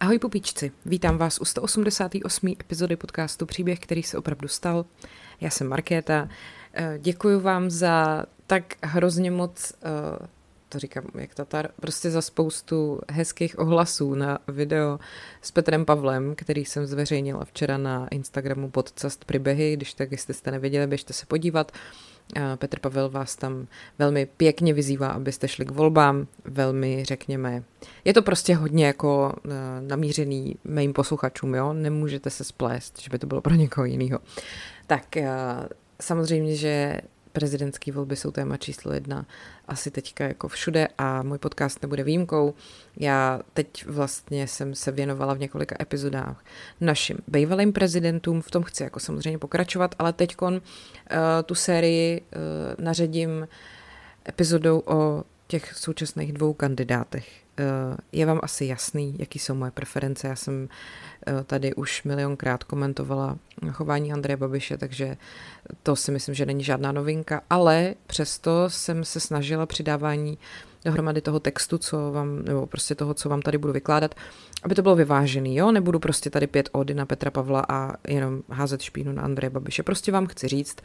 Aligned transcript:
Ahoj 0.00 0.18
pupíčci, 0.18 0.72
vítám 0.86 1.18
vás 1.18 1.38
u 1.40 1.44
188. 1.44 2.48
epizody 2.60 2.96
podcastu 2.96 3.46
Příběh, 3.46 3.78
který 3.78 4.02
se 4.02 4.18
opravdu 4.18 4.48
stal. 4.48 4.84
Já 5.40 5.50
jsem 5.50 5.68
Markéta. 5.68 6.28
Eh, 6.72 6.98
děkuji 7.02 7.40
vám 7.40 7.70
za 7.70 8.24
tak 8.46 8.74
hrozně 8.82 9.30
moc, 9.30 9.72
eh, 9.72 10.26
to 10.68 10.78
říkám 10.78 11.04
jak 11.14 11.34
Tatar, 11.34 11.70
prostě 11.80 12.10
za 12.10 12.22
spoustu 12.22 13.00
hezkých 13.10 13.58
ohlasů 13.58 14.14
na 14.14 14.38
video 14.48 14.98
s 15.42 15.50
Petrem 15.50 15.84
Pavlem, 15.84 16.34
který 16.34 16.64
jsem 16.64 16.86
zveřejnila 16.86 17.44
včera 17.44 17.78
na 17.78 18.08
Instagramu 18.08 18.70
podcast 18.70 19.24
Příběhy, 19.24 19.76
když 19.76 19.94
tak, 19.94 20.12
jestli 20.12 20.34
jste 20.34 20.50
nevěděli, 20.50 20.86
běžte 20.86 21.12
se 21.12 21.26
podívat. 21.26 21.72
Petr 22.56 22.78
Pavel 22.78 23.10
vás 23.10 23.36
tam 23.36 23.66
velmi 23.98 24.26
pěkně 24.26 24.74
vyzývá, 24.74 25.08
abyste 25.08 25.48
šli 25.48 25.64
k 25.64 25.70
volbám, 25.70 26.26
velmi 26.44 27.04
řekněme, 27.04 27.62
je 28.04 28.14
to 28.14 28.22
prostě 28.22 28.54
hodně 28.54 28.86
jako 28.86 29.32
eh, 29.44 29.50
namířený 29.80 30.56
mým 30.64 30.92
posluchačům, 30.92 31.54
jo, 31.54 31.72
nemůžete 31.72 32.30
se 32.30 32.44
splést, 32.44 33.02
že 33.02 33.10
by 33.10 33.18
to 33.18 33.26
bylo 33.26 33.40
pro 33.40 33.54
někoho 33.54 33.84
jiného. 33.84 34.18
Tak 34.86 35.16
eh, 35.16 35.28
samozřejmě, 36.00 36.56
že 36.56 37.00
prezidentské 37.34 37.92
volby 37.92 38.16
jsou 38.16 38.30
téma 38.30 38.56
číslo 38.56 38.92
jedna 38.92 39.26
asi 39.68 39.90
teďka 39.90 40.24
jako 40.24 40.48
všude 40.48 40.88
a 40.98 41.22
můj 41.22 41.38
podcast 41.38 41.82
nebude 41.82 42.04
výjimkou. 42.04 42.54
Já 42.96 43.40
teď 43.54 43.86
vlastně 43.86 44.46
jsem 44.46 44.74
se 44.74 44.92
věnovala 44.92 45.34
v 45.34 45.38
několika 45.38 45.76
epizodách 45.80 46.44
našim 46.80 47.18
bývalým 47.28 47.72
prezidentům, 47.72 48.42
v 48.42 48.50
tom 48.50 48.62
chci 48.62 48.82
jako 48.82 49.00
samozřejmě 49.00 49.38
pokračovat, 49.38 49.94
ale 49.98 50.12
teď 50.12 50.36
uh, 50.42 50.50
tu 51.44 51.54
sérii 51.54 52.20
uh, 52.20 52.84
naředím 52.84 53.48
epizodou 54.28 54.82
o 54.86 55.24
těch 55.46 55.74
současných 55.74 56.32
dvou 56.32 56.52
kandidátech. 56.52 57.43
Eh, 57.58 57.96
je 58.12 58.26
vám 58.26 58.40
asi 58.42 58.64
jasný, 58.64 59.14
jaký 59.18 59.38
jsou 59.38 59.54
moje 59.54 59.70
preference. 59.70 60.28
Já 60.28 60.36
jsem 60.36 60.68
eh, 61.26 61.44
tady 61.44 61.74
už 61.74 62.02
milionkrát 62.02 62.64
komentovala 62.64 63.38
chování 63.70 64.12
Andreje 64.12 64.36
Babiše, 64.36 64.78
takže 64.78 65.16
to 65.82 65.96
si 65.96 66.12
myslím, 66.12 66.34
že 66.34 66.46
není 66.46 66.64
žádná 66.64 66.92
novinka, 66.92 67.42
ale 67.50 67.94
přesto 68.06 68.70
jsem 68.70 69.04
se 69.04 69.20
snažila 69.20 69.66
přidávání 69.66 70.38
dohromady 70.84 71.20
toho 71.20 71.40
textu, 71.40 71.78
co 71.78 72.12
vám, 72.12 72.42
nebo 72.42 72.66
prostě 72.66 72.94
toho, 72.94 73.14
co 73.14 73.28
vám 73.28 73.42
tady 73.42 73.58
budu 73.58 73.72
vykládat, 73.72 74.14
aby 74.62 74.74
to 74.74 74.82
bylo 74.82 74.96
vyvážený, 74.96 75.56
jo, 75.56 75.72
nebudu 75.72 75.98
prostě 75.98 76.30
tady 76.30 76.46
pět 76.46 76.68
ody 76.72 76.94
na 76.94 77.06
Petra 77.06 77.30
Pavla 77.30 77.66
a 77.68 77.92
jenom 78.08 78.42
házet 78.50 78.82
špínu 78.82 79.12
na 79.12 79.22
Andreje 79.22 79.50
Babiše. 79.50 79.82
Prostě 79.82 80.12
vám 80.12 80.26
chci 80.26 80.48
říct, 80.48 80.76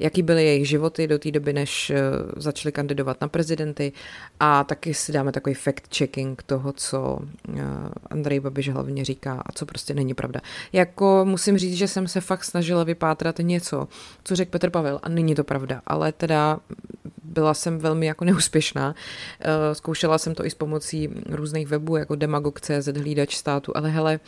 jaký 0.00 0.22
byly 0.22 0.44
jejich 0.44 0.68
životy 0.68 1.06
do 1.06 1.18
té 1.18 1.30
doby, 1.30 1.52
než 1.52 1.90
eh, 1.90 2.00
začali 2.36 2.72
kandidovat 2.72 3.20
na 3.20 3.28
prezidenty 3.28 3.92
a 4.40 4.64
taky 4.64 4.94
si 4.94 5.12
dáme 5.12 5.32
takový 5.32 5.54
fact-checking 5.54 6.36
toho, 6.46 6.72
co 6.72 7.18
eh, 7.48 7.62
Andrej 8.10 8.40
Babiš 8.40 8.68
hlavně 8.68 9.04
říká 9.04 9.42
a 9.46 9.52
co 9.52 9.66
prostě 9.66 9.94
není 9.94 10.14
pravda. 10.14 10.40
Jako 10.72 11.24
musím 11.24 11.58
říct, 11.58 11.74
že 11.74 11.88
jsem 11.88 12.08
se 12.08 12.20
fakt 12.20 12.44
snažila 12.44 12.84
vypátrat 12.84 13.38
něco, 13.38 13.88
co 14.24 14.36
řekl 14.36 14.50
Petr 14.50 14.70
Pavel 14.70 15.00
a 15.02 15.08
není 15.08 15.34
to 15.34 15.44
pravda, 15.44 15.82
ale 15.86 16.12
teda 16.12 16.60
byla 17.22 17.54
jsem 17.54 17.78
velmi 17.78 18.06
jako 18.06 18.24
neúspěšná. 18.24 18.94
Eh, 19.40 19.74
zkoušela 19.74 20.18
jsem 20.18 20.34
to 20.34 20.46
i 20.46 20.50
s 20.50 20.54
pomocí 20.54 21.08
různých 21.28 21.68
webů, 21.68 21.96
jako 21.96 22.14
demagog.cz, 22.14 22.86
hlídač 22.86 23.36
státu, 23.36 23.76
ale 23.76 23.90
hele, 23.90 24.20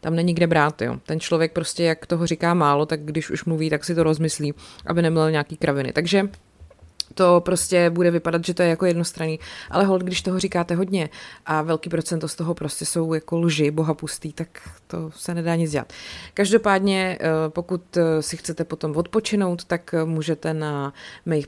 tam 0.00 0.16
není 0.16 0.34
kde 0.34 0.46
brát, 0.46 0.82
jo. 0.82 0.98
Ten 1.06 1.20
člověk 1.20 1.52
prostě, 1.52 1.84
jak 1.84 2.06
toho 2.06 2.26
říká 2.26 2.54
málo, 2.54 2.86
tak 2.86 3.00
když 3.04 3.30
už 3.30 3.44
mluví, 3.44 3.70
tak 3.70 3.84
si 3.84 3.94
to 3.94 4.02
rozmyslí, 4.02 4.54
aby 4.86 5.02
neměl 5.02 5.30
nějaký 5.30 5.56
kraviny. 5.56 5.92
Takže 5.92 6.28
to 7.14 7.40
prostě 7.40 7.90
bude 7.90 8.10
vypadat, 8.10 8.44
že 8.44 8.54
to 8.54 8.62
je 8.62 8.68
jako 8.68 8.86
jednostranný, 8.86 9.38
ale 9.70 9.84
hold, 9.84 10.02
když 10.02 10.22
toho 10.22 10.38
říkáte 10.38 10.74
hodně 10.74 11.08
a 11.46 11.62
velký 11.62 11.90
procento 11.90 12.28
z 12.28 12.34
toho 12.36 12.54
prostě 12.54 12.84
jsou 12.84 13.14
jako 13.14 13.38
lži, 13.38 13.70
bohapustý, 13.70 14.32
tak 14.32 14.48
to 14.86 15.10
se 15.10 15.34
nedá 15.34 15.54
nic 15.54 15.70
dělat. 15.70 15.92
Každopádně, 16.34 17.18
eh, 17.20 17.28
pokud 17.48 17.96
eh, 17.96 18.22
si 18.22 18.36
chcete 18.36 18.64
potom 18.64 18.96
odpočinout, 18.96 19.64
tak 19.64 19.94
můžete 20.04 20.54
na 20.54 20.92
mých 21.26 21.46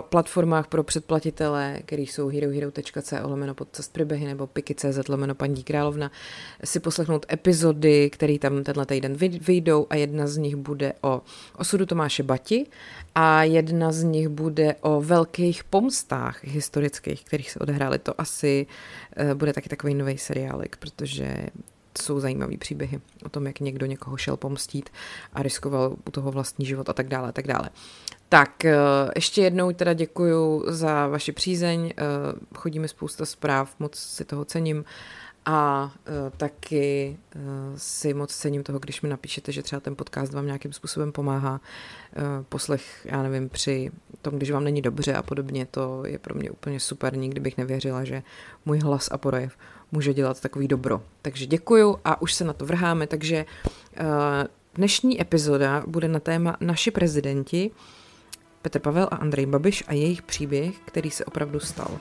platformách 0.00 0.66
pro 0.66 0.84
předplatitele, 0.84 1.80
který 1.84 2.06
jsou 2.06 2.28
herohero.co 2.28 3.16
lomeno 3.28 3.54
podcast 3.54 3.92
příběhy 3.92 4.26
nebo 4.26 4.46
piky.cz 4.46 5.08
lomeno 5.08 5.34
paní 5.34 5.62
královna, 5.62 6.10
si 6.64 6.80
poslechnout 6.80 7.26
epizody, 7.32 8.10
které 8.10 8.38
tam 8.38 8.64
tenhle 8.64 8.86
týden 8.86 9.16
vyjdou 9.40 9.86
a 9.90 9.94
jedna 9.94 10.26
z 10.26 10.36
nich 10.36 10.56
bude 10.56 10.92
o 11.00 11.22
osudu 11.58 11.86
Tomáše 11.86 12.22
Bati 12.22 12.66
a 13.14 13.42
jedna 13.42 13.92
z 13.92 14.02
nich 14.02 14.28
bude 14.28 14.74
o 14.80 15.00
velkých 15.00 15.64
pomstách 15.64 16.44
historických, 16.44 17.24
kterých 17.24 17.50
se 17.50 17.58
odehrály. 17.58 17.98
To 17.98 18.20
asi 18.20 18.66
uh, 19.20 19.34
bude 19.34 19.52
taky 19.52 19.68
takový 19.68 19.94
nový 19.94 20.18
seriálek, 20.18 20.76
protože 20.76 21.46
jsou 22.02 22.20
zajímavý 22.20 22.56
příběhy 22.56 23.00
o 23.24 23.28
tom, 23.28 23.46
jak 23.46 23.60
někdo 23.60 23.86
někoho 23.86 24.16
šel 24.16 24.36
pomstít 24.36 24.90
a 25.32 25.42
riskoval 25.42 25.96
u 26.08 26.10
toho 26.10 26.30
vlastní 26.30 26.66
život 26.66 26.88
a 26.88 26.92
tak 26.92 27.08
dále, 27.08 27.28
a 27.28 27.32
tak 27.32 27.46
dále. 27.46 27.70
Tak 28.32 28.64
eh, 28.64 28.76
ještě 29.14 29.42
jednou 29.42 29.72
teda 29.72 29.92
děkuju 29.92 30.64
za 30.68 31.06
vaši 31.06 31.32
přízeň, 31.32 31.92
eh, 31.96 32.02
chodíme 32.54 32.88
spousta 32.88 33.26
zpráv, 33.26 33.74
moc 33.78 33.96
si 33.96 34.24
toho 34.24 34.44
cením 34.44 34.84
a 35.46 35.92
eh, 36.06 36.10
taky 36.36 37.16
si 37.76 38.14
moc 38.14 38.34
cením 38.34 38.62
toho, 38.62 38.78
když 38.78 39.02
mi 39.02 39.08
napíšete, 39.08 39.52
že 39.52 39.62
třeba 39.62 39.80
ten 39.80 39.96
podcast 39.96 40.32
vám 40.32 40.46
nějakým 40.46 40.72
způsobem 40.72 41.12
pomáhá 41.12 41.60
poslech, 42.48 42.84
já 43.04 43.22
nevím, 43.22 43.48
při 43.48 43.90
tom, 44.22 44.36
když 44.36 44.50
vám 44.50 44.64
není 44.64 44.82
dobře 44.82 45.14
a 45.14 45.22
podobně, 45.22 45.66
to 45.70 46.02
je 46.06 46.18
pro 46.18 46.34
mě 46.34 46.50
úplně 46.50 46.80
super, 46.80 47.16
nikdy 47.16 47.40
bych 47.40 47.56
nevěřila, 47.56 48.04
že 48.04 48.22
můj 48.64 48.78
hlas 48.78 49.08
a 49.12 49.18
projev 49.18 49.56
může 49.92 50.14
dělat 50.14 50.40
takový 50.40 50.68
dobro. 50.68 51.02
Takže 51.22 51.46
děkuju 51.46 51.98
a 52.04 52.22
už 52.22 52.34
se 52.34 52.44
na 52.44 52.52
to 52.52 52.66
vrháme, 52.66 53.06
takže 53.06 53.44
dnešní 54.74 55.20
epizoda 55.20 55.84
bude 55.86 56.08
na 56.08 56.20
téma 56.20 56.56
naši 56.60 56.90
prezidenti, 56.90 57.70
Petr 58.62 58.78
Pavel 58.78 59.08
a 59.10 59.16
Andrej 59.16 59.46
Babiš 59.46 59.84
a 59.86 59.94
jejich 59.94 60.22
příběh, 60.22 60.78
který 60.84 61.10
se 61.10 61.24
opravdu 61.24 61.60
stal. 61.60 61.98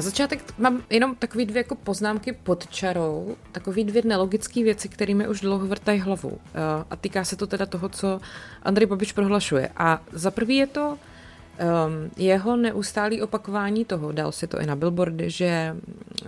Na 0.00 0.04
začátek 0.04 0.54
mám 0.58 0.82
jenom 0.90 1.14
takový 1.14 1.46
dvě 1.46 1.60
jako 1.60 1.74
poznámky 1.74 2.32
pod 2.32 2.66
čarou, 2.66 3.36
takový 3.52 3.84
dvě 3.84 4.02
nelogické 4.04 4.64
věci, 4.64 4.88
kterými 4.88 5.28
už 5.28 5.40
dlouho 5.40 5.66
vrtají 5.66 6.00
hlavu. 6.00 6.38
Eh, 6.54 6.84
a 6.90 6.96
týká 6.96 7.24
se 7.24 7.36
to 7.36 7.46
teda 7.46 7.66
toho, 7.66 7.88
co 7.88 8.20
Andrej 8.62 8.86
Babiš 8.86 9.12
prohlašuje. 9.12 9.70
A 9.76 10.02
za 10.12 10.30
prvý 10.30 10.56
je 10.56 10.66
to 10.66 10.88
um, 10.88 12.10
jeho 12.16 12.56
neustálý 12.56 13.22
opakování 13.22 13.84
toho, 13.84 14.12
dal 14.12 14.32
si 14.32 14.46
to 14.46 14.60
i 14.60 14.66
na 14.66 14.76
billboardy, 14.76 15.30
že 15.30 15.76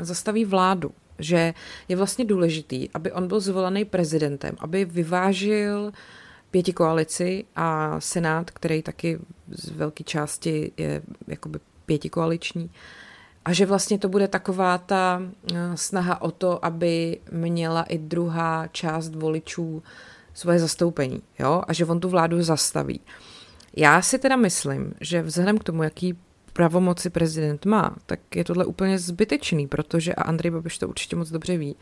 zastaví 0.01 0.45
vládu, 0.45 0.93
že 1.19 1.55
je 1.89 1.97
vlastně 1.97 2.25
důležitý, 2.25 2.89
aby 2.95 3.13
on 3.13 3.29
byl 3.29 3.41
zvolený 3.41 3.85
prezidentem, 3.85 4.57
aby 4.59 4.85
vyvážil 4.85 5.93
pěti 6.51 6.73
koalici 6.73 7.45
a 7.57 8.01
senát, 8.01 8.51
který 8.51 8.83
taky 8.83 9.19
z 9.49 9.71
velké 9.71 10.05
části 10.05 10.73
je 10.77 11.03
jakoby 11.27 11.59
pětikoaliční, 11.87 12.69
koaliční 12.69 13.02
a 13.45 13.53
že 13.53 13.67
vlastně 13.67 13.99
to 13.99 14.09
bude 14.09 14.29
taková 14.29 14.79
ta 14.79 15.23
eh, 15.55 15.57
snaha 15.75 16.23
o 16.23 16.31
to, 16.31 16.65
aby 16.65 17.19
měla 17.31 17.83
i 17.83 17.99
druhá 17.99 18.67
část 18.67 19.15
voličů 19.15 19.83
svoje 20.35 20.59
zastoupení, 20.59 21.23
jo? 21.39 21.63
a 21.69 21.73
že 21.73 21.85
on 21.85 22.01
tu 22.01 22.09
vládu 22.09 22.43
zastaví. 22.43 23.01
Já 23.77 24.03
si 24.03 24.19
teda 24.19 24.37
myslím, 24.37 24.95
že 25.01 25.23
vzhledem 25.23 25.59
k 25.59 25.65
tomu, 25.65 25.83
jaký 25.83 26.19
pravomoci 26.53 27.11
prezident 27.11 27.65
má, 27.67 27.97
tak 28.07 28.37
je 28.37 28.45
tohle 28.45 28.65
úplně 28.65 28.99
zbytečný, 28.99 29.67
protože, 29.67 30.15
a 30.15 30.23
Andrej 30.23 30.51
Babiš 30.51 30.79
to 30.79 30.89
určitě 30.89 31.17
moc 31.17 31.31
dobře 31.31 31.57
ví, 31.57 31.77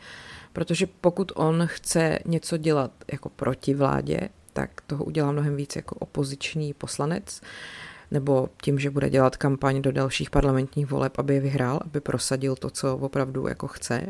protože 0.53 0.87
pokud 1.01 1.31
on 1.35 1.63
chce 1.65 2.19
něco 2.25 2.57
dělat 2.57 2.91
jako 3.11 3.29
proti 3.29 3.73
vládě, 3.73 4.29
tak 4.53 4.81
toho 4.87 5.05
udělá 5.05 5.31
mnohem 5.31 5.55
víc 5.55 5.75
jako 5.75 5.95
opoziční 5.95 6.73
poslanec 6.73 7.41
nebo 8.11 8.49
tím, 8.63 8.79
že 8.79 8.89
bude 8.89 9.09
dělat 9.09 9.37
kampaň 9.37 9.81
do 9.81 9.91
dalších 9.91 10.29
parlamentních 10.29 10.85
voleb, 10.85 11.19
aby 11.19 11.33
je 11.33 11.39
vyhrál, 11.39 11.79
aby 11.85 12.01
prosadil 12.01 12.55
to, 12.55 12.69
co 12.69 12.97
opravdu 12.97 13.47
jako 13.47 13.67
chce. 13.67 14.01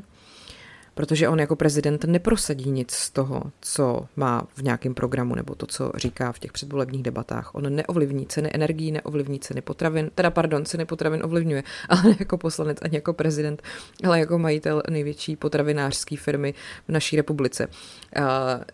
Protože 0.94 1.30
on 1.30 1.40
jako 1.40 1.56
prezident 1.56 2.06
neprosadí 2.06 2.72
nic 2.72 2.92
z 2.92 3.10
toho, 3.10 3.44
co 3.62 4.08
má 4.16 4.48
v 4.54 4.64
nějakém 4.64 4.94
programu, 4.94 5.36
nebo 5.36 5.56
to, 5.56 5.66
co 5.66 5.92
říká 5.96 6.32
v 6.32 6.40
těch 6.40 6.52
předvolebních 6.52 7.04
debatách. 7.04 7.56
On 7.56 7.76
neovlivní 7.76 8.26
ceny 8.26 8.50
energií, 8.54 8.92
neovlivní 8.92 9.40
ceny 9.40 9.62
potravin, 9.62 10.12
teda 10.16 10.32
pardon, 10.32 10.66
ceny 10.66 10.86
potravin 10.86 11.22
ovlivňuje, 11.24 11.64
ale 11.90 12.16
jako 12.20 12.38
poslanec 12.38 12.78
ani 12.82 12.98
jako 12.98 13.14
prezident, 13.14 13.62
ale 14.04 14.20
jako 14.20 14.38
majitel 14.38 14.84
největší 14.90 15.36
potravinářské 15.36 16.18
firmy 16.18 16.54
v 16.88 16.92
naší 16.92 17.16
republice. 17.16 17.68
Uh, 17.68 18.24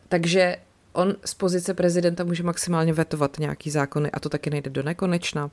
takže 0.10 0.56
on 0.98 1.16
z 1.26 1.34
pozice 1.34 1.74
prezidenta 1.74 2.24
může 2.24 2.44
maximálně 2.44 2.94
vetovat 2.94 3.40
nějaký 3.40 3.70
zákony 3.70 4.12
a 4.12 4.20
to 4.20 4.30
taky 4.30 4.50
nejde 4.50 4.70
do 4.70 4.84
nekonečna. 4.84 5.52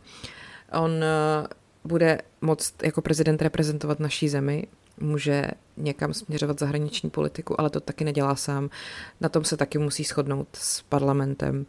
On 0.72 0.90
eh, 1.04 1.46
bude 1.84 2.18
moct 2.40 2.82
jako 2.82 3.02
prezident 3.02 3.42
reprezentovat 3.42 4.00
naší 4.00 4.28
zemi 4.28 4.66
může 5.00 5.50
někam 5.76 6.14
směřovat 6.14 6.58
zahraniční 6.58 7.10
politiku, 7.10 7.60
ale 7.60 7.70
to 7.70 7.80
taky 7.80 8.04
nedělá 8.04 8.36
sám. 8.36 8.70
Na 9.20 9.28
tom 9.28 9.44
se 9.44 9.56
taky 9.56 9.78
musí 9.78 10.04
shodnout 10.04 10.48
s 10.52 10.82
parlamentem. 10.82 11.66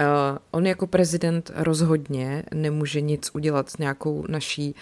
Uh, 0.00 0.38
on 0.50 0.66
jako 0.66 0.86
prezident 0.86 1.50
rozhodně 1.54 2.42
nemůže 2.54 3.00
nic 3.00 3.30
udělat 3.34 3.70
s 3.70 3.78
nějakou 3.78 4.24
naší 4.28 4.74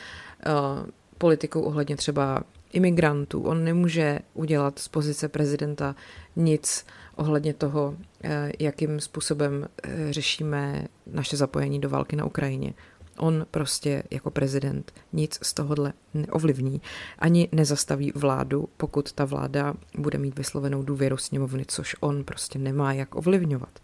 uh, 0.47 0.87
politikou 1.19 1.63
ohledně 1.63 1.97
třeba 1.97 2.43
imigrantů. 2.73 3.43
On 3.43 3.65
nemůže 3.65 4.19
udělat 4.35 4.79
z 4.79 4.89
pozice 4.89 5.29
prezidenta 5.29 5.95
nic 6.37 6.87
ohledně 7.17 7.55
toho, 7.55 7.97
eh, 8.25 8.53
jakým 8.59 9.01
způsobem 9.01 9.69
eh, 9.83 10.13
řešíme 10.13 10.87
naše 11.07 11.37
zapojení 11.37 11.81
do 11.81 11.89
války 11.89 12.17
na 12.17 12.25
Ukrajině. 12.25 12.75
On 13.19 13.47
prostě 13.51 14.03
jako 14.11 14.31
prezident 14.31 14.93
nic 15.13 15.39
z 15.43 15.55
tohohle 15.55 15.93
neovlivní, 16.15 16.81
ani 17.19 17.49
nezastaví 17.53 18.13
vládu, 18.15 18.69
pokud 18.77 19.13
ta 19.13 19.25
vláda 19.25 19.75
bude 19.99 20.19
mít 20.19 20.39
vyslovenou 20.39 20.83
důvěru 20.83 21.17
sněmovny, 21.17 21.65
což 21.69 21.97
on 22.01 22.25
prostě 22.25 22.59
nemá 22.59 22.93
jak 22.93 23.15
ovlivňovat. 23.15 23.79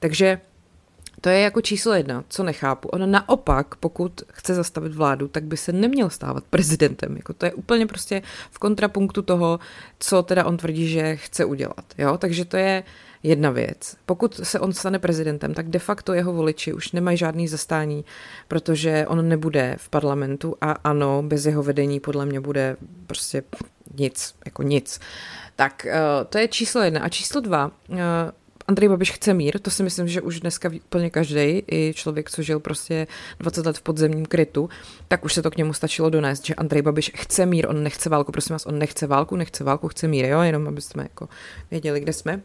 Takže 0.00 0.40
to 1.20 1.28
je 1.28 1.40
jako 1.40 1.60
číslo 1.60 1.94
jedna, 1.94 2.24
co 2.28 2.42
nechápu. 2.42 2.88
On 2.88 3.10
naopak, 3.10 3.74
pokud 3.74 4.22
chce 4.32 4.54
zastavit 4.54 4.94
vládu, 4.94 5.28
tak 5.28 5.44
by 5.44 5.56
se 5.56 5.72
neměl 5.72 6.10
stávat 6.10 6.44
prezidentem. 6.50 7.16
Jako 7.16 7.32
to 7.32 7.46
je 7.46 7.54
úplně 7.54 7.86
prostě 7.86 8.22
v 8.50 8.58
kontrapunktu 8.58 9.22
toho, 9.22 9.60
co 9.98 10.22
teda 10.22 10.44
on 10.44 10.56
tvrdí, 10.56 10.88
že 10.88 11.16
chce 11.16 11.44
udělat. 11.44 11.84
Jo? 11.98 12.18
Takže 12.18 12.44
to 12.44 12.56
je 12.56 12.82
jedna 13.22 13.50
věc. 13.50 13.96
Pokud 14.06 14.40
se 14.42 14.60
on 14.60 14.72
stane 14.72 14.98
prezidentem, 14.98 15.54
tak 15.54 15.68
de 15.68 15.78
facto 15.78 16.12
jeho 16.12 16.32
voliči 16.32 16.72
už 16.72 16.92
nemají 16.92 17.16
žádný 17.16 17.48
zastání, 17.48 18.04
protože 18.48 19.06
on 19.08 19.28
nebude 19.28 19.76
v 19.78 19.88
parlamentu 19.88 20.56
a 20.60 20.72
ano, 20.72 21.22
bez 21.22 21.46
jeho 21.46 21.62
vedení 21.62 22.00
podle 22.00 22.26
mě 22.26 22.40
bude 22.40 22.76
prostě 23.06 23.42
nic, 23.98 24.34
jako 24.44 24.62
nic. 24.62 25.00
Tak 25.56 25.86
eh, 25.86 26.00
to 26.28 26.38
je 26.38 26.48
číslo 26.48 26.82
jedna. 26.82 27.00
A 27.00 27.08
číslo 27.08 27.40
dva, 27.40 27.70
eh, 27.92 27.96
Andrej 28.70 28.88
Babiš 28.88 29.12
chce 29.12 29.34
mír, 29.34 29.58
to 29.58 29.70
si 29.70 29.82
myslím, 29.82 30.08
že 30.08 30.20
už 30.20 30.40
dneska 30.40 30.70
úplně 30.86 31.10
každý, 31.10 31.62
i 31.72 31.92
člověk, 31.94 32.30
co 32.30 32.42
žil 32.42 32.60
prostě 32.60 33.06
20 33.38 33.66
let 33.66 33.78
v 33.78 33.82
podzemním 33.82 34.26
krytu, 34.26 34.68
tak 35.08 35.24
už 35.24 35.34
se 35.34 35.42
to 35.42 35.50
k 35.50 35.56
němu 35.56 35.72
stačilo 35.72 36.10
donést, 36.10 36.46
že 36.46 36.54
Andrej 36.54 36.82
Babiš 36.82 37.12
chce 37.14 37.46
mír, 37.46 37.66
on 37.68 37.82
nechce 37.82 38.08
válku, 38.08 38.32
prosím 38.32 38.54
vás, 38.54 38.66
on 38.66 38.78
nechce 38.78 39.06
válku, 39.06 39.36
nechce 39.36 39.64
válku, 39.64 39.88
chce 39.88 40.08
mír, 40.08 40.24
jo, 40.24 40.40
jenom 40.40 40.68
aby 40.68 40.80
jsme 40.80 41.02
jako 41.02 41.28
věděli, 41.70 42.00
kde 42.00 42.12
jsme. 42.12 42.40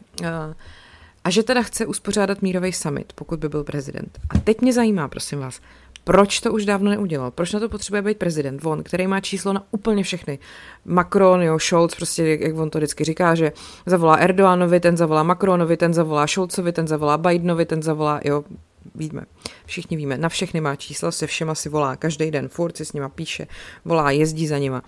A 1.24 1.30
že 1.30 1.42
teda 1.42 1.62
chce 1.62 1.86
uspořádat 1.86 2.42
mírový 2.42 2.72
summit, 2.72 3.12
pokud 3.14 3.40
by 3.40 3.48
byl 3.48 3.64
prezident. 3.64 4.18
A 4.30 4.38
teď 4.38 4.60
mě 4.60 4.72
zajímá, 4.72 5.08
prosím 5.08 5.38
vás, 5.38 5.60
proč 6.06 6.40
to 6.40 6.52
už 6.52 6.64
dávno 6.64 6.90
neudělal? 6.90 7.30
Proč 7.30 7.52
na 7.52 7.60
to 7.60 7.68
potřebuje 7.68 8.02
být 8.02 8.18
prezident? 8.18 8.64
On, 8.64 8.82
který 8.82 9.06
má 9.06 9.20
číslo 9.20 9.52
na 9.52 9.64
úplně 9.70 10.02
všechny. 10.02 10.38
Macron, 10.84 11.42
jo, 11.42 11.58
Scholz, 11.58 11.94
prostě 11.94 12.38
jak 12.40 12.56
on 12.58 12.70
to 12.70 12.78
vždycky 12.78 13.04
říká, 13.04 13.34
že 13.34 13.52
zavolá 13.86 14.16
Erdoánovi, 14.16 14.80
ten 14.80 14.96
zavolá 14.96 15.22
Macronovi, 15.22 15.76
ten 15.76 15.94
zavolá 15.94 16.26
Scholzovi, 16.26 16.72
ten 16.72 16.88
zavolá 16.88 17.18
Bidenovi, 17.18 17.66
ten 17.66 17.82
zavolá, 17.82 18.20
jo, 18.24 18.44
víme, 18.94 19.22
všichni 19.64 19.96
víme, 19.96 20.18
na 20.18 20.28
všechny 20.28 20.60
má 20.60 20.76
čísla, 20.76 21.10
se 21.10 21.26
všema 21.26 21.54
si 21.54 21.68
volá 21.68 21.96
každý 21.96 22.30
den, 22.30 22.48
furt 22.48 22.76
si 22.76 22.84
s 22.84 22.92
nima 22.92 23.08
píše, 23.08 23.46
volá, 23.84 24.10
jezdí 24.10 24.46
za 24.46 24.58
nima. 24.58 24.82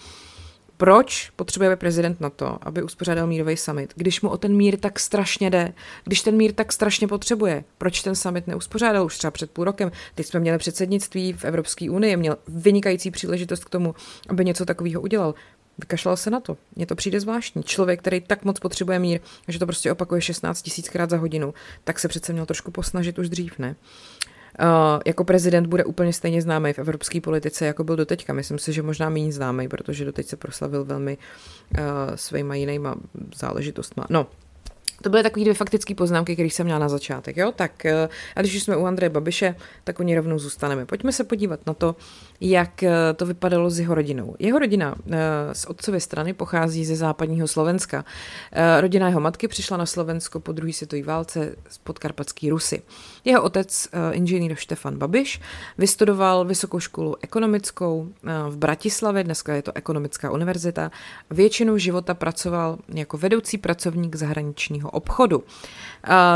Proč 0.78 1.30
potřebuje 1.36 1.76
prezident 1.76 2.20
na 2.20 2.30
to, 2.30 2.58
aby 2.62 2.82
uspořádal 2.82 3.26
mírový 3.26 3.56
summit, 3.56 3.92
když 3.96 4.20
mu 4.20 4.28
o 4.28 4.36
ten 4.38 4.56
mír 4.56 4.78
tak 4.78 5.00
strašně 5.00 5.50
jde, 5.50 5.72
když 6.04 6.22
ten 6.22 6.36
mír 6.36 6.52
tak 6.52 6.72
strašně 6.72 7.08
potřebuje? 7.08 7.64
Proč 7.78 8.02
ten 8.02 8.14
summit 8.14 8.46
neuspořádal 8.46 9.06
už 9.06 9.19
třeba 9.19 9.30
před 9.30 9.50
půl 9.50 9.64
rokem? 9.64 9.92
Teď 10.14 10.26
jsme 10.26 10.40
měli 10.40 10.58
předsednictví 10.58 11.32
v 11.32 11.44
Evropské 11.44 11.90
unii, 11.90 12.16
měl 12.16 12.36
vynikající 12.48 13.10
příležitost 13.10 13.64
k 13.64 13.70
tomu, 13.70 13.94
aby 14.28 14.44
něco 14.44 14.64
takového 14.64 15.00
udělal. 15.00 15.34
Vykašlal 15.78 16.16
se 16.16 16.30
na 16.30 16.40
to. 16.40 16.56
Mně 16.76 16.86
to 16.86 16.94
přijde 16.94 17.20
zvláštní. 17.20 17.62
Člověk, 17.62 18.00
který 18.00 18.20
tak 18.20 18.44
moc 18.44 18.60
potřebuje 18.60 18.98
mír, 18.98 19.20
že 19.48 19.58
to 19.58 19.66
prostě 19.66 19.92
opakuje 19.92 20.20
16 20.20 20.62
tisíckrát 20.62 21.10
za 21.10 21.16
hodinu, 21.16 21.54
tak 21.84 21.98
se 21.98 22.08
přece 22.08 22.32
měl 22.32 22.46
trošku 22.46 22.70
posnažit 22.70 23.19
už 23.19 23.28
dřív, 23.28 23.58
ne? 23.58 23.76
Uh, 24.62 25.00
jako 25.06 25.25
prezident 25.25 25.66
bude 25.66 25.84
úplně 25.84 26.12
stejně 26.12 26.43
známý 26.43 26.72
v 26.72 26.78
evropské 26.78 27.20
politice, 27.20 27.66
jako 27.66 27.84
byl 27.84 27.96
doteďka. 27.96 28.32
Myslím 28.32 28.58
si, 28.58 28.72
že 28.72 28.82
možná 28.82 29.08
méně 29.08 29.32
známý, 29.32 29.69
protože 29.69 30.05
doteď 30.05 30.26
se 30.26 30.37
proslavil 30.37 30.84
velmi 30.84 31.19
uh, 31.19 31.84
svýma 32.14 32.55
jinýma 32.55 32.94
záležitostma. 33.34 34.06
No, 34.10 34.26
to 35.03 35.11
byly 35.11 35.23
takové 35.23 35.45
dvě 35.45 35.55
faktické 35.55 35.95
poznámky, 35.95 36.35
které 36.35 36.49
jsem 36.49 36.65
měla 36.65 36.79
na 36.79 36.89
začátek. 36.89 37.37
Jo? 37.37 37.53
Tak 37.56 37.87
eh, 37.87 38.09
a 38.37 38.41
když 38.41 38.62
jsme 38.62 38.77
u 38.77 38.85
Andreje 38.85 39.11
Babiše, 39.11 39.55
tak 39.85 40.00
o 40.00 40.03
ní 40.03 40.17
rovnou 40.17 40.39
zůstaneme. 40.39 40.87
Pojďme 40.87 41.12
se 41.12 41.25
podívat 41.25 41.67
na 41.67 41.75
to, 41.75 41.97
jak 42.41 42.83
eh, 42.83 42.93
to 43.17 43.27
vypadalo 43.27 43.71
s 43.71 43.79
jeho 43.79 43.95
rodinou. 43.95 44.37
Jeho 44.39 44.59
rodina 44.59 44.95
eh, 45.11 45.19
z 45.53 45.65
otcovy 45.65 46.00
strany 46.00 46.33
pochází 46.33 46.85
ze 46.85 46.97
západního 46.97 47.49
Slovenska. 47.49 48.05
Rodina 48.81 49.09
jeho 49.09 49.21
matky 49.21 49.49
přišla 49.49 49.77
na 49.77 49.87
Slovensko 49.87 50.41
po 50.41 50.53
druhé 50.53 50.73
světové 50.73 51.03
válce 51.03 51.55
z 51.69 51.79
podkarpatský 51.79 52.50
Rusy. 52.50 52.83
Jeho 53.25 53.43
otec, 53.43 53.89
inženýr 54.12 54.55
Štefan 54.55 54.99
Babiš, 54.99 55.41
vystudoval 55.79 56.45
vysokou 56.45 56.81
školu 56.81 57.17
ekonomickou 57.21 58.09
v 58.49 58.56
Bratislavě, 58.56 59.25
dneska 59.25 59.55
je 59.55 59.62
to 59.62 59.73
ekonomická 59.75 60.31
univerzita. 60.31 60.91
Většinu 61.31 61.79
života 61.79 62.15
pracoval 62.15 62.79
jako 62.95 63.19
vedoucí 63.19 63.59
pracovník 63.59 64.17
zahraničního 64.17 64.88
mezinárodního 64.88 64.90
obchodu. 64.90 65.44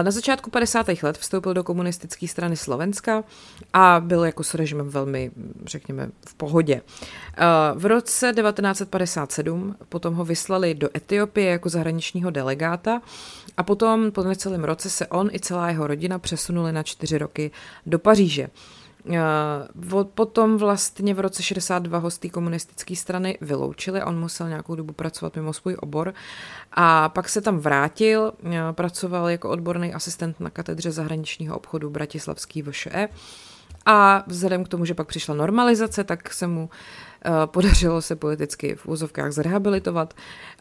Na 0.03 0.11
začátku 0.11 0.51
50. 0.51 0.87
let 1.03 1.19
vstoupil 1.19 1.55
do 1.55 1.65
komunistické 1.65 2.29
strany 2.29 2.57
Slovenska 2.57 3.25
a 3.73 4.01
byl 4.01 4.25
jako 4.25 4.43
s 4.43 4.55
režimem 4.55 4.89
velmi, 4.89 5.31
řekněme, 5.67 6.11
v 6.29 6.35
pohodě. 6.35 6.83
V 7.75 7.87
roce 7.87 8.33
1957 8.33 9.77
potom 9.89 10.15
ho 10.15 10.25
vyslali 10.25 10.75
do 10.75 10.89
Etiopie 10.97 11.51
jako 11.51 11.69
zahraničního 11.69 12.31
delegáta 12.31 13.03
a 13.57 13.63
potom 13.63 14.11
po 14.13 14.23
necelém 14.23 14.65
roce 14.65 14.91
se 14.91 15.07
on 15.07 15.31
i 15.33 15.41
celá 15.41 15.69
jeho 15.69 15.87
rodina 15.87 16.19
přesunuli 16.19 16.73
na 16.73 16.83
čtyři 16.83 17.19
roky 17.19 17.51
do 17.87 17.99
Paříže. 17.99 18.51
Potom 20.15 20.57
vlastně 20.57 21.15
v 21.15 21.21
roce 21.21 21.43
62 21.43 21.99
ho 21.99 22.11
z 22.11 22.19
té 22.19 22.29
komunistické 22.29 22.97
strany 22.97 23.39
vyloučili, 23.41 24.03
on 24.03 24.21
musel 24.21 24.49
nějakou 24.49 24.75
dobu 24.75 24.93
pracovat 24.93 25.37
mimo 25.37 25.53
svůj 25.53 25.77
obor. 25.81 26.15
A 26.73 27.09
pak 27.09 27.29
se 27.29 27.41
tam 27.41 27.59
vrátil, 27.59 28.33
pracoval 28.73 29.29
jako 29.29 29.51
odborný 29.51 29.95
asistent 29.95 30.41
na 30.41 30.51
katedře 30.51 30.91
zahraničního 30.91 31.57
obchodu 31.57 31.91
Bratislavský 31.91 32.63
VŠE 32.63 33.09
a 33.87 34.25
vzhledem 34.27 34.65
k 34.65 34.69
tomu, 34.69 34.85
že 34.85 34.95
pak 34.95 35.09
přišla 35.09 35.35
normalizace, 35.35 36.05
tak 36.05 36.33
se 36.33 36.47
mu 36.47 36.71
podařilo 37.47 38.03
se 38.03 38.17
politicky 38.17 38.75
v 38.75 38.87
úzovkách 38.87 39.33
zrehabilitovat 39.33 40.15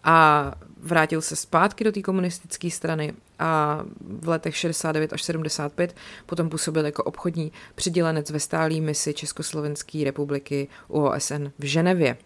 a 0.03 0.51
vrátil 0.77 1.21
se 1.21 1.35
zpátky 1.35 1.83
do 1.83 1.91
té 1.91 2.01
komunistické 2.01 2.71
strany 2.71 3.13
a 3.39 3.79
v 3.99 4.27
letech 4.27 4.57
69 4.57 5.13
až 5.13 5.23
75 5.23 5.95
potom 6.25 6.49
působil 6.49 6.85
jako 6.85 7.03
obchodní 7.03 7.51
přidělenec 7.75 8.31
ve 8.31 8.39
stálý 8.39 8.81
misi 8.81 9.13
Československé 9.13 10.03
republiky 10.03 10.67
u 10.87 11.01
OSN 11.01 11.47
v 11.59 11.63
Ženevě. 11.63 12.17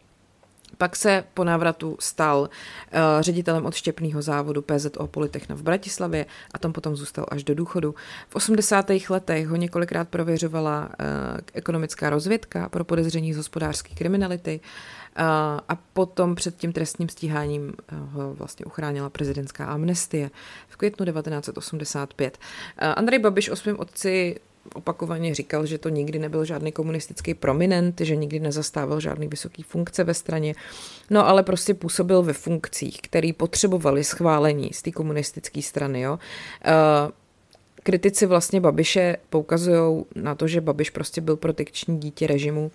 Pak 0.77 0.96
se 0.96 1.24
po 1.34 1.44
návratu 1.44 1.98
stal 2.00 2.39
uh, 2.39 3.00
ředitelem 3.20 3.65
odštěpného 3.65 4.22
závodu 4.22 4.62
PZO 4.62 5.08
Politechna 5.08 5.55
v 5.55 5.62
Bratislavě 5.62 6.25
a 6.53 6.58
tam 6.58 6.74
potom 6.74 6.96
zůstal 6.96 7.25
až 7.32 7.44
do 7.44 7.55
důchodu. 7.55 7.96
V 8.29 8.36
80. 8.36 8.86
letech 9.10 9.48
ho 9.48 9.55
několikrát 9.55 10.10
prověřovala 10.10 10.82
uh, 10.82 10.96
ekonomická 11.53 12.10
rozvědka 12.10 12.70
pro 12.70 12.84
podezření 12.84 13.34
z 13.34 13.38
hospodářské 13.38 13.96
kriminality 13.96 14.60
uh, 14.60 15.24
a 15.70 15.75
potom 15.94 16.36
před 16.36 16.55
tím 16.58 16.74
trestním 16.74 17.10
stíháním 17.10 17.74
ho 17.91 18.34
vlastně 18.34 18.65
uchránila 18.65 19.10
prezidentská 19.10 19.65
amnestie 19.65 20.32
v 20.67 20.77
květnu 20.77 21.05
1985. 21.05 22.38
Andrej 22.77 23.20
Babiš 23.20 23.50
o 23.50 23.55
svém 23.55 23.79
otci 23.79 24.36
opakovaně 24.74 25.36
říkal, 25.36 25.65
že 25.65 25.77
to 25.77 25.89
nikdy 25.89 26.19
nebyl 26.19 26.45
žádný 26.45 26.72
komunistický 26.72 27.34
prominent, 27.34 28.01
že 28.01 28.15
nikdy 28.15 28.39
nezastával 28.39 29.00
žádný 29.00 29.27
vysoký 29.27 29.63
funkce 29.63 30.03
ve 30.03 30.13
straně, 30.13 30.55
no 31.10 31.27
ale 31.27 31.43
prostě 31.43 31.74
působil 31.74 32.24
ve 32.24 32.34
funkcích, 32.34 33.01
které 33.01 33.31
potřebovali 33.38 34.03
schválení 34.03 34.69
z 34.74 34.81
té 34.81 34.91
komunistické 34.91 35.62
strany. 35.62 36.01
Jo. 36.01 36.13
Uh, 36.13 37.12
kritici 37.84 38.25
vlastně 38.25 38.62
Babiše 38.62 39.17
poukazují 39.29 40.05
na 40.15 40.36
to, 40.36 40.48
že 40.48 40.62
Babiš 40.62 40.89
prostě 40.89 41.22
byl 41.22 41.38
protekční 41.38 42.00
dítě 42.00 42.27
režimu 42.27 42.72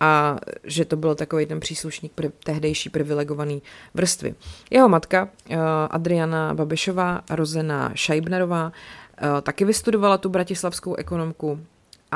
a 0.00 0.38
že 0.64 0.84
to 0.84 0.96
byl 0.96 1.14
takový 1.14 1.46
ten 1.46 1.60
příslušník 1.60 2.12
pri, 2.12 2.30
tehdejší 2.44 2.90
privilegovaný 2.90 3.62
vrstvy. 3.94 4.34
Jeho 4.70 4.88
matka 4.88 5.24
uh, 5.24 5.56
Adriana 5.90 6.54
Babišová, 6.54 7.22
rozená 7.30 7.90
Šajbnerová, 7.94 8.72
Eh, 8.72 9.03
taky 9.42 9.64
vystudovala 9.64 10.18
tu 10.18 10.28
bratislavskou 10.28 10.94
ekonomku 10.94 11.60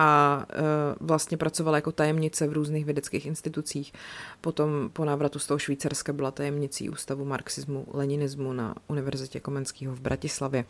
a 0.01 0.47
eh, 0.51 0.63
vlastně 1.01 1.37
pracovala 1.37 1.79
jako 1.79 1.93
tajemnice 1.93 2.47
v 2.47 2.53
různých 2.53 2.85
vědeckých 2.85 3.27
institucích. 3.27 3.93
Potom 4.41 4.91
po 4.93 5.05
návratu 5.05 5.39
z 5.39 5.47
toho 5.47 5.59
Švýcarska 5.59 6.13
byla 6.13 6.31
tajemnicí 6.31 6.91
Ústavu 6.91 7.25
marxismu, 7.25 7.87
leninismu 7.93 8.53
na 8.53 8.75
Univerzitě 8.89 9.41
Komenského 9.41 9.95
v 9.95 10.01
Bratislavě. 10.01 10.65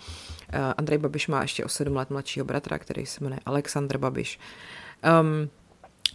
Eh, 0.52 0.58
Andrej 0.76 0.98
Babiš 0.98 1.28
má 1.28 1.42
ještě 1.42 1.64
o 1.64 1.68
sedm 1.68 1.96
let 1.96 2.10
mladšího 2.10 2.46
bratra, 2.46 2.78
který 2.78 3.06
se 3.06 3.24
jmenuje 3.24 3.40
Aleksandr 3.46 3.98
Babiš. 3.98 4.38
Um, 5.20 5.50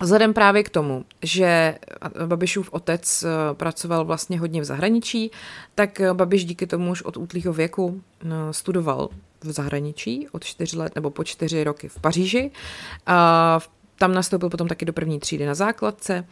Vzhledem 0.01 0.33
právě 0.33 0.63
k 0.63 0.69
tomu, 0.69 1.05
že 1.21 1.77
Babišův 2.25 2.73
otec 2.73 3.23
eh, 3.23 3.53
pracoval 3.53 4.05
vlastně 4.05 4.39
hodně 4.39 4.61
v 4.61 4.65
zahraničí, 4.65 5.31
tak 5.75 6.01
Babiš 6.13 6.45
díky 6.45 6.67
tomu 6.67 6.91
už 6.91 7.01
od 7.01 7.17
útlýho 7.17 7.53
věku 7.53 8.01
eh, 8.25 8.27
studoval 8.51 9.09
v 9.43 9.51
zahraničí 9.51 10.27
od 10.31 10.43
čtyři 10.43 10.77
let 10.77 10.95
nebo 10.95 11.09
po 11.09 11.23
čtyři 11.23 11.63
roky 11.63 11.87
v 11.87 11.99
Paříži. 11.99 12.51
A 13.05 13.59
tam 13.97 14.13
nastoupil 14.13 14.49
potom 14.49 14.67
taky 14.67 14.85
do 14.85 14.93
první 14.93 15.19
třídy 15.19 15.45
na 15.45 15.55
základce. 15.55 16.25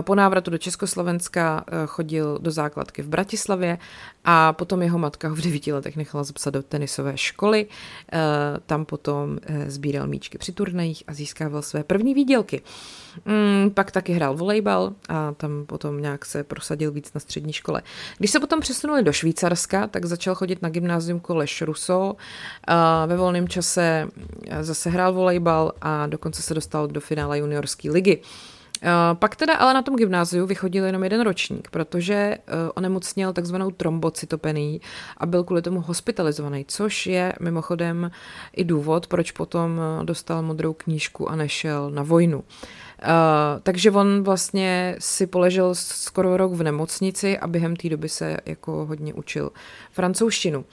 Po 0.00 0.14
návratu 0.14 0.50
do 0.50 0.58
Československa 0.58 1.64
eh, 1.66 1.86
chodil 1.86 2.38
do 2.38 2.50
základky 2.50 3.02
v 3.02 3.08
Bratislavě 3.08 3.78
a 4.24 4.52
potom 4.52 4.82
jeho 4.82 4.98
matka 4.98 5.28
ho 5.28 5.34
v 5.34 5.40
devíti 5.40 5.72
letech 5.72 5.96
nechala 5.96 6.24
zapsat 6.24 6.50
do 6.50 6.62
tenisové 6.62 7.16
školy. 7.16 7.66
Eh, 8.12 8.18
tam 8.66 8.84
potom 8.84 9.38
eh, 9.42 9.70
sbíral 9.70 10.06
míčky 10.06 10.38
při 10.38 10.52
turnajích 10.52 11.04
a 11.06 11.14
získával 11.14 11.62
své 11.62 11.84
první 11.84 12.14
výdělky. 12.14 12.62
Mm, 13.24 13.70
pak 13.70 13.90
taky 13.90 14.12
hrál 14.12 14.36
volejbal 14.36 14.92
a 15.08 15.32
tam 15.32 15.66
potom 15.66 16.00
nějak 16.00 16.24
se 16.24 16.44
prosadil 16.44 16.92
víc 16.92 17.12
na 17.14 17.20
střední 17.20 17.52
škole. 17.52 17.82
Když 18.18 18.30
se 18.30 18.40
potom 18.40 18.60
přesunuli 18.60 19.02
do 19.02 19.12
Švýcarska, 19.12 19.86
tak 19.86 20.04
začal 20.04 20.34
chodit 20.34 20.62
na 20.62 20.68
gymnázium 20.68 21.20
Koleš 21.20 21.62
Russo. 21.62 22.16
Ve 23.06 23.16
volném 23.16 23.48
čase 23.48 24.08
zase 24.60 24.90
hrál 24.90 25.12
volejbal 25.12 25.72
a 25.80 26.06
dokonce 26.06 26.42
se 26.42 26.54
dostal 26.54 26.86
do 26.86 26.99
finále 27.00 27.38
juniorské 27.38 27.90
ligy. 27.90 28.22
Eh, 28.82 29.14
pak 29.14 29.36
teda 29.36 29.54
ale 29.54 29.74
na 29.74 29.82
tom 29.82 29.96
gymnáziu 29.96 30.46
vychodil 30.46 30.84
jenom 30.84 31.04
jeden 31.04 31.20
ročník, 31.20 31.70
protože 31.70 32.14
eh, 32.14 32.38
onemocněl 32.74 33.32
takzvanou 33.32 33.70
trombocytopení 33.70 34.80
a 35.16 35.26
byl 35.26 35.44
kvůli 35.44 35.62
tomu 35.62 35.80
hospitalizovaný, 35.80 36.64
což 36.68 37.06
je 37.06 37.32
mimochodem 37.40 38.10
i 38.52 38.64
důvod, 38.64 39.06
proč 39.06 39.30
potom 39.30 39.80
eh, 39.80 40.04
dostal 40.04 40.42
modrou 40.42 40.72
knížku 40.72 41.30
a 41.30 41.36
nešel 41.36 41.90
na 41.90 42.02
vojnu. 42.02 42.44
Takže 43.62 43.90
on 43.90 44.22
vlastně 44.22 44.96
si 44.98 45.26
poležel 45.26 45.74
skoro 45.74 46.36
rok 46.36 46.52
v 46.52 46.62
nemocnici 46.62 47.38
a 47.38 47.46
během 47.46 47.76
té 47.76 47.88
doby 47.88 48.08
se 48.08 48.36
jako 48.46 48.86
hodně 48.86 49.14
učil 49.14 49.50
francouzštinu. 49.92 50.64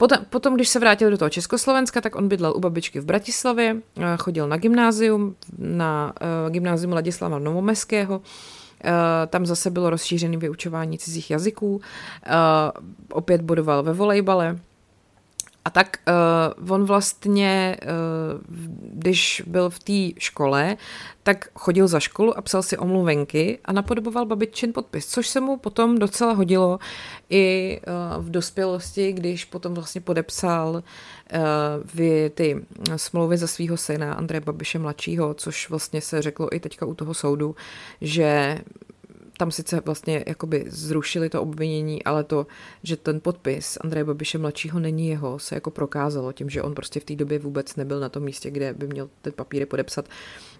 Potom, 0.00 0.18
potom, 0.30 0.54
když 0.54 0.68
se 0.68 0.78
vrátil 0.78 1.10
do 1.10 1.18
toho 1.18 1.28
Československa, 1.28 2.00
tak 2.00 2.16
on 2.16 2.28
bydlel 2.28 2.52
u 2.56 2.60
babičky 2.60 3.00
v 3.00 3.04
Bratislavě, 3.04 3.76
eh, 3.96 4.02
chodil 4.16 4.48
na 4.48 4.56
gymnázium, 4.56 5.34
na 5.58 6.12
uh, 6.44 6.50
gymnázium 6.50 6.92
Ladislava 6.92 7.38
Novomeského, 7.38 8.18
uh, 8.18 8.22
tam 9.26 9.46
zase 9.46 9.70
bylo 9.70 9.90
rozšířené 9.90 10.36
vyučování 10.36 10.98
cizích 10.98 11.30
jazyků, 11.30 11.80
opět 13.12 13.40
bodoval 13.40 13.82
ve 13.82 13.92
volejbale, 13.92 14.58
a 15.64 15.70
tak 15.70 15.96
uh, 16.58 16.72
on 16.72 16.84
vlastně, 16.84 17.76
uh, 17.82 18.56
když 18.98 19.42
byl 19.46 19.70
v 19.70 19.78
té 19.78 20.20
škole, 20.20 20.76
tak 21.22 21.48
chodil 21.54 21.88
za 21.88 22.00
školu 22.00 22.38
a 22.38 22.42
psal 22.42 22.62
si 22.62 22.78
omluvenky 22.78 23.58
a 23.64 23.72
napodoboval 23.72 24.26
babičin 24.26 24.72
podpis, 24.72 25.06
což 25.06 25.28
se 25.28 25.40
mu 25.40 25.56
potom 25.56 25.98
docela 25.98 26.32
hodilo 26.32 26.78
i 27.30 27.80
uh, 28.16 28.24
v 28.24 28.30
dospělosti, 28.30 29.12
když 29.12 29.44
potom 29.44 29.74
vlastně 29.74 30.00
podepsal 30.00 30.70
uh, 30.70 31.40
vy 31.94 32.30
ty 32.34 32.64
smlouvy 32.96 33.36
za 33.36 33.46
svého 33.46 33.76
syna 33.76 34.14
Andreje 34.14 34.40
Babiše 34.40 34.78
mladšího, 34.78 35.34
což 35.34 35.70
vlastně 35.70 36.00
se 36.00 36.22
řeklo 36.22 36.56
i 36.56 36.60
teďka 36.60 36.86
u 36.86 36.94
toho 36.94 37.14
soudu, 37.14 37.56
že 38.00 38.58
tam 39.40 39.50
sice 39.50 39.80
vlastně 39.84 40.24
jakoby 40.26 40.64
zrušili 40.68 41.28
to 41.28 41.42
obvinění, 41.42 42.04
ale 42.04 42.24
to, 42.24 42.46
že 42.82 42.96
ten 42.96 43.20
podpis 43.20 43.78
Andreje 43.80 44.04
Babiše 44.04 44.38
mladšího 44.38 44.80
není 44.80 45.08
jeho, 45.08 45.38
se 45.38 45.54
jako 45.54 45.70
prokázalo 45.70 46.32
tím, 46.32 46.50
že 46.50 46.62
on 46.62 46.74
prostě 46.74 47.00
v 47.00 47.04
té 47.04 47.16
době 47.16 47.38
vůbec 47.38 47.76
nebyl 47.76 48.00
na 48.00 48.08
tom 48.08 48.22
místě, 48.22 48.50
kde 48.50 48.74
by 48.74 48.86
měl 48.86 49.10
ty 49.22 49.30
papíry 49.30 49.66
podepsat. 49.66 50.08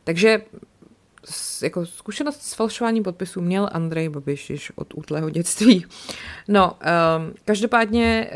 Takže 0.04 0.42
jako 1.62 1.86
zkušenost 1.86 2.42
s 2.42 2.54
falšováním 2.54 3.02
podpisů 3.02 3.40
měl 3.40 3.68
Andrej 3.72 4.08
Babiš 4.08 4.50
již 4.50 4.72
od 4.76 4.94
útlého 4.94 5.30
dětství. 5.30 5.86
No, 6.48 6.72
um, 6.72 7.34
každopádně 7.44 8.30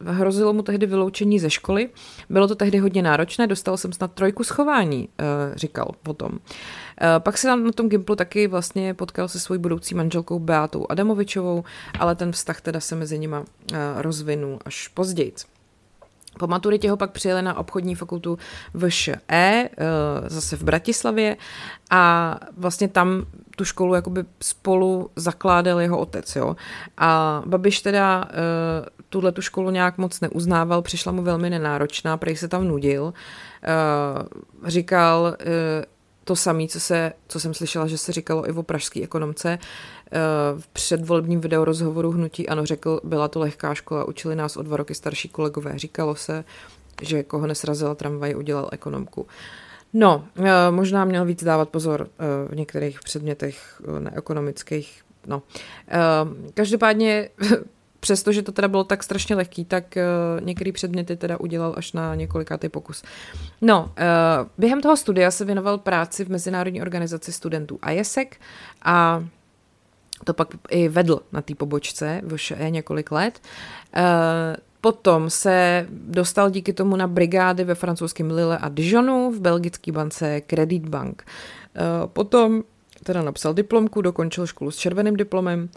uh, 0.00 0.08
hrozilo 0.08 0.52
mu 0.52 0.62
tehdy 0.62 0.86
vyloučení 0.86 1.38
ze 1.38 1.50
školy. 1.50 1.90
Bylo 2.30 2.48
to 2.48 2.54
tehdy 2.54 2.78
hodně 2.78 3.02
náročné, 3.02 3.46
dostal 3.46 3.76
jsem 3.76 3.92
snad 3.92 4.12
trojku 4.12 4.44
schování, 4.44 5.08
uh, 5.08 5.54
říkal 5.56 5.94
potom. 6.02 6.32
Uh, 6.32 6.38
pak 7.18 7.38
se 7.38 7.46
tam 7.46 7.64
na 7.64 7.72
tom 7.72 7.88
Gimplu 7.88 8.16
taky 8.16 8.46
vlastně 8.46 8.94
potkal 8.94 9.28
se 9.28 9.40
svojí 9.40 9.60
budoucí 9.60 9.94
manželkou 9.94 10.38
Beatou 10.38 10.86
Adamovičovou, 10.88 11.64
ale 11.98 12.14
ten 12.14 12.32
vztah 12.32 12.60
teda 12.60 12.80
se 12.80 12.96
mezi 12.96 13.18
nima 13.18 13.40
uh, 13.40 13.46
rozvinul 13.96 14.58
až 14.64 14.88
později. 14.88 15.32
Po 16.38 16.46
maturitě 16.46 16.90
ho 16.90 16.96
pak 16.96 17.10
přijeli 17.10 17.42
na 17.42 17.58
obchodní 17.58 17.94
fakultu 17.94 18.38
VŠE, 18.74 19.18
eh, 19.28 19.68
zase 20.26 20.56
v 20.56 20.62
Bratislavě 20.62 21.36
a 21.90 22.34
vlastně 22.56 22.88
tam 22.88 23.24
tu 23.56 23.64
školu 23.64 23.94
jakoby 23.94 24.24
spolu 24.42 25.10
zakládal 25.16 25.80
jeho 25.80 25.98
otec, 25.98 26.36
jo. 26.36 26.56
A 26.98 27.42
Babiš 27.46 27.82
teda 27.82 28.24
eh, 28.30 28.34
tuhle 29.08 29.32
tu 29.32 29.42
školu 29.42 29.70
nějak 29.70 29.98
moc 29.98 30.20
neuznával, 30.20 30.82
přišla 30.82 31.12
mu 31.12 31.22
velmi 31.22 31.50
nenáročná, 31.50 32.16
prej 32.16 32.36
se 32.36 32.48
tam 32.48 32.68
nudil. 32.68 33.14
Eh, 33.62 33.68
říkal, 34.70 35.36
to 36.28 36.36
samé, 36.36 36.68
co, 36.68 36.80
se, 36.80 37.12
co 37.28 37.40
jsem 37.40 37.54
slyšela, 37.54 37.86
že 37.86 37.98
se 37.98 38.12
říkalo 38.12 38.48
i 38.48 38.52
o 38.52 38.62
pražské 38.62 39.02
ekonomce. 39.02 39.58
Eh, 39.58 40.18
v 40.58 40.66
předvolebním 40.68 41.40
videorozhovoru 41.40 42.10
Hnutí 42.10 42.48
ano 42.48 42.66
řekl, 42.66 43.00
byla 43.04 43.28
to 43.28 43.40
lehká 43.40 43.74
škola, 43.74 44.04
učili 44.04 44.36
nás 44.36 44.56
o 44.56 44.62
dva 44.62 44.76
roky 44.76 44.94
starší 44.94 45.28
kolegové. 45.28 45.78
Říkalo 45.78 46.14
se, 46.14 46.44
že 47.02 47.22
koho 47.22 47.46
nesrazila 47.46 47.94
tramvaj, 47.94 48.34
udělal 48.36 48.68
ekonomku. 48.72 49.26
No, 49.92 50.24
eh, 50.36 50.70
možná 50.70 51.04
měl 51.04 51.24
víc 51.24 51.44
dávat 51.44 51.68
pozor 51.68 52.08
eh, 52.08 52.54
v 52.54 52.56
některých 52.56 53.00
předmětech 53.00 53.82
neekonomických. 53.98 55.02
No. 55.26 55.42
Každopádně 56.54 57.28
přestože 58.00 58.42
to 58.42 58.52
teda 58.52 58.68
bylo 58.68 58.84
tak 58.84 59.02
strašně 59.02 59.36
lehký, 59.36 59.64
tak 59.64 59.84
uh, 59.96 60.44
některé 60.44 60.72
předměty 60.72 61.16
teda 61.16 61.40
udělal 61.40 61.74
až 61.76 61.92
na 61.92 62.14
několikátý 62.14 62.68
pokus. 62.68 63.02
No, 63.60 63.84
uh, 63.84 64.48
během 64.58 64.80
toho 64.80 64.96
studia 64.96 65.30
se 65.30 65.44
věnoval 65.44 65.78
práci 65.78 66.24
v 66.24 66.28
Mezinárodní 66.28 66.82
organizaci 66.82 67.32
studentů 67.32 67.78
IESEC 67.90 68.28
a 68.82 69.24
to 70.24 70.34
pak 70.34 70.48
i 70.70 70.88
vedl 70.88 71.20
na 71.32 71.42
té 71.42 71.54
pobočce 71.54 72.20
už 72.32 72.52
několik 72.68 73.10
let. 73.10 73.40
Uh, 73.96 74.02
Potom 74.80 75.30
se 75.30 75.86
dostal 75.90 76.50
díky 76.50 76.72
tomu 76.72 76.96
na 76.96 77.06
brigády 77.06 77.64
ve 77.64 77.74
francouzském 77.74 78.30
Lille 78.30 78.58
a 78.58 78.68
Dijonu, 78.68 79.30
v 79.30 79.40
belgické 79.40 79.92
bance 79.92 80.40
Credit 80.40 80.88
Bank. 80.88 81.24
Potom 82.06 82.62
teda 83.02 83.22
napsal 83.22 83.54
diplomku, 83.54 84.02
dokončil 84.02 84.46
školu 84.46 84.70
s 84.70 84.76
červeným 84.76 85.16
diplomem 85.16 85.68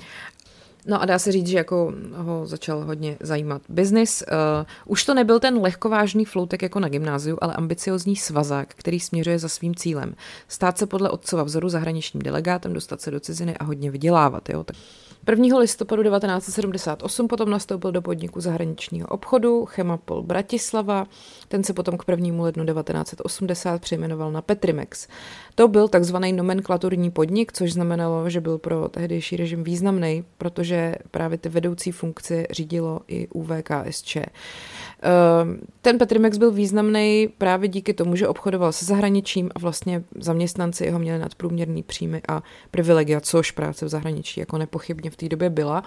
No 0.86 1.02
a 1.02 1.06
dá 1.06 1.20
se 1.20 1.32
říct, 1.32 1.48
že 1.48 1.58
jako 1.58 1.94
ho 2.16 2.46
začal 2.46 2.84
hodně 2.84 3.18
zajímat 3.20 3.62
biznis. 3.70 4.24
Uh, 4.32 4.66
už 4.86 5.06
to 5.06 5.14
nebyl 5.14 5.40
ten 5.40 5.58
lehkovážný 5.58 6.26
floutek 6.26 6.62
jako 6.62 6.80
na 6.80 6.90
gymnáziu, 6.90 7.38
ale 7.42 7.54
ambiciozní 7.54 8.16
svazák, 8.16 8.68
který 8.76 9.00
směřuje 9.00 9.40
za 9.40 9.50
svým 9.50 9.76
cílem. 9.76 10.16
Stát 10.48 10.78
se 10.78 10.86
podle 10.86 11.10
otcova 11.10 11.44
vzoru 11.44 11.70
zahraničním 11.70 12.22
delegátem, 12.22 12.74
dostat 12.74 13.02
se 13.02 13.12
do 13.12 13.20
ciziny 13.20 13.58
a 13.58 13.64
hodně 13.64 13.92
vydělávat. 13.92 14.50
Jo? 14.50 14.64
Tak 14.64 14.76
1. 15.30 15.58
listopadu 15.58 16.04
1978 16.04 17.28
potom 17.28 17.50
nastoupil 17.50 17.92
do 17.92 18.02
podniku 18.02 18.42
zahraničního 18.42 19.08
obchodu 19.08 19.66
Chemapol 19.66 20.24
Bratislava. 20.24 21.08
Ten 21.48 21.64
se 21.64 21.74
potom 21.74 21.98
k 21.98 22.04
1. 22.08 22.44
lednu 22.44 22.66
1980 22.66 23.82
přejmenoval 23.82 24.32
na 24.32 24.42
Petrimex. 24.42 25.08
To 25.56 25.68
byl 25.68 25.88
takzvaný 25.88 26.34
nomenklaturní 26.34 27.12
podnik, 27.12 27.54
což 27.54 27.74
znamenalo, 27.74 28.30
že 28.30 28.42
byl 28.42 28.58
pro 28.58 28.90
tehdejší 28.90 29.38
režim 29.38 29.64
významný, 29.64 30.24
protože 30.38 30.96
právě 31.12 31.38
ty 31.38 31.50
vedoucí 31.50 31.92
funkce 31.92 32.48
řídilo 32.52 33.02
i 33.08 33.28
UVKSČ. 33.28 34.18
Ehm, 35.02 35.60
ten 35.82 35.98
Petrimex 35.98 36.38
byl 36.38 36.52
významný 36.52 37.30
právě 37.38 37.70
díky 37.70 37.94
tomu, 37.94 38.16
že 38.16 38.28
obchodoval 38.28 38.72
se 38.72 38.86
zahraničím 38.86 39.50
a 39.56 39.60
vlastně 39.60 40.04
zaměstnanci 40.20 40.86
jeho 40.86 41.00
měli 41.00 41.20
nadprůměrný 41.20 41.84
příjmy 41.84 42.22
a 42.28 42.44
privilegia, 42.72 43.22
což 43.22 43.52
práce 43.52 43.86
v 43.86 43.90
zahraničí 43.90 44.40
jako 44.40 44.58
nepochybně 44.58 45.10
v 45.10 45.16
té 45.16 45.30
době 45.30 45.50
byla. 45.50 45.84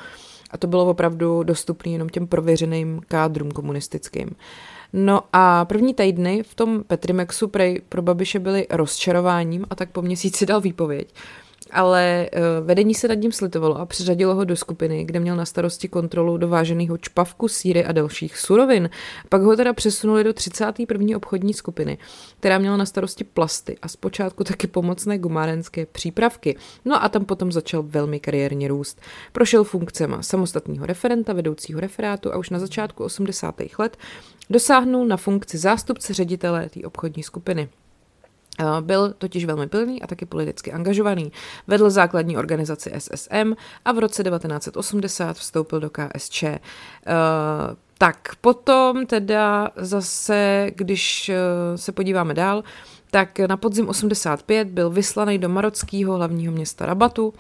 A 0.50 0.58
to 0.58 0.66
bylo 0.66 0.86
opravdu 0.86 1.42
dostupné 1.42 1.92
jenom 1.92 2.08
těm 2.08 2.26
prověřeným 2.26 3.00
kádrům 3.08 3.50
komunistickým. 3.50 4.30
No 4.92 5.22
a 5.32 5.64
první 5.64 5.94
týdny 5.94 6.42
v 6.42 6.54
tom 6.54 6.84
Petrimexu 6.84 7.48
prej 7.48 7.80
pro 7.88 8.02
Babiše 8.02 8.38
byly 8.38 8.66
rozčarováním 8.70 9.66
a 9.70 9.74
tak 9.74 9.90
po 9.90 10.02
měsíci 10.02 10.46
dal 10.46 10.60
výpověď 10.60 11.14
ale 11.70 12.28
eh, 12.32 12.40
vedení 12.60 12.94
se 12.94 13.08
nad 13.08 13.14
ním 13.14 13.32
slitovalo 13.32 13.78
a 13.78 13.86
přiřadilo 13.86 14.34
ho 14.34 14.44
do 14.44 14.56
skupiny, 14.56 15.04
kde 15.04 15.20
měl 15.20 15.36
na 15.36 15.44
starosti 15.44 15.88
kontrolu 15.88 16.36
dováženého 16.36 16.98
čpavku, 16.98 17.48
síry 17.48 17.84
a 17.84 17.92
dalších 17.92 18.38
surovin. 18.38 18.90
Pak 19.28 19.42
ho 19.42 19.56
teda 19.56 19.72
přesunuli 19.72 20.24
do 20.24 20.32
31. 20.32 21.16
obchodní 21.16 21.54
skupiny, 21.54 21.98
která 22.40 22.58
měla 22.58 22.76
na 22.76 22.86
starosti 22.86 23.24
plasty 23.24 23.76
a 23.82 23.88
zpočátku 23.88 24.44
taky 24.44 24.66
pomocné 24.66 25.18
gumárenské 25.18 25.86
přípravky. 25.86 26.56
No 26.84 27.04
a 27.04 27.08
tam 27.08 27.24
potom 27.24 27.52
začal 27.52 27.82
velmi 27.82 28.20
kariérně 28.20 28.68
růst. 28.68 29.00
Prošel 29.32 29.64
funkcema 29.64 30.22
samostatného 30.22 30.86
referenta, 30.86 31.32
vedoucího 31.32 31.80
referátu 31.80 32.32
a 32.32 32.36
už 32.36 32.50
na 32.50 32.58
začátku 32.58 33.04
80. 33.04 33.54
let 33.78 33.96
dosáhnul 34.50 35.06
na 35.06 35.16
funkci 35.16 35.58
zástupce 35.58 36.14
ředitele 36.14 36.68
té 36.68 36.80
obchodní 36.80 37.22
skupiny. 37.22 37.68
Byl 38.80 39.14
totiž 39.18 39.44
velmi 39.44 39.66
pilný 39.66 40.02
a 40.02 40.06
taky 40.06 40.26
politicky 40.26 40.72
angažovaný. 40.72 41.32
Vedl 41.66 41.90
základní 41.90 42.36
organizaci 42.36 42.92
SSM 42.98 43.54
a 43.84 43.92
v 43.92 43.98
roce 43.98 44.24
1980 44.24 45.36
vstoupil 45.36 45.80
do 45.80 45.90
KSČ. 45.90 46.44
Tak 47.98 48.28
potom 48.40 49.06
teda 49.06 49.70
zase, 49.76 50.70
když 50.74 51.30
se 51.76 51.92
podíváme 51.92 52.34
dál, 52.34 52.64
tak 53.10 53.38
na 53.38 53.56
podzim 53.56 53.88
85 53.88 54.68
byl 54.68 54.90
vyslaný 54.90 55.38
do 55.38 55.48
marockého 55.48 56.16
hlavního 56.16 56.52
města 56.52 56.86
Rabatu, 56.86 57.34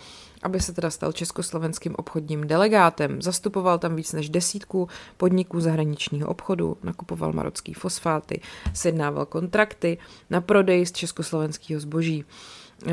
aby 0.44 0.60
se 0.60 0.72
teda 0.72 0.90
stal 0.90 1.12
československým 1.12 1.94
obchodním 1.94 2.46
delegátem. 2.46 3.22
Zastupoval 3.22 3.78
tam 3.78 3.96
víc 3.96 4.12
než 4.12 4.28
desítku 4.28 4.88
podniků 5.16 5.60
zahraničního 5.60 6.28
obchodu, 6.28 6.76
nakupoval 6.82 7.32
marocký 7.32 7.74
fosfáty, 7.74 8.40
sjednával 8.74 9.26
kontrakty 9.26 9.98
na 10.30 10.40
prodej 10.40 10.86
z 10.86 10.92
československého 10.92 11.80
zboží. 11.80 12.24
Uh, 12.86 12.92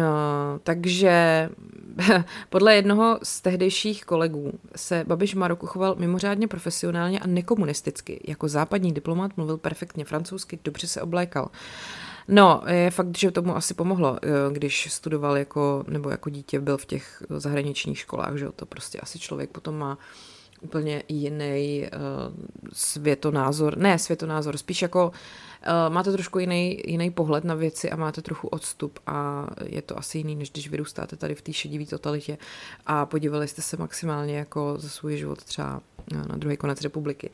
takže 0.64 1.50
podle 2.50 2.76
jednoho 2.76 3.20
z 3.24 3.42
tehdejších 3.42 4.06
kolegů 4.06 4.52
se 4.76 5.04
Babiš 5.08 5.36
v 5.36 5.38
Maroku 5.38 5.68
choval 5.68 5.96
mimořádně 6.00 6.48
profesionálně 6.48 7.20
a 7.20 7.28
nekomunisticky. 7.28 8.22
Jako 8.28 8.48
západní 8.48 8.92
diplomat 8.92 9.38
mluvil 9.38 9.58
perfektně 9.58 10.06
francouzsky, 10.06 10.60
dobře 10.64 10.88
se 10.88 11.02
oblékal. 11.02 11.50
No, 12.28 12.62
je 12.68 12.92
fakt, 12.92 13.18
že 13.18 13.32
tomu 13.32 13.56
asi 13.56 13.74
pomohlo, 13.74 14.18
eh, 14.22 14.30
když 14.52 14.94
studoval 14.94 15.38
jako, 15.38 15.84
nebo 15.88 16.10
jako 16.10 16.30
dítě 16.30 16.60
byl 16.60 16.78
v 16.78 16.86
těch 16.86 17.24
zahraničních 17.30 18.00
školách, 18.00 18.38
že 18.38 18.52
to 18.56 18.66
prostě 18.66 19.00
asi 19.00 19.20
člověk 19.20 19.50
potom 19.50 19.78
má 19.78 19.98
úplně 20.62 21.04
jiný 21.08 21.90
uh, 21.94 22.34
světonázor, 22.74 23.78
ne 23.78 24.00
světonázor, 24.00 24.58
spíš 24.58 24.82
jako 24.82 25.12
máte 25.90 26.12
trošku 26.12 26.40
jiný, 26.40 26.82
jiný 26.86 27.12
pohled 27.12 27.44
na 27.44 27.56
věci 27.56 27.92
a 27.92 27.96
máte 27.96 28.22
trochu 28.22 28.48
odstup 28.48 29.00
a 29.08 29.48
je 29.66 29.82
to 29.82 30.00
asi 30.00 30.18
jiný, 30.18 30.36
než 30.36 30.52
když 30.52 30.70
vyrůstáte 30.70 31.16
tady 31.16 31.36
v 31.36 31.42
té 31.42 31.54
šedivý 31.54 31.86
totalitě 31.86 32.38
a 32.86 33.06
podívali 33.06 33.48
jste 33.48 33.62
se 33.62 33.78
maximálně 33.78 34.38
jako 34.38 34.74
za 34.78 34.90
svůj 34.90 35.18
život 35.18 35.44
třeba 35.44 35.82
na 36.30 36.36
druhý 36.38 36.58
konec 36.58 36.82
republiky. 36.82 37.30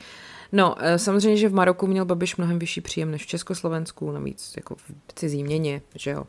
No, 0.52 0.76
eh, 0.80 1.00
samozřejmě, 1.00 1.38
že 1.38 1.50
v 1.50 1.54
Maroku 1.54 1.88
měl 1.88 2.06
Babiš 2.06 2.38
mnohem 2.38 2.60
vyšší 2.60 2.82
příjem 2.82 3.12
než 3.12 3.24
v 3.24 3.28
Československu, 3.28 4.12
navíc 4.12 4.54
jako 4.56 4.76
v 4.76 5.14
cizí 5.16 5.44
měně, 5.44 5.82
že 5.96 6.12
jo. 6.12 6.26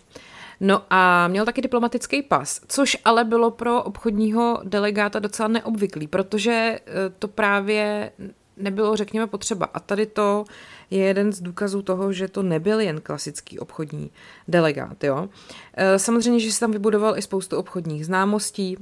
No 0.61 0.83
a 0.91 1.29
měl 1.29 1.45
taky 1.45 1.63
diplomatický 1.63 2.23
pas, 2.23 2.61
což 2.69 2.97
ale 3.05 3.25
bylo 3.25 3.51
pro 3.51 3.83
obchodního 3.83 4.61
delegáta 4.65 5.19
docela 5.19 5.49
neobvyklý, 5.49 6.07
protože 6.07 6.51
eh, 6.53 6.81
to 7.19 7.29
právě 7.29 8.13
nebylo, 8.59 8.97
řekněme, 8.97 9.27
potřeba. 9.27 9.67
A 9.75 9.81
tady 9.81 10.07
to 10.07 10.45
je 10.91 11.05
jeden 11.05 11.33
z 11.33 11.41
důkazů 11.41 11.83
toho, 11.83 12.13
že 12.13 12.29
to 12.29 12.43
nebyl 12.43 12.81
jen 12.81 13.01
klasický 13.01 13.59
obchodní 13.59 14.11
delegát. 14.49 15.05
Jo? 15.05 15.29
Eh, 15.75 15.99
samozřejmě, 15.99 16.41
že 16.41 16.53
si 16.53 16.61
tam 16.61 16.73
vybudoval 16.73 17.19
i 17.19 17.23
spoustu 17.23 17.57
obchodních 17.57 18.07
známostí, 18.07 18.77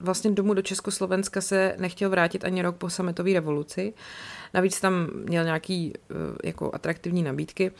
vlastně 0.00 0.30
domů 0.30 0.54
do 0.54 0.62
Československa 0.62 1.40
se 1.40 1.74
nechtěl 1.78 2.10
vrátit 2.10 2.44
ani 2.44 2.62
rok 2.62 2.76
po 2.76 2.90
sametové 2.90 3.32
revoluci. 3.32 3.92
Navíc 4.54 4.80
tam 4.80 5.06
měl 5.14 5.44
nějaký 5.44 5.92
eh, 5.96 6.14
jako 6.44 6.70
atraktivní 6.74 7.22
nabídky. 7.22 7.72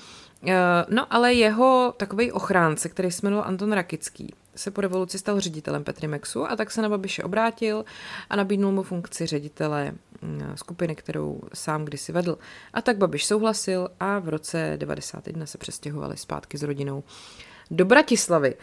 No 0.89 1.07
ale 1.11 1.35
jeho 1.35 1.95
takový 1.97 2.33
ochránce, 2.33 2.89
který 2.89 3.11
se 3.11 3.27
jmenoval 3.27 3.49
Anton 3.49 3.73
Rakický, 3.73 4.35
se 4.57 4.71
po 4.71 4.81
revoluci 4.81 5.19
stal 5.19 5.41
ředitelem 5.41 5.85
Petrimexu 5.85 6.51
a 6.51 6.57
tak 6.57 6.71
se 6.71 6.83
na 6.83 6.89
Babiše 6.89 7.23
obrátil 7.23 7.85
a 8.31 8.37
nabídnul 8.37 8.73
mu 8.73 8.83
funkci 8.83 9.27
ředitele 9.27 9.93
mm, 10.23 10.53
skupiny, 10.55 10.95
kterou 10.95 11.41
sám 11.55 11.85
kdysi 11.85 12.13
vedl. 12.13 12.39
A 12.73 12.83
tak 12.83 12.97
Babiš 12.97 13.27
souhlasil 13.27 13.89
a 14.01 14.19
v 14.19 14.29
roce 14.29 14.75
91 14.77 15.47
se 15.47 15.59
přestěhovali 15.59 16.17
zpátky 16.17 16.59
s 16.59 16.63
rodinou 16.63 17.05
do 17.71 17.85
Bratislavy. 17.85 18.55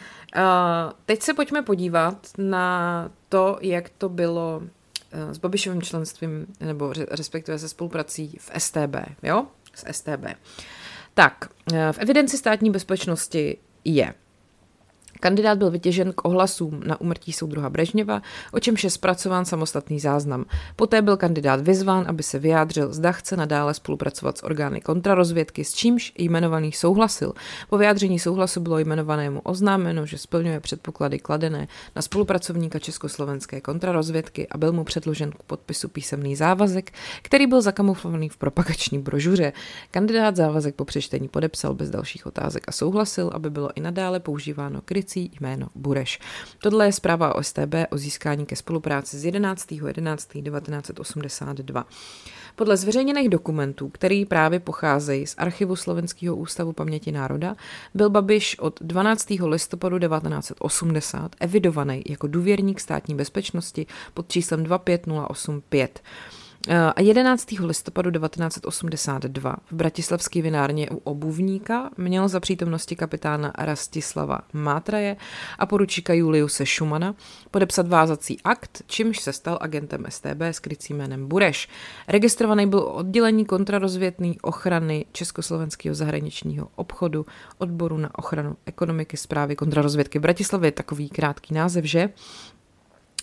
Teď 1.06 1.22
se 1.22 1.34
pojďme 1.34 1.62
podívat 1.62 2.28
na 2.38 3.12
to, 3.30 3.58
jak 3.62 3.90
to 3.90 4.10
bylo 4.10 4.58
uh, 4.58 5.32
s 5.32 5.38
Babišovým 5.38 5.82
členstvím, 5.82 6.46
nebo 6.60 6.94
respektive 7.12 7.60
se 7.60 7.70
spoluprací 7.70 8.38
v 8.40 8.52
STB, 8.58 8.96
jo? 9.24 9.48
S 9.74 9.86
STB. 9.92 10.26
Tak, 11.14 11.50
uh, 11.72 11.78
v 11.92 11.98
evidenci 11.98 12.38
státní 12.38 12.72
bezpečnosti 12.72 13.58
je 13.86 14.14
Kandidát 15.20 15.58
byl 15.58 15.72
vytěžen 15.72 16.14
k 16.14 16.26
ohlasům 16.26 16.82
na 16.86 17.02
umrtí 17.02 17.34
soudruha 17.34 17.70
Brežněva, 17.70 18.22
o 18.52 18.60
čemž 18.60 18.84
je 18.84 18.90
zpracován 18.90 19.46
samostatný 19.46 20.00
záznam. 20.00 20.46
Poté 20.76 21.02
byl 21.02 21.18
kandidát 21.18 21.62
vyzván, 21.62 22.06
aby 22.08 22.24
se 22.24 22.40
vyjádřil, 22.40 22.94
zda 22.94 23.12
chce 23.12 23.38
nadále 23.38 23.74
spolupracovat 23.74 24.38
s 24.38 24.44
orgány 24.44 24.82
kontrarozvědky, 24.82 25.64
s 25.64 25.74
čímž 25.74 26.14
jmenovaný 26.18 26.72
souhlasil. 26.72 27.34
Po 27.70 27.78
vyjádření 27.78 28.20
souhlasu 28.20 28.60
bylo 28.60 28.80
jmenovanému 28.80 29.40
oznámeno, 29.40 30.06
že 30.06 30.18
splňuje 30.18 30.60
předpoklady 30.60 31.20
kladené 31.20 31.68
na 31.96 32.02
spolupracovníka 32.02 32.80
československé 32.80 33.62
kontrarozvědky 33.62 34.48
a 34.48 34.58
byl 34.58 34.72
mu 34.72 34.84
předložen 34.84 35.32
k 35.32 35.44
podpisu 35.44 35.90
písemný 35.90 36.36
závazek, 36.36 36.92
který 37.22 37.48
byl 37.48 37.62
zakamuflovaný 37.62 38.30
v 38.30 38.38
propagační 38.38 39.00
brožuře. 39.00 39.54
Kandidát 39.92 40.36
závazek 40.36 40.76
po 40.76 40.86
přečtení 40.86 41.28
podepsal 41.28 41.74
bez 41.74 41.90
dalších 41.90 42.26
otázek 42.26 42.64
a 42.68 42.72
souhlasil, 42.72 43.32
aby 43.34 43.50
bylo 43.50 43.70
i 43.76 43.82
nadále 43.82 44.20
používáno 44.20 44.82
kryt 44.86 45.09
krycí 45.10 45.32
jméno 45.42 45.68
Bureš. 45.76 46.20
Tohle 46.62 46.86
je 46.86 46.94
zpráva 46.94 47.36
o 47.36 47.44
STB 47.44 47.76
o 47.90 47.98
získání 47.98 48.46
ke 48.46 48.56
spolupráci 48.56 49.20
z 49.20 49.26
11.11.1982. 49.26 51.84
Podle 52.56 52.78
zveřejněných 52.78 53.30
dokumentů, 53.30 53.90
který 53.90 54.26
právě 54.26 54.60
pocházejí 54.60 55.28
z 55.28 55.36
archivu 55.38 55.76
Slovenského 55.76 56.36
ústavu 56.36 56.74
paměti 56.74 57.12
národa, 57.12 57.56
byl 57.94 58.10
Babiš 58.10 58.60
od 58.60 58.80
12. 58.82 59.30
listopadu 59.30 60.00
1980 60.00 61.36
evidovaný 61.40 62.04
jako 62.10 62.28
důvěrník 62.28 62.80
státní 62.80 63.16
bezpečnosti 63.16 63.86
pod 64.14 64.32
číslem 64.32 64.64
25085. 64.64 66.02
A 66.96 67.02
11. 67.02 67.52
listopadu 67.60 68.12
1982 68.12 69.56
v 69.72 69.74
Bratislavské 69.74 70.42
vinárně 70.42 70.90
u 70.90 70.98
obuvníka 70.98 71.90
měl 71.98 72.28
za 72.28 72.40
přítomnosti 72.40 72.96
kapitána 72.96 73.54
Rastislava 73.58 74.40
Mátraje 74.54 75.18
a 75.60 75.66
poručíka 75.66 76.14
Juliuse 76.14 76.66
Schumana 76.66 77.16
podepsat 77.52 77.88
vázací 77.88 78.38
akt, 78.44 78.84
čímž 78.88 79.20
se 79.20 79.34
stal 79.34 79.58
agentem 79.62 80.06
STB 80.10 80.42
s 80.42 80.60
krycím 80.60 80.98
jménem 80.98 81.28
Bureš. 81.28 81.70
Registrovaný 82.08 82.68
byl 82.68 82.80
oddělení 82.80 83.46
kontrarozvětný 83.46 84.42
ochrany 84.42 85.06
Československého 85.12 85.96
zahraničního 85.96 86.68
obchodu 86.76 87.26
odboru 87.58 87.98
na 87.98 88.20
ochranu 88.20 88.56
ekonomiky 88.66 89.18
zprávy 89.18 89.56
kontrarozvědky 89.56 90.20
v 90.20 90.22
Bratislavě. 90.22 90.72
Takový 90.72 91.10
krátký 91.10 91.54
název, 91.54 91.86
že? 91.86 92.10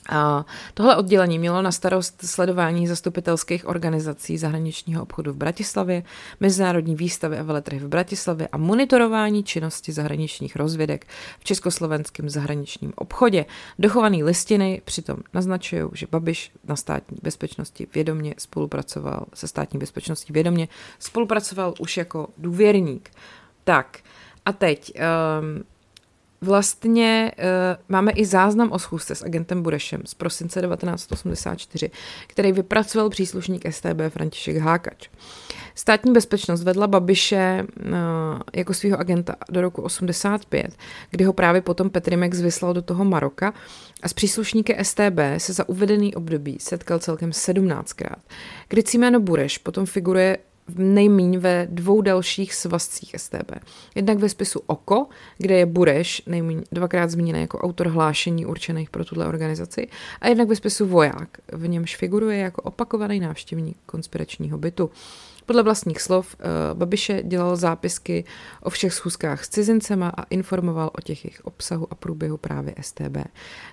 A 0.09 0.45
tohle 0.75 0.97
oddělení 0.97 1.38
mělo 1.38 1.62
na 1.62 1.73
starost 1.73 2.23
sledování 2.25 2.87
zastupitelských 2.87 3.69
organizací 3.69 4.38
zahraničního 4.38 5.03
obchodu 5.03 5.33
v 5.33 5.37
Bratislavě, 5.37 6.03
mezinárodní 6.40 6.95
výstavy 6.95 7.38
a 7.38 7.42
veletrhy 7.42 7.79
v 7.79 7.88
Bratislavě 7.88 8.49
a 8.53 8.57
monitorování 8.57 9.45
činnosti 9.45 9.92
zahraničních 9.92 10.57
rozvědek 10.57 11.07
v 11.38 11.45
československém 11.45 12.31
zahraničním 12.31 12.92
obchodě. 12.97 13.47
Dochované 13.79 14.25
listiny 14.25 14.83
přitom 14.85 15.16
naznačují, 15.35 15.83
že 15.92 16.07
Babiš 16.11 16.53
na 16.64 16.77
státní 16.77 17.19
bezpečnosti 17.23 17.87
vědomě 17.95 18.35
spolupracoval 18.38 19.27
se 19.35 19.49
státní 19.49 19.79
bezpečností 19.79 20.33
vědomě 20.33 20.69
spolupracoval 20.99 21.75
už 21.79 21.97
jako 21.97 22.29
důvěrník. 22.38 23.11
Tak, 23.64 23.99
a 24.45 24.53
teď 24.53 24.92
um, 24.95 25.64
Vlastně 26.46 27.32
uh, 27.38 27.44
máme 27.88 28.12
i 28.12 28.24
záznam 28.24 28.72
o 28.72 28.78
schůzce 28.78 29.14
s 29.14 29.22
agentem 29.24 29.62
Burešem 29.62 30.02
z 30.04 30.14
prosince 30.14 30.61
1984, 30.61 31.90
který 32.26 32.52
vypracoval 32.52 33.11
příslušník 33.11 33.72
STB 33.72 34.00
František 34.09 34.56
Hákač. 34.56 35.09
Státní 35.74 36.12
bezpečnost 36.12 36.62
vedla 36.62 36.87
Babiše 36.87 37.66
uh, 37.87 37.92
jako 38.54 38.74
svého 38.74 39.00
agenta 39.00 39.35
do 39.50 39.61
roku 39.61 39.82
85, 39.82 40.76
kdy 41.11 41.24
ho 41.24 41.32
právě 41.32 41.62
potom 41.62 41.90
Petrimex 41.90 42.40
vyslal 42.40 42.74
do 42.74 42.82
toho 42.82 43.04
Maroka 43.04 43.54
a 44.02 44.09
s 44.09 44.12
příslušníky 44.12 44.76
STB 44.82 45.18
se 45.38 45.52
za 45.52 45.68
uvedený 45.68 46.14
období 46.14 46.56
setkal 46.61 46.98
celkem 46.98 47.30
17krát. 47.30 48.18
Krycí 48.68 48.98
jméno 48.98 49.20
Bureš 49.20 49.59
potom 49.59 49.87
figuruje 49.87 50.38
nejmíň 50.74 51.38
ve 51.38 51.68
dvou 51.70 52.00
dalších 52.00 52.55
svazcích 52.55 53.14
STB. 53.16 53.52
Jednak 53.94 54.18
ve 54.18 54.29
spisu 54.29 54.61
Oko, 54.66 55.07
kde 55.38 55.55
je 55.55 55.66
Bureš 55.66 56.22
nejmíň 56.26 56.62
dvakrát 56.72 57.11
zmíněný 57.11 57.40
jako 57.40 57.59
autor 57.59 57.88
hlášení 57.88 58.46
určených 58.46 58.90
pro 58.90 59.05
tuhle 59.05 59.26
organizaci, 59.26 59.88
a 60.20 60.29
jednak 60.29 60.48
ve 60.48 60.57
spisu 60.57 60.87
Voják, 60.87 61.38
v 61.52 61.68
němž 61.68 61.96
figuruje 61.96 62.38
jako 62.38 62.62
opakovaný 62.62 63.20
návštěvník 63.20 63.76
konspiračního 63.87 64.59
bytu. 64.59 64.90
Podle 65.46 65.62
vlastních 65.62 66.00
slov 66.00 66.37
uh, 66.38 66.78
Babiše 66.78 67.22
dělal 67.22 67.56
zápisky 67.56 68.24
o 68.62 68.70
všech 68.70 68.94
schůzkách 68.94 69.44
s 69.44 69.48
cizincema 69.48 70.09
a 70.09 70.22
informoval 70.22 70.90
o 70.98 71.00
těch 71.00 71.24
jejich 71.24 71.44
obsahu 71.44 71.87
a 71.90 71.94
průběhu 71.94 72.37
právě 72.37 72.74
STB. 72.80 73.16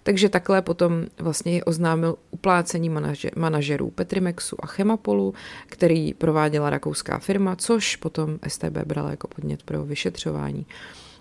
Takže 0.03 0.29
takhle 0.29 0.62
potom 0.62 1.05
vlastně 1.19 1.63
oznámil 1.63 2.15
uplácení 2.31 2.89
manaže, 2.89 3.29
manažerů 3.36 3.89
Petrimexu 3.89 4.55
a 4.59 4.67
Chemapolu, 4.67 5.33
který 5.65 6.13
prováděla 6.13 6.69
rakouská 6.69 7.19
firma, 7.19 7.55
což 7.55 7.95
potom 7.95 8.39
STB 8.47 8.77
brala 8.86 9.09
jako 9.09 9.27
podnět 9.27 9.63
pro 9.63 9.86
vyšetřování. 9.86 10.65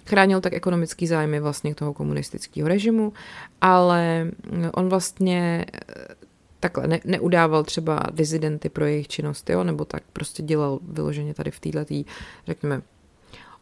Chránil 0.07 0.41
tak 0.41 0.53
ekonomický 0.53 1.07
zájmy 1.07 1.41
vlastně 1.41 1.75
toho 1.75 1.95
komunistického 1.95 2.69
režimu, 2.69 3.13
ale 3.61 4.31
on 4.75 4.89
vlastně 4.89 5.65
takhle 6.63 6.87
ne, 6.87 7.01
neudával 7.05 7.65
třeba 7.65 8.01
dizidenty 8.13 8.69
pro 8.69 8.85
jejich 8.87 9.09
činnost, 9.09 9.51
jo, 9.51 9.65
nebo 9.65 9.85
tak 9.85 10.03
prostě 10.13 10.43
dělal 10.43 10.79
vyloženě 10.83 11.35
tady 11.35 11.51
v 11.51 11.61
této, 11.61 11.95
řekněme, 12.47 12.83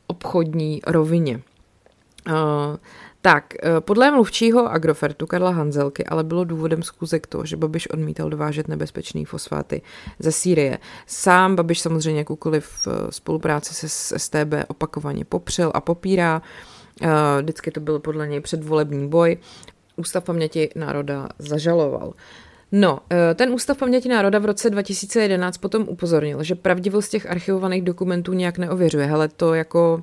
obchodní 0.06 0.80
rovině. 0.86 1.40
Uh, 2.28 2.76
tak, 3.22 3.54
eh, 3.62 3.80
podle 3.80 4.10
mluvčího 4.10 4.70
Agrofertu 4.70 5.26
Karla 5.26 5.50
Hanzelky 5.50 6.06
ale 6.06 6.24
bylo 6.24 6.44
důvodem 6.44 6.82
zkuzek 6.82 7.26
to, 7.26 7.44
že 7.44 7.56
Babiš 7.56 7.90
odmítal 7.90 8.30
dovážet 8.30 8.68
nebezpečný 8.68 9.24
fosfáty 9.24 9.82
ze 10.18 10.32
Sýrie. 10.32 10.78
Sám 11.06 11.56
Babiš 11.56 11.80
samozřejmě 11.80 12.20
jakoukoliv 12.20 12.88
eh, 12.88 13.12
spolupráci 13.12 13.74
se 13.74 13.88
s 13.88 14.18
STB 14.18 14.54
opakovaně 14.68 15.24
popřel 15.24 15.70
a 15.74 15.80
popírá. 15.80 16.42
Vždycky 17.40 17.70
to 17.70 17.80
byl 17.80 17.98
podle 17.98 18.28
něj 18.28 18.40
předvolební 18.40 19.08
boj. 19.08 19.36
Ústav 19.96 20.24
paměti 20.24 20.70
národa 20.76 21.28
zažaloval. 21.38 22.12
No, 22.72 22.98
eh, 23.10 23.34
ten 23.34 23.50
Ústav 23.50 23.78
paměti 23.78 24.08
národa 24.08 24.38
v 24.38 24.44
roce 24.44 24.70
2011 24.70 25.58
potom 25.58 25.82
upozornil, 25.88 26.42
že 26.42 26.54
pravdivost 26.54 27.10
těch 27.10 27.30
archivovaných 27.30 27.82
dokumentů 27.82 28.32
nějak 28.32 28.58
neověřuje. 28.58 29.06
Hele, 29.06 29.28
to 29.28 29.54
jako 29.54 30.02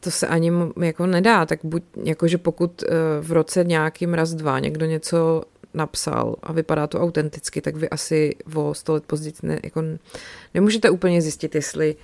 to 0.00 0.10
se 0.10 0.26
ani 0.26 0.52
jako 0.80 1.06
nedá, 1.06 1.46
tak 1.46 1.60
buď, 1.62 1.82
jakože 2.04 2.38
pokud 2.38 2.82
eh, 2.82 2.88
v 3.20 3.32
roce 3.32 3.64
nějakým 3.64 4.14
raz 4.14 4.34
dva 4.34 4.58
někdo 4.58 4.86
něco 4.86 5.42
napsal 5.74 6.36
a 6.42 6.52
vypadá 6.52 6.86
to 6.86 7.00
autenticky, 7.00 7.60
tak 7.60 7.76
vy 7.76 7.88
asi 7.88 8.36
o 8.54 8.74
sto 8.74 8.92
let 8.92 9.04
později 9.06 9.34
ne, 9.42 9.60
jako 9.62 9.82
nemůžete 10.54 10.90
úplně 10.90 11.22
zjistit, 11.22 11.54
jestli 11.54 11.96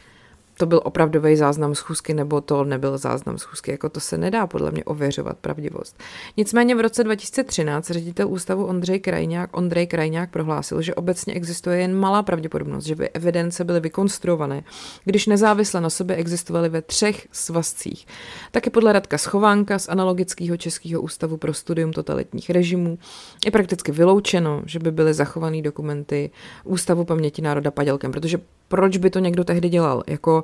to 0.57 0.67
byl 0.67 0.81
opravdový 0.85 1.37
záznam 1.37 1.75
schůzky 1.75 2.15
nebo 2.15 2.41
to 2.41 2.65
nebyl 2.65 2.99
záznam 2.99 3.39
schůzky. 3.39 3.71
Jako 3.71 3.89
to 3.89 4.01
se 4.01 4.19
nedá 4.19 4.47
podle 4.47 4.71
mě 4.71 4.85
ověřovat 4.85 5.39
pravdivost. 5.39 6.03
Nicméně 6.37 6.75
v 6.75 6.81
roce 6.81 7.05
2013 7.05 7.91
ředitel 7.91 8.29
ústavu 8.29 8.65
Ondřej 8.65 9.01
Krajňák, 9.01 9.57
Ondřej 9.57 9.87
Krajňák 9.87 10.31
prohlásil, 10.31 10.83
že 10.83 10.95
obecně 10.95 11.35
existuje 11.35 11.79
jen 11.79 11.97
malá 11.97 12.23
pravděpodobnost, 12.23 12.85
že 12.85 12.95
by 12.95 13.09
evidence 13.09 13.65
byly 13.65 13.81
vykonstruované, 13.81 14.65
když 15.05 15.27
nezávisle 15.27 15.81
na 15.81 15.91
sobě 15.91 16.17
existovaly 16.17 16.69
ve 16.69 16.83
třech 16.83 17.29
svazcích. 17.33 18.07
Taky 18.51 18.71
podle 18.71 18.93
Radka 18.93 19.19
Schovánka 19.19 19.79
z 19.79 19.89
analogického 19.89 20.57
Českého 20.57 21.01
ústavu 21.01 21.37
pro 21.37 21.55
studium 21.55 21.93
totalitních 21.93 22.51
režimů 22.51 22.99
je 23.45 23.51
prakticky 23.51 23.93
vyloučeno, 23.93 24.63
že 24.67 24.79
by 24.79 24.91
byly 24.91 25.15
zachované 25.15 25.63
dokumenty 25.63 26.31
Ústavu 26.65 27.05
paměti 27.05 27.43
národa 27.43 27.71
padělkem, 27.71 28.13
protože 28.13 28.39
proč 28.69 28.97
by 28.97 29.11
to 29.11 29.19
někdo 29.19 29.45
tehdy 29.45 29.69
dělal? 29.69 30.03
Jako 30.07 30.44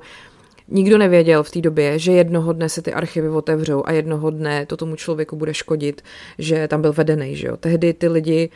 nikdo 0.69 0.99
nevěděl 0.99 1.43
v 1.43 1.51
té 1.51 1.61
době, 1.61 1.99
že 1.99 2.13
jednoho 2.13 2.53
dne 2.53 2.69
se 2.69 2.83
ty 2.83 2.93
archivy 2.93 3.29
otevřou 3.29 3.83
a 3.87 3.93
jednoho 3.93 4.31
dne 4.31 4.67
to 4.67 4.77
tomu 4.77 4.97
člověku 4.97 5.37
bude 5.37 5.55
škodit, 5.55 6.03
že 6.39 6.69
tam 6.69 6.83
byl 6.83 6.93
vedený, 6.93 7.37
že 7.37 7.47
jo. 7.47 7.57
Tehdy 7.57 7.93
ty 7.93 8.09
lidi 8.09 8.51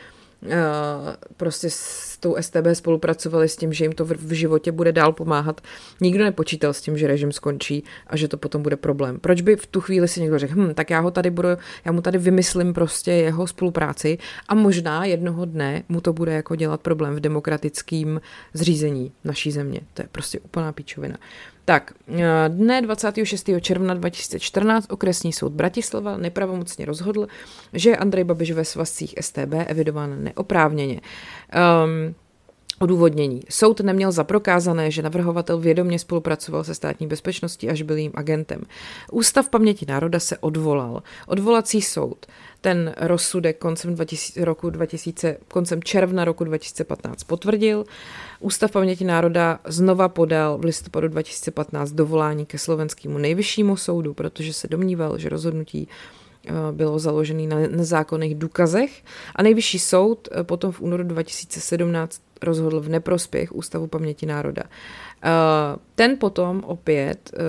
prostě 1.37 1.69
s 1.69 2.17
tou 2.17 2.35
STB 2.39 2.67
spolupracovali 2.73 3.49
s 3.49 3.55
tím, 3.55 3.73
že 3.73 3.85
jim 3.85 3.91
to 3.91 4.05
v, 4.05 4.31
životě 4.31 4.71
bude 4.71 4.91
dál 4.91 5.13
pomáhat. 5.13 5.61
Nikdo 6.01 6.23
nepočítal 6.23 6.73
s 6.73 6.81
tím, 6.81 6.97
že 6.97 7.07
režim 7.07 7.31
skončí 7.31 7.83
a 8.07 8.17
že 8.17 8.27
to 8.27 8.37
potom 8.37 8.61
bude 8.61 8.75
problém. 8.75 9.19
Proč 9.19 9.41
by 9.41 9.55
v 9.55 9.67
tu 9.67 9.81
chvíli 9.81 10.07
si 10.07 10.21
někdo 10.21 10.39
řekl, 10.39 10.53
hm, 10.55 10.73
tak 10.73 10.89
já 10.89 10.99
ho 10.99 11.11
tady 11.11 11.29
budu, 11.29 11.49
já 11.85 11.91
mu 11.91 12.01
tady 12.01 12.17
vymyslím 12.17 12.73
prostě 12.73 13.11
jeho 13.11 13.47
spolupráci 13.47 14.17
a 14.47 14.55
možná 14.55 15.05
jednoho 15.05 15.45
dne 15.45 15.83
mu 15.89 16.01
to 16.01 16.13
bude 16.13 16.33
jako 16.33 16.55
dělat 16.55 16.81
problém 16.81 17.15
v 17.15 17.19
demokratickém 17.19 18.21
zřízení 18.53 19.11
naší 19.23 19.51
země. 19.51 19.81
To 19.93 20.01
je 20.01 20.07
prostě 20.11 20.39
úplná 20.39 20.71
píčovina. 20.71 21.17
Tak, 21.65 21.93
eh, 22.07 22.23
dne 22.47 22.81
26. 22.81 23.61
června 23.61 23.93
2014 23.93 24.85
okresní 24.89 25.33
soud 25.33 25.51
Bratislava 25.51 26.17
nepravomocně 26.17 26.85
rozhodl, 26.85 27.27
že 27.73 27.97
Andrej 27.97 28.23
Babiš 28.23 28.51
ve 28.51 28.65
svazcích 28.65 29.15
STB 29.21 29.53
evidován 29.67 30.23
neoprávněně. 30.23 31.01
Um, 31.83 32.15
Odůvodnění. 32.79 33.41
Soud 33.49 33.79
neměl 33.79 34.11
zaprokázané, 34.11 34.91
že 34.91 35.01
navrhovatel 35.01 35.59
vědomě 35.59 35.99
spolupracoval 35.99 36.63
se 36.63 36.75
státní 36.75 37.07
bezpečností 37.07 37.69
až 37.69 37.81
byl 37.81 37.97
jím 37.97 38.11
agentem. 38.15 38.61
Ústav 39.11 39.49
paměti 39.49 39.85
národa 39.89 40.19
se 40.19 40.37
odvolal. 40.37 41.03
Odvolací 41.27 41.81
soud 41.81 42.25
ten 42.61 42.93
rozsudek 42.97 43.57
koncem 43.57 43.95
2000, 43.95 44.45
roku 44.45 44.69
2000, 44.69 45.37
koncem 45.47 45.83
června 45.83 46.25
roku 46.25 46.43
2015 46.43 47.23
potvrdil. 47.23 47.85
Ústav 48.39 48.71
paměti 48.71 49.05
národa 49.05 49.59
znova 49.67 50.09
podal 50.09 50.57
v 50.57 50.63
listopadu 50.63 51.07
2015 51.07 51.91
dovolání 51.91 52.45
ke 52.45 52.57
slovenskému 52.57 53.17
nejvyššímu 53.17 53.77
soudu, 53.77 54.13
protože 54.13 54.53
se 54.53 54.67
domníval, 54.67 55.17
že 55.17 55.29
rozhodnutí 55.29 55.87
eh, 56.47 56.51
bylo 56.71 56.99
založené 56.99 57.47
na 57.47 57.57
nezákonných 57.59 58.35
důkazech 58.35 59.03
a 59.35 59.43
nejvyšší 59.43 59.79
soud 59.79 60.27
eh, 60.31 60.43
potom 60.43 60.71
v 60.71 60.81
únoru 60.81 61.03
2017 61.03 62.24
rozhodl 62.41 62.79
v 62.79 62.89
neprospěch 62.89 63.55
Ústavu 63.55 63.87
paměti 63.87 64.25
národa. 64.25 64.63
Eh, 65.23 65.29
ten 65.95 66.17
potom 66.17 66.63
opět 66.65 67.31
eh, 67.33 67.39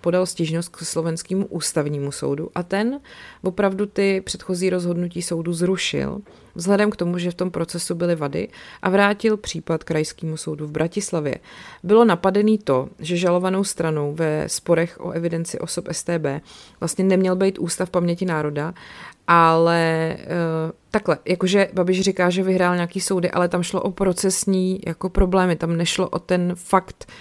podal 0.00 0.26
stížnost 0.26 0.68
k 0.68 0.78
slovenskému 0.78 1.46
ústavnímu 1.46 2.12
soudu 2.12 2.50
a 2.54 2.62
ten 2.62 3.00
opravdu 3.42 3.86
ty 3.86 4.20
předchozí 4.24 4.70
rozhodnutí 4.70 5.22
soudu 5.22 5.52
zrušil, 5.52 6.20
vzhledem 6.54 6.90
k 6.90 6.96
tomu, 6.96 7.18
že 7.18 7.30
v 7.30 7.34
tom 7.34 7.50
procesu 7.50 7.94
byly 7.94 8.16
vady 8.16 8.48
a 8.82 8.90
vrátil 8.90 9.36
případ 9.36 9.84
krajskému 9.84 10.36
soudu 10.36 10.66
v 10.66 10.70
Bratislavě. 10.70 11.34
Bylo 11.82 12.04
napadený 12.04 12.58
to, 12.58 12.88
že 12.98 13.16
žalovanou 13.16 13.64
stranou 13.64 14.14
ve 14.14 14.48
sporech 14.48 15.00
o 15.00 15.10
evidenci 15.10 15.58
osob 15.58 15.88
STB 15.92 16.26
vlastně 16.80 17.04
neměl 17.04 17.36
být 17.36 17.58
Ústav 17.58 17.90
paměti 17.90 18.24
národa, 18.26 18.74
ale 19.26 20.16
uh, 20.18 20.72
takhle, 20.90 21.18
jakože 21.24 21.68
Babiš 21.72 22.00
říká, 22.00 22.30
že 22.30 22.42
vyhrál 22.42 22.74
nějaký 22.74 23.00
soudy, 23.00 23.30
ale 23.30 23.48
tam 23.48 23.62
šlo 23.62 23.82
o 23.82 23.90
procesní 23.90 24.80
jako 24.86 25.08
problémy, 25.08 25.56
tam 25.56 25.76
nešlo 25.76 26.08
o 26.08 26.18
ten 26.18 26.52
fakt 26.54 27.12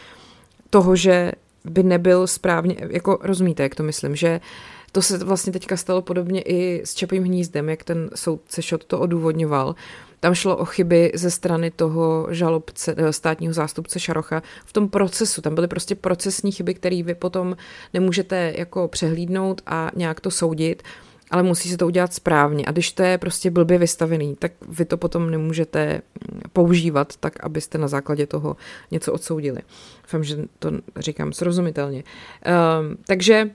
toho, 0.70 0.96
že 0.96 1.32
by 1.66 1.84
nebyl 1.84 2.28
správně, 2.28 2.76
jako 2.80 3.20
rozumíte, 3.22 3.64
jak 3.64 3.76
to 3.76 3.84
myslím, 3.84 4.16
že 4.16 4.42
to 4.92 5.02
se 5.02 5.18
vlastně 5.18 5.54
teďka 5.54 5.78
stalo 5.78 6.02
podobně 6.02 6.42
i 6.42 6.82
s 6.86 6.96
Čepým 6.96 7.24
hnízdem, 7.24 7.70
jak 7.70 7.84
ten 7.84 8.10
soudce 8.16 8.62
Šot 8.62 8.86
to 8.86 9.00
odůvodňoval. 9.00 9.76
Tam 10.20 10.36
šlo 10.36 10.58
o 10.58 10.66
chyby 10.66 11.12
ze 11.16 11.32
strany 11.32 11.72
toho 11.72 12.28
žalobce, 12.32 12.96
eh, 12.98 13.14
státního 13.14 13.54
zástupce 13.54 14.00
Šarocha 14.00 14.44
v 14.66 14.74
tom 14.74 14.90
procesu. 14.90 15.42
Tam 15.42 15.56
byly 15.56 15.68
prostě 15.68 15.96
procesní 15.96 16.52
chyby, 16.52 16.74
které 16.74 17.04
vy 17.04 17.16
potom 17.16 17.56
nemůžete 17.94 18.54
jako 18.58 18.88
přehlídnout 18.88 19.62
a 19.66 19.92
nějak 19.96 20.20
to 20.20 20.32
soudit 20.32 20.84
ale 21.34 21.44
musí 21.44 21.70
se 21.70 21.78
to 21.78 21.86
udělat 21.86 22.14
správně. 22.14 22.66
A 22.68 22.72
když 22.72 22.92
to 22.92 23.04
je 23.04 23.18
prostě 23.18 23.52
blbě 23.52 23.78
vystavený, 23.78 24.36
tak 24.36 24.52
vy 24.70 24.86
to 24.86 24.98
potom 24.98 25.32
nemůžete 25.32 26.02
mm, 26.32 26.42
používat 26.54 27.18
tak, 27.18 27.44
abyste 27.44 27.78
na 27.78 27.88
základě 27.88 28.28
toho 28.28 28.56
něco 28.92 29.14
odsoudili. 29.14 29.62
Doufám, 30.04 30.24
že 30.24 30.38
to 30.60 30.72
říkám 30.98 31.34
srozumitelně. 31.34 32.04
Um, 32.04 32.98
takže 33.08 33.50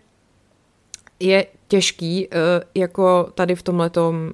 je 1.20 1.46
těžký, 1.68 2.28
uh, 2.28 2.34
jako 2.74 3.28
tady 3.34 3.54
v 3.54 3.62
tomhletom 3.62 4.32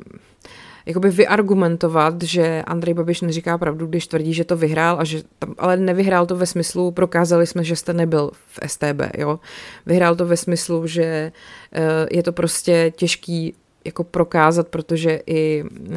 jakoby 0.86 1.10
vyargumentovat, 1.10 2.22
že 2.22 2.62
Andrej 2.66 2.94
Babiš 2.94 3.20
neříká 3.20 3.58
pravdu, 3.58 3.86
když 3.86 4.06
tvrdí, 4.06 4.34
že 4.34 4.44
to 4.44 4.56
vyhrál, 4.56 5.00
a 5.00 5.04
že 5.04 5.22
tam, 5.38 5.54
ale 5.58 5.76
nevyhrál 5.76 6.26
to 6.26 6.36
ve 6.36 6.46
smyslu, 6.46 6.90
prokázali 6.90 7.46
jsme, 7.46 7.64
že 7.64 7.76
jste 7.76 7.92
nebyl 7.92 8.30
v 8.34 8.68
STB, 8.68 9.16
jo. 9.18 9.40
Vyhrál 9.86 10.16
to 10.16 10.26
ve 10.26 10.36
smyslu, 10.36 10.86
že 10.86 11.32
uh, 11.76 11.82
je 12.10 12.22
to 12.22 12.32
prostě 12.32 12.92
těžký 12.96 13.54
jako 13.84 14.04
prokázat, 14.04 14.68
protože 14.68 15.20
i 15.26 15.64
uh, 15.64 15.96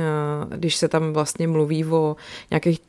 když 0.49 0.75
se 0.75 0.87
tam 0.87 1.13
vlastně 1.13 1.47
mluví 1.47 1.85
o 1.85 2.15
nějakých 2.51 2.79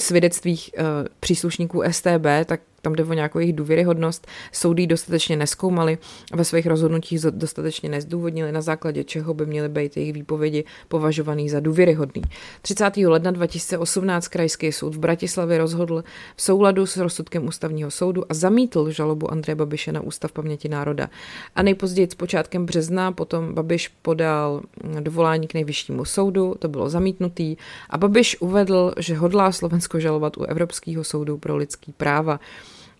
svědectvích 0.00 0.70
uh, 0.78 0.84
příslušníků 1.20 1.82
STB, 1.90 2.26
tak 2.44 2.60
tam 2.86 2.94
jde 2.94 3.04
o 3.04 3.12
nějakou 3.12 3.38
jejich 3.38 3.52
důvěryhodnost. 3.52 4.26
Soudy 4.52 4.86
dostatečně 4.86 5.36
neskoumaly 5.36 5.98
a 6.32 6.36
ve 6.36 6.44
svých 6.44 6.66
rozhodnutích 6.66 7.20
dostatečně 7.30 7.88
nezdůvodnili, 7.88 8.52
na 8.52 8.60
základě 8.60 9.04
čeho 9.04 9.34
by 9.34 9.46
měly 9.46 9.68
být 9.68 9.96
jejich 9.96 10.12
výpovědi 10.12 10.64
považovaný 10.88 11.48
za 11.48 11.60
důvěryhodný. 11.60 12.22
30. 12.62 12.96
ledna 12.96 13.30
2018 13.30 14.28
Krajský 14.28 14.72
soud 14.72 14.94
v 14.94 14.98
Bratislavě 14.98 15.58
rozhodl 15.58 16.04
v 16.36 16.42
souladu 16.42 16.86
s 16.86 16.96
rozsudkem 16.96 17.46
ústavního 17.46 17.90
soudu 17.90 18.24
a 18.28 18.34
zamítl 18.34 18.90
žalobu 18.90 19.30
Andreje 19.30 19.56
Babiše 19.56 19.92
na 19.92 20.00
Ústav 20.00 20.32
paměti 20.32 20.68
národa. 20.68 21.08
A 21.54 21.62
nejpozději 21.62 22.08
s 22.10 22.14
počátkem 22.14 22.66
března 22.66 23.12
potom 23.12 23.54
Babiš 23.54 23.88
podal 24.02 24.62
dovolání 25.00 25.46
k 25.46 25.54
nejvyššímu 25.54 26.04
soudu, 26.04 26.54
to 26.58 26.68
bylo 26.68 26.88
zamítnutý 26.88 27.56
a 27.90 27.98
Babiš 27.98 28.40
uvedl, 28.40 28.92
že 28.98 29.16
hodlá 29.16 29.52
Slovensko 29.52 30.00
žalovat 30.00 30.36
u 30.36 30.42
Evropského 30.42 31.04
soudu 31.04 31.38
pro 31.38 31.56
lidský 31.56 31.92
práva. 31.92 32.40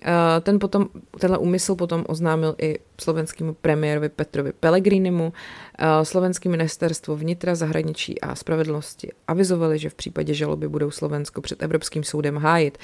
Eh, 0.02 0.40
ten 0.40 0.58
potom, 0.58 0.88
tenhle 1.20 1.38
úmysl 1.38 1.74
potom 1.74 2.04
oznámil 2.08 2.54
i 2.58 2.78
slovenskému 3.00 3.54
premiérovi 3.54 4.08
Petrovi 4.08 4.52
Pellegrinimu. 4.52 5.32
Eh, 5.32 6.04
slovenské 6.04 6.48
ministerstvo 6.48 7.16
vnitra, 7.16 7.54
zahraničí 7.54 8.20
a 8.20 8.34
spravedlnosti 8.34 9.12
avizovali, 9.28 9.78
že 9.78 9.90
v 9.90 9.94
případě 9.94 10.34
žaloby 10.34 10.68
budou 10.68 10.90
Slovensko 10.90 11.40
před 11.40 11.62
Evropským 11.62 12.04
soudem 12.04 12.36
hájit. 12.36 12.78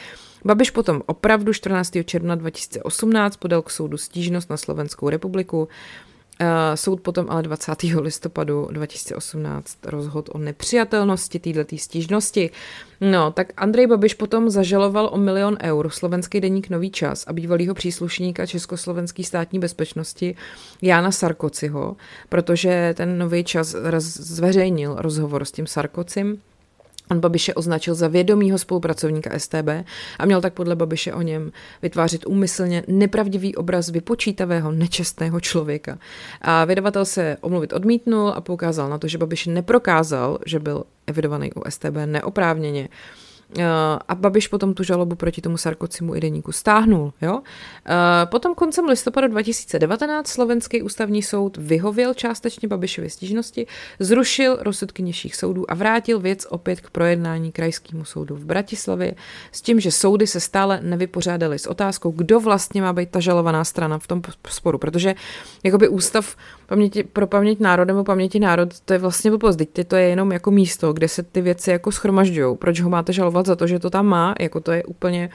Babiš 0.45 0.71
potom 0.71 1.03
opravdu 1.07 1.53
14. 1.53 2.05
června 2.05 2.35
2018 2.35 3.37
podal 3.37 3.63
k 3.63 3.71
soudu 3.71 3.97
stížnost 3.99 4.51
na 4.51 4.57
Slovenskou 4.57 5.09
republiku. 5.09 5.69
Eh, 6.41 6.77
soud 6.77 7.01
potom 7.01 7.27
ale 7.29 7.43
20. 7.43 8.01
listopadu 8.01 8.69
2018 8.71 9.87
rozhodl 9.87 10.33
o 10.35 10.39
nepřijatelnosti 10.39 11.39
této 11.39 11.77
stížnosti. 11.79 12.51
No, 13.01 13.31
tak 13.31 13.53
Andrej 13.57 13.87
Babiš 13.87 14.15
potom 14.15 14.51
zažaloval 14.51 15.11
o 15.13 15.19
milion 15.19 15.57
eur 15.63 15.91
slovenský 15.91 16.41
deník 16.41 16.71
Nový 16.71 16.91
čas 16.91 17.25
a 17.27 17.33
bývalého 17.33 17.75
příslušníka 17.75 18.47
Československé 18.47 19.25
státní 19.25 19.59
bezpečnosti 19.59 20.37
Jána 20.83 21.13
Sarkociho, 21.13 21.97
protože 22.29 22.95
ten 22.97 23.19
Nový 23.19 23.45
čas 23.45 23.77
zveřejnil 23.99 24.95
rozhovor 24.99 25.45
s 25.45 25.53
tím 25.53 25.67
Sarkocim 25.67 26.39
On 27.11 27.21
Babiše 27.21 27.55
označil 27.55 27.95
za 27.95 28.09
vědomýho 28.09 28.59
spolupracovníka 28.59 29.39
STB 29.39 29.69
a 30.19 30.27
měl 30.27 30.41
tak 30.41 30.53
podle 30.53 30.77
Babiše 30.77 31.13
o 31.13 31.23
něm 31.23 31.53
vytvářet 31.83 32.27
úmyslně 32.27 32.83
nepravdivý 32.89 33.57
obraz 33.57 33.89
vypočítavého, 33.89 34.73
nečestného 34.73 35.41
člověka. 35.41 35.99
A 36.41 36.65
vydavatel 36.65 37.05
se 37.05 37.37
omluvit 37.41 37.73
odmítnul 37.73 38.29
a 38.29 38.41
poukázal 38.41 38.89
na 38.89 38.99
to, 38.99 39.09
že 39.09 39.19
Babiš 39.19 39.47
neprokázal, 39.47 40.39
že 40.47 40.59
byl 40.59 40.85
evidovaný 41.07 41.53
u 41.53 41.71
STB 41.71 41.97
neoprávněně. 42.07 42.89
Eh, 42.89 43.32
a 44.09 44.15
Babiš 44.15 44.49
potom 44.49 44.75
tu 44.75 44.85
žalobu 44.85 45.17
proti 45.17 45.41
tomu 45.41 45.57
Sarkocimu 45.57 46.17
i 46.17 46.21
deníku 46.21 46.53
stáhnul. 46.53 47.13
Jo? 47.23 47.41
Eh, 47.87 48.27
potom 48.27 48.55
koncem 48.55 48.85
listopadu 48.85 49.29
2019 49.29 50.29
slovenský 50.29 50.83
ústavní 50.83 51.23
soud 51.23 51.57
vyhověl 51.57 52.15
částečně 52.15 52.69
Babišově 52.69 53.11
stížnosti, 53.11 53.67
zrušil 53.99 54.59
rozsudky 54.61 55.03
nižších 55.03 55.37
soudů 55.37 55.71
a 55.71 55.75
vrátil 55.75 56.21
věc 56.21 56.47
opět 56.51 56.81
k 56.81 56.91
projednání 56.91 57.53
krajskému 57.53 58.05
soudu 58.05 58.37
v 58.37 58.45
Bratislavě 58.45 59.15
s 59.53 59.63
tím, 59.63 59.81
že 59.81 59.91
soudy 59.91 60.27
se 60.27 60.41
stále 60.41 60.81
nevypořádaly 60.83 61.59
s 61.59 61.67
otázkou, 61.67 62.11
kdo 62.11 62.41
vlastně 62.41 62.83
má 62.83 62.93
být 62.93 63.11
ta 63.11 63.21
žalovaná 63.21 63.65
strana 63.65 63.99
v 63.99 64.07
tom 64.07 64.23
sporu, 64.49 64.79
protože 64.79 65.15
jakoby 65.65 65.89
ústav 65.89 66.37
paměti, 66.67 67.03
pro 67.03 67.27
paměť 67.27 67.61
národ 67.61 67.85
nebo 67.85 68.05
paměti 68.05 68.41
národ, 68.41 68.81
to 68.81 68.93
je 68.93 68.99
vlastně 68.99 69.31
blbost, 69.31 69.59
to 69.87 69.97
je 69.97 70.09
jenom 70.09 70.33
jako 70.33 70.51
místo, 70.51 70.93
kde 70.93 71.09
se 71.09 71.23
ty 71.23 71.41
věci 71.41 71.71
jako 71.71 71.93
schromažďují. 71.93 72.57
Proč 72.57 72.81
ho 72.81 72.91
máte 72.91 73.13
žalovat 73.13 73.42
za 73.47 73.57
to, 73.57 73.67
že 73.67 73.79
to 73.79 73.91
tam 73.91 74.07
má, 74.07 74.35
jako 74.41 74.61
to 74.61 74.73
je 74.73 74.85
úplně 74.85 75.31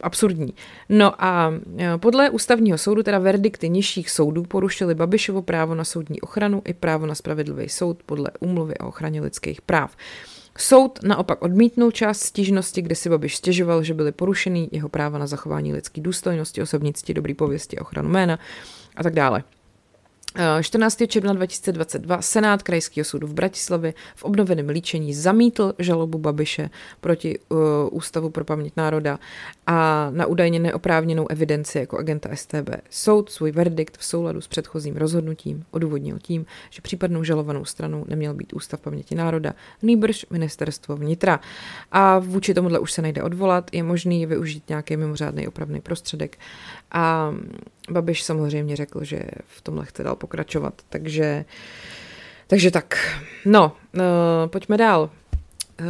absurdní. 0.00 0.54
No 0.88 1.24
a 1.24 1.54
e, 1.78 1.98
podle 1.98 2.30
ústavního 2.30 2.78
soudu, 2.78 3.02
teda 3.02 3.18
verdikty 3.18 3.68
nižších 3.68 4.10
soudů, 4.10 4.42
porušili 4.42 4.94
Babišovo 4.94 5.42
právo 5.42 5.74
na 5.74 5.84
soudní 5.84 6.20
ochranu 6.20 6.62
i 6.64 6.74
právo 6.74 7.06
na 7.06 7.14
spravedlivý 7.14 7.68
soud 7.68 8.02
podle 8.06 8.30
úmluvy 8.40 8.78
o 8.78 8.88
ochraně 8.88 9.20
lidských 9.20 9.62
práv. 9.62 9.96
Soud 10.58 10.98
naopak 11.02 11.42
odmítnul 11.42 11.90
část 11.90 12.20
stížnosti, 12.20 12.82
kde 12.82 12.94
si 12.94 13.08
Babiš 13.08 13.36
stěžoval, 13.36 13.82
že 13.82 13.94
byly 13.94 14.12
porušeny 14.12 14.68
jeho 14.72 14.88
práva 14.88 15.18
na 15.18 15.26
zachování 15.26 15.72
lidské 15.72 16.00
důstojnosti, 16.00 16.62
osobnictví, 16.62 17.14
dobrý 17.14 17.34
pověsti, 17.34 17.78
ochranu 17.78 18.08
jména 18.08 18.38
a 18.96 19.02
tak 19.02 19.14
dále. 19.14 19.42
14. 20.62 21.02
června 21.06 21.32
2022 21.32 22.22
Senát 22.22 22.62
Krajského 22.62 23.04
soudu 23.04 23.26
v 23.26 23.34
Bratislavě 23.34 23.94
v 24.14 24.24
obnoveném 24.24 24.68
líčení 24.68 25.14
zamítl 25.14 25.74
žalobu 25.78 26.18
Babiše 26.18 26.70
proti 27.00 27.38
uh, 27.38 27.58
Ústavu 27.90 28.30
pro 28.30 28.44
paměť 28.44 28.72
národa 28.76 29.18
a 29.66 30.08
na 30.10 30.26
údajně 30.26 30.58
neoprávněnou 30.58 31.30
evidenci 31.30 31.78
jako 31.78 31.98
agenta 31.98 32.28
STB. 32.34 32.70
Soud 32.90 33.30
svůj 33.30 33.52
verdikt 33.52 33.98
v 33.98 34.04
souladu 34.04 34.40
s 34.40 34.48
předchozím 34.48 34.96
rozhodnutím 34.96 35.64
odůvodnil 35.70 36.18
tím, 36.22 36.46
že 36.70 36.82
případnou 36.82 37.24
žalovanou 37.24 37.64
stranou 37.64 38.04
neměl 38.08 38.34
být 38.34 38.52
Ústav 38.52 38.80
paměti 38.80 39.14
národa, 39.14 39.52
nýbrž 39.82 40.26
ministerstvo 40.30 40.96
vnitra. 40.96 41.40
A 41.92 42.18
vůči 42.18 42.54
tomuhle 42.54 42.78
už 42.78 42.92
se 42.92 43.02
nejde 43.02 43.22
odvolat, 43.22 43.70
je 43.72 43.82
možný 43.82 44.26
využít 44.26 44.68
nějaký 44.68 44.96
mimořádný 44.96 45.48
opravný 45.48 45.80
prostředek. 45.80 46.38
A 46.92 47.34
Babiš 47.90 48.22
samozřejmě 48.22 48.76
řekl, 48.76 49.04
že 49.04 49.20
v 49.46 49.62
tomhle 49.62 49.86
chce 49.86 50.02
dál 50.02 50.16
pokračovat, 50.16 50.74
takže, 50.88 51.44
takže 52.46 52.70
tak. 52.70 53.18
No, 53.44 53.72
uh, 53.94 54.00
pojďme 54.46 54.76
dál. 54.76 55.10
Uh, 55.80 55.86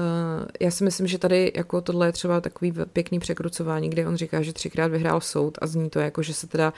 já 0.61 0.71
si 0.71 0.85
myslím, 0.85 1.07
že 1.07 1.19
tady 1.19 1.53
jako 1.55 1.81
tohle 1.81 2.09
je 2.09 2.13
třeba 2.13 2.41
takový 2.41 2.75
pěkný 2.93 3.19
překrucování, 3.19 3.91
kde 3.91 4.07
on 4.07 4.17
říká, 4.17 4.43
že 4.43 4.53
třikrát 4.53 4.87
vyhrál 4.87 5.21
soud 5.21 5.59
a 5.61 5.67
zní 5.67 5.91
to 5.91 6.01
jako, 6.01 6.23
že 6.23 6.35
se 6.35 6.47
teda, 6.47 6.73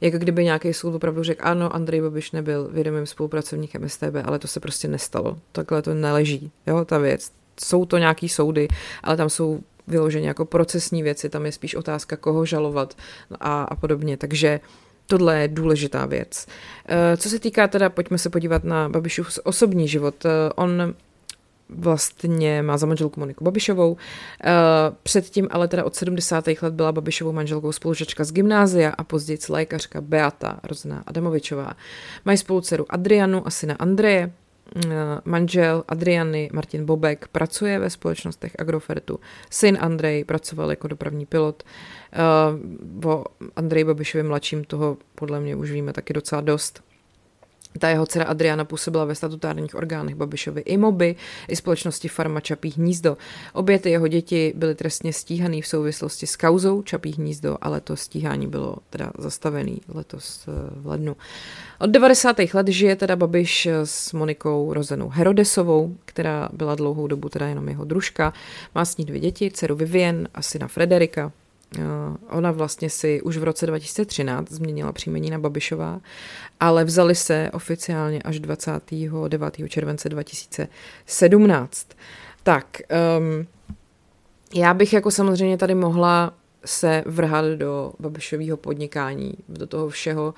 jako 0.00 0.18
kdyby 0.18 0.44
nějaký 0.44 0.72
soud 0.72 0.94
opravdu 0.94 1.22
řekl, 1.22 1.40
ano, 1.44 1.74
Andrej 1.74 2.00
Babiš 2.00 2.32
nebyl 2.32 2.68
vědomým 2.72 3.06
spolupracovníkem 3.06 3.88
STB, 3.88 4.14
ale 4.24 4.38
to 4.38 4.48
se 4.48 4.60
prostě 4.60 4.88
nestalo. 4.88 5.38
Takhle 5.52 5.82
to 5.82 5.94
neleží, 5.94 6.50
jo, 6.66 6.84
ta 6.84 6.98
věc. 6.98 7.32
Jsou 7.64 7.84
to 7.84 7.98
nějaký 7.98 8.28
soudy, 8.28 8.68
ale 9.02 9.16
tam 9.16 9.30
jsou 9.30 9.60
vyloženě 9.90 10.28
jako 10.28 10.44
procesní 10.44 11.02
věci, 11.02 11.28
tam 11.28 11.46
je 11.46 11.52
spíš 11.52 11.74
otázka, 11.74 12.16
koho 12.16 12.46
žalovat 12.46 12.96
a, 13.40 13.62
a 13.62 13.76
podobně, 13.76 14.16
takže 14.16 14.60
tohle 15.06 15.40
je 15.40 15.48
důležitá 15.48 16.06
věc. 16.06 16.46
Eh, 16.88 17.16
co 17.16 17.28
se 17.28 17.38
týká 17.38 17.68
teda, 17.68 17.90
pojďme 17.90 18.18
se 18.18 18.30
podívat 18.30 18.64
na 18.64 18.88
Babišův 18.88 19.38
osobní 19.44 19.88
život. 19.88 20.24
Eh, 20.24 20.52
on 20.54 20.94
vlastně 21.68 22.62
má 22.62 22.76
za 22.76 22.86
manželku 22.86 23.20
Moniku 23.20 23.44
Babišovou. 23.44 23.96
Eh, 24.44 24.50
předtím 25.02 25.48
ale 25.50 25.68
teda 25.68 25.84
od 25.84 25.94
70. 25.94 26.62
let 26.62 26.74
byla 26.74 26.92
Babišovou 26.92 27.32
manželkou 27.32 27.72
spolužačka 27.72 28.24
z 28.24 28.32
gymnázia 28.32 28.90
a 28.98 29.04
později 29.04 29.38
lékařka 29.48 30.00
Beata 30.00 30.60
Rozená 30.62 31.02
Adamovičová. 31.06 31.72
Mají 32.24 32.38
spolu 32.38 32.60
dceru 32.60 32.86
Adrianu 32.88 33.46
a 33.46 33.50
syna 33.50 33.74
Andreje. 33.78 34.32
Eh, 34.76 34.90
manžel 35.24 35.84
Adriany 35.88 36.50
Martin 36.52 36.84
Bobek 36.86 37.28
pracuje 37.28 37.78
ve 37.78 37.90
společnostech 37.90 38.52
Agrofertu. 38.58 39.20
Syn 39.50 39.78
Andrej 39.80 40.24
pracoval 40.24 40.70
jako 40.70 40.88
dopravní 40.88 41.26
pilot. 41.26 41.62
Eh, 42.12 43.08
o 43.08 43.24
Andrej 43.56 43.84
Babišovi 43.84 44.22
mladším 44.22 44.64
toho 44.64 44.96
podle 45.14 45.40
mě 45.40 45.56
už 45.56 45.70
víme 45.70 45.92
taky 45.92 46.12
docela 46.12 46.40
dost. 46.40 46.89
Ta 47.78 47.88
jeho 47.88 48.06
dcera 48.06 48.24
Adriana 48.24 48.64
působila 48.64 49.04
ve 49.04 49.14
statutárních 49.14 49.74
orgánech 49.74 50.14
Babišovi 50.14 50.60
i 50.60 50.76
moby, 50.76 51.16
i 51.48 51.56
společnosti 51.56 52.08
Farma 52.08 52.40
Čapí 52.40 52.70
hnízdo. 52.70 53.16
Obě 53.52 53.78
ty 53.78 53.90
jeho 53.90 54.08
děti 54.08 54.52
byly 54.56 54.74
trestně 54.74 55.12
stíhaný 55.12 55.62
v 55.62 55.66
souvislosti 55.66 56.26
s 56.26 56.36
kauzou 56.36 56.82
Čapí 56.82 57.12
hnízdo, 57.12 57.58
ale 57.60 57.80
to 57.80 57.96
stíhání 57.96 58.46
bylo 58.46 58.76
teda 58.90 59.12
zastavený 59.18 59.80
letos 59.88 60.48
eh, 60.48 60.52
v 60.80 60.86
lednu. 60.86 61.16
Od 61.78 61.90
90. 61.90 62.36
let 62.54 62.68
žije 62.68 62.96
teda 62.96 63.16
Babiš 63.16 63.68
s 63.84 64.12
Monikou 64.12 64.72
rozenou 64.72 65.08
Herodesovou, 65.08 65.96
která 66.04 66.48
byla 66.52 66.74
dlouhou 66.74 67.06
dobu 67.06 67.28
teda 67.28 67.46
jenom 67.46 67.68
jeho 67.68 67.84
družka. 67.84 68.32
Má 68.74 68.84
s 68.84 68.96
ní 68.96 69.04
dvě 69.04 69.20
děti, 69.20 69.50
dceru 69.50 69.76
Vivien 69.76 70.28
a 70.34 70.42
syna 70.42 70.68
Frederika. 70.68 71.32
Eh, 71.78 71.82
ona 72.30 72.50
vlastně 72.50 72.90
si 72.90 73.22
už 73.22 73.36
v 73.36 73.44
roce 73.44 73.66
2013 73.66 74.52
změnila 74.52 74.92
příjmení 74.92 75.30
na 75.30 75.38
Babišová, 75.38 76.00
ale 76.60 76.84
vzali 76.84 77.14
se 77.14 77.50
oficiálně 77.52 78.22
až 78.22 78.40
29. 78.40 79.68
července 79.68 80.08
2017. 80.08 81.88
Tak, 82.42 82.66
um, 83.18 83.46
já 84.54 84.74
bych 84.74 84.92
jako 84.92 85.10
samozřejmě 85.10 85.58
tady 85.58 85.74
mohla 85.74 86.34
se 86.64 87.02
vrhat 87.06 87.44
do 87.44 87.92
Babišového 87.98 88.56
podnikání, 88.56 89.34
do 89.48 89.66
toho 89.66 89.88
všeho, 89.88 90.24
uh, 90.24 90.34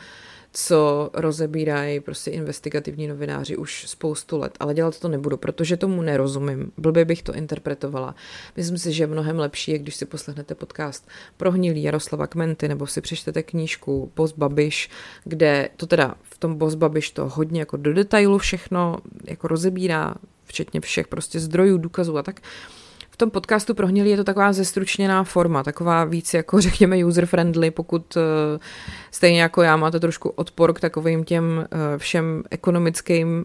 co 0.53 1.11
rozebírají 1.15 2.01
prostě 2.01 2.31
investigativní 2.31 3.07
novináři 3.07 3.57
už 3.57 3.85
spoustu 3.89 4.39
let, 4.39 4.55
ale 4.61 4.75
dělat 4.75 5.01
to 5.01 5.09
nebudu, 5.09 5.37
protože 5.37 5.77
tomu 5.77 6.03
nerozumím. 6.03 6.73
Blbě 6.77 7.05
bych 7.05 7.23
to 7.23 7.35
interpretovala. 7.35 8.15
Myslím 8.57 8.79
si, 8.79 8.93
že 8.93 9.07
mnohem 9.07 9.39
lepší 9.39 9.73
je, 9.73 9.79
když 9.79 9.95
si 9.95 10.07
poslechnete 10.07 10.55
podcast 10.55 11.09
Prohnilý 11.37 11.83
Jaroslava 11.83 12.27
Kmenty 12.27 12.69
nebo 12.69 12.87
si 12.87 13.01
přečtete 13.01 13.43
knížku 13.43 14.13
Boss 14.17 14.35
Babiš, 14.37 14.91
kde 15.25 15.69
to 15.77 15.87
teda 15.87 16.15
v 16.23 16.39
tom 16.39 16.55
Boss 16.55 16.75
Babiš 16.75 17.11
to 17.11 17.29
hodně 17.29 17.61
jako 17.61 17.77
do 17.77 17.95
detailu 17.95 18.39
všechno 18.39 18.99
jako 19.25 19.49
rozebírá, 19.49 20.15
včetně 20.45 20.81
všech 20.81 21.09
prostě 21.09 21.41
zdrojů, 21.41 21.79
důkazů 21.79 22.19
a 22.19 22.23
tak 22.23 22.41
tom 23.17 23.31
podcastu 23.31 23.75
Prohnilý 23.75 24.11
je 24.11 24.17
to 24.17 24.25
taková 24.25 24.53
zestručněná 24.53 25.25
forma, 25.25 25.63
taková 25.63 26.05
víc 26.05 26.35
jako 26.35 26.61
řekněme 26.67 26.97
user-friendly, 26.97 27.71
pokud 27.71 28.17
uh, 28.17 28.23
stejně 29.11 29.43
jako 29.43 29.63
já 29.63 29.77
máte 29.77 30.01
trošku 30.01 30.29
odpor 30.29 30.73
k 30.73 30.81
takovým 30.81 31.25
těm 31.25 31.45
uh, 31.45 31.79
všem 31.99 32.43
ekonomickým, 32.51 33.45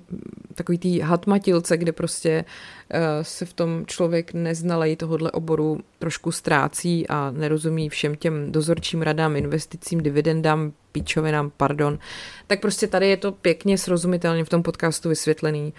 takový 0.56 0.78
tý 0.78 1.00
hatmatilce, 1.00 1.78
kde 1.78 1.92
prostě 1.92 2.46
uh, 2.94 3.00
se 3.22 3.46
v 3.46 3.54
tom 3.54 3.86
člověk 3.86 4.34
neznalej 4.34 4.96
tohohle 4.96 5.32
oboru 5.32 5.80
trošku 6.00 6.32
ztrácí 6.32 7.08
a 7.08 7.32
nerozumí 7.32 7.90
všem 7.90 8.16
těm 8.16 8.52
dozorčím 8.52 9.02
radám, 9.02 9.36
investicím, 9.36 10.02
dividendám, 10.02 10.72
píčovinám, 10.92 11.52
pardon, 11.58 12.00
tak 12.48 12.60
prostě 12.60 12.88
tady 12.88 13.10
je 13.10 13.18
to 13.18 13.32
pěkně 13.32 13.78
srozumitelně 13.78 14.46
v 14.46 14.50
tom 14.50 14.64
podcastu 14.64 15.10
vysvětlený, 15.10 15.74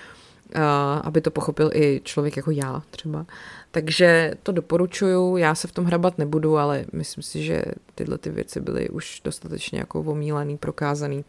aby 1.03 1.21
to 1.21 1.31
pochopil 1.31 1.71
i 1.75 2.01
člověk 2.05 2.37
jako 2.37 2.51
já 2.51 2.83
třeba. 2.91 3.27
Takže 3.71 4.35
to 4.43 4.53
doporučuju, 4.53 5.37
já 5.37 5.55
se 5.55 5.69
v 5.69 5.73
tom 5.73 5.85
hrabat 5.85 6.19
nebudu, 6.19 6.59
ale 6.59 6.85
myslím 6.93 7.23
si, 7.23 7.43
že 7.43 7.63
tyhle 7.95 8.19
ty 8.19 8.31
věci 8.31 8.61
byly 8.61 8.89
už 8.89 9.21
dostatečně 9.25 9.79
jako 9.79 10.01
omílaný, 10.01 10.57
prokázaný. 10.57 11.25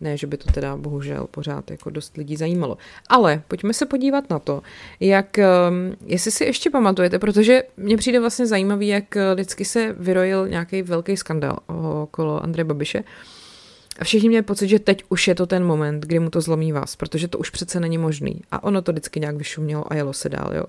Ne, 0.00 0.16
že 0.16 0.26
by 0.26 0.36
to 0.36 0.52
teda 0.52 0.76
bohužel 0.76 1.26
pořád 1.30 1.70
jako 1.70 1.90
dost 1.90 2.16
lidí 2.16 2.36
zajímalo. 2.36 2.78
Ale 3.08 3.42
pojďme 3.48 3.72
se 3.74 3.86
podívat 3.86 4.30
na 4.30 4.38
to, 4.38 4.62
jak, 5.00 5.38
jestli 6.06 6.30
si 6.30 6.44
ještě 6.44 6.70
pamatujete, 6.70 7.18
protože 7.18 7.62
mně 7.76 7.96
přijde 7.96 8.20
vlastně 8.20 8.46
zajímavý, 8.46 8.88
jak 8.88 9.16
vždycky 9.34 9.64
se 9.64 9.92
vyrojil 9.98 10.48
nějaký 10.48 10.82
velký 10.82 11.16
skandal 11.16 11.58
okolo 12.02 12.42
Andreje 12.42 12.64
Babiše. 12.64 13.04
A 13.98 14.04
všichni 14.04 14.28
měli 14.28 14.42
pocit, 14.42 14.68
že 14.68 14.78
teď 14.78 15.04
už 15.08 15.28
je 15.28 15.34
to 15.34 15.46
ten 15.46 15.64
moment, 15.64 16.00
kdy 16.06 16.18
mu 16.18 16.30
to 16.30 16.40
zlomí 16.40 16.72
vás, 16.72 16.96
protože 16.96 17.28
to 17.28 17.38
už 17.38 17.50
přece 17.50 17.80
není 17.80 17.98
možný. 17.98 18.40
A 18.50 18.62
ono 18.64 18.82
to 18.82 18.92
vždycky 18.92 19.20
nějak 19.20 19.36
vyšumělo 19.36 19.92
a 19.92 19.94
jelo 19.94 20.12
se 20.12 20.28
dál. 20.28 20.50
Jo. 20.54 20.64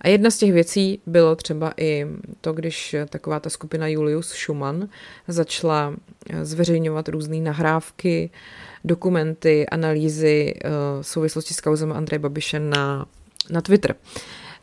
A 0.00 0.08
jedna 0.08 0.30
z 0.30 0.38
těch 0.38 0.52
věcí 0.52 1.00
bylo 1.06 1.36
třeba 1.36 1.72
i 1.76 2.06
to, 2.40 2.52
když 2.52 2.96
taková 3.08 3.40
ta 3.40 3.50
skupina 3.50 3.86
Julius 3.86 4.28
Schumann 4.28 4.88
začala 5.28 5.94
zveřejňovat 6.42 7.08
různé 7.08 7.36
nahrávky, 7.36 8.30
dokumenty, 8.84 9.66
analýzy 9.66 10.54
uh, 10.54 11.02
v 11.02 11.06
souvislosti 11.06 11.54
s 11.54 11.60
kauzem 11.60 11.92
Andreje 11.92 12.18
Babiše 12.18 12.60
na, 12.60 13.06
na 13.50 13.60
Twitter. 13.60 13.94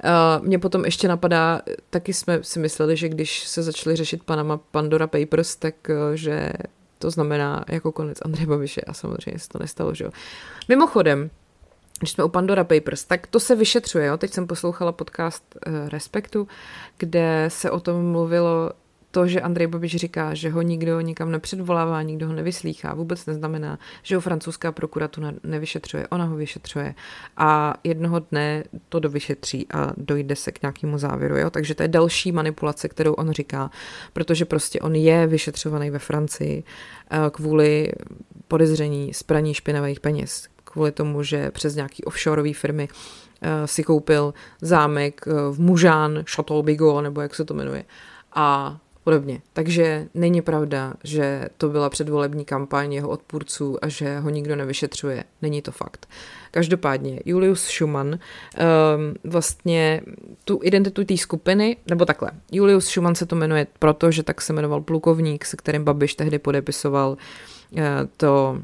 Uh, 0.04 0.46
mě 0.46 0.60
potom 0.60 0.86
ještě 0.86 1.08
napadá, 1.08 1.62
taky 1.90 2.14
jsme 2.14 2.40
si 2.42 2.60
mysleli, 2.60 2.98
že 2.98 3.10
když 3.10 3.48
se 3.48 3.64
začaly 3.64 3.96
řešit 3.96 4.24
Panama 4.24 4.58
Pandora 4.58 5.08
Papers, 5.08 5.56
tak 5.56 5.76
že 6.14 6.50
to 7.04 7.12
znamená 7.12 7.66
jako 7.70 7.92
konec 7.92 8.18
Andreje 8.26 8.48
Babiše 8.48 8.82
a 8.82 8.94
samozřejmě 8.94 9.40
se 9.40 9.50
to 9.50 9.60
nestalo, 9.60 9.94
že 9.94 10.04
jo. 10.04 10.12
Mimochodem, 10.68 11.30
když 12.00 12.12
jsme 12.12 12.24
u 12.24 12.30
Pandora 12.30 12.64
Papers, 12.64 13.04
tak 13.04 13.28
to 13.28 13.40
se 13.40 13.56
vyšetřuje. 13.56 14.06
Jo? 14.06 14.18
Teď 14.18 14.34
jsem 14.34 14.48
poslouchala 14.48 14.92
podcast 14.92 15.44
uh, 15.68 15.90
Respektu, 15.90 16.48
kde 16.98 17.46
se 17.48 17.72
o 17.72 17.80
tom 17.80 18.12
mluvilo 18.12 18.72
to, 19.14 19.28
že 19.28 19.42
Andrej 19.42 19.68
Babiš 19.68 19.96
říká, 19.96 20.34
že 20.34 20.50
ho 20.50 20.62
nikdo 20.62 21.02
nikam 21.02 21.32
nepředvolává, 21.32 22.02
nikdo 22.02 22.28
ho 22.28 22.34
nevyslýchá, 22.34 22.94
vůbec 22.94 23.26
neznamená, 23.26 23.80
že 24.04 24.16
ho 24.16 24.22
francouzská 24.22 24.72
prokuratura 24.72 25.32
nevyšetřuje. 25.44 26.08
Ona 26.08 26.26
ho 26.26 26.36
vyšetřuje 26.36 26.96
a 27.38 27.74
jednoho 27.84 28.20
dne 28.20 28.64
to 28.90 29.00
dovyšetří 29.00 29.68
a 29.74 29.94
dojde 29.98 30.36
se 30.36 30.52
k 30.52 30.62
nějakému 30.62 30.98
závěru. 30.98 31.38
Jo? 31.38 31.50
Takže 31.50 31.76
to 31.76 31.84
je 31.84 31.88
další 31.88 32.32
manipulace, 32.32 32.90
kterou 32.90 33.14
on 33.14 33.32
říká, 33.32 33.72
protože 34.14 34.46
prostě 34.46 34.80
on 34.80 34.96
je 34.96 35.28
vyšetřovaný 35.28 35.90
ve 35.90 36.00
Francii 36.00 36.64
eh, 37.12 37.18
kvůli 37.32 37.92
podezření 38.48 39.14
z 39.14 39.24
praní 39.24 39.54
špinavých 39.54 40.00
peněz, 40.00 40.48
kvůli 40.64 40.92
tomu, 40.92 41.24
že 41.24 41.52
přes 41.52 41.76
nějaký 41.76 42.04
offshoreové 42.04 42.54
firmy 42.54 42.88
eh, 43.42 43.68
si 43.68 43.84
koupil 43.84 44.34
zámek 44.62 45.26
eh, 45.28 45.32
v 45.52 45.60
Mužán, 45.60 46.24
Chateau 46.36 46.64
Bigot, 46.64 47.04
nebo 47.04 47.22
jak 47.22 47.36
se 47.36 47.46
to 47.46 47.54
jmenuje. 47.54 47.86
A 48.36 48.78
podobně. 49.04 49.42
Takže 49.54 50.08
není 50.14 50.42
pravda, 50.42 50.94
že 51.04 51.50
to 51.58 51.70
byla 51.70 51.90
předvolební 51.90 52.46
kampaň 52.46 52.94
jeho 52.94 53.10
odpůrců 53.10 53.78
a 53.82 53.88
že 53.88 54.20
ho 54.20 54.30
nikdo 54.30 54.56
nevyšetřuje. 54.56 55.24
Není 55.42 55.62
to 55.62 55.72
fakt. 55.72 56.08
Každopádně 56.52 57.20
Julius 57.26 57.64
Schumann 57.64 58.08
um, 58.08 58.20
vlastně 59.32 60.02
tu 60.46 60.60
identitu 60.64 61.04
té 61.04 61.18
skupiny, 61.18 61.78
nebo 61.90 62.06
takhle, 62.06 62.32
Julius 62.52 62.86
Schumann 62.86 63.16
se 63.16 63.26
to 63.26 63.36
jmenuje 63.36 63.68
proto, 63.80 64.12
že 64.12 64.24
tak 64.24 64.42
se 64.42 64.54
jmenoval 64.54 64.82
plukovník, 64.82 65.46
se 65.46 65.58
kterým 65.58 65.84
Babiš 65.84 66.16
tehdy 66.16 66.40
podepisoval 66.40 67.10
uh, 67.10 67.80
to 68.18 68.62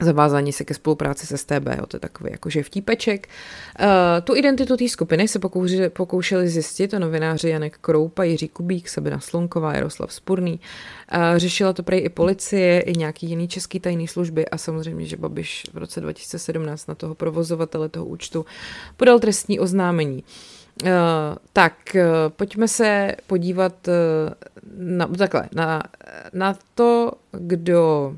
zavázání 0.00 0.52
se 0.52 0.64
ke 0.64 0.74
spolupráci 0.74 1.26
se 1.26 1.38
STB, 1.38 1.66
jo, 1.78 1.86
to 1.86 1.96
je 1.96 2.00
takový 2.00 2.30
jakože 2.32 2.62
vtípeček. 2.62 3.28
Uh, 3.80 3.86
tu 4.24 4.36
identitu 4.36 4.76
té 4.76 4.88
skupiny 4.88 5.28
se 5.28 5.38
pokoušeli, 5.38 5.88
pokoušeli 5.88 6.48
zjistit 6.48 6.88
to 6.88 6.98
novináři 6.98 7.48
Janek 7.48 7.78
Kroupa, 7.78 8.24
Jiří 8.24 8.48
Kubík, 8.48 8.88
Sabina 8.88 9.20
Slonková, 9.20 9.74
Jaroslav 9.74 10.12
Spurný. 10.12 10.60
Uh, 11.14 11.20
řešila 11.36 11.72
to 11.72 11.82
prej 11.82 12.04
i 12.04 12.08
policie, 12.08 12.80
i 12.80 12.98
nějaký 12.98 13.26
jiný 13.26 13.48
český 13.48 13.80
tajný 13.80 14.08
služby 14.08 14.48
a 14.48 14.58
samozřejmě, 14.58 15.06
že 15.06 15.16
Babiš 15.16 15.66
v 15.72 15.78
roce 15.78 16.00
2017 16.00 16.86
na 16.86 16.94
toho 16.94 17.14
provozovatele 17.14 17.88
toho 17.88 18.06
účtu 18.06 18.46
podal 18.96 19.18
trestní 19.18 19.60
oznámení. 19.60 20.24
Uh, 20.82 20.90
tak, 21.52 21.74
uh, 21.94 22.02
pojďme 22.28 22.68
se 22.68 23.16
podívat 23.26 23.88
uh, 23.88 23.94
na, 24.78 25.06
takhle, 25.06 25.48
na, 25.54 25.82
na 26.32 26.58
to, 26.74 27.12
kdo 27.32 28.12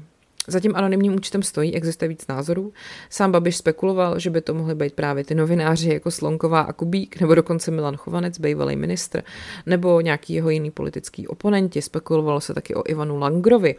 za 0.49 0.61
tím 0.61 0.77
anonymním 0.77 1.15
účtem 1.15 1.43
stojí, 1.43 1.75
existuje 1.75 2.09
víc 2.09 2.27
názorů. 2.27 2.73
Sám 3.11 3.33
Babiš 3.33 3.57
spekuloval, 3.57 4.19
že 4.19 4.31
by 4.31 4.41
to 4.41 4.55
mohly 4.55 4.75
být 4.75 4.93
právě 4.93 5.25
ty 5.25 5.35
novináři 5.35 5.93
jako 5.93 6.11
Slonková 6.11 6.61
a 6.61 6.73
Kubík, 6.73 7.21
nebo 7.21 7.35
dokonce 7.35 7.71
Milan 7.71 7.97
Chovanec, 7.97 8.39
bývalý 8.39 8.77
ministr, 8.77 9.23
nebo 9.67 10.01
nějaký 10.01 10.35
jeho 10.35 10.51
jiný 10.51 10.71
politický 10.71 11.29
oponenti. 11.29 11.83
Spekulovalo 11.83 12.41
se 12.41 12.55
taky 12.55 12.75
o 12.75 12.83
Ivanu 12.87 13.19
Langrovi. 13.19 13.75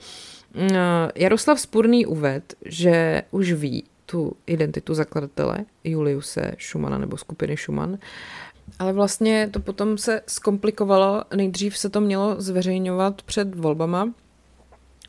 Mm, 0.54 0.70
Jaroslav 1.16 1.60
Spurný 1.60 2.06
uved, 2.06 2.54
že 2.66 3.24
už 3.32 3.52
ví 3.52 3.84
tu 4.06 4.34
identitu 4.46 4.94
zakladatele 4.94 5.66
Juliuse 5.84 6.52
Schumana 6.60 6.98
nebo 6.98 7.18
skupiny 7.18 7.58
Schumann, 7.58 7.98
ale 8.80 8.94
vlastně 8.94 9.50
to 9.52 9.60
potom 9.60 9.98
se 9.98 10.22
zkomplikovalo. 10.28 11.24
Nejdřív 11.36 11.78
se 11.78 11.90
to 11.90 12.02
mělo 12.02 12.36
zveřejňovat 12.42 13.22
před 13.22 13.56
volbama, 13.56 14.14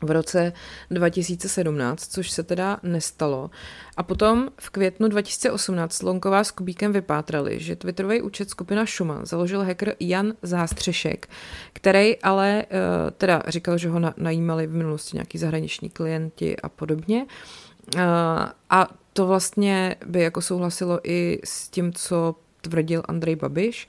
v 0.01 0.11
roce 0.11 0.53
2017, 0.89 2.11
což 2.11 2.31
se 2.31 2.43
teda 2.43 2.79
nestalo. 2.83 3.49
A 3.97 4.03
potom 4.03 4.49
v 4.57 4.69
květnu 4.69 5.07
2018 5.07 5.93
Slonková 5.93 6.43
s 6.43 6.51
Kubíkem 6.51 6.93
vypátrali, 6.93 7.59
že 7.59 7.75
Twitterový 7.75 8.21
účet 8.21 8.49
skupina 8.49 8.85
Schumann 8.85 9.25
založil 9.25 9.63
hacker 9.63 9.95
Jan 9.99 10.33
Zástřešek, 10.41 11.29
který 11.73 12.17
ale 12.17 12.65
uh, 12.65 13.11
teda 13.17 13.43
říkal, 13.47 13.77
že 13.77 13.89
ho 13.89 13.99
na, 13.99 14.13
najímali 14.17 14.67
v 14.67 14.73
minulosti 14.73 15.17
nějaký 15.17 15.37
zahraniční 15.37 15.89
klienti 15.89 16.57
a 16.57 16.69
podobně. 16.69 17.25
Uh, 17.95 18.01
a 18.69 18.87
to 19.13 19.27
vlastně 19.27 19.95
by 20.05 20.21
jako 20.21 20.41
souhlasilo 20.41 20.99
i 21.03 21.39
s 21.43 21.69
tím, 21.69 21.93
co 21.93 22.35
tvrdil 22.61 23.03
Andrej 23.05 23.35
Babiš, 23.35 23.87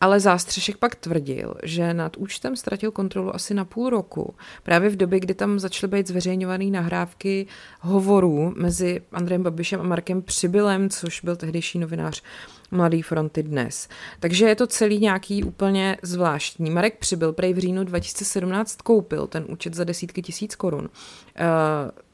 ale 0.00 0.20
zástřešek 0.20 0.76
pak 0.76 0.94
tvrdil, 0.94 1.54
že 1.62 1.94
nad 1.94 2.16
účtem 2.16 2.56
ztratil 2.56 2.90
kontrolu 2.90 3.34
asi 3.34 3.54
na 3.54 3.64
půl 3.64 3.90
roku, 3.90 4.34
právě 4.62 4.90
v 4.90 4.96
době, 4.96 5.20
kdy 5.20 5.34
tam 5.34 5.58
začaly 5.58 5.90
být 5.90 6.08
zveřejňované 6.08 6.64
nahrávky 6.64 7.46
hovorů 7.80 8.54
mezi 8.56 9.02
Andrejem 9.12 9.42
Babišem 9.42 9.80
a 9.80 9.84
Markem 9.84 10.22
Přibylem, 10.22 10.90
což 10.90 11.20
byl 11.20 11.36
tehdejší 11.36 11.78
novinář 11.78 12.22
Mladý 12.70 13.02
fronty 13.02 13.42
dnes. 13.42 13.88
Takže 14.20 14.46
je 14.46 14.54
to 14.54 14.66
celý 14.66 14.98
nějaký 14.98 15.44
úplně 15.44 15.96
zvláštní. 16.02 16.70
Marek 16.70 16.98
Přibyl 16.98 17.32
prej 17.32 17.54
v 17.54 17.58
říjnu 17.58 17.84
2017 17.84 18.82
koupil 18.82 19.26
ten 19.26 19.44
účet 19.48 19.74
za 19.74 19.84
desítky 19.84 20.22
tisíc 20.22 20.54
korun. 20.54 20.80
Uh, 20.84 20.88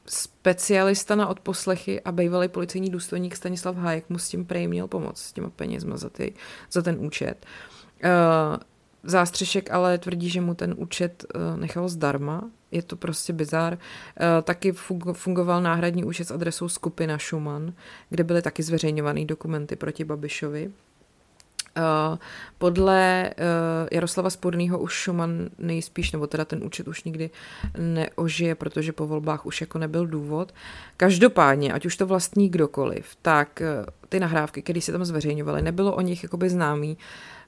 specialista 0.09 1.15
na 1.15 1.27
odposlechy 1.27 2.01
a 2.01 2.11
bývalý 2.11 2.47
policejní 2.47 2.89
důstojník 2.89 3.35
Stanislav 3.35 3.75
Hájek 3.75 4.09
mu 4.09 4.19
s 4.19 4.29
tím 4.29 4.45
prej 4.45 4.67
měl 4.67 4.87
pomoct, 4.87 5.21
s 5.21 5.33
těma 5.33 5.49
penězma 5.49 5.97
za, 5.97 6.09
ty, 6.09 6.33
za 6.71 6.81
ten 6.81 6.95
účet. 6.99 7.45
Uh, 8.03 8.57
Zástřešek 9.03 9.71
ale 9.71 9.97
tvrdí, 9.97 10.29
že 10.29 10.41
mu 10.41 10.55
ten 10.55 10.75
účet 10.77 11.25
uh, 11.35 11.59
nechal 11.59 11.89
zdarma. 11.89 12.49
Je 12.71 12.81
to 12.83 12.95
prostě 12.95 13.33
bizar. 13.33 13.73
Uh, 13.73 13.79
taky 14.43 14.71
fungoval 15.13 15.61
náhradní 15.61 16.03
účet 16.03 16.27
s 16.27 16.31
adresou 16.31 16.69
skupina 16.69 17.17
Schumann, 17.17 17.73
kde 18.09 18.23
byly 18.23 18.41
taky 18.41 18.63
zveřejňované 18.63 19.25
dokumenty 19.25 19.75
proti 19.75 20.03
Babišovi. 20.03 20.71
Uh, 21.79 22.17
podle 22.57 23.31
uh, 23.37 23.87
Jaroslava 23.91 24.29
Spodného 24.29 24.79
už 24.79 25.01
Schumann 25.01 25.49
nejspíš, 25.57 26.11
nebo 26.11 26.27
teda 26.27 26.45
ten 26.45 26.63
účet 26.63 26.87
už 26.87 27.03
nikdy 27.03 27.29
neožije, 27.77 28.55
protože 28.55 28.91
po 28.91 29.07
volbách 29.07 29.45
už 29.45 29.61
jako 29.61 29.77
nebyl 29.77 30.07
důvod. 30.07 30.53
Každopádně, 30.97 31.73
ať 31.73 31.85
už 31.85 31.97
to 31.97 32.05
vlastní 32.05 32.49
kdokoliv, 32.49 33.15
tak 33.21 33.61
uh, 33.61 33.85
ty 34.09 34.19
nahrávky, 34.19 34.61
které 34.61 34.81
se 34.81 34.91
tam 34.91 35.05
zveřejňovaly, 35.05 35.61
nebylo 35.61 35.95
o 35.95 36.01
nich 36.01 36.23
jakoby 36.23 36.49
známý, 36.49 36.97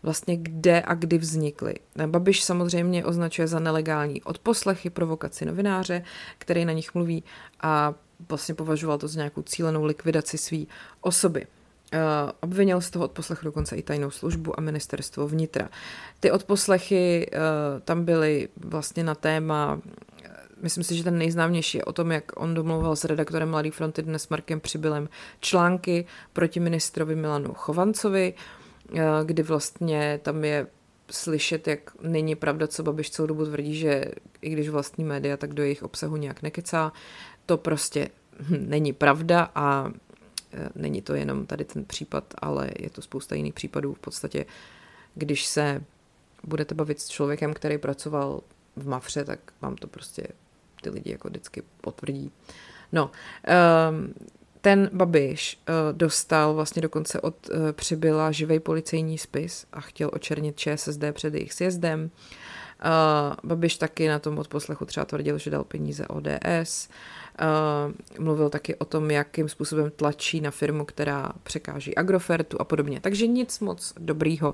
vlastně 0.03 0.37
kde 0.37 0.81
a 0.81 0.93
kdy 0.93 1.17
vznikly. 1.17 1.75
Babiš 2.05 2.43
samozřejmě 2.43 3.05
označuje 3.05 3.47
za 3.47 3.59
nelegální 3.59 4.21
odposlechy, 4.21 4.89
provokaci 4.89 5.45
novináře, 5.45 6.03
který 6.37 6.65
na 6.65 6.73
nich 6.73 6.95
mluví 6.95 7.23
a 7.61 7.93
vlastně 8.29 8.55
považoval 8.55 8.97
to 8.97 9.07
za 9.07 9.17
nějakou 9.17 9.41
cílenou 9.41 9.83
likvidaci 9.83 10.37
své 10.37 10.57
osoby. 11.01 11.45
Uh, 11.93 12.31
obvinil 12.39 12.81
z 12.81 12.89
toho 12.89 13.05
odposlechu 13.05 13.45
dokonce 13.45 13.75
i 13.75 13.83
tajnou 13.83 14.11
službu 14.11 14.59
a 14.59 14.61
ministerstvo 14.61 15.27
vnitra. 15.27 15.69
Ty 16.19 16.31
odposlechy 16.31 17.29
uh, 17.33 17.39
tam 17.79 18.05
byly 18.05 18.49
vlastně 18.57 19.03
na 19.03 19.15
téma, 19.15 19.81
myslím 20.61 20.83
si, 20.83 20.95
že 20.95 21.03
ten 21.03 21.17
nejznámější 21.17 21.77
je 21.77 21.85
o 21.85 21.93
tom, 21.93 22.11
jak 22.11 22.31
on 22.35 22.53
domluval 22.53 22.95
s 22.95 23.05
redaktorem 23.05 23.49
Mladý 23.49 23.71
fronty 23.71 24.01
dnes 24.01 24.29
Markem 24.29 24.59
Přibylem 24.59 25.09
články 25.39 26.05
proti 26.33 26.59
ministrovi 26.59 27.15
Milanu 27.15 27.53
Chovancovi, 27.53 28.33
kdy 29.25 29.43
vlastně 29.43 30.19
tam 30.23 30.43
je 30.43 30.67
slyšet, 31.11 31.67
jak 31.67 31.91
není 32.01 32.35
pravda, 32.35 32.67
co 32.67 32.83
Babiš 32.83 33.09
celou 33.09 33.27
dobu 33.27 33.45
tvrdí, 33.45 33.75
že 33.75 34.05
i 34.41 34.49
když 34.49 34.69
vlastní 34.69 35.03
média, 35.03 35.37
tak 35.37 35.53
do 35.53 35.63
jejich 35.63 35.83
obsahu 35.83 36.17
nějak 36.17 36.41
nekecá. 36.41 36.91
To 37.45 37.57
prostě 37.57 38.09
není 38.49 38.93
pravda 38.93 39.51
a 39.55 39.91
není 40.75 41.01
to 41.01 41.13
jenom 41.13 41.45
tady 41.45 41.65
ten 41.65 41.85
případ, 41.85 42.33
ale 42.37 42.69
je 42.79 42.89
to 42.89 43.01
spousta 43.01 43.35
jiných 43.35 43.53
případů. 43.53 43.93
V 43.93 43.99
podstatě, 43.99 44.45
když 45.15 45.45
se 45.45 45.83
budete 46.43 46.75
bavit 46.75 46.99
s 46.99 47.07
člověkem, 47.07 47.53
který 47.53 47.77
pracoval 47.77 48.41
v 48.75 48.87
Mafře, 48.87 49.25
tak 49.25 49.39
vám 49.61 49.75
to 49.75 49.87
prostě 49.87 50.27
ty 50.81 50.89
lidi 50.89 51.11
jako 51.11 51.27
vždycky 51.27 51.63
potvrdí. 51.81 52.31
No, 52.91 53.11
um, 53.89 54.13
ten 54.61 54.89
Babiš 54.93 55.59
uh, 55.69 55.97
dostal 55.97 56.53
vlastně 56.53 56.81
dokonce 56.81 57.21
od 57.21 57.49
uh, 57.49 57.71
přibyla 57.71 58.31
živej 58.31 58.59
policejní 58.59 59.17
spis 59.17 59.65
a 59.73 59.81
chtěl 59.81 60.09
očernit 60.13 60.57
ČSSD 60.57 61.03
před 61.11 61.33
jejich 61.33 61.53
sjezdem. 61.53 62.11
Uh, 62.85 63.35
Babiš 63.43 63.77
taky 63.77 64.07
na 64.07 64.19
tom 64.19 64.37
odposlechu 64.37 64.85
třeba 64.85 65.05
tvrdil, 65.05 65.37
že 65.37 65.51
dal 65.51 65.63
peníze 65.63 66.07
ODS. 66.07 66.89
Uh, 67.41 68.23
mluvil 68.23 68.49
taky 68.49 68.75
o 68.75 68.85
tom, 68.85 69.11
jakým 69.11 69.49
způsobem 69.49 69.91
tlačí 69.95 70.41
na 70.41 70.51
firmu, 70.51 70.85
která 70.85 71.31
překáží 71.43 71.95
Agrofertu 71.95 72.61
a 72.61 72.63
podobně. 72.63 72.99
Takže 72.99 73.27
nic 73.27 73.59
moc 73.59 73.93
dobrýho. 73.99 74.53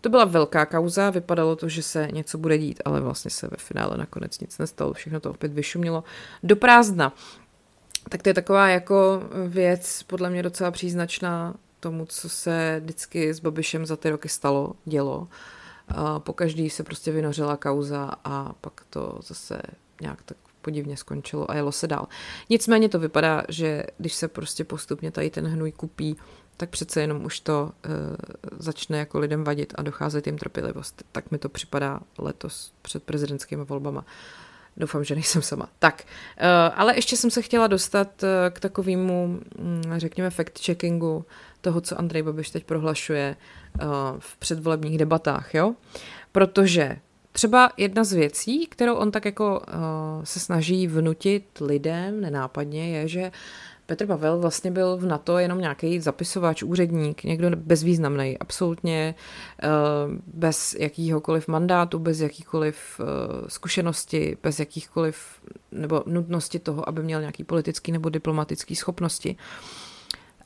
To 0.00 0.08
byla 0.08 0.24
velká 0.24 0.66
kauza, 0.66 1.10
vypadalo 1.10 1.56
to, 1.56 1.68
že 1.68 1.82
se 1.82 2.08
něco 2.12 2.38
bude 2.38 2.58
dít, 2.58 2.82
ale 2.84 3.00
vlastně 3.00 3.30
se 3.30 3.48
ve 3.48 3.56
finále 3.56 3.96
nakonec 3.96 4.40
nic 4.40 4.58
nestalo, 4.58 4.92
všechno 4.92 5.20
to 5.20 5.30
opět 5.30 5.52
vyšumělo 5.52 6.04
do 6.42 6.56
prázdna. 6.56 7.12
Tak 8.08 8.22
to 8.22 8.28
je 8.28 8.34
taková 8.34 8.68
jako 8.68 9.22
věc 9.46 10.02
podle 10.02 10.30
mě 10.30 10.42
docela 10.42 10.70
příznačná 10.70 11.54
tomu, 11.80 12.06
co 12.06 12.28
se 12.28 12.80
vždycky 12.84 13.34
s 13.34 13.40
Babišem 13.40 13.86
za 13.86 13.96
ty 13.96 14.10
roky 14.10 14.28
stalo, 14.28 14.72
dělo. 14.84 15.28
Po 16.18 16.32
každý 16.32 16.70
se 16.70 16.82
prostě 16.82 17.12
vynořila 17.12 17.56
kauza 17.56 18.10
a 18.24 18.52
pak 18.60 18.80
to 18.90 19.18
zase 19.22 19.62
nějak 20.00 20.22
tak 20.22 20.36
podivně 20.62 20.96
skončilo 20.96 21.50
a 21.50 21.54
jelo 21.54 21.72
se 21.72 21.86
dál. 21.86 22.08
Nicméně 22.50 22.88
to 22.88 22.98
vypadá, 22.98 23.42
že 23.48 23.84
když 23.98 24.14
se 24.14 24.28
prostě 24.28 24.64
postupně 24.64 25.10
tady 25.10 25.30
ten 25.30 25.46
hnůj 25.46 25.72
kupí, 25.72 26.16
tak 26.56 26.70
přece 26.70 27.00
jenom 27.00 27.24
už 27.24 27.40
to 27.40 27.62
uh, 27.64 27.92
začne 28.58 28.98
jako 28.98 29.18
lidem 29.18 29.44
vadit 29.44 29.74
a 29.76 29.82
docházet 29.82 30.26
jim 30.26 30.38
trpělivost. 30.38 31.02
Tak 31.12 31.30
mi 31.30 31.38
to 31.38 31.48
připadá 31.48 32.00
letos 32.18 32.72
před 32.82 33.02
prezidentskými 33.02 33.64
volbama. 33.64 34.04
Doufám, 34.76 35.04
že 35.04 35.14
nejsem 35.14 35.42
sama. 35.42 35.68
Tak, 35.78 36.04
uh, 36.40 36.46
ale 36.74 36.96
ještě 36.96 37.16
jsem 37.16 37.30
se 37.30 37.42
chtěla 37.42 37.66
dostat 37.66 38.22
uh, 38.22 38.28
k 38.50 38.60
takovému, 38.60 39.40
um, 39.58 39.82
řekněme, 39.96 40.28
fact-checkingu 40.30 41.24
toho, 41.60 41.80
co 41.80 41.98
Andrej 41.98 42.22
Babiš 42.22 42.50
teď 42.50 42.64
prohlašuje 42.64 43.36
uh, 43.82 43.88
v 44.18 44.36
předvolebních 44.36 44.98
debatách, 44.98 45.54
jo? 45.54 45.74
Protože 46.32 46.96
třeba 47.32 47.70
jedna 47.76 48.04
z 48.04 48.12
věcí, 48.12 48.66
kterou 48.66 48.94
on 48.94 49.10
tak 49.10 49.24
jako 49.24 49.62
se 50.24 50.40
snaží 50.40 50.86
vnutit 50.86 51.44
lidem 51.60 52.20
nenápadně, 52.20 52.96
je, 52.96 53.08
že 53.08 53.32
Petr 53.86 54.06
Pavel 54.06 54.38
vlastně 54.38 54.70
byl 54.70 54.96
v 54.96 55.06
NATO 55.06 55.38
jenom 55.38 55.58
nějaký 55.58 56.00
zapisovač, 56.00 56.62
úředník, 56.62 57.24
někdo 57.24 57.50
bezvýznamný, 57.56 58.38
absolutně 58.38 59.14
uh, 59.64 59.70
bez 60.26 60.74
jakýhokoliv 60.78 61.48
mandátu, 61.48 61.98
bez 61.98 62.20
jakýkoliv 62.20 63.00
uh, 63.00 63.06
zkušenosti, 63.48 64.36
bez 64.42 64.58
jakýchkoliv 64.58 65.16
nebo 65.72 66.02
nutnosti 66.06 66.58
toho, 66.58 66.88
aby 66.88 67.02
měl 67.02 67.20
nějaký 67.20 67.44
politický 67.44 67.92
nebo 67.92 68.08
diplomatický 68.08 68.76
schopnosti. 68.76 69.36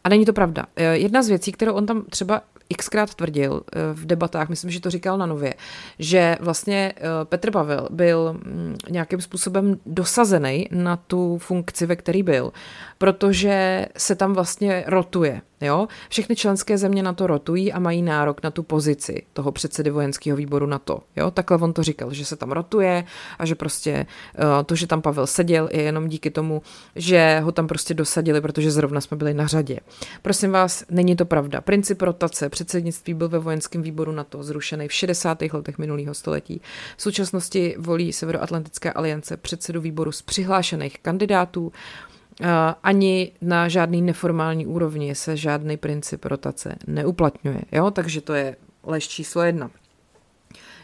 A 0.04 0.08
není 0.08 0.24
to 0.24 0.32
pravda. 0.32 0.66
Jedna 0.92 1.22
z 1.22 1.28
věcí, 1.28 1.52
kterou 1.52 1.74
on 1.74 1.86
tam 1.86 2.04
třeba 2.10 2.42
xkrát 2.76 3.14
tvrdil 3.14 3.62
eh, 3.72 3.78
v 3.92 4.06
debatách, 4.06 4.48
myslím, 4.48 4.70
že 4.70 4.80
to 4.80 4.90
říkal 4.90 5.18
na 5.18 5.26
Nově, 5.26 5.54
že 5.98 6.36
vlastně 6.40 6.92
eh, 6.96 7.02
Petr 7.24 7.50
Pavel 7.50 7.88
byl 7.90 8.32
mm, 8.32 8.76
nějakým 8.90 9.20
způsobem 9.20 9.78
dosazený 9.86 10.68
na 10.70 10.96
tu 10.96 11.38
funkci, 11.38 11.86
ve 11.86 11.96
který 11.96 12.22
byl, 12.22 12.52
protože 12.98 13.86
se 13.96 14.14
tam 14.14 14.32
vlastně 14.32 14.84
rotuje. 14.86 15.40
Jo? 15.60 15.88
Všechny 16.08 16.36
členské 16.36 16.78
země 16.78 17.02
na 17.02 17.12
to 17.12 17.26
rotují 17.26 17.72
a 17.72 17.78
mají 17.78 18.02
nárok 18.02 18.42
na 18.42 18.50
tu 18.50 18.62
pozici 18.62 19.22
toho 19.32 19.52
předsedy 19.52 19.90
vojenského 19.90 20.36
výboru 20.36 20.66
na 20.66 20.78
to. 20.78 21.00
Jo? 21.16 21.30
Takhle 21.30 21.58
on 21.58 21.72
to 21.72 21.82
říkal, 21.82 22.12
že 22.12 22.24
se 22.24 22.36
tam 22.36 22.52
rotuje 22.52 23.04
a 23.38 23.46
že 23.46 23.54
prostě 23.54 24.06
uh, 24.38 24.44
to, 24.66 24.74
že 24.74 24.86
tam 24.86 25.02
Pavel 25.02 25.26
seděl, 25.26 25.68
je 25.72 25.82
jenom 25.82 26.08
díky 26.08 26.30
tomu, 26.30 26.62
že 26.96 27.40
ho 27.40 27.52
tam 27.52 27.66
prostě 27.66 27.94
dosadili, 27.94 28.40
protože 28.40 28.70
zrovna 28.70 29.00
jsme 29.00 29.16
byli 29.16 29.34
na 29.34 29.46
řadě. 29.46 29.78
Prosím 30.22 30.50
vás, 30.50 30.84
není 30.90 31.16
to 31.16 31.24
pravda. 31.24 31.60
Princip 31.60 32.02
rotace 32.02 32.48
předsednictví 32.48 33.14
byl 33.14 33.28
ve 33.28 33.38
vojenském 33.38 33.82
výboru 33.82 34.12
na 34.12 34.24
to 34.24 34.42
zrušený 34.42 34.88
v 34.88 34.92
60. 34.92 35.42
letech 35.52 35.78
minulého 35.78 36.14
století. 36.14 36.60
V 36.96 37.02
současnosti 37.02 37.74
volí 37.78 38.12
Severoatlantická 38.12 38.92
aliance 38.92 39.36
předsedu 39.36 39.80
výboru 39.80 40.12
z 40.12 40.22
přihlášených 40.22 40.98
kandidátů. 40.98 41.72
Ani 42.82 43.32
na 43.40 43.68
žádný 43.68 44.02
neformální 44.02 44.66
úrovni 44.66 45.14
se 45.14 45.36
žádný 45.36 45.76
princip 45.76 46.24
rotace 46.24 46.76
neuplatňuje. 46.86 47.62
Jo? 47.72 47.90
Takže 47.90 48.20
to 48.20 48.34
je 48.34 48.56
lež 48.82 49.08
číslo 49.08 49.42
jedna. 49.42 49.70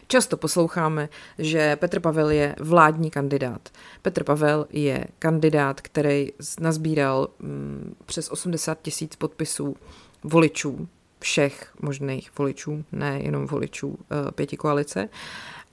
Často 0.07 0.37
posloucháme, 0.37 1.09
že 1.39 1.75
Petr 1.75 1.99
Pavel 1.99 2.29
je 2.29 2.55
vládní 2.59 3.11
kandidát. 3.11 3.69
Petr 4.01 4.23
Pavel 4.23 4.67
je 4.69 5.05
kandidát, 5.19 5.81
který 5.81 6.29
nazbíral 6.59 7.27
mm, 7.39 7.95
přes 8.05 8.31
80 8.31 8.81
tisíc 8.81 9.15
podpisů 9.15 9.75
voličů, 10.23 10.87
všech 11.19 11.73
možných 11.81 12.31
voličů, 12.37 12.85
ne 12.91 13.19
jenom 13.23 13.47
voličů 13.47 13.87
uh, 13.87 13.97
pěti 14.35 14.57
koalice. 14.57 15.09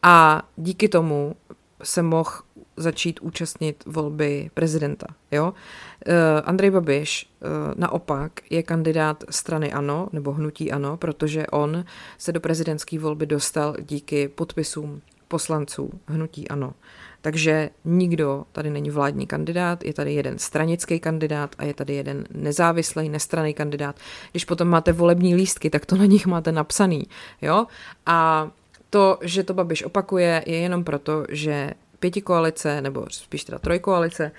A 0.02 0.42
díky 0.56 0.88
tomu 0.88 1.36
se 1.82 2.02
mohl 2.02 2.30
začít 2.76 3.20
účastnit 3.20 3.84
volby 3.86 4.50
prezidenta. 4.54 5.06
Jo? 5.30 5.44
Uh, 5.44 6.12
Andrej 6.44 6.70
Babiš 6.70 7.30
uh, 7.40 7.48
naopak 7.76 8.32
je 8.50 8.62
kandidát 8.62 9.24
strany 9.30 9.72
ANO 9.72 10.08
nebo 10.12 10.32
hnutí 10.32 10.72
ANO, 10.72 10.96
protože 10.96 11.46
on 11.46 11.84
se 12.18 12.32
do 12.32 12.40
prezidentské 12.40 12.98
volby 12.98 13.26
dostal 13.26 13.76
díky 13.80 14.28
podpisům 14.28 15.00
poslanců 15.28 15.90
hnutí 16.06 16.48
ANO. 16.48 16.72
Takže 17.20 17.70
nikdo 17.84 18.44
tady 18.52 18.70
není 18.70 18.90
vládní 18.90 19.26
kandidát, 19.26 19.84
je 19.84 19.94
tady 19.94 20.14
jeden 20.14 20.38
stranický 20.38 21.00
kandidát 21.00 21.54
a 21.58 21.64
je 21.64 21.74
tady 21.74 21.94
jeden 21.94 22.26
nezávislý, 22.34 23.08
nestraný 23.08 23.54
kandidát. 23.54 23.96
Když 24.30 24.44
potom 24.44 24.68
máte 24.68 24.92
volební 24.92 25.34
lístky, 25.34 25.70
tak 25.70 25.86
to 25.86 25.96
na 25.96 26.04
nich 26.04 26.26
máte 26.26 26.52
napsaný. 26.52 27.06
Jo? 27.42 27.66
A 28.06 28.50
to, 28.90 29.18
že 29.22 29.42
to 29.42 29.54
Babiš 29.54 29.82
opakuje, 29.82 30.42
je 30.46 30.56
jenom 30.56 30.84
proto, 30.84 31.24
že 31.28 31.70
pěti 32.02 32.20
koalice, 32.22 32.80
nebo 32.80 33.06
spíš 33.10 33.44
teda 33.44 33.58
trojkoalice, 33.58 34.32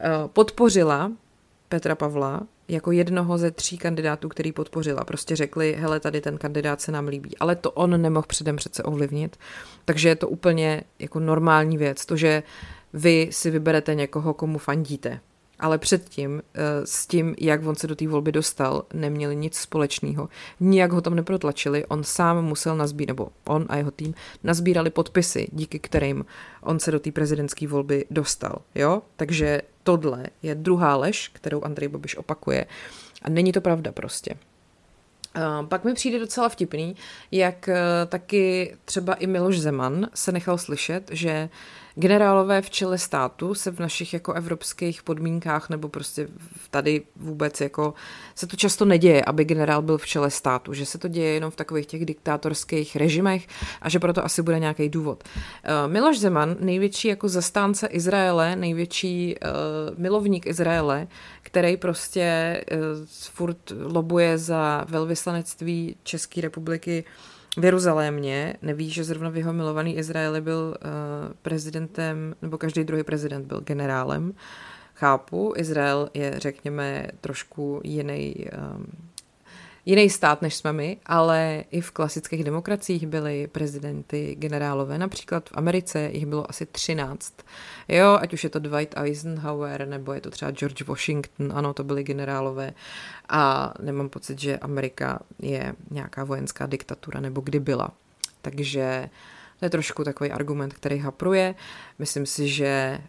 eh, 0.00 0.10
podpořila 0.32 1.12
Petra 1.68 1.94
Pavla 1.94 2.40
jako 2.68 2.92
jednoho 2.92 3.38
ze 3.38 3.50
tří 3.50 3.78
kandidátů, 3.78 4.28
který 4.28 4.52
podpořila. 4.52 5.04
Prostě 5.04 5.36
řekli, 5.36 5.76
hele, 5.78 6.00
tady 6.00 6.20
ten 6.20 6.38
kandidát 6.38 6.80
se 6.80 6.92
nám 6.92 7.08
líbí. 7.08 7.38
Ale 7.38 7.56
to 7.56 7.70
on 7.70 8.02
nemohl 8.02 8.26
předem 8.26 8.56
přece 8.56 8.82
ovlivnit. 8.82 9.36
Takže 9.84 10.08
je 10.08 10.16
to 10.16 10.28
úplně 10.28 10.82
jako 10.98 11.20
normální 11.20 11.78
věc. 11.78 12.06
To, 12.06 12.16
že 12.16 12.42
vy 12.92 13.28
si 13.32 13.50
vyberete 13.50 13.94
někoho, 13.94 14.34
komu 14.34 14.58
fandíte 14.58 15.20
ale 15.58 15.78
předtím 15.78 16.42
eh, 16.54 16.60
s 16.84 17.06
tím, 17.06 17.34
jak 17.40 17.66
on 17.66 17.74
se 17.74 17.86
do 17.86 17.96
té 17.96 18.08
volby 18.08 18.32
dostal, 18.32 18.84
neměli 18.94 19.36
nic 19.36 19.56
společného. 19.56 20.28
Nijak 20.60 20.92
ho 20.92 21.00
tam 21.00 21.14
neprotlačili, 21.14 21.86
on 21.86 22.04
sám 22.04 22.44
musel 22.44 22.76
nazbírat, 22.76 23.08
nebo 23.08 23.28
on 23.46 23.66
a 23.68 23.76
jeho 23.76 23.90
tým 23.90 24.14
nazbírali 24.44 24.90
podpisy, 24.90 25.48
díky 25.52 25.78
kterým 25.78 26.24
on 26.62 26.80
se 26.80 26.90
do 26.90 27.00
té 27.00 27.12
prezidentské 27.12 27.68
volby 27.68 28.04
dostal. 28.10 28.58
Jo? 28.74 29.02
Takže 29.16 29.62
tohle 29.82 30.24
je 30.42 30.54
druhá 30.54 30.96
lež, 30.96 31.28
kterou 31.28 31.64
Andrej 31.64 31.88
Babiš 31.88 32.16
opakuje. 32.16 32.66
A 33.22 33.30
není 33.30 33.52
to 33.52 33.60
pravda 33.60 33.92
prostě. 33.92 34.34
Uh, 35.36 35.66
pak 35.66 35.84
mi 35.84 35.94
přijde 35.94 36.18
docela 36.18 36.48
vtipný, 36.48 36.96
jak 37.30 37.68
uh, 37.68 37.74
taky 38.08 38.76
třeba 38.84 39.14
i 39.14 39.26
Miloš 39.26 39.60
Zeman 39.60 40.08
se 40.14 40.32
nechal 40.32 40.58
slyšet, 40.58 41.10
že 41.12 41.48
generálové 41.98 42.62
v 42.62 42.70
čele 42.70 42.98
státu 42.98 43.54
se 43.54 43.70
v 43.70 43.78
našich 43.80 44.12
jako 44.12 44.32
evropských 44.32 45.02
podmínkách 45.02 45.70
nebo 45.70 45.88
prostě 45.88 46.28
tady 46.70 47.02
vůbec 47.16 47.60
jako 47.60 47.94
se 48.34 48.46
to 48.46 48.56
často 48.56 48.84
neděje, 48.84 49.24
aby 49.24 49.44
generál 49.44 49.82
byl 49.82 49.98
v 49.98 50.06
čele 50.06 50.30
státu, 50.30 50.74
že 50.74 50.86
se 50.86 50.98
to 50.98 51.08
děje 51.08 51.34
jenom 51.34 51.50
v 51.50 51.56
takových 51.56 51.86
těch 51.86 52.04
diktátorských 52.04 52.96
režimech 52.96 53.46
a 53.82 53.88
že 53.88 53.98
proto 53.98 54.24
asi 54.24 54.42
bude 54.42 54.58
nějaký 54.58 54.88
důvod. 54.88 55.24
Uh, 55.24 55.92
Miloš 55.92 56.18
Zeman, 56.18 56.56
největší 56.60 57.08
jako 57.08 57.28
zastánce 57.28 57.86
Izraele, 57.86 58.56
největší 58.56 59.34
uh, 59.42 59.98
milovník 59.98 60.46
Izraele, 60.46 61.06
který 61.42 61.76
prostě 61.76 62.60
uh, 62.72 62.78
furt 63.32 63.72
lobuje 63.82 64.38
za 64.38 64.84
velvyslanectví 64.88 65.96
České 66.02 66.40
republiky 66.40 67.04
v 67.58 67.64
Jeruzalémě, 67.64 68.54
neví, 68.62 68.90
že 68.90 69.04
zrovna 69.04 69.30
v 69.30 69.36
jeho 69.36 69.52
milovaný 69.52 69.96
Izraeli 69.96 70.40
byl 70.40 70.76
uh, 70.76 71.34
prezidentem, 71.42 72.34
nebo 72.42 72.58
každý 72.58 72.84
druhý 72.84 73.02
prezident 73.02 73.46
byl 73.46 73.60
generálem. 73.60 74.34
Chápu, 74.94 75.52
Izrael 75.56 76.10
je, 76.14 76.34
řekněme, 76.36 77.08
trošku 77.20 77.80
jiný 77.84 78.34
um, 78.36 78.86
jiný 79.88 80.10
stát, 80.10 80.42
než 80.42 80.54
jsme 80.54 80.72
my, 80.72 80.96
ale 81.06 81.64
i 81.70 81.80
v 81.80 81.90
klasických 81.90 82.44
demokraciích 82.44 83.06
byly 83.06 83.46
prezidenty 83.46 84.34
generálové. 84.38 84.98
Například 84.98 85.48
v 85.48 85.52
Americe 85.54 86.10
jich 86.12 86.26
bylo 86.26 86.50
asi 86.50 86.66
13. 86.66 87.34
Jo, 87.88 88.18
ať 88.20 88.32
už 88.32 88.44
je 88.44 88.50
to 88.50 88.58
Dwight 88.58 88.94
Eisenhower, 88.96 89.88
nebo 89.88 90.12
je 90.12 90.20
to 90.20 90.30
třeba 90.30 90.50
George 90.50 90.82
Washington, 90.82 91.52
ano, 91.54 91.74
to 91.74 91.84
byly 91.84 92.02
generálové. 92.04 92.72
A 93.28 93.74
nemám 93.82 94.08
pocit, 94.08 94.38
že 94.38 94.58
Amerika 94.58 95.20
je 95.38 95.74
nějaká 95.90 96.24
vojenská 96.24 96.66
diktatura, 96.66 97.20
nebo 97.20 97.40
kdy 97.40 97.60
byla. 97.60 97.90
Takže 98.42 99.08
to 99.58 99.64
je 99.64 99.70
trošku 99.70 100.04
takový 100.04 100.30
argument, 100.30 100.74
který 100.74 100.98
hapruje. 100.98 101.54
Myslím 101.98 102.26
si, 102.26 102.48
že 102.48 102.66
eh, 102.66 103.00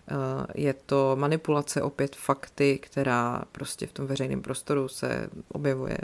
je 0.55 0.73
to 0.73 1.15
manipulace 1.19 1.81
opět 1.81 2.15
fakty, 2.15 2.77
která 2.81 3.43
prostě 3.51 3.87
v 3.87 3.91
tom 3.91 4.07
veřejném 4.07 4.41
prostoru 4.41 4.87
se 4.87 5.29
objevuje 5.47 5.97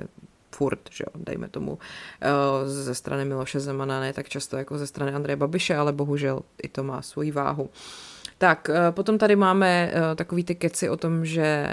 furt, 0.55 0.79
že 0.91 1.03
jo, 1.07 1.21
dejme 1.23 1.47
tomu, 1.47 1.79
eh, 2.21 2.29
ze 2.65 2.95
strany 2.95 3.25
Miloše 3.25 3.59
Zemana, 3.59 3.99
ne 3.99 4.13
tak 4.13 4.29
často 4.29 4.57
jako 4.57 4.77
ze 4.77 4.87
strany 4.87 5.13
Andreje 5.13 5.35
Babiše, 5.35 5.75
ale 5.75 5.93
bohužel 5.93 6.41
i 6.63 6.67
to 6.67 6.83
má 6.83 7.01
svoji 7.01 7.31
váhu. 7.31 7.69
Tak, 8.37 8.69
eh, 8.69 8.91
potom 8.91 9.17
tady 9.17 9.35
máme 9.35 9.91
eh, 9.91 10.15
takový 10.15 10.43
ty 10.43 10.55
keci 10.55 10.89
o 10.89 10.97
tom, 10.97 11.25
že 11.25 11.67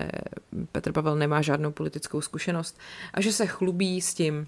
Petr 0.72 0.92
Pavel 0.92 1.16
nemá 1.16 1.42
žádnou 1.42 1.70
politickou 1.70 2.20
zkušenost 2.20 2.78
a 3.14 3.20
že 3.20 3.32
se 3.32 3.46
chlubí 3.46 4.00
s 4.00 4.14
tím, 4.14 4.46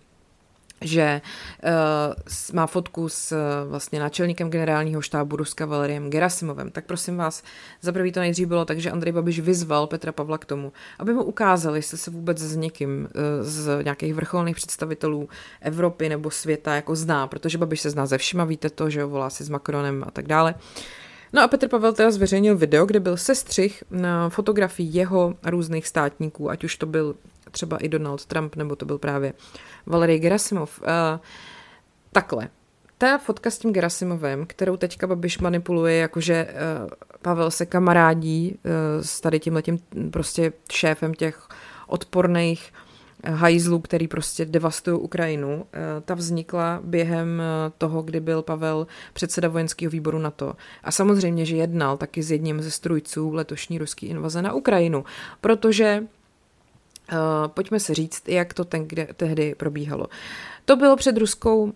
že 0.85 1.21
uh, 1.65 2.55
má 2.55 2.67
fotku 2.67 3.09
s 3.09 3.33
uh, 3.33 3.71
vlastně 3.71 4.01
náčelníkem 4.01 4.51
generálního 4.51 5.03
štábu 5.03 5.37
Ruska 5.37 5.67
Valeriem 5.67 6.11
Gerasimovem. 6.11 6.71
Tak 6.71 6.85
prosím 6.85 7.17
vás, 7.17 7.43
za 7.81 7.93
prvý 7.93 8.13
to 8.13 8.21
nejdřív 8.21 8.49
bylo 8.49 8.65
tak, 8.65 8.79
že 8.79 8.91
Andrej 8.91 9.13
Babiš 9.13 9.41
vyzval 9.41 9.87
Petra 9.87 10.13
Pavla 10.13 10.39
k 10.39 10.45
tomu, 10.45 10.73
aby 10.99 11.13
mu 11.13 11.23
ukázali, 11.23 11.79
jestli 11.79 11.99
se 11.99 12.11
vůbec 12.11 12.39
s 12.39 12.57
někým 12.57 13.09
uh, 13.15 13.21
z 13.41 13.85
nějakých 13.85 14.15
vrcholných 14.15 14.57
představitelů 14.57 15.29
Evropy 15.61 16.09
nebo 16.09 16.31
světa 16.31 16.75
jako 16.75 16.97
zná, 16.97 17.27
protože 17.27 17.59
Babiš 17.59 17.81
se 17.81 17.91
zná 17.91 18.07
ze 18.07 18.19
všima, 18.19 18.45
víte 18.45 18.71
to, 18.71 18.91
že 18.91 19.03
ho 19.03 19.09
volá 19.09 19.31
si 19.31 19.45
s 19.45 19.49
Macronem 19.49 20.05
a 20.07 20.11
tak 20.11 20.27
dále. 20.27 20.55
No 21.33 21.43
a 21.43 21.49
Petr 21.49 21.69
Pavel 21.69 21.93
teda 21.93 22.11
zveřejnil 22.11 22.57
video, 22.57 22.87
kde 22.87 23.01
byl 23.01 23.17
sestřih 23.17 23.85
na 23.91 24.29
fotografii 24.29 24.89
jeho 24.93 25.35
různých 25.47 25.89
státníků, 25.89 26.51
ať 26.51 26.65
už 26.65 26.77
to 26.77 26.87
byl 26.87 27.15
třeba 27.55 27.77
i 27.77 27.89
Donald 27.89 28.27
Trump, 28.27 28.57
nebo 28.57 28.77
to 28.77 28.87
byl 28.87 28.99
právě 28.99 29.33
Valery 29.87 30.19
Gerasimov. 30.19 30.81
Uh, 30.83 31.21
takhle. 32.13 32.49
Ta 32.99 33.19
fotka 33.19 33.51
s 33.51 33.59
tím 33.59 33.73
Gerasimovem, 33.73 34.47
kterou 34.47 34.77
teďka 34.77 35.07
Babiš 35.07 35.39
manipuluje, 35.39 35.97
jakože 35.97 36.47
uh, 36.85 36.91
Pavel 37.23 37.51
se 37.51 37.67
kamarádí 37.67 38.59
uh, 38.65 38.71
s 39.03 39.21
tady 39.21 39.41
tímhletím 39.41 39.79
prostě 40.11 40.53
šéfem 40.73 41.15
těch 41.15 41.49
odporných 41.87 42.73
hajzlů, 43.27 43.79
který 43.79 44.09
prostě 44.09 44.45
devastují 44.45 44.99
Ukrajinu. 44.99 45.67
Ta 46.05 46.15
vznikla 46.15 46.81
během 46.85 47.43
toho, 47.79 48.03
kdy 48.03 48.21
byl 48.21 48.43
Pavel 48.43 48.87
předseda 49.13 49.49
vojenského 49.49 49.91
výboru 49.91 50.19
NATO. 50.19 50.55
A 50.83 50.91
samozřejmě, 50.91 51.45
že 51.45 51.57
jednal 51.57 51.97
taky 51.97 52.23
s 52.23 52.31
jedním 52.31 52.63
ze 52.63 52.71
strujců 52.71 53.33
letošní 53.33 53.79
ruské 53.79 54.07
invaze 54.07 54.43
na 54.43 54.53
Ukrajinu, 54.53 55.05
protože 55.41 56.03
Uh, 57.13 57.49
pojďme 57.49 57.81
se 57.81 57.95
říct, 57.95 58.29
jak 58.29 58.55
to 58.55 58.65
ten, 58.65 58.89
kde, 58.89 59.09
tehdy 59.17 59.55
probíhalo. 59.55 60.07
To 60.65 60.77
bylo 60.77 60.97
před 60.97 61.17
ruskou 61.17 61.63
uh, 61.63 61.73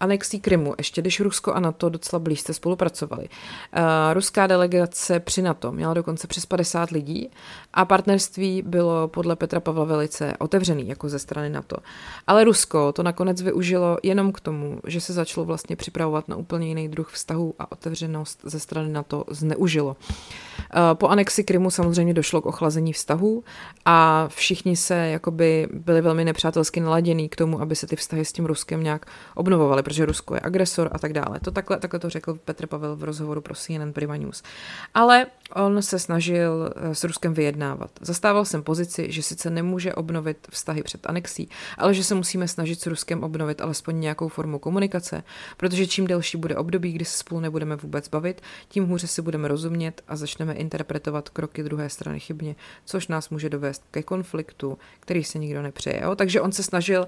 anexí 0.00 0.40
Krymu, 0.40 0.74
ještě 0.78 1.00
když 1.00 1.20
Rusko 1.20 1.52
a 1.52 1.60
NATO 1.60 1.88
docela 1.88 2.20
blízce 2.20 2.54
spolupracovali. 2.54 3.28
Uh, 3.28 3.82
ruská 4.12 4.46
delegace 4.46 5.20
při 5.20 5.42
NATO 5.42 5.72
měla 5.72 5.94
dokonce 5.94 6.26
přes 6.26 6.46
50 6.46 6.90
lidí 6.90 7.30
a 7.72 7.84
partnerství 7.84 8.62
bylo 8.62 9.08
podle 9.08 9.36
Petra 9.36 9.60
Pavla 9.60 9.84
velice 9.84 10.34
otevřený, 10.38 10.88
jako 10.88 11.08
ze 11.08 11.18
strany 11.18 11.50
NATO. 11.50 11.76
Ale 12.26 12.44
Rusko 12.44 12.92
to 12.92 13.02
nakonec 13.02 13.42
využilo 13.42 13.98
jenom 14.02 14.32
k 14.32 14.40
tomu, 14.40 14.80
že 14.86 15.00
se 15.00 15.12
začalo 15.12 15.46
vlastně 15.46 15.76
připravovat 15.76 16.28
na 16.28 16.36
úplně 16.36 16.68
jiný 16.68 16.88
druh 16.88 17.10
vztahu 17.10 17.54
a 17.58 17.72
otevřenost 17.72 18.40
ze 18.44 18.60
strany 18.60 18.88
NATO 18.88 19.24
zneužilo. 19.30 19.88
Uh, 19.88 20.94
po 20.94 21.08
anexi 21.08 21.44
Krymu 21.44 21.70
samozřejmě 21.70 22.14
došlo 22.14 22.40
k 22.40 22.46
ochlazení 22.46 22.92
vztahů 22.92 23.44
a 23.84 24.28
všichni 24.28 24.76
se 24.76 24.94
jakoby 24.94 25.68
byli 25.72 26.00
velmi 26.00 26.24
nepřátelsky 26.24 26.80
naladění 26.80 27.28
k 27.28 27.36
tomu, 27.36 27.60
aby 27.60 27.76
se 27.76 27.86
ty 27.86 27.96
vztahy 28.04 28.24
s 28.24 28.32
tím 28.32 28.46
Ruskem 28.46 28.82
nějak 28.82 29.06
obnovovaly, 29.34 29.82
protože 29.82 30.06
Rusko 30.06 30.34
je 30.34 30.40
agresor 30.40 30.88
a 30.92 30.98
tak 30.98 31.12
dále. 31.12 31.40
To 31.40 31.50
takhle, 31.50 31.78
takhle 31.78 32.00
to 32.00 32.10
řekl 32.10 32.34
Petr 32.34 32.66
Pavel 32.66 32.96
v 32.96 33.04
rozhovoru 33.04 33.40
pro 33.40 33.54
CNN 33.54 33.92
Prima 33.92 34.16
News. 34.16 34.42
Ale 34.94 35.26
on 35.54 35.82
se 35.82 35.98
snažil 35.98 36.72
eh, 36.76 36.94
s 36.94 37.04
Ruskem 37.04 37.34
vyjednávat. 37.34 37.90
Zastával 38.00 38.44
jsem 38.44 38.62
pozici, 38.62 39.12
že 39.12 39.22
sice 39.22 39.50
nemůže 39.50 39.94
obnovit 39.94 40.48
vztahy 40.50 40.82
před 40.82 41.06
anexí, 41.06 41.48
ale 41.78 41.94
že 41.94 42.04
se 42.04 42.14
musíme 42.14 42.48
snažit 42.48 42.80
s 42.80 42.86
Ruskem 42.86 43.24
obnovit 43.24 43.60
alespoň 43.60 44.00
nějakou 44.00 44.28
formu 44.28 44.58
komunikace, 44.58 45.22
protože 45.56 45.86
čím 45.86 46.06
delší 46.06 46.36
bude 46.36 46.56
období, 46.56 46.92
kdy 46.92 47.04
se 47.04 47.18
spolu 47.18 47.40
nebudeme 47.40 47.76
vůbec 47.76 48.08
bavit, 48.08 48.42
tím 48.68 48.86
hůře 48.86 49.06
si 49.06 49.22
budeme 49.22 49.48
rozumět 49.48 50.02
a 50.08 50.16
začneme 50.16 50.52
interpretovat 50.54 51.28
kroky 51.28 51.62
druhé 51.62 51.90
strany 51.90 52.20
chybně, 52.20 52.56
což 52.84 53.08
nás 53.08 53.30
může 53.30 53.48
dovést 53.48 53.82
ke 53.90 54.02
konfliktu, 54.02 54.78
který 55.00 55.24
se 55.24 55.38
nikdo 55.38 55.62
nepřeje. 55.62 56.00
Jo? 56.02 56.14
Takže 56.14 56.40
on 56.40 56.52
se 56.52 56.62
snažil 56.62 57.06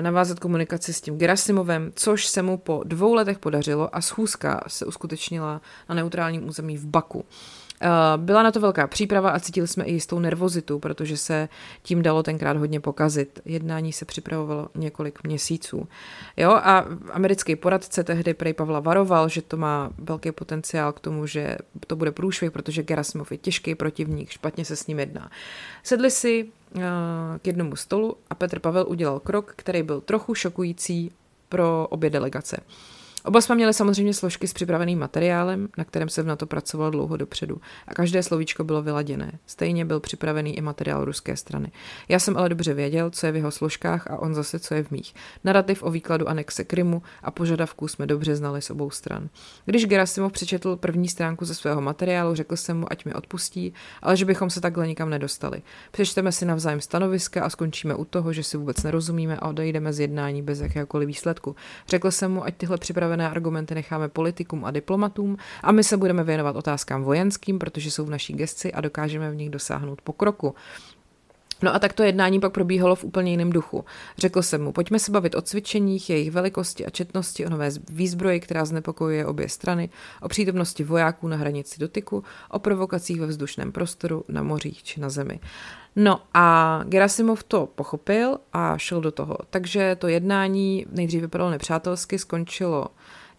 navázat 0.00 0.38
komunikaci 0.38 0.92
s 0.92 1.00
tím 1.00 1.18
Gerasimovem, 1.18 1.92
což 1.94 2.26
se 2.26 2.42
mu 2.42 2.56
po 2.58 2.82
dvou 2.84 3.14
letech 3.14 3.38
podařilo 3.38 3.96
a 3.96 4.00
schůzka 4.00 4.60
se 4.66 4.86
uskutečnila 4.86 5.60
na 5.88 5.94
neutrálním 5.94 6.48
území 6.48 6.76
v 6.76 6.86
Baku. 6.86 7.24
Eh, 7.80 7.88
byla 8.16 8.42
na 8.42 8.50
to 8.52 8.60
velká 8.60 8.86
příprava 8.86 9.30
a 9.30 9.40
cítili 9.40 9.68
jsme 9.68 9.84
i 9.84 9.92
jistou 9.92 10.18
nervozitu, 10.18 10.78
protože 10.78 11.16
se 11.16 11.48
tím 11.82 12.02
dalo 12.02 12.22
tenkrát 12.22 12.56
hodně 12.56 12.80
pokazit. 12.80 13.40
Jednání 13.44 13.92
se 13.92 14.04
připravovalo 14.04 14.68
několik 14.74 15.24
měsíců. 15.24 15.88
Jo, 16.36 16.50
a 16.50 16.84
americký 17.12 17.56
poradce 17.56 18.04
tehdy 18.04 18.34
prej 18.34 18.52
Pavla 18.52 18.80
varoval, 18.80 19.28
že 19.28 19.42
to 19.42 19.56
má 19.56 19.90
velký 19.98 20.32
potenciál 20.32 20.92
k 20.92 21.00
tomu, 21.00 21.26
že 21.26 21.56
to 21.86 21.96
bude 21.96 22.12
průšvih, 22.12 22.50
protože 22.50 22.82
Gerasimov 22.82 23.32
je 23.32 23.38
těžký 23.38 23.74
protivník, 23.74 24.30
špatně 24.30 24.64
se 24.64 24.76
s 24.76 24.86
ním 24.86 24.98
jedná. 24.98 25.30
Sedli 25.82 26.10
si 26.10 26.44
uh, 26.44 26.82
k 27.42 27.46
jednomu 27.46 27.76
stolu 27.76 28.16
a 28.30 28.34
Petr 28.34 28.58
Pavel 28.58 28.84
udělal 28.88 29.20
krok, 29.20 29.52
který 29.56 29.82
byl 29.82 30.00
trochu 30.00 30.34
šokující 30.34 31.10
pro 31.48 31.86
obě 31.90 32.10
delegace. 32.10 32.56
Oba 33.26 33.40
jsme 33.40 33.54
měli 33.54 33.74
samozřejmě 33.74 34.14
složky 34.14 34.48
s 34.48 34.52
připraveným 34.52 34.98
materiálem, 34.98 35.68
na 35.78 35.84
kterém 35.84 36.08
se 36.08 36.22
v 36.22 36.26
NATO 36.26 36.46
pracovalo 36.46 36.90
dlouho 36.90 37.16
dopředu 37.16 37.60
a 37.88 37.94
každé 37.94 38.22
slovíčko 38.22 38.64
bylo 38.64 38.82
vyladěné. 38.82 39.38
Stejně 39.46 39.84
byl 39.84 40.00
připravený 40.00 40.58
i 40.58 40.60
materiál 40.60 41.04
ruské 41.04 41.36
strany. 41.36 41.72
Já 42.08 42.18
jsem 42.18 42.36
ale 42.36 42.48
dobře 42.48 42.74
věděl, 42.74 43.10
co 43.10 43.26
je 43.26 43.32
v 43.32 43.36
jeho 43.36 43.50
složkách 43.50 44.10
a 44.10 44.18
on 44.18 44.34
zase, 44.34 44.58
co 44.58 44.74
je 44.74 44.82
v 44.82 44.90
mých. 44.90 45.14
Narativ 45.44 45.82
o 45.82 45.90
výkladu 45.90 46.28
anexe 46.28 46.64
Krymu 46.64 47.02
a 47.22 47.30
požadavků 47.30 47.88
jsme 47.88 48.06
dobře 48.06 48.36
znali 48.36 48.62
s 48.62 48.70
obou 48.70 48.90
stran. 48.90 49.28
Když 49.64 49.86
Gerasimov 49.86 50.32
přečetl 50.32 50.76
první 50.76 51.08
stránku 51.08 51.44
ze 51.44 51.54
svého 51.54 51.80
materiálu, 51.80 52.34
řekl 52.34 52.56
jsem 52.56 52.78
mu, 52.78 52.92
ať 52.92 53.04
mi 53.04 53.14
odpustí, 53.14 53.72
ale 54.02 54.16
že 54.16 54.24
bychom 54.24 54.50
se 54.50 54.60
takhle 54.60 54.86
nikam 54.86 55.10
nedostali. 55.10 55.62
Přečteme 55.90 56.32
si 56.32 56.44
navzájem 56.44 56.80
stanoviska 56.80 57.44
a 57.44 57.50
skončíme 57.50 57.94
u 57.94 58.04
toho, 58.04 58.32
že 58.32 58.42
si 58.42 58.56
vůbec 58.56 58.82
nerozumíme 58.82 59.36
a 59.36 59.48
odejdeme 59.48 59.92
z 59.92 60.00
jednání 60.00 60.42
bez 60.42 60.60
jakéhokoliv 60.60 61.06
výsledku. 61.06 61.56
Řekl 61.88 62.10
jsem 62.10 62.32
mu, 62.32 62.44
ať 62.44 62.56
tyhle 62.56 62.78
připravené 62.78 63.15
připravené 63.16 63.30
argumenty 63.30 63.74
necháme 63.74 64.08
politikům 64.08 64.64
a 64.64 64.70
diplomatům 64.70 65.36
a 65.62 65.72
my 65.72 65.84
se 65.84 65.96
budeme 65.96 66.24
věnovat 66.24 66.56
otázkám 66.56 67.02
vojenským, 67.02 67.58
protože 67.58 67.90
jsou 67.90 68.04
v 68.04 68.10
naší 68.10 68.32
gesci 68.32 68.72
a 68.72 68.80
dokážeme 68.80 69.30
v 69.30 69.36
nich 69.36 69.50
dosáhnout 69.50 70.00
pokroku. 70.02 70.54
No 71.62 71.74
a 71.74 71.78
tak 71.78 71.92
to 71.92 72.02
jednání 72.02 72.40
pak 72.40 72.52
probíhalo 72.52 72.94
v 72.94 73.04
úplně 73.04 73.30
jiném 73.30 73.52
duchu. 73.52 73.84
Řekl 74.18 74.42
jsem 74.42 74.62
mu, 74.62 74.72
pojďme 74.72 74.98
se 74.98 75.12
bavit 75.12 75.34
o 75.34 75.42
cvičeních, 75.42 76.10
jejich 76.10 76.30
velikosti 76.30 76.86
a 76.86 76.90
četnosti, 76.90 77.46
o 77.46 77.50
nové 77.50 77.70
výzbroji, 77.90 78.40
která 78.40 78.64
znepokojuje 78.64 79.26
obě 79.26 79.48
strany, 79.48 79.88
o 80.22 80.28
přítomnosti 80.28 80.84
vojáků 80.84 81.28
na 81.28 81.36
hranici 81.36 81.80
dotyku, 81.80 82.24
o 82.50 82.58
provokacích 82.58 83.20
ve 83.20 83.26
vzdušném 83.26 83.72
prostoru, 83.72 84.24
na 84.28 84.42
mořích 84.42 84.82
či 84.82 85.00
na 85.00 85.08
zemi. 85.08 85.40
No 85.96 86.20
a 86.34 86.80
Gerasimov 86.84 87.42
to 87.42 87.66
pochopil 87.66 88.38
a 88.52 88.78
šel 88.78 89.00
do 89.00 89.10
toho. 89.10 89.36
Takže 89.50 89.96
to 89.98 90.08
jednání 90.08 90.86
nejdřív 90.92 91.20
vypadalo 91.20 91.50
nepřátelsky, 91.50 92.18
skončilo 92.18 92.86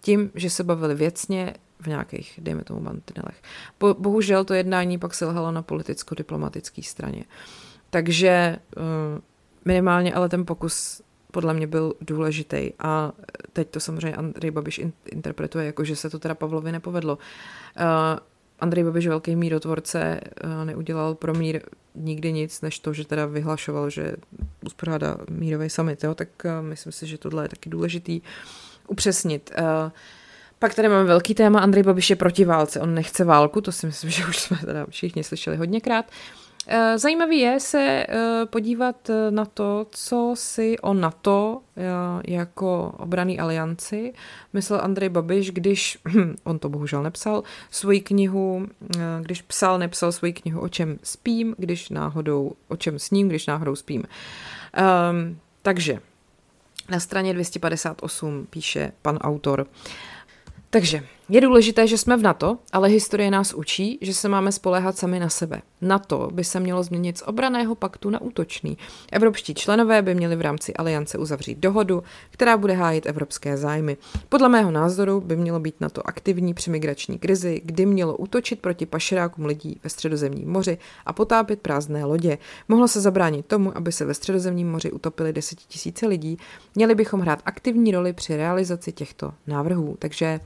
tím, 0.01 0.31
že 0.35 0.49
se 0.49 0.63
bavili 0.63 0.95
věcně, 0.95 1.53
v 1.79 1.87
nějakých, 1.87 2.39
dejme 2.41 2.63
tomu, 2.63 2.79
mantinelech. 2.79 3.41
Bo, 3.79 3.93
bohužel 3.93 4.45
to 4.45 4.53
jednání 4.53 4.97
pak 4.97 5.13
selhalo 5.13 5.51
na 5.51 5.61
politicko-diplomatické 5.61 6.83
straně. 6.83 7.23
Takže 7.89 8.57
uh, 8.77 8.83
minimálně 9.65 10.13
ale 10.13 10.29
ten 10.29 10.45
pokus 10.45 11.01
podle 11.31 11.53
mě 11.53 11.67
byl 11.67 11.93
důležitý 12.01 12.71
a 12.79 13.11
teď 13.53 13.69
to 13.69 13.79
samozřejmě 13.79 14.17
Andrej 14.17 14.51
Babiš 14.51 14.77
in, 14.77 14.93
interpretuje 15.05 15.65
jako, 15.65 15.83
že 15.83 15.95
se 15.95 16.09
to 16.09 16.19
teda 16.19 16.35
Pavlovi 16.35 16.71
nepovedlo. 16.71 17.17
Uh, 17.17 17.83
Andrej 18.59 18.83
Babiš, 18.83 19.07
velký 19.07 19.35
mírotvorce, 19.35 20.21
uh, 20.43 20.65
neudělal 20.65 21.15
pro 21.15 21.33
mír 21.33 21.61
nikdy 21.95 22.33
nic, 22.33 22.61
než 22.61 22.79
to, 22.79 22.93
že 22.93 23.07
teda 23.07 23.25
vyhlašoval, 23.25 23.89
že 23.89 24.15
uspořádá 24.65 25.17
mírový 25.29 25.69
summit, 25.69 26.03
jo? 26.03 26.15
tak 26.15 26.29
uh, 26.45 26.65
myslím 26.65 26.91
si, 26.91 27.07
že 27.07 27.17
tohle 27.17 27.43
je 27.43 27.49
taky 27.49 27.69
důležitý 27.69 28.21
upřesnit. 28.87 29.51
Uh, 29.59 29.91
pak 30.59 30.75
tady 30.75 30.89
máme 30.89 31.03
velký 31.03 31.35
téma, 31.35 31.59
Andrej 31.59 31.83
Babiš 31.83 32.09
je 32.09 32.15
proti 32.15 32.45
válce, 32.45 32.79
on 32.79 32.93
nechce 32.93 33.23
válku, 33.23 33.61
to 33.61 33.71
si 33.71 33.85
myslím, 33.85 34.09
že 34.11 34.25
už 34.25 34.39
jsme 34.39 34.57
teda 34.57 34.85
všichni 34.89 35.23
slyšeli 35.23 35.57
hodněkrát. 35.57 36.05
Eh, 36.69 36.97
zajímavý 36.97 37.39
je 37.39 37.59
se 37.59 38.05
eh, 38.09 38.45
podívat 38.45 39.09
eh, 39.09 39.31
na 39.31 39.45
to, 39.45 39.87
co 39.91 40.33
si 40.37 40.79
o 40.79 40.93
NATO 40.93 41.61
jako 42.27 42.95
obraný 42.97 43.39
alianci 43.39 44.13
myslel 44.53 44.81
Andrej 44.83 45.09
Babiš, 45.09 45.51
když, 45.51 45.97
on 46.43 46.59
to 46.59 46.69
bohužel 46.69 47.03
nepsal, 47.03 47.43
svoji 47.71 48.01
knihu, 48.01 48.67
když 49.21 49.41
psal, 49.41 49.79
nepsal 49.79 50.11
svoji 50.11 50.33
knihu 50.33 50.61
O 50.61 50.69
čem 50.69 50.99
spím, 51.03 51.55
když 51.57 51.89
náhodou, 51.89 52.51
o 52.67 52.75
čem 52.75 52.99
sním, 52.99 53.27
když 53.27 53.47
náhodou 53.47 53.75
spím. 53.75 54.03
Um, 54.03 55.39
takže 55.61 55.99
na 56.89 56.99
straně 56.99 57.33
258 57.33 58.47
píše 58.49 58.91
pan 59.01 59.17
autor, 59.17 59.67
takže 60.69 61.03
je 61.29 61.41
důležité, 61.41 61.87
že 61.87 61.97
jsme 61.97 62.17
v 62.17 62.21
NATO, 62.21 62.57
ale 62.71 62.87
historie 62.89 63.31
nás 63.31 63.53
učí, 63.53 63.97
že 64.01 64.13
se 64.13 64.29
máme 64.29 64.51
spoléhat 64.51 64.97
sami 64.97 65.19
na 65.19 65.29
sebe. 65.29 65.61
NATO 65.81 66.29
by 66.33 66.43
se 66.43 66.59
mělo 66.59 66.83
změnit 66.83 67.17
z 67.17 67.21
obraného 67.21 67.75
paktu 67.75 68.09
na 68.09 68.21
útočný. 68.21 68.77
Evropští 69.11 69.53
členové 69.53 70.01
by 70.01 70.15
měli 70.15 70.35
v 70.35 70.41
rámci 70.41 70.73
aliance 70.73 71.17
uzavřít 71.17 71.57
dohodu, 71.57 72.03
která 72.29 72.57
bude 72.57 72.73
hájit 72.73 73.05
evropské 73.05 73.57
zájmy. 73.57 73.97
Podle 74.29 74.49
mého 74.49 74.71
názoru 74.71 75.21
by 75.21 75.35
mělo 75.35 75.59
být 75.59 75.81
NATO 75.81 76.07
aktivní 76.07 76.53
při 76.53 76.71
migrační 76.71 77.19
krizi, 77.19 77.61
kdy 77.65 77.85
mělo 77.85 78.17
útočit 78.17 78.59
proti 78.59 78.85
pašerákům 78.85 79.45
lidí 79.45 79.79
ve 79.83 79.89
středozemním 79.89 80.49
moři 80.49 80.77
a 81.05 81.13
potápět 81.13 81.61
prázdné 81.61 82.05
lodě. 82.05 82.37
Mohlo 82.67 82.87
se 82.87 83.01
zabránit 83.01 83.45
tomu, 83.45 83.77
aby 83.77 83.91
se 83.91 84.05
ve 84.05 84.13
středozemním 84.13 84.71
moři 84.71 84.91
utopili 84.91 85.33
desetitisíce 85.33 86.07
lidí. 86.07 86.37
Měli 86.75 86.95
bychom 86.95 87.19
hrát 87.19 87.39
aktivní 87.45 87.91
roli 87.91 88.13
při 88.13 88.37
realizaci 88.37 88.91
těchto 88.91 89.33
návrhů. 89.47 89.95
Takže 89.99 90.39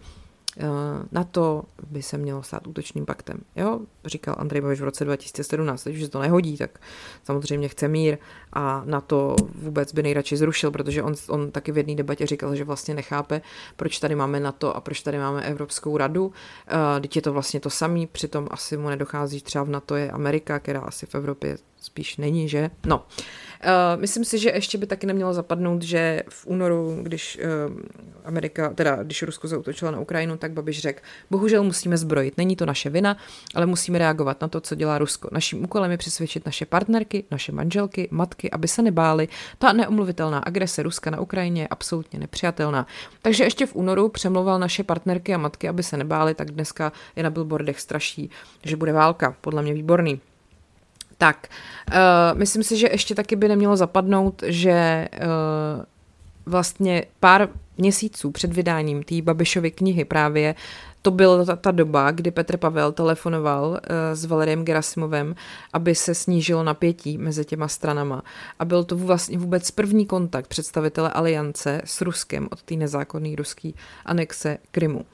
na 1.11 1.23
to 1.23 1.63
by 1.87 2.01
se 2.01 2.17
mělo 2.17 2.43
stát 2.43 2.67
útočným 2.67 3.05
paktem. 3.05 3.37
Jo, 3.55 3.79
říkal 4.05 4.35
Andrej 4.37 4.61
Babiš 4.61 4.81
v 4.81 4.83
roce 4.83 5.05
2017, 5.05 5.83
teď 5.83 5.95
už 5.95 6.01
se 6.01 6.09
to 6.09 6.21
nehodí, 6.21 6.57
tak 6.57 6.79
samozřejmě 7.23 7.67
chce 7.67 7.87
mír 7.87 8.17
a 8.53 8.83
na 8.85 9.01
to 9.01 9.35
vůbec 9.55 9.93
by 9.93 10.03
nejradši 10.03 10.37
zrušil, 10.37 10.71
protože 10.71 11.03
on, 11.03 11.13
on 11.29 11.51
taky 11.51 11.71
v 11.71 11.77
jedné 11.77 11.95
debatě 11.95 12.27
říkal, 12.27 12.55
že 12.55 12.63
vlastně 12.63 12.93
nechápe, 12.93 13.41
proč 13.75 13.99
tady 13.99 14.15
máme 14.15 14.39
NATO 14.39 14.75
a 14.75 14.81
proč 14.81 15.01
tady 15.01 15.17
máme 15.17 15.41
Evropskou 15.41 15.97
radu. 15.97 16.25
Uh, 16.25 16.33
teď 17.01 17.15
je 17.15 17.21
to 17.21 17.33
vlastně 17.33 17.59
to 17.59 17.69
samé, 17.69 18.07
přitom 18.11 18.47
asi 18.51 18.77
mu 18.77 18.89
nedochází, 18.89 19.41
třeba 19.41 19.63
v 19.63 19.69
NATO 19.69 19.95
je 19.95 20.11
Amerika, 20.11 20.59
která 20.59 20.81
asi 20.81 21.05
v 21.05 21.15
Evropě 21.15 21.57
spíš 21.81 22.17
není, 22.17 22.49
že? 22.49 22.71
No. 22.85 22.97
Uh, 22.97 23.03
Uh, 23.65 24.01
myslím 24.01 24.25
si, 24.25 24.39
že 24.39 24.49
ještě 24.49 24.77
by 24.77 24.85
taky 24.85 25.07
nemělo 25.07 25.33
zapadnout, 25.33 25.81
že 25.81 26.23
v 26.29 26.47
únoru, 26.47 26.99
když 27.01 27.39
uh, 27.67 27.79
Amerika, 28.25 28.69
teda 28.69 29.03
když 29.03 29.23
Rusko 29.23 29.47
zautočilo 29.47 29.91
na 29.91 29.99
Ukrajinu, 29.99 30.37
tak 30.37 30.51
Babiš 30.51 30.79
řekl, 30.79 31.01
bohužel 31.31 31.63
musíme 31.63 31.97
zbrojit, 31.97 32.37
není 32.37 32.55
to 32.55 32.65
naše 32.65 32.89
vina, 32.89 33.17
ale 33.55 33.65
musíme 33.65 33.99
reagovat 33.99 34.41
na 34.41 34.47
to, 34.47 34.61
co 34.61 34.75
dělá 34.75 34.97
Rusko. 34.97 35.29
Naším 35.31 35.63
úkolem 35.63 35.91
je 35.91 35.97
přesvědčit 35.97 36.45
naše 36.45 36.65
partnerky, 36.65 37.23
naše 37.31 37.51
manželky, 37.51 38.07
matky, 38.11 38.51
aby 38.51 38.67
se 38.67 38.81
nebáli. 38.81 39.27
Ta 39.57 39.73
neomluvitelná 39.73 40.39
agrese 40.39 40.83
Ruska 40.83 41.11
na 41.11 41.19
Ukrajině 41.19 41.61
je 41.61 41.67
absolutně 41.67 42.19
nepřijatelná. 42.19 42.87
Takže 43.21 43.43
ještě 43.43 43.65
v 43.65 43.75
únoru 43.75 44.09
přemlouval 44.09 44.59
naše 44.59 44.83
partnerky 44.83 45.33
a 45.33 45.37
matky, 45.37 45.69
aby 45.69 45.83
se 45.83 45.97
nebáli, 45.97 46.33
tak 46.33 46.51
dneska 46.51 46.91
je 47.15 47.23
na 47.23 47.29
billboardech 47.29 47.79
straší, 47.79 48.29
že 48.63 48.75
bude 48.75 48.93
válka. 48.93 49.35
Podle 49.41 49.61
mě 49.61 49.73
výborný. 49.73 50.21
Tak, 51.21 51.47
uh, 51.91 52.39
myslím 52.39 52.63
si, 52.63 52.77
že 52.77 52.87
ještě 52.91 53.15
taky 53.15 53.35
by 53.35 53.47
nemělo 53.47 53.77
zapadnout, 53.77 54.43
že 54.45 55.07
uh, 55.13 55.83
vlastně 56.45 57.03
pár 57.19 57.49
měsíců 57.77 58.31
před 58.31 58.53
vydáním 58.53 59.03
té 59.03 59.21
Babišovy 59.21 59.71
knihy 59.71 60.05
právě 60.05 60.55
to 61.01 61.11
byla 61.11 61.45
ta, 61.45 61.55
ta 61.55 61.71
doba, 61.71 62.11
kdy 62.11 62.31
Petr 62.31 62.57
Pavel 62.57 62.91
telefonoval 62.91 63.69
uh, 63.69 63.77
s 64.13 64.25
Valeriem 64.25 64.65
Gerasimovem, 64.65 65.35
aby 65.73 65.95
se 65.95 66.15
snížilo 66.15 66.63
napětí 66.63 67.17
mezi 67.17 67.45
těma 67.45 67.67
stranama. 67.67 68.23
A 68.59 68.65
byl 68.65 68.83
to 68.83 68.97
vlastně 68.97 69.37
vůbec 69.37 69.71
první 69.71 70.05
kontakt 70.05 70.47
představitele 70.47 71.09
aliance 71.09 71.81
s 71.85 72.01
Ruskem 72.01 72.47
od 72.51 72.61
té 72.61 72.75
nezákonné 72.75 73.35
ruské 73.35 73.71
anexe 74.05 74.57
Krymu. 74.71 75.05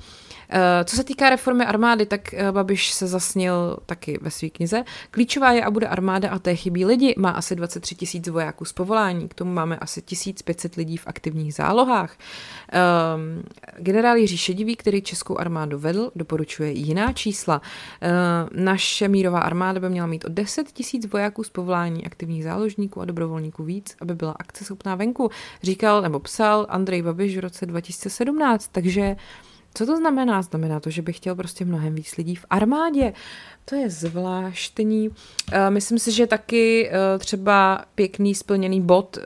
Uh, 0.54 0.60
co 0.86 0.96
se 0.96 1.04
týká 1.04 1.30
reformy 1.30 1.66
armády, 1.66 2.06
tak 2.06 2.34
eh, 2.34 2.52
Babiš 2.52 2.92
se 2.92 3.08
zasnil 3.08 3.78
taky 3.86 4.20
ve 4.22 4.32
své 4.32 4.50
knize. 4.50 4.84
Klíčová 5.12 5.52
je 5.52 5.64
a 5.64 5.72
bude 5.72 5.88
armáda 5.88 6.30
a 6.30 6.40
té 6.40 6.56
chybí 6.56 6.86
lidi. 6.86 7.16
Má 7.18 7.30
asi 7.30 7.56
23 7.56 7.96
tisíc 7.96 8.28
vojáků 8.28 8.66
z 8.66 8.74
povolání, 8.74 9.28
k 9.28 9.34
tomu 9.34 9.54
máme 9.54 9.78
asi 9.78 10.02
1500 10.02 10.76
lidí 10.76 10.98
v 10.98 11.08
aktivních 11.08 11.54
zálohách. 11.54 12.18
Um, 12.18 13.44
generál 13.78 14.18
Jiří 14.18 14.38
Šedivý, 14.38 14.76
který 14.76 15.02
českou 15.02 15.38
armádu 15.38 15.77
vedl, 15.78 16.12
doporučuje 16.16 16.72
jiná 16.72 17.14
čísla. 17.14 17.62
Uh, 17.62 18.64
naše 18.64 19.08
mírová 19.08 19.40
armáda 19.40 19.80
by 19.80 19.90
měla 19.90 20.08
mít 20.08 20.26
o 20.26 20.30
10 20.30 20.72
tisíc 20.72 21.12
vojáků 21.12 21.44
z 21.44 21.50
povolání 21.50 22.06
aktivních 22.06 22.44
záložníků 22.44 23.02
a 23.02 23.06
dobrovolníků 23.06 23.64
víc, 23.64 23.96
aby 24.02 24.16
byla 24.16 24.32
akceschopná 24.32 24.96
venku, 24.96 25.30
říkal 25.64 26.02
nebo 26.02 26.20
psal 26.20 26.66
Andrej 26.70 27.02
Babiš 27.02 27.38
v 27.38 27.40
roce 27.40 27.66
2017, 27.66 28.68
takže 28.72 29.16
co 29.74 29.86
to 29.86 29.98
znamená? 29.98 30.42
Znamená 30.42 30.80
to, 30.80 30.90
že 30.90 31.02
bych 31.02 31.18
chtěl 31.18 31.36
prostě 31.36 31.66
mnohem 31.66 31.96
víc 31.96 32.18
lidí 32.18 32.36
v 32.36 32.46
armádě. 32.50 33.14
To 33.70 33.76
je 33.76 33.90
zvláštní. 33.90 35.10
Eh, 35.52 35.70
myslím 35.70 36.00
si, 36.00 36.12
že 36.12 36.28
taky 36.28 36.90
eh, 36.90 37.20
třeba 37.20 37.86
pěkný 37.96 38.36
splněný 38.36 38.82
bod 38.82 39.18
eh, 39.18 39.24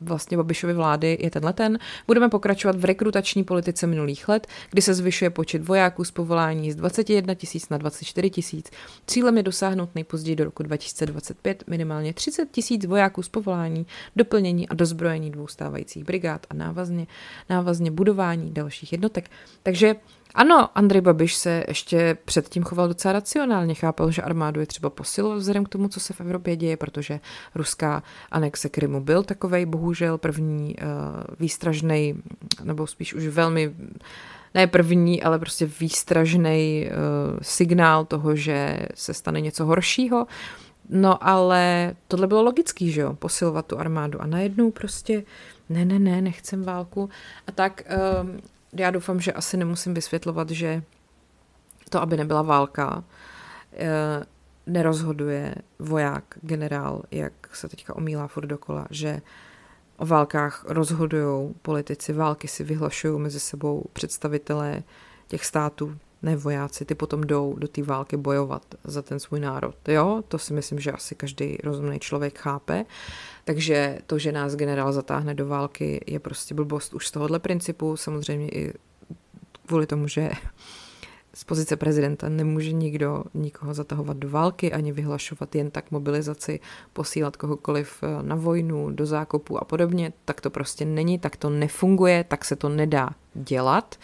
vlastně 0.00 0.36
Babišovy 0.36 0.72
vlády 0.72 1.18
je 1.20 1.30
tenhle 1.30 1.52
ten. 1.52 1.78
Budeme 2.06 2.28
pokračovat 2.28 2.76
v 2.76 2.84
rekrutační 2.84 3.44
politice 3.44 3.86
minulých 3.86 4.28
let, 4.28 4.46
kdy 4.70 4.82
se 4.82 4.94
zvyšuje 4.94 5.30
počet 5.30 5.68
vojáků 5.68 6.04
z 6.04 6.10
povolání 6.10 6.72
z 6.72 6.76
21 6.76 7.34
tisíc 7.34 7.68
na 7.68 7.78
24 7.78 8.30
tisíc. 8.30 8.70
Cílem 9.06 9.36
je 9.36 9.42
dosáhnout 9.42 9.90
nejpozději 9.94 10.36
do 10.36 10.44
roku 10.44 10.62
2025 10.62 11.64
minimálně 11.66 12.14
30 12.14 12.50
tisíc 12.50 12.86
vojáků 12.86 13.22
z 13.22 13.28
povolání, 13.28 13.86
doplnění 14.16 14.68
a 14.68 14.74
dozbrojení 14.74 15.30
dvou 15.30 15.46
stávajících 15.46 16.04
brigád 16.04 16.46
a 16.50 16.54
návazně, 16.54 17.06
návazně 17.50 17.90
budování 17.90 18.50
dalších 18.50 18.92
jednotek. 18.92 19.30
Takže 19.62 19.96
ano, 20.34 20.68
Andrej 20.74 21.00
Babiš 21.00 21.34
se 21.34 21.64
ještě 21.68 22.16
předtím 22.24 22.62
choval 22.62 22.88
docela 22.88 23.12
racionálně, 23.12 23.74
chápal, 23.74 24.10
že 24.10 24.22
armádu 24.22 24.60
je 24.60 24.66
třeba 24.66 24.90
posilovat 24.90 25.38
vzhledem 25.38 25.64
k 25.64 25.68
tomu, 25.68 25.88
co 25.88 26.00
se 26.00 26.12
v 26.12 26.20
Evropě 26.20 26.56
děje, 26.56 26.76
protože 26.76 27.20
ruská 27.54 28.02
anexe 28.30 28.68
Krymu 28.68 29.00
byl 29.00 29.22
takovej, 29.22 29.66
bohužel 29.66 30.18
první 30.18 30.76
uh, 30.76 30.88
výstražný, 31.40 32.22
nebo 32.62 32.86
spíš 32.86 33.14
už 33.14 33.26
velmi 33.26 33.74
ne 34.54 34.66
první, 34.66 35.22
ale 35.22 35.38
prostě 35.38 35.66
výstražný 35.66 36.86
uh, 36.86 37.38
signál 37.42 38.04
toho, 38.04 38.36
že 38.36 38.78
se 38.94 39.14
stane 39.14 39.40
něco 39.40 39.64
horšího. 39.64 40.26
No 40.88 41.28
ale 41.28 41.94
tohle 42.08 42.26
bylo 42.26 42.42
logický, 42.42 42.92
že 42.92 43.00
jo, 43.00 43.14
posilovat 43.14 43.66
tu 43.66 43.78
armádu 43.78 44.22
a 44.22 44.26
najednou 44.26 44.70
prostě 44.70 45.24
ne, 45.68 45.84
ne, 45.84 45.98
ne, 45.98 46.22
nechcem 46.22 46.62
válku. 46.62 47.10
A 47.46 47.52
tak 47.52 47.82
um, 48.22 48.40
já 48.74 48.90
doufám, 48.90 49.20
že 49.20 49.32
asi 49.32 49.56
nemusím 49.56 49.94
vysvětlovat, 49.94 50.50
že 50.50 50.82
to, 51.90 52.02
aby 52.02 52.16
nebyla 52.16 52.42
válka, 52.42 53.04
eh, 53.72 54.24
nerozhoduje 54.66 55.54
voják, 55.78 56.24
generál, 56.42 57.02
jak 57.10 57.32
se 57.52 57.68
teďka 57.68 57.96
omílá 57.96 58.26
furt 58.26 58.46
dokola, 58.46 58.86
že 58.90 59.22
o 59.96 60.06
válkách 60.06 60.64
rozhodují 60.68 61.54
politici, 61.62 62.12
války 62.12 62.48
si 62.48 62.64
vyhlašují 62.64 63.20
mezi 63.20 63.40
sebou 63.40 63.84
představitelé 63.92 64.82
těch 65.28 65.44
států, 65.44 65.98
ne 66.24 66.36
vojáci, 66.36 66.84
ty 66.84 66.94
potom 66.94 67.24
jdou 67.24 67.54
do 67.58 67.68
té 67.68 67.82
války 67.82 68.16
bojovat 68.16 68.62
za 68.84 69.02
ten 69.02 69.20
svůj 69.20 69.40
národ. 69.40 69.88
Jo, 69.88 70.22
to 70.28 70.38
si 70.38 70.52
myslím, 70.52 70.80
že 70.80 70.92
asi 70.92 71.14
každý 71.14 71.58
rozumný 71.64 71.98
člověk 71.98 72.38
chápe. 72.38 72.84
Takže 73.44 73.98
to, 74.06 74.18
že 74.18 74.32
nás 74.32 74.56
generál 74.56 74.92
zatáhne 74.92 75.34
do 75.34 75.46
války, 75.46 76.04
je 76.06 76.20
prostě 76.20 76.54
blbost 76.54 76.94
už 76.94 77.06
z 77.06 77.10
tohohle 77.10 77.38
principu. 77.38 77.96
Samozřejmě 77.96 78.48
i 78.48 78.72
kvůli 79.66 79.86
tomu, 79.86 80.08
že 80.08 80.30
z 81.34 81.44
pozice 81.44 81.76
prezidenta 81.76 82.28
nemůže 82.28 82.72
nikdo 82.72 83.24
nikoho 83.34 83.74
zatahovat 83.74 84.16
do 84.16 84.28
války 84.28 84.72
ani 84.72 84.92
vyhlašovat 84.92 85.54
jen 85.54 85.70
tak 85.70 85.90
mobilizaci, 85.90 86.60
posílat 86.92 87.36
kohokoliv 87.36 88.02
eh, 88.02 88.22
na 88.22 88.36
vojnu, 88.36 88.90
do 88.90 89.06
zákopu 89.06 89.58
a 89.58 89.64
podobně. 89.64 90.12
Tak 90.24 90.40
to 90.40 90.50
prostě 90.50 90.84
není, 90.84 91.18
tak 91.18 91.36
to 91.36 91.50
nefunguje, 91.50 92.24
tak 92.24 92.44
se 92.44 92.56
to 92.56 92.68
nedá 92.68 93.10
dělat. 93.34 93.98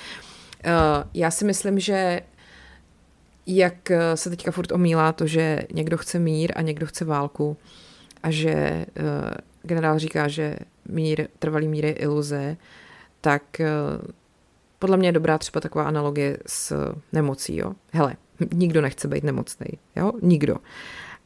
Já 1.14 1.30
si 1.30 1.44
myslím, 1.44 1.80
že 1.80 2.20
jak 3.46 3.90
eh, 3.90 4.16
se 4.16 4.30
teďka 4.30 4.50
furt 4.50 4.72
omílá 4.72 5.12
to, 5.12 5.26
že 5.26 5.62
někdo 5.72 5.98
chce 5.98 6.18
mír 6.18 6.52
a 6.56 6.62
někdo 6.62 6.86
chce 6.86 7.04
válku 7.04 7.56
a 8.22 8.30
že 8.30 8.86
uh, 9.00 9.30
generál 9.62 9.98
říká, 9.98 10.28
že 10.28 10.56
mír, 10.88 11.28
trvalý 11.38 11.68
mír 11.68 11.84
je 11.84 11.92
iluze, 11.92 12.56
tak 13.20 13.42
podle 14.78 14.96
mě 14.96 15.08
je 15.08 15.12
dobrá 15.12 15.38
třeba 15.38 15.60
taková 15.60 15.84
analogie 15.84 16.38
s 16.46 16.92
nemocí, 17.12 17.56
jo. 17.56 17.72
Hele, 17.92 18.16
nikdo 18.52 18.80
nechce 18.80 19.08
být 19.08 19.24
nemocný, 19.24 19.66
jo, 19.96 20.12
nikdo. 20.22 20.56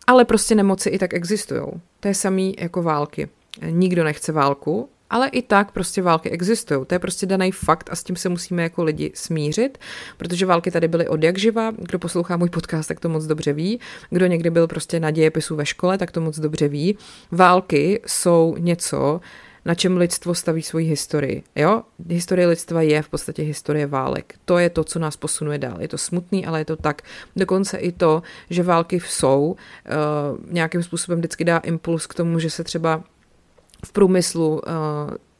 Ale 0.07 0.24
prostě 0.24 0.55
nemoci 0.55 0.89
i 0.91 0.99
tak 0.99 1.14
existují. 1.14 1.62
To 2.01 2.09
je 2.09 2.14
samý 2.14 2.55
jako 2.59 2.82
války. 2.82 3.28
Nikdo 3.70 4.05
nechce 4.05 4.32
válku, 4.32 4.89
ale 5.14 5.28
i 5.28 5.42
tak 5.42 5.72
prostě 5.72 6.02
války 6.02 6.30
existují. 6.30 6.86
To 6.86 6.94
je 6.94 6.98
prostě 6.98 7.26
daný 7.26 7.52
fakt 7.52 7.90
a 7.92 7.96
s 7.96 8.02
tím 8.02 8.16
se 8.16 8.28
musíme 8.28 8.62
jako 8.62 8.84
lidi 8.84 9.12
smířit, 9.14 9.78
protože 10.16 10.46
války 10.46 10.70
tady 10.70 10.88
byly 10.88 11.08
od 11.08 11.22
jak 11.22 11.38
živa. 11.38 11.72
Kdo 11.78 11.98
poslouchá 11.98 12.36
můj 12.36 12.50
podcast, 12.50 12.88
tak 12.88 13.00
to 13.00 13.08
moc 13.08 13.26
dobře 13.26 13.52
ví. 13.52 13.80
Kdo 14.10 14.26
někdy 14.26 14.50
byl 14.50 14.66
prostě 14.66 15.00
na 15.00 15.10
dějepisu 15.10 15.56
ve 15.56 15.66
škole, 15.66 15.98
tak 15.98 16.10
to 16.10 16.20
moc 16.20 16.38
dobře 16.38 16.68
ví. 16.68 16.98
Války 17.30 18.00
jsou 18.06 18.56
něco, 18.58 19.20
na 19.64 19.74
čem 19.74 19.96
lidstvo 19.96 20.34
staví 20.34 20.62
svoji 20.62 20.86
historii. 20.86 21.42
Jo? 21.56 21.82
Historie 22.08 22.46
lidstva 22.46 22.82
je 22.82 23.02
v 23.02 23.08
podstatě 23.08 23.42
historie 23.42 23.86
válek. 23.86 24.34
To 24.44 24.58
je 24.58 24.70
to, 24.70 24.84
co 24.84 24.98
nás 24.98 25.16
posunuje 25.16 25.58
dál. 25.58 25.76
Je 25.80 25.88
to 25.88 25.98
smutný, 25.98 26.46
ale 26.46 26.60
je 26.60 26.64
to 26.64 26.76
tak. 26.76 27.02
Dokonce 27.36 27.78
i 27.78 27.92
to, 27.92 28.22
že 28.50 28.62
války 28.62 29.00
jsou, 29.00 29.56
uh, 29.56 30.52
nějakým 30.52 30.82
způsobem 30.82 31.18
vždycky 31.18 31.44
dá 31.44 31.58
impuls 31.58 32.06
k 32.06 32.14
tomu, 32.14 32.38
že 32.38 32.50
se 32.50 32.64
třeba 32.64 33.04
v 33.85 33.93
průmyslu 33.93 34.51
uh, 34.51 34.61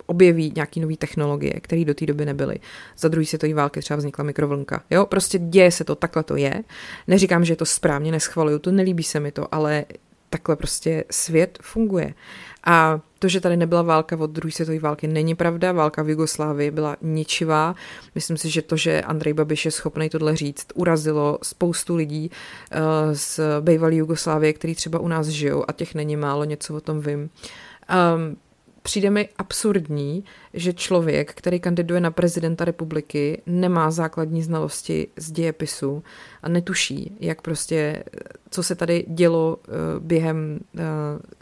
objeví 0.07 0.53
nějaké 0.57 0.81
nové 0.81 0.97
technologie, 0.97 1.61
které 1.61 1.85
do 1.85 1.95
té 1.95 2.07
doby 2.07 2.25
nebyly. 2.25 2.59
Za 2.99 3.09
druhý 3.09 3.27
světové 3.27 3.55
války 3.55 3.81
třeba 3.81 3.97
vznikla 3.97 4.25
mikrovlnka. 4.25 4.83
Jo, 4.91 5.07
prostě 5.07 5.39
děje 5.39 5.71
se 5.71 5.85
to, 5.85 5.95
takhle 5.95 6.23
to 6.23 6.37
je. 6.37 6.65
Neříkám, 7.07 7.45
že 7.45 7.53
je 7.53 7.57
to 7.57 7.67
správně, 7.67 8.13
neschvaluju 8.13 8.59
to, 8.59 8.73
nelíbí 8.73 9.03
se 9.03 9.21
mi 9.21 9.33
to, 9.33 9.55
ale 9.55 9.85
takhle 10.31 10.57
prostě 10.57 11.05
svět 11.11 11.59
funguje. 11.63 12.15
A 12.67 13.01
to, 13.19 13.29
že 13.29 13.41
tady 13.41 13.57
nebyla 13.57 13.83
válka 13.83 14.17
od 14.17 14.31
druhé 14.31 14.53
světové 14.53 14.79
války, 14.79 15.07
není 15.07 15.35
pravda. 15.35 15.73
Válka 15.73 16.03
v 16.03 16.09
Jugoslávii 16.09 16.71
byla 16.71 16.97
ničivá. 17.03 17.75
Myslím 18.15 18.37
si, 18.37 18.51
že 18.51 18.63
to, 18.63 18.77
že 18.77 19.03
Andrej 19.03 19.35
Babiš 19.35 19.65
je 19.65 19.71
schopný 19.71 20.09
tohle 20.11 20.37
říct, 20.37 20.67
urazilo 20.75 21.39
spoustu 21.43 21.97
lidí 21.97 22.31
uh, 22.31 22.79
z 23.13 23.41
bývalé 23.61 23.95
Jugoslávie, 23.95 24.53
který 24.53 24.75
třeba 24.75 24.99
u 24.99 25.09
nás 25.09 25.27
žijou 25.27 25.65
a 25.69 25.73
těch 25.73 25.95
není 25.95 26.17
málo, 26.17 26.45
něco 26.45 26.75
o 26.75 26.81
tom 26.81 27.01
vím. 27.01 27.31
Um, 27.91 28.37
přijde 28.83 29.11
mi 29.11 29.29
absurdní, 29.37 30.25
že 30.55 30.73
člověk, 30.73 31.35
který 31.35 31.61
kandiduje 31.61 32.01
na 32.01 32.11
prezidenta 32.11 32.65
republiky, 32.65 33.43
nemá 33.47 33.91
základní 33.91 34.43
znalosti 34.43 35.09
z 35.17 35.33
dějepisu 35.33 36.03
a 36.43 36.49
netuší, 36.49 37.17
jak 37.21 37.43
prostě, 37.43 38.05
co 38.51 38.63
se 38.63 38.75
tady 38.75 39.05
dělo 39.09 39.57
uh, 39.57 39.75
během 40.05 40.61
uh, 40.75 40.81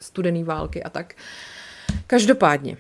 studené 0.01 0.45
války 0.45 0.83
a 0.83 0.91
tak. 0.91 1.15
Každopádně, 2.07 2.77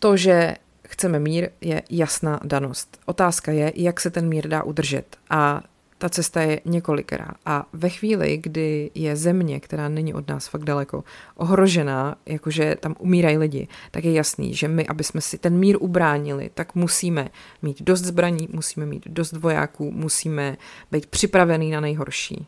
to, 0.00 0.16
že 0.16 0.54
chceme 0.88 1.18
mír, 1.18 1.50
je 1.60 1.82
jasná 1.90 2.40
danost. 2.44 3.00
Otázka 3.06 3.52
je, 3.52 3.72
jak 3.74 4.00
se 4.00 4.10
ten 4.10 4.28
mír 4.28 4.48
dá 4.48 4.62
udržet. 4.62 5.16
A 5.30 5.62
ta 6.04 6.08
cesta 6.08 6.42
je 6.42 6.60
několikrát. 6.64 7.34
A 7.46 7.66
ve 7.72 7.88
chvíli, 7.88 8.36
kdy 8.36 8.90
je 8.94 9.16
země, 9.16 9.60
která 9.60 9.88
není 9.88 10.14
od 10.14 10.28
nás 10.28 10.48
fakt 10.48 10.64
daleko, 10.64 11.04
ohrožená, 11.36 12.16
jakože 12.26 12.76
tam 12.80 12.94
umírají 12.98 13.38
lidi, 13.38 13.68
tak 13.90 14.04
je 14.04 14.12
jasný, 14.12 14.54
že 14.54 14.68
my, 14.68 14.86
aby 14.86 15.04
jsme 15.04 15.20
si 15.20 15.38
ten 15.38 15.58
mír 15.58 15.76
ubránili, 15.80 16.50
tak 16.54 16.74
musíme 16.74 17.28
mít 17.62 17.82
dost 17.82 18.00
zbraní, 18.00 18.48
musíme 18.52 18.86
mít 18.86 19.02
dost 19.06 19.32
vojáků, 19.32 19.90
musíme 19.90 20.56
být 20.90 21.06
připravený 21.06 21.70
na 21.70 21.80
nejhorší. 21.80 22.46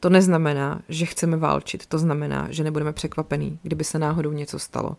To 0.00 0.10
neznamená, 0.10 0.82
že 0.88 1.06
chceme 1.06 1.36
válčit, 1.36 1.86
to 1.86 1.98
znamená, 1.98 2.46
že 2.50 2.64
nebudeme 2.64 2.92
překvapení, 2.92 3.58
kdyby 3.62 3.84
se 3.84 3.98
náhodou 3.98 4.32
něco 4.32 4.58
stalo. 4.58 4.96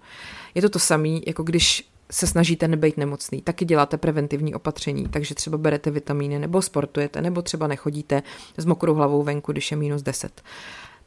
Je 0.56 0.62
to 0.62 0.70
to 0.70 0.80
samé, 0.80 1.20
jako 1.28 1.44
když 1.44 1.90
se 2.12 2.28
snažíte 2.28 2.68
nebejt 2.68 2.98
nemocný, 2.98 3.42
taky 3.42 3.66
děláte 3.66 3.98
preventivní 3.98 4.56
opatření, 4.56 5.08
takže 5.08 5.36
třeba 5.36 5.58
berete 5.58 5.92
vitamíny 5.92 6.40
nebo 6.40 6.62
sportujete, 6.62 7.22
nebo 7.22 7.42
třeba 7.42 7.68
nechodíte 7.68 8.24
s 8.58 8.66
mokrou 8.66 8.94
hlavou 8.94 9.24
venku, 9.24 9.52
když 9.52 9.72
je 9.72 9.78
minus 9.78 10.02
10. 10.02 10.42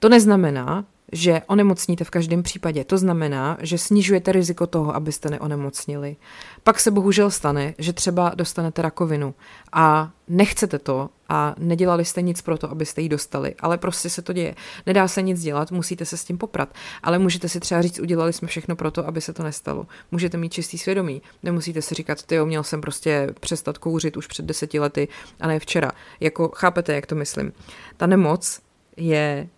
To 0.00 0.08
neznamená, 0.08 0.84
že 1.12 1.42
onemocníte 1.46 2.04
v 2.04 2.10
každém 2.10 2.42
případě. 2.42 2.84
To 2.84 2.98
znamená, 2.98 3.58
že 3.60 3.78
snižujete 3.78 4.32
riziko 4.32 4.66
toho, 4.66 4.94
abyste 4.94 5.30
neonemocnili. 5.30 6.16
Pak 6.64 6.80
se 6.80 6.90
bohužel 6.90 7.30
stane, 7.30 7.74
že 7.78 7.92
třeba 7.92 8.32
dostanete 8.34 8.82
rakovinu 8.82 9.34
a 9.72 10.10
nechcete 10.28 10.78
to 10.78 11.10
a 11.28 11.54
nedělali 11.58 12.04
jste 12.04 12.22
nic 12.22 12.42
pro 12.42 12.58
to, 12.58 12.70
abyste 12.70 13.02
ji 13.02 13.08
dostali, 13.08 13.54
ale 13.60 13.78
prostě 13.78 14.10
se 14.10 14.22
to 14.22 14.32
děje. 14.32 14.54
Nedá 14.86 15.08
se 15.08 15.22
nic 15.22 15.42
dělat, 15.42 15.72
musíte 15.72 16.04
se 16.04 16.16
s 16.16 16.24
tím 16.24 16.38
poprat, 16.38 16.74
ale 17.02 17.18
můžete 17.18 17.48
si 17.48 17.60
třeba 17.60 17.82
říct, 17.82 17.98
udělali 17.98 18.32
jsme 18.32 18.48
všechno 18.48 18.76
pro 18.76 18.90
to, 18.90 19.08
aby 19.08 19.20
se 19.20 19.32
to 19.32 19.42
nestalo. 19.42 19.86
Můžete 20.10 20.36
mít 20.36 20.52
čistý 20.52 20.78
svědomí, 20.78 21.22
nemusíte 21.42 21.82
si 21.82 21.94
říkat, 21.94 22.22
ty 22.22 22.40
měl 22.44 22.62
jsem 22.62 22.80
prostě 22.80 23.28
přestat 23.40 23.78
kouřit 23.78 24.16
už 24.16 24.26
před 24.26 24.44
deseti 24.44 24.80
lety 24.80 25.08
a 25.40 25.46
ne 25.46 25.58
včera. 25.58 25.92
Jako 26.20 26.50
chápete, 26.54 26.94
jak 26.94 27.06
to 27.06 27.14
myslím. 27.14 27.52
Ta 27.96 28.06
nemoc 28.06 28.60
je 28.96 29.48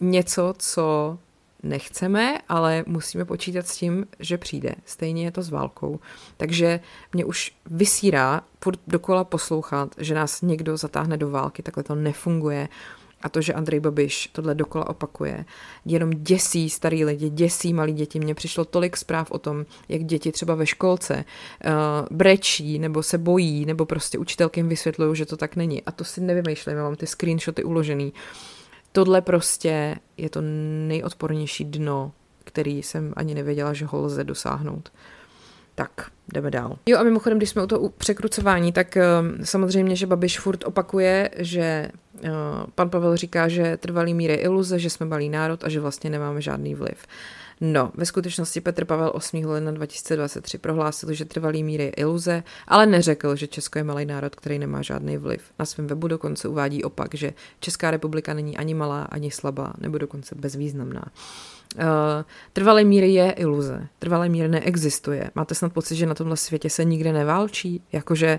něco, 0.00 0.54
co 0.58 1.18
nechceme, 1.62 2.38
ale 2.48 2.84
musíme 2.86 3.24
počítat 3.24 3.66
s 3.66 3.76
tím, 3.76 4.06
že 4.18 4.38
přijde. 4.38 4.74
Stejně 4.84 5.24
je 5.24 5.30
to 5.30 5.42
s 5.42 5.50
válkou. 5.50 6.00
Takže 6.36 6.80
mě 7.12 7.24
už 7.24 7.52
vysírá 7.66 8.40
furt 8.64 8.80
dokola 8.86 9.24
poslouchat, 9.24 9.94
že 9.98 10.14
nás 10.14 10.42
někdo 10.42 10.76
zatáhne 10.76 11.16
do 11.16 11.30
války, 11.30 11.62
takhle 11.62 11.84
to 11.84 11.94
nefunguje. 11.94 12.68
A 13.22 13.28
to, 13.28 13.40
že 13.40 13.52
Andrej 13.52 13.80
Babiš 13.80 14.28
tohle 14.32 14.54
dokola 14.54 14.88
opakuje, 14.88 15.44
jenom 15.84 16.10
děsí 16.10 16.70
starý 16.70 17.04
lidi, 17.04 17.30
děsí 17.30 17.72
malí 17.72 17.92
děti. 17.92 18.20
Mně 18.20 18.34
přišlo 18.34 18.64
tolik 18.64 18.96
zpráv 18.96 19.30
o 19.30 19.38
tom, 19.38 19.66
jak 19.88 20.04
děti 20.04 20.32
třeba 20.32 20.54
ve 20.54 20.66
školce 20.66 21.14
uh, 21.14 21.72
brečí, 22.16 22.78
nebo 22.78 23.02
se 23.02 23.18
bojí, 23.18 23.64
nebo 23.64 23.86
prostě 23.86 24.18
učitelky 24.18 24.60
jim 24.60 24.68
vysvětlují, 24.68 25.16
že 25.16 25.26
to 25.26 25.36
tak 25.36 25.56
není. 25.56 25.82
A 25.82 25.92
to 25.92 26.04
si 26.04 26.20
nevymýšlím, 26.20 26.76
mám 26.76 26.96
ty 26.96 27.06
screenshoty 27.06 27.64
uložený. 27.64 28.12
Uh, 28.12 28.55
tohle 28.96 29.20
prostě 29.20 29.96
je 30.16 30.30
to 30.30 30.40
nejodpornější 30.88 31.64
dno, 31.64 32.12
který 32.44 32.82
jsem 32.82 33.12
ani 33.16 33.34
nevěděla, 33.34 33.72
že 33.72 33.84
ho 33.84 34.02
lze 34.02 34.24
dosáhnout. 34.24 34.92
Tak, 35.74 36.10
jdeme 36.32 36.50
dál. 36.50 36.78
Jo 36.86 36.98
a 36.98 37.02
mimochodem, 37.02 37.38
když 37.38 37.50
jsme 37.50 37.62
u 37.62 37.66
toho 37.66 37.88
překrucování, 37.88 38.72
tak 38.72 38.96
uh, 38.96 39.44
samozřejmě, 39.44 39.96
že 39.96 40.06
Babiš 40.06 40.40
furt 40.40 40.64
opakuje, 40.64 41.30
že 41.36 41.88
uh, 42.24 42.30
pan 42.74 42.90
Pavel 42.90 43.16
říká, 43.16 43.48
že 43.48 43.76
trvalý 43.76 44.14
mír 44.14 44.30
je 44.30 44.36
iluze, 44.36 44.78
že 44.78 44.90
jsme 44.90 45.06
malý 45.06 45.28
národ 45.28 45.64
a 45.64 45.68
že 45.68 45.80
vlastně 45.80 46.10
nemáme 46.10 46.40
žádný 46.40 46.74
vliv. 46.74 47.06
No, 47.60 47.92
ve 47.94 48.06
skutečnosti 48.06 48.60
Petr 48.60 48.84
Pavel 48.84 49.12
8. 49.14 49.44
ledna 49.44 49.72
2023 49.72 50.58
prohlásil, 50.58 51.12
že 51.12 51.24
trvalý 51.24 51.64
mír 51.64 51.80
je 51.80 51.90
iluze, 51.90 52.42
ale 52.68 52.86
neřekl, 52.86 53.36
že 53.36 53.46
Česko 53.46 53.78
je 53.78 53.84
malý 53.84 54.06
národ, 54.06 54.36
který 54.36 54.58
nemá 54.58 54.82
žádný 54.82 55.16
vliv. 55.16 55.42
Na 55.58 55.64
svém 55.64 55.86
webu 55.86 56.08
dokonce 56.08 56.48
uvádí 56.48 56.84
opak, 56.84 57.14
že 57.14 57.32
Česká 57.60 57.90
republika 57.90 58.34
není 58.34 58.56
ani 58.56 58.74
malá, 58.74 59.02
ani 59.02 59.30
slabá, 59.30 59.72
nebo 59.78 59.98
dokonce 59.98 60.34
bezvýznamná. 60.34 61.04
Uh, 61.76 61.82
trvalý 62.52 62.84
mír 62.84 63.04
je 63.04 63.30
iluze. 63.30 63.86
Trvalý 63.98 64.28
mír 64.28 64.50
neexistuje. 64.50 65.30
Máte 65.34 65.54
snad 65.54 65.72
pocit, 65.72 65.96
že 65.96 66.06
na 66.06 66.14
tomhle 66.14 66.36
světě 66.36 66.70
se 66.70 66.84
nikde 66.84 67.12
neválčí? 67.12 67.82
Jakože 67.92 68.38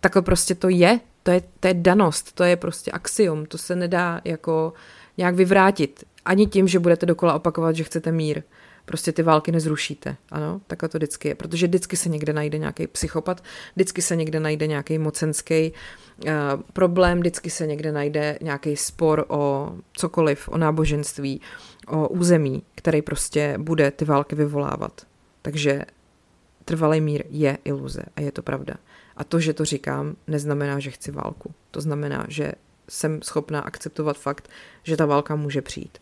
takhle 0.00 0.22
prostě 0.22 0.54
to 0.54 0.68
je. 0.68 1.00
To 1.22 1.30
je, 1.30 1.42
to 1.60 1.68
je 1.68 1.74
danost, 1.74 2.32
to 2.32 2.44
je 2.44 2.56
prostě 2.56 2.90
axiom, 2.90 3.46
to 3.46 3.58
se 3.58 3.76
nedá 3.76 4.20
jako 4.24 4.72
nějak 5.18 5.34
vyvrátit. 5.34 6.04
Ani 6.24 6.46
tím, 6.46 6.68
že 6.68 6.78
budete 6.78 7.06
dokola 7.06 7.34
opakovat, 7.34 7.76
že 7.76 7.84
chcete 7.84 8.12
mír 8.12 8.42
prostě 8.88 9.12
ty 9.12 9.22
války 9.22 9.52
nezrušíte. 9.52 10.16
Ano, 10.30 10.60
takhle 10.66 10.88
to 10.88 10.98
vždycky 10.98 11.28
je, 11.28 11.34
protože 11.34 11.66
vždycky 11.66 11.96
se 11.96 12.08
někde 12.08 12.32
najde 12.32 12.58
nějaký 12.58 12.86
psychopat, 12.86 13.44
vždycky 13.74 14.02
se 14.02 14.16
někde 14.16 14.40
najde 14.40 14.66
nějaký 14.66 14.98
mocenský 14.98 15.72
uh, 15.72 16.30
problém, 16.72 17.18
vždycky 17.18 17.50
se 17.50 17.66
někde 17.66 17.92
najde 17.92 18.38
nějaký 18.42 18.76
spor 18.76 19.24
o 19.28 19.72
cokoliv, 19.92 20.48
o 20.48 20.58
náboženství, 20.58 21.40
o 21.88 22.08
území, 22.08 22.62
který 22.74 23.02
prostě 23.02 23.54
bude 23.58 23.90
ty 23.90 24.04
války 24.04 24.34
vyvolávat. 24.34 25.06
Takže 25.42 25.82
trvalý 26.64 27.00
mír 27.00 27.24
je 27.30 27.58
iluze 27.64 28.02
a 28.16 28.20
je 28.20 28.32
to 28.32 28.42
pravda. 28.42 28.74
A 29.16 29.24
to, 29.24 29.40
že 29.40 29.52
to 29.52 29.64
říkám, 29.64 30.16
neznamená, 30.26 30.78
že 30.78 30.90
chci 30.90 31.10
válku. 31.10 31.54
To 31.70 31.80
znamená, 31.80 32.26
že 32.28 32.52
jsem 32.88 33.22
schopná 33.22 33.60
akceptovat 33.60 34.18
fakt, 34.18 34.48
že 34.82 34.96
ta 34.96 35.06
válka 35.06 35.36
může 35.36 35.62
přijít. 35.62 35.98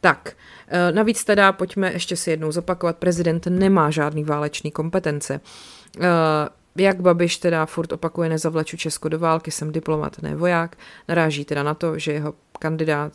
Tak, 0.00 0.32
eh, 0.68 0.92
navíc 0.92 1.24
teda 1.24 1.52
pojďme 1.52 1.92
ještě 1.92 2.16
si 2.16 2.30
jednou 2.30 2.52
zopakovat, 2.52 2.96
prezident 2.96 3.46
nemá 3.46 3.90
žádný 3.90 4.24
válečný 4.24 4.70
kompetence. 4.70 5.40
Eh, 6.00 6.08
jak 6.76 7.00
Babiš 7.00 7.38
teda 7.38 7.66
furt 7.66 7.92
opakuje 7.92 8.28
nezavleču 8.28 8.76
Česko 8.76 9.08
do 9.08 9.18
války, 9.18 9.50
jsem 9.50 9.72
diplomat, 9.72 10.22
ne 10.22 10.36
voják, 10.36 10.76
naráží 11.08 11.44
teda 11.44 11.62
na 11.62 11.74
to, 11.74 11.98
že 11.98 12.12
jeho 12.12 12.34
kandidát, 12.58 13.12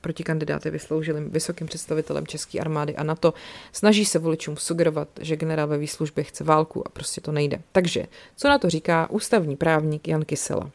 protikandidát 0.00 0.64
je 0.64 0.70
vysloužilým 0.70 1.30
vysokým 1.30 1.66
představitelem 1.66 2.26
České 2.26 2.58
armády 2.58 2.96
a 2.96 3.02
NATO, 3.02 3.34
snaží 3.72 4.04
se 4.04 4.18
voličům 4.18 4.56
sugerovat, 4.56 5.08
že 5.20 5.36
generál 5.36 5.68
ve 5.68 5.78
výslužbě 5.78 6.24
chce 6.24 6.44
válku 6.44 6.86
a 6.86 6.90
prostě 6.90 7.20
to 7.20 7.32
nejde. 7.32 7.60
Takže, 7.72 8.06
co 8.36 8.48
na 8.48 8.58
to 8.58 8.70
říká 8.70 9.10
ústavní 9.10 9.56
právník 9.56 10.08
Jan 10.08 10.24
Kysela? 10.24 10.70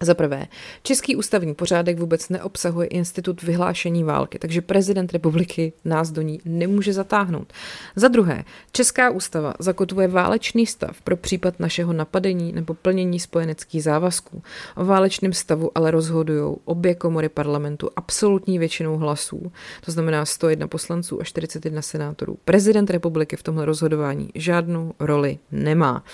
Za 0.00 0.14
prvé, 0.14 0.46
český 0.82 1.16
ústavní 1.16 1.54
pořádek 1.54 1.98
vůbec 1.98 2.28
neobsahuje 2.28 2.86
institut 2.86 3.42
vyhlášení 3.42 4.04
války, 4.04 4.38
takže 4.38 4.60
prezident 4.60 5.12
republiky 5.12 5.72
nás 5.84 6.10
do 6.10 6.22
ní 6.22 6.40
nemůže 6.44 6.92
zatáhnout. 6.92 7.52
Za 7.96 8.08
druhé, 8.08 8.44
česká 8.72 9.10
ústava 9.10 9.54
zakotvuje 9.58 10.08
válečný 10.08 10.66
stav 10.66 11.00
pro 11.00 11.16
případ 11.16 11.60
našeho 11.60 11.92
napadení 11.92 12.52
nebo 12.52 12.74
plnění 12.74 13.20
spojeneckých 13.20 13.82
závazků. 13.82 14.42
O 14.76 14.84
válečném 14.84 15.32
stavu 15.32 15.70
ale 15.74 15.90
rozhodují 15.90 16.56
obě 16.64 16.94
komory 16.94 17.28
parlamentu 17.28 17.90
absolutní 17.96 18.58
většinou 18.58 18.96
hlasů, 18.96 19.52
to 19.84 19.92
znamená 19.92 20.24
101 20.24 20.68
poslanců 20.68 21.20
a 21.20 21.24
41 21.24 21.82
senátorů. 21.82 22.38
Prezident 22.44 22.90
republiky 22.90 23.36
v 23.36 23.42
tomhle 23.42 23.64
rozhodování 23.64 24.28
žádnou 24.34 24.92
roli 25.00 25.38
nemá. 25.52 26.04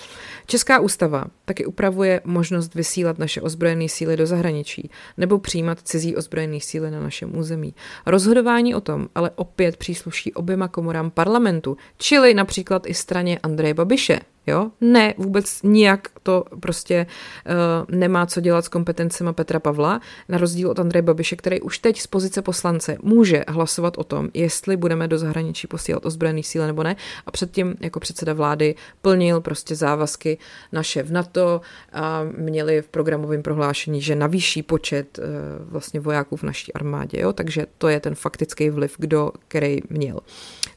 Česká 0.45 0.79
ústava 0.79 1.25
taky 1.45 1.65
upravuje 1.65 2.21
možnost 2.23 2.75
vysílat 2.75 3.17
naše 3.17 3.41
ozbrojené 3.41 3.72
ozbrojené 3.73 3.89
síly 3.89 4.17
do 4.17 4.25
zahraničí 4.25 4.89
nebo 5.17 5.39
přijímat 5.39 5.79
cizí 5.83 6.15
ozbrojené 6.15 6.59
síly 6.59 6.91
na 6.91 6.99
našem 6.99 7.37
území. 7.37 7.75
Rozhodování 8.05 8.75
o 8.75 8.81
tom 8.81 9.07
ale 9.15 9.31
opět 9.35 9.77
přísluší 9.77 10.33
oběma 10.33 10.67
komorám 10.67 11.11
parlamentu, 11.11 11.77
čili 11.97 12.33
například 12.33 12.87
i 12.87 12.93
straně 12.93 13.39
Andreje 13.43 13.73
Babiše, 13.73 14.19
Jo? 14.47 14.71
Ne, 14.81 15.13
vůbec 15.17 15.61
nijak 15.63 16.07
to 16.23 16.45
prostě 16.59 17.05
uh, 17.45 17.95
nemá 17.95 18.25
co 18.25 18.41
dělat 18.41 18.65
s 18.65 18.67
kompetencemi 18.67 19.33
Petra 19.33 19.59
Pavla, 19.59 20.01
na 20.29 20.37
rozdíl 20.37 20.69
od 20.69 20.79
Andreje 20.79 21.01
Babiše, 21.01 21.35
který 21.35 21.61
už 21.61 21.77
teď 21.77 22.01
z 22.01 22.07
pozice 22.07 22.41
poslance 22.41 22.97
může 23.01 23.43
hlasovat 23.47 23.97
o 23.97 24.03
tom, 24.03 24.29
jestli 24.33 24.77
budeme 24.77 25.07
do 25.07 25.17
zahraničí 25.17 25.67
posílat 25.67 26.05
ozbrojený 26.05 26.43
síly 26.43 26.67
nebo 26.67 26.83
ne. 26.83 26.95
A 27.25 27.31
předtím 27.31 27.75
jako 27.79 27.99
předseda 27.99 28.33
vlády 28.33 28.75
plnil 29.01 29.41
prostě 29.41 29.75
závazky 29.75 30.37
naše 30.71 31.03
v 31.03 31.11
NATO 31.11 31.61
a 31.93 32.23
měli 32.37 32.81
v 32.81 32.87
programovém 32.87 33.43
prohlášení, 33.43 34.01
že 34.01 34.15
navýší 34.15 34.63
počet 34.63 35.19
uh, 35.19 35.25
vlastně 35.71 35.99
vojáků 35.99 36.37
v 36.37 36.43
naší 36.43 36.73
armádě. 36.73 37.21
Jo? 37.21 37.33
Takže 37.33 37.65
to 37.77 37.87
je 37.87 37.99
ten 37.99 38.15
faktický 38.15 38.69
vliv, 38.69 38.95
kdo 38.97 39.31
který 39.47 39.79
měl. 39.89 40.19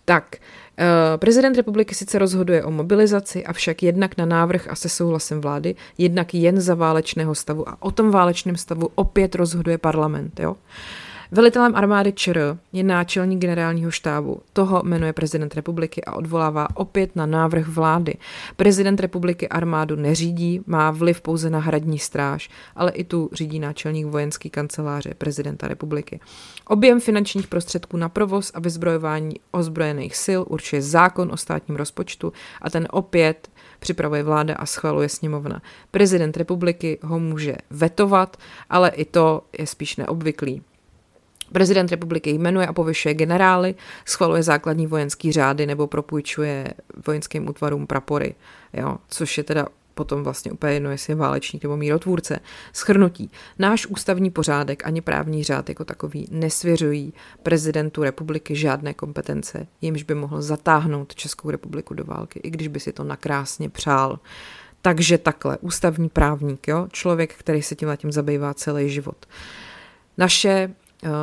Tak, 0.05 0.37
Eh, 0.37 0.66
prezident 1.17 1.57
republiky 1.57 1.95
sice 1.95 2.19
rozhoduje 2.19 2.65
o 2.65 2.71
mobilizaci, 2.71 3.45
avšak 3.45 3.83
jednak 3.83 4.17
na 4.17 4.27
návrh 4.27 4.69
a 4.69 4.75
se 4.75 4.89
souhlasem 4.89 5.41
vlády, 5.41 5.75
jednak 5.99 6.35
jen 6.35 6.61
za 6.61 6.75
válečného 6.75 7.35
stavu 7.35 7.69
a 7.69 7.77
o 7.81 7.91
tom 7.91 8.11
válečném 8.11 8.57
stavu 8.57 8.89
opět 8.95 9.35
rozhoduje 9.35 9.79
parlament. 9.79 10.41
Jo? 10.41 10.57
Velitelem 11.31 11.77
armády 11.77 12.13
ČR 12.13 12.59
je 12.73 12.83
náčelník 12.83 13.39
generálního 13.39 13.91
štábu. 13.91 14.43
Toho 14.53 14.83
jmenuje 14.85 15.13
prezident 15.13 15.55
republiky 15.55 16.05
a 16.05 16.13
odvolává 16.13 16.69
opět 16.75 17.17
na 17.17 17.27
návrh 17.27 17.69
vlády. 17.69 18.15
Prezident 18.57 19.01
republiky 19.01 19.49
armádu 19.49 19.97
neřídí, 19.97 20.61
má 20.67 20.91
vliv 20.91 21.21
pouze 21.21 21.51
na 21.51 21.59
hradní 21.59 21.99
stráž, 21.99 22.51
ale 22.77 22.91
i 22.91 23.05
tu 23.05 23.31
řídí 23.33 23.59
náčelník 23.59 24.07
vojenský 24.07 24.51
kanceláře 24.51 25.15
prezidenta 25.19 25.69
republiky. 25.69 26.21
Objem 26.67 27.01
finančních 27.01 27.47
prostředků 27.47 27.97
na 27.97 28.09
provoz 28.09 28.53
a 28.55 28.61
vyzbrojování 28.61 29.35
ozbrojených 29.51 30.17
sil 30.25 30.41
určuje 30.49 30.83
zákon 30.83 31.33
o 31.33 31.37
státním 31.37 31.77
rozpočtu 31.77 32.33
a 32.63 32.71
ten 32.71 32.89
opět 32.91 33.51
připravuje 33.79 34.23
vláda 34.23 34.55
a 34.55 34.67
schvaluje 34.67 35.09
sněmovna. 35.09 35.63
Prezident 35.91 36.37
republiky 36.37 36.99
ho 37.03 37.19
může 37.19 37.57
vetovat, 37.71 38.37
ale 38.71 38.89
i 38.89 39.05
to 39.05 39.43
je 39.59 39.67
spíš 39.67 39.97
neobvyklý. 39.97 40.63
Prezident 41.53 41.91
republiky 41.91 42.31
jmenuje 42.31 42.67
a 42.67 42.73
povyšuje 42.73 43.15
generály, 43.15 43.75
schvaluje 44.05 44.43
základní 44.43 44.87
vojenský 44.87 45.33
řády 45.33 45.67
nebo 45.67 45.87
propůjčuje 45.87 46.67
vojenským 47.07 47.49
útvarům 47.49 47.87
prapory, 47.87 48.35
jo, 48.73 48.97
což 49.09 49.39
je 49.39 49.45
teda 49.45 49.67
potom 49.97 50.23
vlastně 50.23 50.53
úplně 50.53 50.73
jedno, 50.73 50.91
jestli 50.91 51.11
je 51.11 51.17
válečník 51.17 51.63
nebo 51.63 51.77
mírotvůrce. 51.77 52.41
Schrnutí. 52.73 53.31
Náš 53.59 53.87
ústavní 53.87 54.31
pořádek 54.31 54.87
ani 54.87 55.01
právní 55.01 55.45
řád 55.45 55.69
jako 55.69 55.85
takový 55.85 56.29
nesvěřují 56.31 57.13
prezidentu 57.43 58.03
republiky 58.03 58.57
žádné 58.57 58.95
kompetence, 58.95 59.67
jimž 59.81 60.03
by 60.03 60.15
mohl 60.15 60.43
zatáhnout 60.43 61.15
Českou 61.15 61.51
republiku 61.51 61.95
do 61.95 62.05
války, 62.05 62.41
i 62.43 62.51
když 62.51 62.69
by 62.69 62.81
si 62.81 62.93
to 62.93 63.05
nakrásně 63.05 63.69
přál. 63.69 64.19
Takže 64.83 65.19
takhle, 65.19 65.59
ústavní 65.61 66.09
právník, 66.09 66.69
jo? 66.69 66.89
člověk, 66.93 67.35
který 67.35 67.63
se 67.63 67.75
tím 67.75 67.89
tím 67.97 68.13
zabývá 68.13 68.55
celý 68.55 68.91
život. 68.91 69.27
Naše 70.19 70.71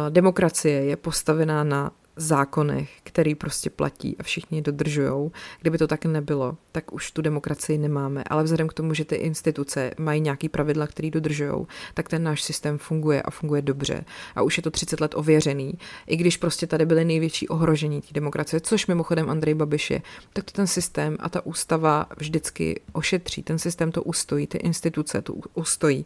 demokracie 0.09 0.83
je 0.83 0.97
postavená 0.97 1.63
na 1.63 1.91
zákonech, 2.15 2.89
který 3.03 3.35
prostě 3.35 3.69
platí 3.69 4.15
a 4.19 4.23
všichni 4.23 4.61
dodržují. 4.61 5.31
Kdyby 5.61 5.77
to 5.77 5.87
tak 5.87 6.05
nebylo, 6.05 6.57
tak 6.71 6.93
už 6.93 7.11
tu 7.11 7.21
demokracii 7.21 7.77
nemáme. 7.77 8.23
Ale 8.27 8.43
vzhledem 8.43 8.67
k 8.67 8.73
tomu, 8.73 8.93
že 8.93 9.05
ty 9.05 9.15
instituce 9.15 9.91
mají 9.99 10.21
nějaký 10.21 10.49
pravidla, 10.49 10.87
který 10.87 11.11
dodržují, 11.11 11.65
tak 11.93 12.09
ten 12.09 12.23
náš 12.23 12.43
systém 12.43 12.77
funguje 12.77 13.21
a 13.21 13.31
funguje 13.31 13.61
dobře. 13.61 14.05
A 14.35 14.41
už 14.41 14.57
je 14.57 14.63
to 14.63 14.71
30 14.71 15.01
let 15.01 15.15
ověřený. 15.15 15.73
I 16.07 16.15
když 16.15 16.37
prostě 16.37 16.67
tady 16.67 16.85
byly 16.85 17.05
největší 17.05 17.47
ohrožení 17.47 18.01
té 18.01 18.07
demokracie, 18.11 18.59
což 18.59 18.87
mimochodem 18.87 19.29
Andrej 19.29 19.53
Babiš 19.53 19.91
je, 19.91 20.01
tak 20.33 20.45
to 20.45 20.51
ten 20.51 20.67
systém 20.67 21.17
a 21.19 21.29
ta 21.29 21.45
ústava 21.45 22.05
vždycky 22.17 22.81
ošetří. 22.91 23.43
Ten 23.43 23.59
systém 23.59 23.91
to 23.91 24.03
ustojí, 24.03 24.47
ty 24.47 24.57
instituce 24.57 25.21
to 25.21 25.33
ustojí 25.53 26.05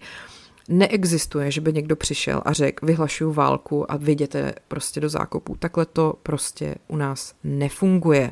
neexistuje, 0.67 1.51
že 1.51 1.61
by 1.61 1.73
někdo 1.73 1.95
přišel 1.95 2.41
a 2.45 2.53
řekl, 2.53 2.85
vyhlašuju 2.85 3.33
válku 3.33 3.91
a 3.91 3.97
vyjděte 3.97 4.53
prostě 4.67 4.99
do 4.99 5.09
zákopu. 5.09 5.55
Takhle 5.59 5.85
to 5.85 6.13
prostě 6.23 6.75
u 6.87 6.95
nás 6.95 7.33
nefunguje. 7.43 8.31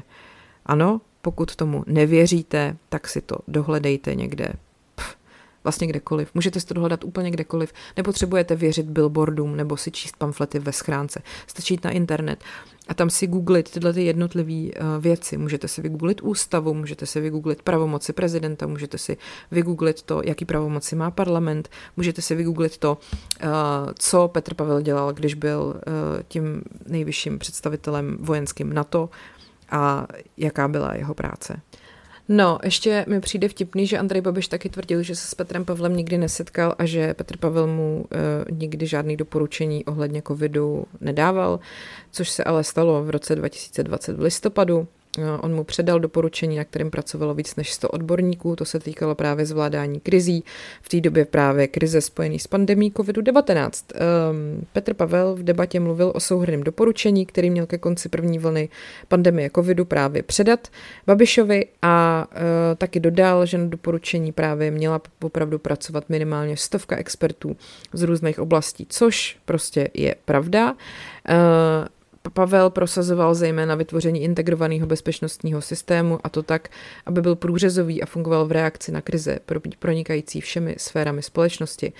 Ano, 0.65 1.01
pokud 1.21 1.55
tomu 1.55 1.83
nevěříte, 1.87 2.77
tak 2.89 3.07
si 3.07 3.21
to 3.21 3.35
dohledejte 3.47 4.15
někde 4.15 4.53
vlastně 5.65 5.87
kdekoliv. 5.87 6.29
Můžete 6.33 6.59
si 6.59 6.65
to 6.65 6.73
dohledat 6.73 7.03
úplně 7.03 7.31
kdekoliv. 7.31 7.73
Nepotřebujete 7.97 8.55
věřit 8.55 8.85
billboardům 8.85 9.55
nebo 9.55 9.77
si 9.77 9.91
číst 9.91 10.15
pamflety 10.17 10.59
ve 10.59 10.71
schránce. 10.71 11.21
Stačí 11.47 11.73
jít 11.73 11.83
na 11.83 11.91
internet 11.91 12.43
a 12.87 12.93
tam 12.93 13.09
si 13.09 13.27
googlit 13.27 13.71
tyhle 13.71 13.93
ty 13.93 14.03
jednotlivé 14.05 14.53
uh, 14.53 14.69
věci. 14.99 15.37
Můžete 15.37 15.67
si 15.67 15.81
vygooglit 15.81 16.21
ústavu, 16.21 16.73
můžete 16.73 17.05
si 17.05 17.19
vygooglit 17.21 17.61
pravomoci 17.61 18.13
prezidenta, 18.13 18.67
můžete 18.67 18.97
si 18.97 19.17
vygooglit 19.51 20.01
to, 20.01 20.21
jaký 20.25 20.45
pravomoci 20.45 20.95
má 20.95 21.11
parlament, 21.11 21.69
můžete 21.97 22.21
si 22.21 22.35
vygooglit 22.35 22.77
to, 22.77 22.97
uh, 23.43 23.49
co 23.99 24.27
Petr 24.27 24.53
Pavel 24.53 24.81
dělal, 24.81 25.13
když 25.13 25.33
byl 25.33 25.61
uh, 25.61 26.21
tím 26.27 26.61
nejvyšším 26.87 27.39
představitelem 27.39 28.17
vojenským 28.19 28.73
NATO 28.73 29.09
a 29.71 30.07
jaká 30.37 30.67
byla 30.67 30.95
jeho 30.95 31.13
práce. 31.13 31.61
No, 32.29 32.59
ještě 32.63 33.05
mi 33.07 33.21
přijde 33.21 33.47
vtipný, 33.49 33.87
že 33.87 33.97
Andrej 33.97 34.21
Babiš 34.21 34.47
taky 34.47 34.69
tvrdil, 34.69 35.03
že 35.03 35.15
se 35.15 35.27
s 35.27 35.35
Petrem 35.35 35.65
Pavlem 35.65 35.95
nikdy 35.95 36.17
nesetkal 36.17 36.75
a 36.77 36.85
že 36.85 37.13
Petr 37.13 37.37
Pavel 37.37 37.67
mu 37.67 38.05
e, 38.11 38.51
nikdy 38.51 38.87
žádný 38.87 39.17
doporučení 39.17 39.85
ohledně 39.85 40.21
covidu 40.21 40.85
nedával, 41.01 41.59
což 42.11 42.29
se 42.29 42.43
ale 42.43 42.63
stalo 42.63 43.03
v 43.03 43.09
roce 43.09 43.35
2020 43.35 44.17
v 44.17 44.21
listopadu. 44.21 44.87
No, 45.17 45.39
on 45.41 45.55
mu 45.55 45.63
předal 45.63 45.99
doporučení, 45.99 46.57
na 46.57 46.63
kterém 46.63 46.91
pracovalo 46.91 47.33
víc 47.33 47.55
než 47.55 47.73
100 47.73 47.89
odborníků, 47.89 48.55
to 48.55 48.65
se 48.65 48.79
týkalo 48.79 49.15
právě 49.15 49.45
zvládání 49.45 49.99
krizí, 49.99 50.43
v 50.81 50.89
té 50.89 51.01
době 51.01 51.25
právě 51.25 51.67
krize 51.67 52.01
spojený 52.01 52.39
s 52.39 52.47
pandemí 52.47 52.91
COVID-19. 52.91 53.71
Um, 54.31 54.65
Petr 54.73 54.93
Pavel 54.93 55.35
v 55.35 55.43
debatě 55.43 55.79
mluvil 55.79 56.11
o 56.15 56.19
souhrném 56.19 56.63
doporučení, 56.63 57.25
který 57.25 57.49
měl 57.49 57.65
ke 57.65 57.77
konci 57.77 58.09
první 58.09 58.39
vlny 58.39 58.69
pandemie 59.07 59.49
covidu 59.55 59.85
právě 59.85 60.23
předat 60.23 60.67
Babišovi 61.07 61.65
a 61.81 62.27
uh, 62.31 62.41
taky 62.77 62.99
dodal, 62.99 63.45
že 63.45 63.57
na 63.57 63.65
doporučení 63.65 64.31
právě 64.31 64.71
měla 64.71 65.01
opravdu 65.23 65.59
pracovat 65.59 66.09
minimálně 66.09 66.57
stovka 66.57 66.95
expertů 66.95 67.55
z 67.93 68.01
různých 68.01 68.39
oblastí, 68.39 68.85
což 68.89 69.37
prostě 69.45 69.89
je 69.93 70.15
pravda. 70.25 70.75
Pavel 72.29 72.69
prosazoval 72.69 73.35
zejména 73.35 73.75
vytvoření 73.75 74.23
integrovaného 74.23 74.87
bezpečnostního 74.87 75.61
systému 75.61 76.19
a 76.23 76.29
to 76.29 76.43
tak, 76.43 76.69
aby 77.05 77.21
byl 77.21 77.35
průřezový 77.35 78.03
a 78.03 78.05
fungoval 78.05 78.45
v 78.45 78.51
reakci 78.51 78.91
na 78.91 79.01
krize 79.01 79.39
pronikající 79.79 80.41
všemi 80.41 80.75
sférami 80.77 81.21
společnosti. 81.23 81.93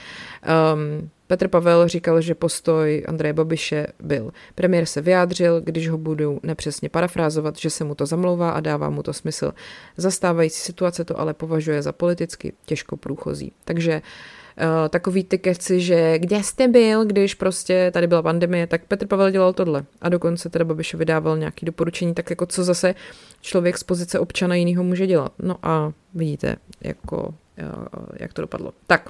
Um, 0.73 1.09
Petr 1.27 1.47
Pavel 1.47 1.87
říkal, 1.87 2.21
že 2.21 2.35
postoj 2.35 3.03
Andreje 3.07 3.33
Babiše 3.33 3.87
byl. 3.99 4.31
Premiér 4.55 4.85
se 4.85 5.01
vyjádřil, 5.01 5.61
když 5.61 5.89
ho 5.89 5.97
budu 5.97 6.39
nepřesně 6.43 6.89
parafrázovat, 6.89 7.57
že 7.57 7.69
se 7.69 7.83
mu 7.83 7.95
to 7.95 8.05
zamlouvá 8.05 8.49
a 8.49 8.59
dává 8.59 8.89
mu 8.89 9.03
to 9.03 9.13
smysl. 9.13 9.53
Zastávající 9.97 10.59
situace 10.59 11.05
to 11.05 11.19
ale 11.19 11.33
považuje 11.33 11.81
za 11.81 11.91
politicky 11.91 12.53
těžko 12.65 12.97
průchozí. 12.97 13.51
Takže 13.65 13.95
uh, 13.95 14.44
takový 14.89 15.23
ty 15.23 15.37
keci, 15.37 15.81
že 15.81 16.19
kde 16.19 16.43
jste 16.43 16.67
byl, 16.67 17.05
když 17.05 17.35
prostě 17.35 17.91
tady 17.93 18.07
byla 18.07 18.21
pandemie, 18.21 18.67
tak 18.67 18.85
Petr 18.85 19.07
Pavel 19.07 19.31
dělal 19.31 19.53
tohle. 19.53 19.85
A 20.01 20.09
dokonce 20.09 20.49
teda 20.49 20.65
Babiš 20.65 20.93
vydával 20.93 21.37
nějaký 21.37 21.65
doporučení, 21.65 22.13
tak 22.13 22.29
jako 22.29 22.45
co 22.45 22.63
zase 22.63 22.95
člověk 23.41 23.77
z 23.77 23.83
pozice 23.83 24.19
občana 24.19 24.55
jiného 24.55 24.83
může 24.83 25.07
dělat. 25.07 25.31
No 25.39 25.57
a 25.63 25.91
vidíte, 26.13 26.55
jako, 26.81 27.27
uh, 27.27 28.05
jak 28.19 28.33
to 28.33 28.41
dopadlo. 28.41 28.73
Tak, 28.87 29.09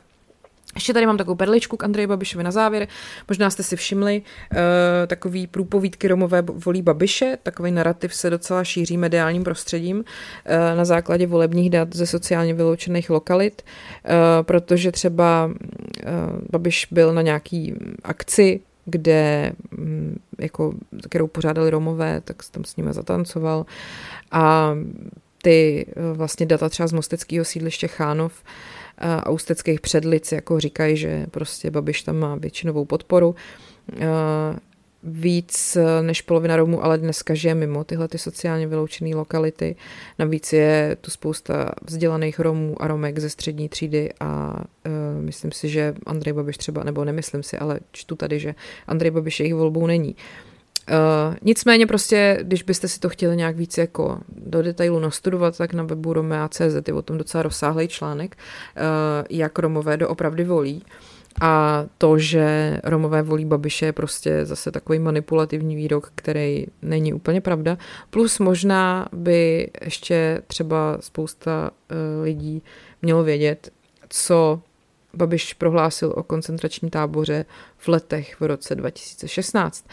ještě 0.75 0.93
tady 0.93 1.05
mám 1.05 1.17
takovou 1.17 1.35
perličku 1.35 1.77
k 1.77 1.83
Andreji 1.83 2.07
Babišovi 2.07 2.43
na 2.43 2.51
závěr. 2.51 2.87
Možná 3.27 3.49
jste 3.49 3.63
si 3.63 3.75
všimli, 3.75 4.21
uh, 4.21 4.57
takový 5.07 5.47
průpovídky 5.47 6.07
Romové 6.07 6.41
volí 6.41 6.81
Babiše, 6.81 7.37
takový 7.43 7.71
narrativ 7.71 8.15
se 8.15 8.29
docela 8.29 8.63
šíří 8.63 8.97
mediálním 8.97 9.43
prostředím 9.43 9.97
uh, 9.97 10.03
na 10.77 10.85
základě 10.85 11.27
volebních 11.27 11.69
dat 11.69 11.95
ze 11.95 12.05
sociálně 12.05 12.53
vyloučených 12.53 13.09
lokalit, 13.09 13.61
uh, 13.61 14.11
protože 14.41 14.91
třeba 14.91 15.51
Babiš 16.51 16.87
byl 16.91 17.13
na 17.13 17.21
nějaký 17.21 17.73
akci, 18.03 18.59
kde, 18.85 19.51
um, 19.77 20.15
jako, 20.39 20.73
kterou 21.09 21.27
pořádali 21.27 21.69
Romové, 21.69 22.21
tak 22.21 22.35
tam 22.51 22.63
s 22.63 22.75
nimi 22.75 22.93
zatancoval 22.93 23.65
a 24.31 24.73
ty 25.41 25.85
vlastně 26.13 26.45
data 26.45 26.69
třeba 26.69 26.87
z 26.87 26.93
mosteckého 26.93 27.45
sídliště 27.45 27.87
Chánov 27.87 28.43
uh, 28.43 28.49
a 28.97 29.29
ústeckých 29.29 29.81
předlic 29.81 30.31
jako 30.31 30.59
říkají, 30.59 30.97
že 30.97 31.25
prostě 31.31 31.71
Babiš 31.71 32.01
tam 32.01 32.17
má 32.17 32.35
většinovou 32.35 32.85
podporu. 32.85 33.35
Víc 35.03 35.77
než 36.01 36.21
polovina 36.21 36.55
Romů 36.55 36.83
ale 36.83 36.97
dneska 36.97 37.33
žije 37.33 37.55
mimo 37.55 37.83
tyhle 37.83 38.07
ty 38.07 38.17
sociálně 38.17 38.67
vyloučené 38.67 39.15
lokality. 39.15 39.75
Navíc 40.19 40.53
je 40.53 40.97
tu 41.01 41.11
spousta 41.11 41.71
vzdělaných 41.85 42.39
Romů 42.39 42.81
a 42.81 42.87
Romek 42.87 43.19
ze 43.19 43.29
střední 43.29 43.69
třídy 43.69 44.09
a 44.19 44.55
uh, 44.85 45.23
myslím 45.23 45.51
si, 45.51 45.69
že 45.69 45.95
Andrej 46.05 46.33
Babiš 46.33 46.57
třeba, 46.57 46.83
nebo 46.83 47.05
nemyslím 47.05 47.43
si, 47.43 47.57
ale 47.57 47.79
čtu 47.91 48.15
tady, 48.15 48.39
že 48.39 48.55
Andrej 48.87 49.11
Babiš 49.11 49.39
jejich 49.39 49.55
volbou 49.55 49.87
není. 49.87 50.15
Uh, 50.15 50.54
Uh, 50.91 51.35
nicméně 51.41 51.87
prostě, 51.87 52.39
když 52.41 52.63
byste 52.63 52.87
si 52.87 52.99
to 52.99 53.09
chtěli 53.09 53.37
nějak 53.37 53.55
víc 53.55 53.77
jako 53.77 54.19
do 54.29 54.61
detailu 54.61 54.99
nastudovat, 54.99 55.57
tak 55.57 55.73
na 55.73 55.83
webu 55.83 56.13
Romea.cz 56.13 56.87
je 56.87 56.93
o 56.93 57.01
tom 57.01 57.17
docela 57.17 57.43
rozsáhlý 57.43 57.87
článek, 57.87 58.37
uh, 58.37 58.81
jak 59.29 59.59
Romové 59.59 59.97
doopravdy 59.97 60.43
volí. 60.43 60.83
A 61.41 61.85
to, 61.97 62.17
že 62.17 62.77
Romové 62.83 63.21
volí 63.21 63.45
Babiše, 63.45 63.85
je 63.85 63.93
prostě 63.93 64.45
zase 64.45 64.71
takový 64.71 64.99
manipulativní 64.99 65.75
výrok, 65.75 66.11
který 66.15 66.65
není 66.81 67.13
úplně 67.13 67.41
pravda. 67.41 67.77
Plus 68.09 68.39
možná 68.39 69.07
by 69.11 69.71
ještě 69.81 70.41
třeba 70.47 70.97
spousta 70.99 71.71
uh, 71.71 72.23
lidí 72.23 72.63
mělo 73.01 73.23
vědět, 73.23 73.69
co 74.09 74.61
Babiš 75.15 75.53
prohlásil 75.53 76.13
o 76.15 76.23
koncentrační 76.23 76.89
táboře 76.89 77.45
v 77.77 77.87
letech 77.87 78.39
v 78.39 78.43
roce 78.43 78.75
2016. 78.75 79.87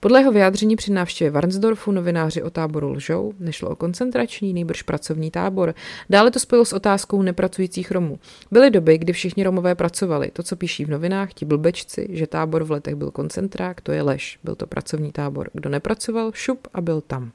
Podle 0.00 0.20
jeho 0.20 0.32
vyjádření 0.32 0.76
při 0.76 0.92
návštěvě 0.92 1.30
Varnsdorfu 1.30 1.92
novináři 1.92 2.42
o 2.42 2.50
táboru 2.50 2.90
lžou, 2.90 3.32
nešlo 3.38 3.70
o 3.70 3.76
koncentrační, 3.76 4.52
nejbrž 4.52 4.82
pracovní 4.82 5.30
tábor. 5.30 5.74
Dále 6.10 6.30
to 6.30 6.38
spojilo 6.38 6.64
s 6.64 6.72
otázkou 6.72 7.22
nepracujících 7.22 7.90
Romů. 7.90 8.18
Byly 8.50 8.70
doby, 8.70 8.98
kdy 8.98 9.12
všichni 9.12 9.44
Romové 9.44 9.74
pracovali. 9.74 10.30
To, 10.32 10.42
co 10.42 10.56
píší 10.56 10.84
v 10.84 10.90
novinách, 10.90 11.34
ti 11.34 11.44
blbečci, 11.44 12.08
že 12.10 12.26
tábor 12.26 12.64
v 12.64 12.70
letech 12.70 12.94
byl 12.94 13.10
koncentrák, 13.10 13.80
to 13.80 13.92
je 13.92 14.02
lež. 14.02 14.38
Byl 14.44 14.54
to 14.54 14.66
pracovní 14.66 15.12
tábor. 15.12 15.50
Kdo 15.52 15.70
nepracoval, 15.70 16.30
šup 16.34 16.68
a 16.74 16.80
byl 16.80 17.00
tam. 17.00 17.30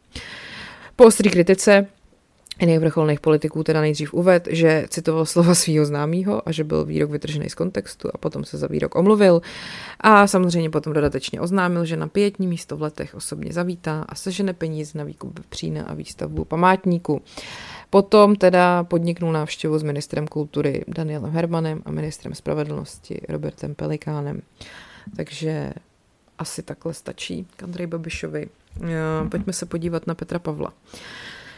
Po 0.96 1.06
ostrý 1.06 1.30
kritice 1.30 1.88
jiných 2.62 2.80
vrcholných 2.80 3.20
politiků 3.20 3.64
teda 3.64 3.82
nejdřív 3.82 4.14
uved, 4.14 4.48
že 4.52 4.86
citoval 4.90 5.26
slova 5.26 5.56
svého 5.56 5.86
známého 5.86 6.50
a 6.50 6.52
že 6.52 6.64
byl 6.64 6.86
výrok 6.86 7.12
vytržený 7.12 7.50
z 7.50 7.56
kontextu 7.56 8.10
a 8.14 8.18
potom 8.18 8.46
se 8.46 8.58
za 8.58 8.68
výrok 8.68 8.96
omluvil 8.96 9.42
a 10.00 10.28
samozřejmě 10.28 10.70
potom 10.70 10.94
dodatečně 10.94 11.42
oznámil, 11.42 11.86
že 11.86 11.98
na 11.98 12.08
pětní 12.08 12.48
místo 12.48 12.78
v 12.78 12.82
letech 12.82 13.16
osobně 13.16 13.54
zavítá 13.54 14.06
a 14.10 14.16
sežene 14.16 14.54
peníze 14.54 14.98
na 14.98 15.04
výkup 15.04 15.40
přína 15.50 15.84
a 15.84 15.94
výstavbu 15.94 16.46
památníku. 16.46 17.22
Potom 17.90 18.36
teda 18.36 18.84
podniknul 18.84 19.32
návštěvu 19.32 19.80
s 19.80 19.84
ministrem 19.84 20.28
kultury 20.28 20.86
Danielem 20.88 21.32
Hermanem 21.32 21.82
a 21.86 21.92
ministrem 21.92 22.36
spravedlnosti 22.36 23.22
Robertem 23.30 23.76
Pelikánem. 23.76 24.42
Takže 25.16 25.74
asi 26.40 26.64
takhle 26.64 26.94
stačí 26.94 27.48
k 27.58 27.64
Andrej 27.64 27.88
Babišovi. 27.88 28.50
Pojďme 29.30 29.54
se 29.54 29.66
podívat 29.66 30.08
na 30.08 30.16
Petra 30.16 30.40
Pavla. 30.40 30.74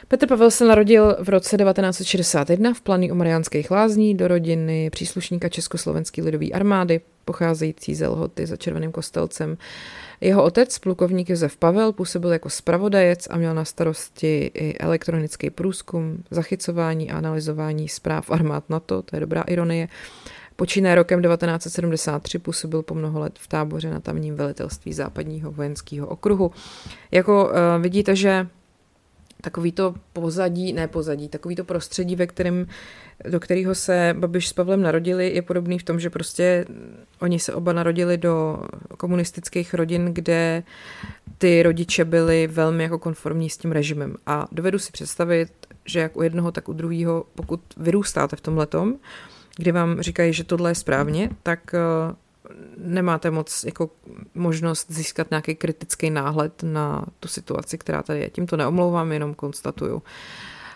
Petr 0.08 0.28
Pavel 0.28 0.52
se 0.52 0.66
narodil 0.66 1.18
v 1.20 1.30
roce 1.30 1.58
1961 1.58 2.74
v 2.74 2.82
Planý 2.82 3.12
u 3.12 3.16
Mariánských 3.16 3.72
lázní 3.72 4.16
do 4.16 4.28
rodiny 4.28 4.90
příslušníka 4.90 5.50
Československé 5.50 6.22
lidové 6.22 6.48
armády, 6.48 7.02
pocházející 7.26 7.96
ze 7.96 8.08
Lhoty 8.08 8.46
za 8.46 8.56
Červeným 8.56 8.92
kostelcem. 8.92 9.58
Jeho 10.22 10.44
otec, 10.44 10.80
plukovník 10.80 11.30
Josef 11.30 11.58
Pavel, 11.58 11.92
působil 11.92 12.34
jako 12.34 12.50
spravodajec 12.50 13.28
a 13.30 13.38
měl 13.38 13.54
na 13.54 13.66
starosti 13.66 14.52
i 14.54 14.78
elektronický 14.78 15.50
průzkum, 15.50 16.24
zachycování 16.32 17.12
a 17.12 17.18
analyzování 17.18 17.90
zpráv 17.90 18.32
armád 18.32 18.70
NATO, 18.70 19.02
to 19.02 19.16
je 19.16 19.20
dobrá 19.20 19.42
ironie. 19.42 19.88
Počínaje 20.56 20.96
rokem 20.96 21.22
1973 21.22 22.40
působil 22.40 22.82
po 22.82 22.96
mnoho 22.96 23.20
let 23.20 23.40
v 23.40 23.48
táboře 23.48 23.90
na 23.90 24.00
tamním 24.00 24.36
velitelství 24.36 24.94
západního 24.94 25.52
vojenského 25.52 26.08
okruhu. 26.08 26.52
Jako 27.12 27.46
uh, 27.46 27.52
vidíte, 27.82 28.16
že 28.16 28.48
takový 29.46 29.72
to 29.72 29.96
pozadí, 30.14 30.74
ne 30.74 30.88
pozadí, 30.88 31.30
takový 31.30 31.56
to 31.56 31.64
prostředí, 31.64 32.16
ve 32.16 32.28
kterém, 32.28 32.68
do 33.30 33.40
kterého 33.40 33.76
se 33.76 34.16
Babiš 34.18 34.48
s 34.48 34.54
Pavlem 34.54 34.82
narodili, 34.82 35.30
je 35.36 35.42
podobný 35.42 35.80
v 35.80 35.84
tom, 35.84 36.00
že 36.00 36.10
prostě 36.10 36.66
oni 37.20 37.40
se 37.40 37.54
oba 37.54 37.74
narodili 37.74 38.18
do 38.18 38.60
komunistických 38.98 39.74
rodin, 39.74 40.14
kde 40.14 40.64
ty 41.38 41.64
rodiče 41.64 42.06
byli 42.06 42.48
velmi 42.48 42.84
jako 42.84 43.00
konformní 43.00 43.50
s 43.50 43.58
tím 43.58 43.72
režimem. 43.72 44.16
A 44.26 44.48
dovedu 44.52 44.80
si 44.80 44.92
představit, 44.92 45.50
že 45.86 46.00
jak 46.00 46.18
u 46.18 46.22
jednoho, 46.22 46.52
tak 46.52 46.70
u 46.70 46.74
druhého, 46.74 47.26
pokud 47.36 47.62
vyrůstáte 47.78 48.36
v 48.36 48.42
tom 48.42 48.58
letom, 48.58 48.96
kdy 49.58 49.72
vám 49.72 50.02
říkají, 50.02 50.34
že 50.34 50.44
tohle 50.44 50.72
je 50.72 50.76
správně, 50.76 51.30
tak 51.44 51.76
nemáte 52.78 53.32
moc 53.32 53.64
jako 53.64 53.90
možnost 54.36 54.92
získat 54.92 55.30
nějaký 55.32 55.56
kritický 55.56 56.10
náhled 56.10 56.64
na 56.64 57.06
tu 57.20 57.28
situaci, 57.28 57.78
která 57.78 58.04
tady 58.04 58.20
je. 58.20 58.30
Tím 58.30 58.48
to 58.48 58.58
neomlouvám, 58.58 59.12
jenom 59.12 59.34
konstatuju. 59.34 60.02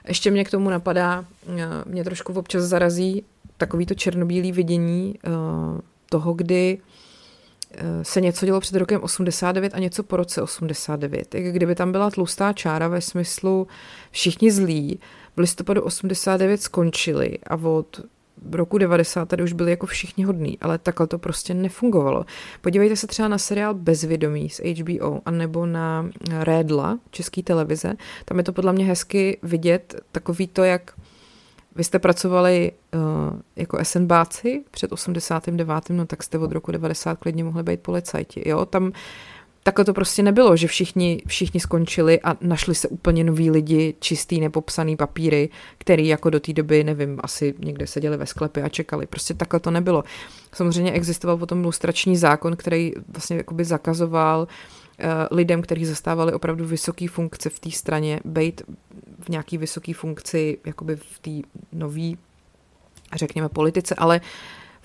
Ještě 0.08 0.32
mě 0.32 0.46
k 0.46 0.52
tomu 0.52 0.70
napadá, 0.70 1.26
eh, 1.48 1.68
mě 1.86 2.04
trošku 2.04 2.34
občas 2.34 2.64
zarazí 2.64 3.24
takový 3.58 3.86
to 3.86 3.94
černobílý 3.94 4.52
vidění 4.52 5.16
eh, 5.24 5.30
toho, 6.10 6.34
kdy 6.34 6.78
eh, 7.72 8.04
se 8.04 8.22
něco 8.22 8.46
dělo 8.46 8.60
před 8.60 8.76
rokem 8.76 9.02
89 9.02 9.74
a 9.76 9.80
něco 9.80 10.04
po 10.04 10.18
roce 10.18 10.42
89. 10.42 11.36
Jak 11.36 11.54
kdyby 11.54 11.76
tam 11.76 11.92
byla 11.92 12.12
tlustá 12.12 12.54
čára 12.54 12.88
ve 12.88 13.02
smyslu 13.02 13.68
všichni 14.12 14.52
zlí, 14.52 15.00
v 15.36 15.40
listopadu 15.40 15.82
89 15.82 16.62
skončili 16.62 17.38
a 17.48 17.56
od 17.56 18.02
roku 18.52 18.78
90 18.78 19.30
tady 19.30 19.44
už 19.44 19.54
byli 19.54 19.72
jako 19.72 19.86
všichni 19.86 20.24
hodní, 20.24 20.58
ale 20.62 20.78
takhle 20.78 21.08
to 21.08 21.20
prostě 21.20 21.54
nefungovalo. 21.54 22.26
Podívejte 22.62 22.96
se 22.96 23.08
třeba 23.08 23.28
na 23.28 23.38
seriál 23.38 23.74
Bezvědomí 23.74 24.50
z 24.50 24.62
HBO, 24.80 25.22
anebo 25.26 25.66
na 25.66 26.10
Rédla, 26.40 27.00
české 27.12 27.44
televize. 27.44 27.94
Tam 28.26 28.38
je 28.38 28.44
to 28.44 28.54
podle 28.54 28.74
mě 28.74 28.86
hezky 28.86 29.38
vidět, 29.44 29.96
takový 30.12 30.48
to, 30.48 30.64
jak 30.64 30.94
vy 31.76 31.84
jste 31.84 32.00
pracovali 32.00 32.72
uh, 32.94 33.40
jako 33.56 33.78
SNBáci 33.84 34.64
před 34.72 34.92
89. 34.92 35.90
no 35.90 36.06
tak 36.06 36.24
jste 36.24 36.38
od 36.38 36.52
roku 36.52 36.72
90 36.72 37.18
klidně 37.20 37.44
mohli 37.44 37.64
být 37.64 37.80
policajti. 37.80 38.50
Jo, 38.50 38.66
tam 38.66 38.92
takhle 39.64 39.86
to 39.86 39.94
prostě 39.94 40.24
nebylo, 40.24 40.58
že 40.58 40.68
všichni, 40.68 41.22
všichni 41.28 41.60
skončili 41.60 42.22
a 42.22 42.38
našli 42.42 42.76
se 42.76 42.88
úplně 42.88 43.24
noví 43.24 43.52
lidi, 43.52 43.96
čistý, 44.00 44.40
nepopsaný 44.40 44.96
papíry, 44.96 45.50
který 45.78 46.08
jako 46.08 46.30
do 46.30 46.40
té 46.40 46.54
doby, 46.54 46.84
nevím, 46.84 47.20
asi 47.24 47.54
někde 47.60 47.88
seděli 47.88 48.18
ve 48.18 48.26
sklepě 48.26 48.64
a 48.64 48.70
čekali. 48.70 49.06
Prostě 49.06 49.34
takhle 49.34 49.60
to 49.60 49.72
nebylo. 49.72 50.04
Samozřejmě 50.54 50.92
existoval 50.92 51.38
potom 51.38 51.64
lustrační 51.64 52.18
zákon, 52.18 52.56
který 52.56 52.92
vlastně 53.08 53.38
jakoby 53.38 53.66
zakazoval 53.66 54.42
uh, 54.42 55.38
lidem, 55.38 55.62
kteří 55.62 55.86
zastávali 55.86 56.34
opravdu 56.34 56.66
vysoké 56.66 57.08
funkce 57.08 57.50
v 57.50 57.60
té 57.60 57.72
straně, 57.72 58.20
být 58.26 58.62
v 59.20 59.30
nějaký 59.30 59.58
vysoké 59.58 59.94
funkci 59.94 60.58
jakoby 60.66 60.96
v 60.96 61.20
té 61.20 61.50
nový, 61.74 62.18
řekněme, 63.16 63.50
politice, 63.50 63.96
ale 63.96 64.22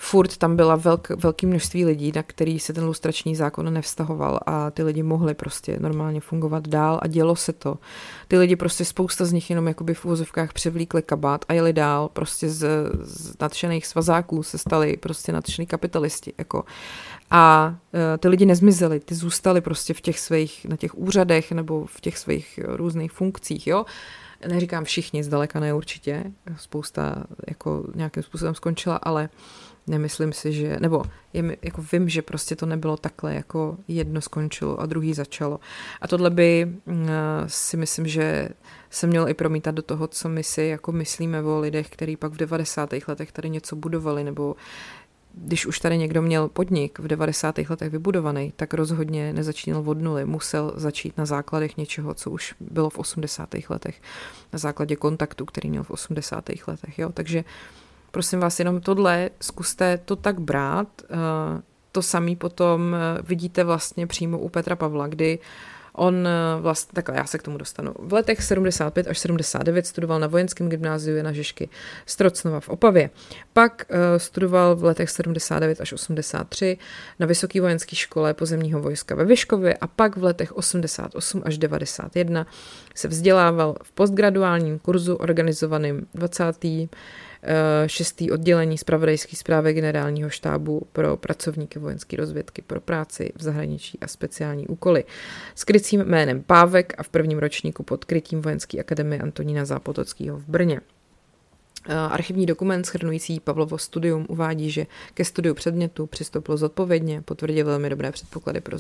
furt 0.05 0.37
tam 0.37 0.57
byla 0.57 0.77
velk, 0.77 1.09
velké 1.09 1.47
množství 1.47 1.85
lidí, 1.85 2.13
na 2.15 2.23
který 2.23 2.61
se 2.61 2.73
ten 2.73 2.85
lustrační 2.85 3.37
zákon 3.37 3.73
nevztahoval 3.73 4.41
a 4.47 4.71
ty 4.71 4.83
lidi 4.83 5.03
mohli 5.03 5.35
prostě 5.35 5.77
normálně 5.81 6.21
fungovat 6.21 6.69
dál 6.69 7.01
a 7.03 7.07
dělo 7.07 7.37
se 7.37 7.53
to. 7.53 7.79
Ty 8.29 8.39
lidi 8.39 8.57
prostě 8.57 8.85
spousta 8.85 9.25
z 9.25 9.33
nich 9.33 9.51
jenom 9.51 9.69
jakoby 9.69 9.95
v 9.95 10.05
úvozovkách 10.05 10.53
převlíkli 10.53 11.03
kabát 11.03 11.45
a 11.49 11.53
jeli 11.53 11.73
dál, 11.73 12.09
prostě 12.09 12.49
z, 12.49 12.67
z 13.01 13.35
nadšených 13.41 13.87
svazáků 13.87 14.43
se 14.43 14.59
stali 14.59 14.97
prostě 14.97 15.33
nadšený 15.33 15.67
kapitalisti, 15.67 16.33
jako. 16.39 16.65
A 17.31 17.75
uh, 17.93 18.01
ty 18.19 18.29
lidi 18.29 18.47
nezmizeli, 18.47 19.01
ty 19.01 19.15
zůstali 19.15 19.61
prostě 19.61 19.95
v 19.95 20.01
těch 20.01 20.19
svých, 20.19 20.67
na 20.69 20.77
těch 20.77 20.95
úřadech 20.95 21.53
nebo 21.53 21.87
v 21.87 22.01
těch 22.01 22.19
svých 22.19 22.61
různých 22.63 23.13
funkcích, 23.13 23.67
jo 23.67 23.85
neříkám 24.49 24.85
všichni, 24.85 25.25
zdaleka 25.25 25.61
ne 25.61 25.75
určitě, 25.75 26.25
spousta 26.57 27.25
jako 27.49 27.85
nějakým 27.95 28.23
způsobem 28.23 28.55
skončila, 28.55 28.97
ale 28.97 29.29
nemyslím 29.87 30.33
si, 30.33 30.53
že, 30.53 30.77
nebo 30.81 31.03
je, 31.33 31.57
jako 31.63 31.85
vím, 31.93 32.09
že 32.09 32.23
prostě 32.23 32.57
to 32.57 32.67
nebylo 32.67 32.97
takhle, 32.97 33.35
jako 33.35 33.77
jedno 33.89 34.21
skončilo 34.21 34.81
a 34.81 34.87
druhý 34.87 35.15
začalo. 35.15 35.61
A 36.01 36.09
tohle 36.09 36.31
by 36.31 36.73
uh, 36.85 36.95
si 37.47 37.77
myslím, 37.77 38.07
že 38.07 38.49
se 38.91 39.07
mělo 39.07 39.29
i 39.29 39.35
promítat 39.35 39.75
do 39.75 39.83
toho, 39.83 40.07
co 40.07 40.29
my 40.29 40.43
si 40.43 40.63
jako 40.63 40.93
myslíme 40.93 41.43
o 41.43 41.61
lidech, 41.61 41.89
který 41.89 42.17
pak 42.17 42.33
v 42.33 42.37
90. 42.37 42.91
letech 43.09 43.33
tady 43.33 43.51
něco 43.51 43.77
budovali, 43.77 44.25
nebo 44.25 44.57
když 45.37 45.67
už 45.67 45.79
tady 45.79 45.99
někdo 45.99 46.23
měl 46.23 46.49
podnik 46.49 46.99
v 46.99 47.09
90. 47.09 47.59
letech 47.71 47.91
vybudovaný, 47.91 48.53
tak 48.57 48.75
rozhodně 48.75 49.33
nezačínal 49.33 49.83
od 49.87 50.03
nuly. 50.03 50.25
Musel 50.25 50.73
začít 50.77 51.19
na 51.19 51.27
základech 51.27 51.77
něčeho, 51.77 52.15
co 52.15 52.31
už 52.31 52.55
bylo 52.61 52.91
v 52.91 52.99
80. 52.99 53.49
letech. 53.69 54.03
Na 54.53 54.59
základě 54.59 54.97
kontaktu, 54.97 55.45
který 55.45 55.71
měl 55.71 55.83
v 55.83 55.91
80. 55.91 56.51
letech. 56.67 56.99
Jo? 56.99 57.11
Takže 57.13 57.45
prosím 58.15 58.41
vás, 58.41 58.59
jenom 58.59 58.81
tohle, 58.81 59.31
zkuste 59.41 59.99
to 59.99 60.17
tak 60.17 60.41
brát. 60.41 60.89
Eh, 61.03 61.63
to 61.93 62.03
samý 62.03 62.37
potom 62.37 62.95
eh, 62.95 63.23
vidíte 63.23 63.65
vlastně 63.65 64.07
přímo 64.07 64.39
u 64.39 64.49
Petra 64.49 64.77
Pavla, 64.77 65.07
kdy 65.07 65.39
On 65.97 66.27
eh, 66.27 66.61
vlastně, 66.61 66.93
takhle 66.95 67.17
já 67.17 67.25
se 67.25 67.39
k 67.39 67.43
tomu 67.43 67.59
dostanu. 67.59 67.95
V 67.99 68.13
letech 68.13 68.43
75 68.43 69.07
až 69.07 69.19
79 69.19 69.87
studoval 69.87 70.21
na 70.21 70.27
vojenském 70.27 70.69
gymnáziu 70.69 71.23
na 71.23 71.33
Žižky 71.33 71.69
Strocnova 72.07 72.61
v 72.61 72.69
Opavě. 72.69 73.11
Pak 73.53 73.87
studoval 74.17 74.77
v 74.77 74.85
letech 74.85 75.11
79 75.11 75.81
až 75.81 75.93
83 75.93 76.79
na 77.19 77.27
Vysoké 77.27 77.61
vojenské 77.61 77.97
škole 77.97 78.35
pozemního 78.35 78.81
vojska 78.81 79.15
ve 79.15 79.25
Vyškově 79.25 79.75
a 79.75 79.87
pak 79.87 80.17
v 80.17 80.25
letech 80.25 80.57
88 80.57 81.43
až 81.45 81.59
91 81.59 82.47
se 82.95 83.09
vzdělával 83.09 83.77
v 83.83 83.93
postgraduálním 83.93 84.79
kurzu 84.79 85.15
organizovaným 85.15 86.07
20 86.15 86.65
šestý 87.87 88.31
oddělení 88.31 88.79
zpravodajské 88.79 89.37
zprávy 89.37 89.73
generálního 89.73 90.31
štábu 90.31 90.87
pro 90.93 91.17
pracovníky 91.17 91.79
vojenské 91.79 92.17
rozvědky 92.17 92.63
pro 92.63 92.81
práci 92.81 93.33
v 93.37 93.43
zahraničí 93.43 93.99
a 94.01 94.07
speciální 94.07 94.67
úkoly. 94.67 95.05
S 95.55 95.65
krycím 95.65 96.05
jménem 96.05 96.43
Pávek 96.43 96.95
a 96.99 97.03
v 97.03 97.09
prvním 97.09 97.39
ročníku 97.39 97.83
pod 97.83 98.05
krytím 98.05 98.43
Vojenské 98.43 98.81
akademie 98.81 99.21
Antonína 99.23 99.65
Zápotockého 99.65 100.39
v 100.39 100.45
Brně. 100.49 100.81
Archivní 102.11 102.47
dokument 102.47 102.85
schrnující 102.85 103.41
Pavlovo 103.41 103.79
studium 103.79 104.27
uvádí, 104.29 104.71
že 104.71 104.87
ke 105.15 105.25
studiu 105.25 105.55
předmětu 105.55 106.07
přistoupil 106.07 106.57
zodpovědně, 106.57 107.23
potvrdil 107.23 107.67
velmi 107.67 107.91
dobré 107.91 108.13
předpoklady 108.13 108.61
pro, 108.61 108.79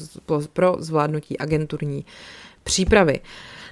pro 0.53 0.77
zvládnutí 0.79 1.39
agenturní 1.39 2.05
přípravy. 2.63 3.21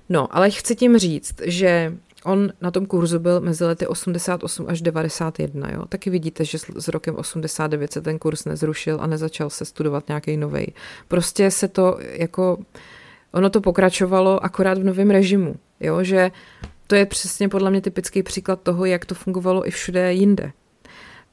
No, 0.08 0.36
ale 0.36 0.50
chci 0.50 0.76
tím 0.76 0.98
říct, 0.98 1.34
že 1.44 1.94
On 2.24 2.52
na 2.60 2.70
tom 2.70 2.86
kurzu 2.86 3.18
byl 3.18 3.40
mezi 3.40 3.64
lety 3.64 3.86
88 3.86 4.66
až 4.68 4.82
91, 4.82 5.70
jo. 5.70 5.86
Taky 5.86 6.10
vidíte, 6.10 6.44
že 6.44 6.58
s 6.58 6.88
rokem 6.88 7.16
89 7.16 7.92
se 7.92 8.00
ten 8.00 8.18
kurz 8.18 8.44
nezrušil 8.44 8.98
a 9.00 9.06
nezačal 9.06 9.50
se 9.50 9.64
studovat 9.64 10.08
nějaký 10.08 10.36
nový. 10.36 10.66
Prostě 11.08 11.50
se 11.50 11.68
to 11.68 11.98
jako, 12.00 12.58
ono 13.32 13.50
to 13.50 13.60
pokračovalo 13.60 14.44
akorát 14.44 14.78
v 14.78 14.84
novém 14.84 15.10
režimu, 15.10 15.56
jo, 15.80 16.04
že 16.04 16.30
to 16.86 16.94
je 16.94 17.06
přesně 17.06 17.48
podle 17.48 17.70
mě 17.70 17.80
typický 17.80 18.22
příklad 18.22 18.60
toho, 18.60 18.84
jak 18.84 19.04
to 19.04 19.14
fungovalo 19.14 19.68
i 19.68 19.70
všude 19.70 20.12
jinde. 20.12 20.52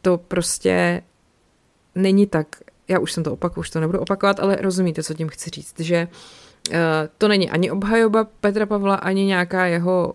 To 0.01 0.17
prostě 0.17 1.01
není 1.95 2.27
tak, 2.27 2.47
já 2.87 2.99
už 2.99 3.11
jsem 3.11 3.23
to 3.23 3.33
opakoval, 3.33 3.59
už 3.59 3.69
to 3.69 3.79
nebudu 3.79 3.99
opakovat, 3.99 4.39
ale 4.39 4.55
rozumíte, 4.55 5.03
co 5.03 5.13
tím 5.13 5.29
chci 5.29 5.49
říct, 5.49 5.79
že 5.79 6.07
uh, 6.11 6.48
to 7.17 7.27
není 7.27 7.49
ani 7.49 7.71
obhajoba 7.71 8.27
Petra 8.41 8.65
Pavla, 8.65 8.95
ani 8.95 9.25
nějaká 9.25 9.65
jeho, 9.65 10.13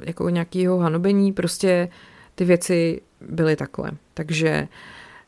jako 0.00 0.28
nějaký 0.28 0.58
jeho 0.58 0.78
hanobení, 0.78 1.32
prostě 1.32 1.88
ty 2.34 2.44
věci 2.44 3.00
byly 3.20 3.56
takhle. 3.56 3.90
Takže 4.14 4.68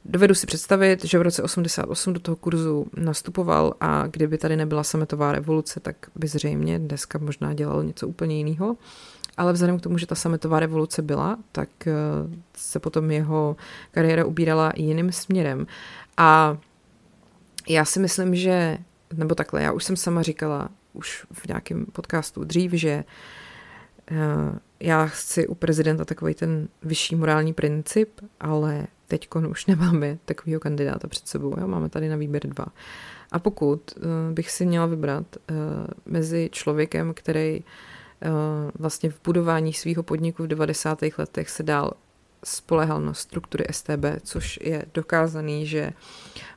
dovedu 0.04 0.34
si 0.34 0.46
představit, 0.46 1.04
že 1.04 1.18
v 1.18 1.22
roce 1.22 1.42
88 1.42 2.12
do 2.12 2.20
toho 2.20 2.36
kurzu 2.36 2.86
nastupoval 2.96 3.74
a 3.80 4.06
kdyby 4.06 4.38
tady 4.38 4.56
nebyla 4.56 4.84
sametová 4.84 5.32
revoluce, 5.32 5.80
tak 5.80 5.96
by 6.14 6.26
zřejmě 6.28 6.78
dneska 6.78 7.18
možná 7.18 7.54
dělal 7.54 7.84
něco 7.84 8.08
úplně 8.08 8.36
jiného. 8.36 8.76
Ale 9.36 9.52
vzhledem 9.52 9.78
k 9.78 9.82
tomu, 9.82 9.98
že 9.98 10.06
ta 10.06 10.14
sametová 10.14 10.60
revoluce 10.60 11.02
byla, 11.02 11.38
tak 11.52 11.68
eh, 11.86 11.92
se 12.56 12.80
potom 12.80 13.10
jeho 13.10 13.56
kariéra 13.90 14.24
ubírala 14.24 14.72
jiným 14.76 15.12
směrem. 15.12 15.66
A 16.16 16.58
já 17.68 17.84
si 17.84 18.00
myslím, 18.00 18.34
že 18.34 18.78
nebo 19.12 19.34
takhle, 19.34 19.62
já 19.62 19.72
už 19.72 19.84
jsem 19.84 19.96
sama 19.96 20.22
říkala 20.22 20.68
už 20.92 21.26
v 21.32 21.46
nějakém 21.46 21.86
podcastu 21.86 22.44
dřív, 22.44 22.72
že 22.72 23.04
uh, 24.10 24.18
já 24.80 25.06
chci 25.06 25.46
u 25.46 25.54
prezidenta 25.54 26.04
takový 26.04 26.34
ten 26.34 26.68
vyšší 26.82 27.16
morální 27.16 27.52
princip, 27.52 28.20
ale 28.40 28.86
teď 29.08 29.28
už 29.50 29.66
nemáme 29.76 30.18
takového 30.24 30.60
kandidáta 30.60 31.08
před 31.08 31.28
sebou. 31.28 31.54
Jo? 31.60 31.68
Máme 31.68 31.88
tady 31.88 32.08
na 32.08 32.16
výběr 32.16 32.46
dva. 32.46 32.66
A 33.32 33.38
pokud 33.38 33.92
uh, 33.96 34.02
bych 34.34 34.50
si 34.50 34.66
měla 34.66 34.86
vybrat 34.86 35.36
uh, 35.36 35.56
mezi 36.06 36.48
člověkem, 36.52 37.14
který 37.14 37.64
vlastně 38.78 39.10
v 39.10 39.20
budování 39.24 39.72
svého 39.72 40.02
podniku 40.02 40.42
v 40.42 40.46
90. 40.46 40.98
letech 41.18 41.50
se 41.50 41.62
dál 41.62 41.92
spolehal 42.44 43.00
na 43.00 43.14
struktury 43.14 43.64
STB, 43.70 44.04
což 44.22 44.58
je 44.62 44.84
dokázaný, 44.94 45.66
že 45.66 45.92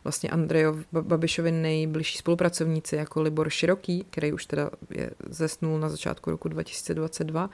vlastně 0.03 0.29
Andrejov 0.29 0.77
Babišovi 0.91 1.51
nejbližší 1.51 2.17
spolupracovníci 2.17 2.95
jako 2.95 3.21
Libor 3.21 3.49
Široký, 3.49 4.05
který 4.09 4.33
už 4.33 4.45
teda 4.45 4.69
je 4.89 5.11
zesnul 5.29 5.79
na 5.79 5.89
začátku 5.89 6.31
roku 6.31 6.49
2022, 6.49 7.43
um, 7.43 7.51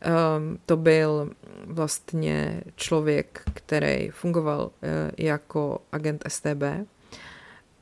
ehm, 0.00 0.58
to 0.66 0.76
byl 0.76 1.30
vlastně 1.66 2.62
člověk, 2.76 3.42
který 3.54 4.10
fungoval 4.10 4.62
uh, 4.62 4.70
jako 5.18 5.82
agent 5.92 6.24
STB, 6.28 6.62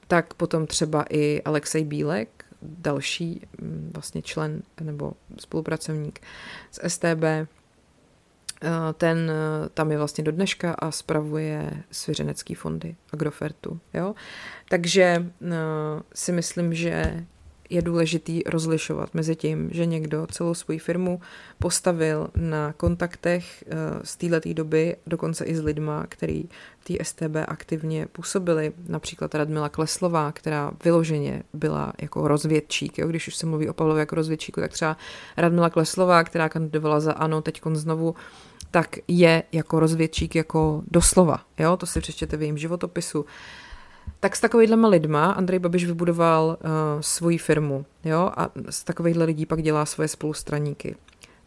tak 0.08 0.34
potom 0.34 0.66
třeba 0.66 1.04
i 1.10 1.42
Alexej 1.42 1.84
Bílek, 1.84 2.44
další 2.62 3.46
um, 3.62 3.90
vlastně 3.94 4.22
člen 4.22 4.62
nebo 4.80 5.12
spolupracovník 5.38 6.20
z 6.70 6.90
STB, 6.92 7.24
Eh, 7.24 7.46
ten 8.96 9.30
eh, 9.30 9.68
tam 9.74 9.90
je 9.90 9.98
vlastně 9.98 10.24
do 10.24 10.32
dneška 10.32 10.72
a 10.72 10.90
spravuje 10.90 11.70
svěřenecký 11.90 12.54
fondy 12.54 12.96
Agrofertu. 13.12 13.80
Jo? 13.94 14.14
Takže 14.68 15.26
eh, 15.42 15.54
si 16.14 16.32
myslím, 16.32 16.74
že 16.74 17.24
je 17.70 17.82
důležitý 17.82 18.42
rozlišovat 18.46 19.14
mezi 19.14 19.36
tím, 19.36 19.70
že 19.72 19.86
někdo 19.86 20.26
celou 20.30 20.54
svou 20.54 20.78
firmu 20.78 21.20
postavil 21.58 22.28
na 22.36 22.72
kontaktech 22.72 23.64
z 24.04 24.16
této 24.16 24.52
doby, 24.52 24.96
dokonce 25.06 25.44
i 25.44 25.54
s 25.54 25.62
lidma, 25.62 26.06
který 26.08 26.44
té 26.84 27.04
STB 27.04 27.36
aktivně 27.48 28.06
působili, 28.06 28.72
například 28.88 29.34
Radmila 29.34 29.68
Kleslová, 29.68 30.32
která 30.32 30.72
vyloženě 30.84 31.42
byla 31.52 31.92
jako 32.00 32.28
rozvědčík, 32.28 32.98
jo? 32.98 33.08
když 33.08 33.28
už 33.28 33.36
se 33.36 33.46
mluví 33.46 33.68
o 33.68 33.72
Pavlovi 33.72 34.00
jako 34.00 34.14
rozvědčíku, 34.14 34.60
tak 34.60 34.72
třeba 34.72 34.96
Radmila 35.36 35.70
Kleslová, 35.70 36.24
která 36.24 36.48
kandidovala 36.48 37.00
za 37.00 37.12
ANO, 37.12 37.42
teď 37.42 37.60
znovu 37.72 38.14
tak 38.70 38.96
je 39.08 39.42
jako 39.52 39.80
rozvědčík 39.80 40.34
jako 40.34 40.82
doslova. 40.86 41.40
Jo? 41.58 41.76
To 41.76 41.86
si 41.86 42.00
přečtěte 42.00 42.36
v 42.36 42.42
jejím 42.42 42.58
životopisu. 42.58 43.26
Tak 44.20 44.36
s 44.36 44.40
takovýhlema 44.40 44.88
lidma 44.88 45.30
Andrej 45.30 45.58
Babiš 45.58 45.84
vybudoval 45.84 46.46
uh, 46.46 46.70
svoji 47.00 47.38
firmu 47.38 47.84
jo? 48.04 48.30
a 48.36 48.50
z 48.70 48.84
takovýchhle 48.84 49.24
lidí 49.24 49.46
pak 49.46 49.62
dělá 49.62 49.86
svoje 49.86 50.08
spolustraníky. 50.08 50.96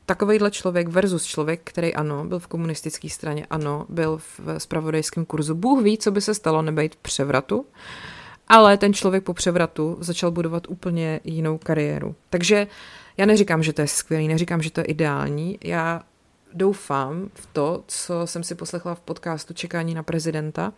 Takovýhle 0.05 0.51
člověk 0.51 0.87
versus 0.87 1.23
člověk, 1.23 1.61
který 1.63 1.95
ano, 1.95 2.25
byl 2.25 2.39
v 2.39 2.47
komunistické 2.47 3.09
straně, 3.09 3.45
ano, 3.49 3.85
byl 3.89 4.17
v 4.17 4.39
spravodajském 4.57 5.25
kurzu. 5.25 5.55
Bůh 5.55 5.83
ví, 5.83 5.97
co 5.97 6.11
by 6.11 6.21
se 6.21 6.33
stalo 6.33 6.61
nebejt 6.61 6.95
převratu, 6.95 7.65
ale 8.47 8.77
ten 8.77 8.93
člověk 8.93 9.23
po 9.23 9.33
převratu 9.33 9.97
začal 9.99 10.31
budovat 10.31 10.63
úplně 10.67 11.19
jinou 11.23 11.57
kariéru. 11.57 12.15
Takže 12.29 12.67
já 13.17 13.25
neříkám, 13.25 13.63
že 13.63 13.73
to 13.73 13.81
je 13.81 13.87
skvělý, 13.87 14.27
neříkám, 14.27 14.61
že 14.61 14.71
to 14.71 14.79
je 14.79 14.85
ideální. 14.85 15.57
Já 15.63 16.03
doufám 16.53 17.29
v 17.33 17.47
to, 17.53 17.83
co 17.87 18.27
jsem 18.27 18.43
si 18.43 18.55
poslechla 18.55 18.95
v 18.95 18.99
podcastu 18.99 19.53
Čekání 19.53 19.93
na 19.93 20.03
prezidenta, 20.03 20.73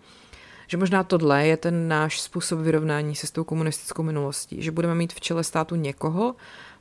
že 0.70 0.78
možná 0.78 1.04
tohle 1.04 1.48
je 1.48 1.58
ten 1.58 1.88
náš 1.88 2.22
způsob 2.22 2.60
vyrovnání 2.60 3.16
se 3.16 3.28
s 3.28 3.32
tou 3.32 3.44
komunistickou 3.44 4.04
minulostí, 4.04 4.62
že 4.62 4.72
budeme 4.72 4.96
mít 4.96 5.14
v 5.14 5.20
čele 5.20 5.44
státu 5.44 5.76
někoho, 5.76 6.36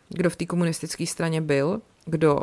kdo 0.08 0.30
v 0.30 0.36
té 0.36 0.46
komunistické 0.46 1.06
straně 1.06 1.40
byl, 1.40 1.80
kdo 2.06 2.40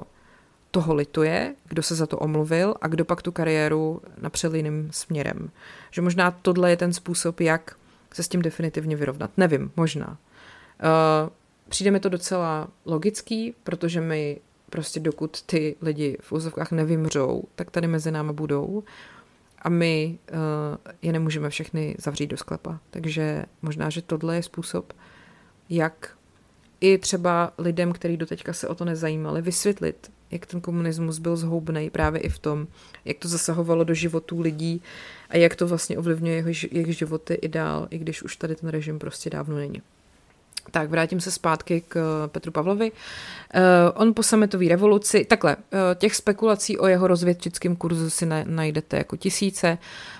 toho 0.71 0.93
lituje, 0.93 1.55
kdo 1.67 1.83
se 1.83 1.95
za 1.95 2.05
to 2.05 2.17
omluvil 2.17 2.75
a 2.81 2.87
kdo 2.87 3.05
pak 3.05 3.21
tu 3.21 3.31
kariéru 3.31 4.01
napřel 4.21 4.55
jiným 4.55 4.89
směrem. 4.91 5.51
Že 5.91 6.01
možná 6.01 6.31
tohle 6.31 6.69
je 6.69 6.77
ten 6.77 6.93
způsob, 6.93 7.39
jak 7.39 7.75
se 8.13 8.23
s 8.23 8.27
tím 8.27 8.41
definitivně 8.41 8.95
vyrovnat. 8.95 9.31
Nevím, 9.37 9.71
možná. 9.75 10.07
Uh, 10.07 11.29
přijde 11.69 11.91
mi 11.91 11.99
to 11.99 12.09
docela 12.09 12.67
logický, 12.85 13.53
protože 13.63 14.01
my 14.01 14.39
prostě 14.69 14.99
dokud 14.99 15.41
ty 15.41 15.75
lidi 15.81 16.17
v 16.21 16.31
úzovkách 16.31 16.71
nevymřou, 16.71 17.43
tak 17.55 17.71
tady 17.71 17.87
mezi 17.87 18.11
námi 18.11 18.33
budou 18.33 18.83
a 19.65 19.69
my 19.69 20.19
uh, 20.31 20.37
je 21.01 21.13
nemůžeme 21.13 21.49
všechny 21.49 21.95
zavřít 21.97 22.27
do 22.27 22.37
sklepa. 22.37 22.79
Takže 22.89 23.45
možná, 23.61 23.89
že 23.89 24.01
tohle 24.01 24.35
je 24.35 24.43
způsob, 24.43 24.93
jak 25.69 26.17
i 26.81 26.97
třeba 26.97 27.53
lidem, 27.57 27.93
kteří 27.93 28.17
doteďka 28.17 28.53
se 28.53 28.67
o 28.67 28.75
to 28.75 28.85
nezajímali, 28.85 29.41
vysvětlit, 29.41 30.11
jak 30.31 30.45
ten 30.45 30.61
komunismus 30.61 31.19
byl 31.19 31.35
zhoubný 31.35 31.89
právě 31.89 32.21
i 32.21 32.29
v 32.29 32.39
tom, 32.39 32.67
jak 33.05 33.17
to 33.17 33.27
zasahovalo 33.27 33.83
do 33.83 33.93
životů 33.93 34.41
lidí 34.41 34.81
a 35.29 35.37
jak 35.37 35.55
to 35.55 35.67
vlastně 35.67 35.97
ovlivňuje 35.97 36.43
jejich 36.71 36.97
životy 36.97 37.33
i 37.33 37.47
dál, 37.47 37.87
i 37.89 37.97
když 37.97 38.23
už 38.23 38.35
tady 38.35 38.55
ten 38.55 38.69
režim 38.69 38.99
prostě 38.99 39.29
dávno 39.29 39.55
není. 39.55 39.81
Tak, 40.71 40.89
vrátím 40.89 41.21
se 41.21 41.31
zpátky 41.31 41.81
k 41.87 41.95
eh, 41.95 42.27
Petru 42.27 42.51
Pavlovi. 42.51 42.91
Uh, 42.91 43.61
on 43.95 44.13
po 44.13 44.23
sametové 44.23 44.67
revoluci, 44.67 45.25
takhle, 45.25 45.55
uh, 45.55 45.61
těch 45.95 46.15
spekulací 46.15 46.77
o 46.77 46.87
jeho 46.87 47.07
rozvědčickém 47.07 47.75
kurzu 47.75 48.09
si 48.09 48.25
na, 48.25 48.43
najdete 48.45 48.97
jako 48.97 49.17
tisíce. 49.17 49.77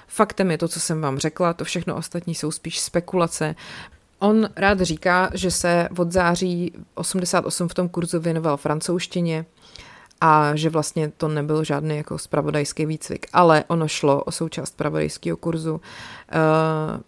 Faktem 0.07 0.51
je 0.51 0.57
to, 0.57 0.67
co 0.67 0.79
jsem 0.79 1.01
vám 1.01 1.17
řekla, 1.17 1.53
to 1.53 1.63
všechno 1.63 1.95
ostatní 1.95 2.35
jsou 2.35 2.51
spíš 2.51 2.79
spekulace. 2.79 3.55
On 4.19 4.49
rád 4.55 4.81
říká, 4.81 5.29
že 5.33 5.51
se 5.51 5.89
od 5.97 6.11
září 6.11 6.73
88 6.95 7.67
v 7.67 7.73
tom 7.73 7.89
kurzu 7.89 8.19
věnoval 8.19 8.57
francouzštině, 8.57 9.45
a 10.27 10.55
že 10.55 10.69
vlastně 10.69 11.11
to 11.17 11.27
nebyl 11.27 11.63
žádný 11.63 11.97
jako 11.97 12.17
spravodajský 12.17 12.85
výcvik, 12.85 13.25
ale 13.33 13.63
ono 13.67 13.87
šlo 13.87 14.23
o 14.23 14.31
součást 14.31 14.69
spravodajského 14.69 15.37
kurzu. 15.37 15.81
Eh, 16.31 16.37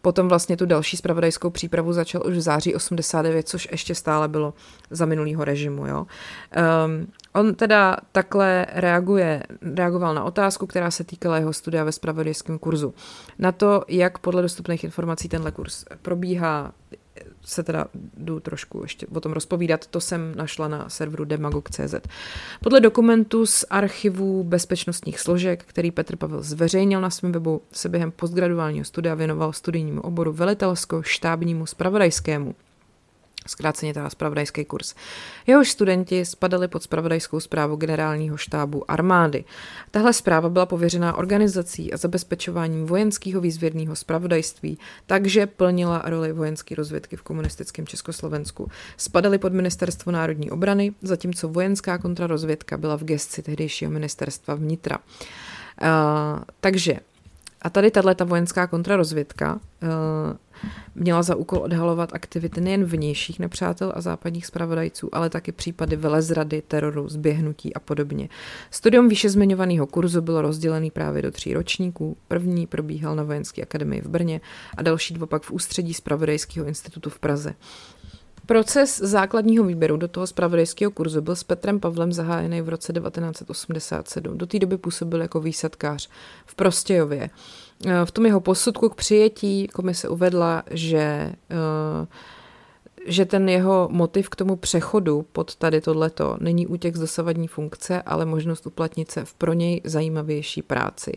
potom 0.02 0.28
vlastně 0.28 0.58
tu 0.58 0.66
další 0.66 0.98
spravodajskou 0.98 1.50
přípravu 1.50 1.94
začal 1.94 2.22
už 2.28 2.36
v 2.36 2.42
září 2.42 2.76
89, 2.76 3.48
což 3.48 3.68
ještě 3.72 3.96
stále 3.96 4.28
bylo 4.28 4.54
za 4.90 5.06
minulýho 5.06 5.46
režimu. 5.46 5.88
Jo. 5.88 6.08
Ehm, 6.52 7.08
on 7.34 7.56
teda 7.56 7.98
takhle 8.12 8.66
reaguje, 8.74 9.44
reagoval 9.76 10.14
na 10.14 10.24
otázku, 10.24 10.68
která 10.68 10.92
se 10.92 11.04
týkala 11.04 11.38
jeho 11.38 11.54
studia 11.54 11.84
ve 11.84 11.92
spravodajském 11.92 12.60
kurzu. 12.60 12.94
Na 13.40 13.52
to, 13.52 13.84
jak 13.88 14.18
podle 14.18 14.42
dostupných 14.42 14.84
informací 14.84 15.30
tenhle 15.30 15.52
kurz 15.52 15.86
probíhá, 16.02 16.72
se 17.42 17.64
teda 17.64 17.86
jdu 18.18 18.40
trošku 18.40 18.82
ještě 18.82 19.08
o 19.08 19.22
tom 19.22 19.32
rozpovídat, 19.32 19.88
to 19.88 20.02
jsem 20.02 20.36
našla 20.36 20.68
na 20.68 20.90
serveru 20.90 21.26
demagog.cz. 21.26 21.96
Podle 22.64 22.80
dokumentu 22.80 23.46
z 23.46 23.66
archivu 23.70 24.44
bezpečnostních 24.44 25.20
složek, 25.20 25.64
který 25.64 25.92
Petr 25.92 26.16
Pavel 26.16 26.44
zveřejnil 26.44 27.02
na 27.02 27.10
svém 27.10 27.32
webu, 27.32 27.62
se 27.72 27.90
během 27.90 28.12
postgraduálního 28.12 28.86
studia 28.86 29.16
věnoval 29.16 29.54
studijnímu 29.54 30.02
oboru 30.02 30.34
velitelsko-štábnímu 30.34 31.66
spravodajskému 31.66 32.56
zkráceně 33.48 33.94
teda 33.94 34.10
spravodajský 34.10 34.66
kurz. 34.66 34.96
Jehož 35.48 35.72
studenti 35.72 36.26
spadali 36.26 36.68
pod 36.68 36.84
spravodajskou 36.84 37.40
zprávu 37.40 37.76
generálního 37.76 38.38
štábu 38.38 38.92
armády. 38.92 39.44
Tahle 39.92 40.14
zpráva 40.14 40.50
byla 40.50 40.66
pověřená 40.66 41.16
organizací 41.16 41.94
a 41.94 41.98
zabezpečováním 41.98 42.86
vojenského 42.86 43.42
výzvědného 43.42 43.96
spravodajství, 43.96 44.78
takže 45.06 45.48
plnila 45.48 46.02
roli 46.06 46.34
vojenské 46.34 46.76
rozvědky 46.76 47.16
v 47.16 47.22
komunistickém 47.22 47.88
Československu. 47.88 48.72
Spadali 48.98 49.38
pod 49.38 49.54
ministerstvo 49.54 50.12
národní 50.12 50.52
obrany, 50.52 50.94
zatímco 51.02 51.50
vojenská 51.50 51.98
kontrarozvědka 51.98 52.78
byla 52.78 52.98
v 52.98 53.04
gesci 53.04 53.42
tehdejšího 53.42 53.92
ministerstva 53.92 54.56
vnitra. 54.56 54.98
Uh, 55.82 56.44
takže 56.60 57.00
a 57.62 57.70
tady 57.70 57.92
tato 57.92 58.26
vojenská 58.26 58.68
kontrarozvědka 58.68 59.54
uh, 59.54 59.90
měla 60.96 61.24
za 61.24 61.36
úkol 61.36 61.60
odhalovat 61.60 62.14
aktivity 62.14 62.62
nejen 62.62 62.86
vnějších 62.86 63.40
nepřátel 63.40 63.94
a 63.96 64.02
západních 64.02 64.46
spravodajců, 64.46 65.10
ale 65.12 65.30
taky 65.30 65.52
případy 65.52 65.96
velezrady, 65.96 66.64
teroru, 66.68 67.10
zběhnutí 67.10 67.74
a 67.74 67.80
podobně. 67.80 68.30
Studium 68.72 69.10
výše 69.10 69.30
zmiňovaného 69.30 69.88
kurzu 69.88 70.22
bylo 70.22 70.42
rozdělený 70.42 70.92
právě 70.92 71.22
do 71.22 71.32
tří 71.32 71.54
ročníků. 71.54 72.18
První 72.28 72.68
probíhal 72.68 73.16
na 73.16 73.24
Vojenské 73.24 73.62
akademii 73.62 74.02
v 74.02 74.08
Brně 74.08 74.42
a 74.78 74.82
další 74.82 75.14
dva 75.14 75.26
pak 75.26 75.44
v 75.44 75.52
ústředí 75.52 75.94
Spravodajského 75.94 76.68
institutu 76.68 77.10
v 77.10 77.20
Praze. 77.20 77.54
Proces 78.48 79.00
základního 79.00 79.64
výběru 79.64 79.98
do 79.98 80.08
toho 80.08 80.28
spravodajského 80.28 80.92
kurzu 80.92 81.22
byl 81.22 81.36
s 81.36 81.44
Petrem 81.44 81.80
Pavlem 81.80 82.14
zahájený 82.14 82.62
v 82.62 82.70
roce 82.70 82.94
1987. 82.94 84.38
Do 84.38 84.46
té 84.46 84.60
doby 84.60 84.78
působil 84.78 85.22
jako 85.22 85.40
výsadkář 85.40 86.10
v 86.46 86.56
Prostějově. 86.56 87.30
Eh, 87.86 88.06
v 88.06 88.12
tom 88.12 88.26
jeho 88.26 88.42
posudku 88.42 88.90
k 88.90 88.96
přijetí 88.96 89.68
komise 89.68 90.10
uvedla, 90.10 90.64
že 90.72 91.34
eh, 91.52 92.08
že 93.06 93.26
ten 93.26 93.50
jeho 93.50 93.90
motiv 93.92 94.30
k 94.30 94.36
tomu 94.36 94.56
přechodu 94.56 95.26
pod 95.32 95.56
tady 95.56 95.82
tohleto 95.82 96.38
není 96.40 96.68
útěk 96.68 96.96
z 96.96 97.00
dosavadní 97.00 97.48
funkce, 97.48 98.02
ale 98.02 98.26
možnost 98.26 98.68
uplatnit 98.68 99.12
se 99.12 99.26
v 99.26 99.34
pro 99.34 99.54
něj 99.54 99.82
zajímavější 99.84 100.62
práci. 100.62 101.12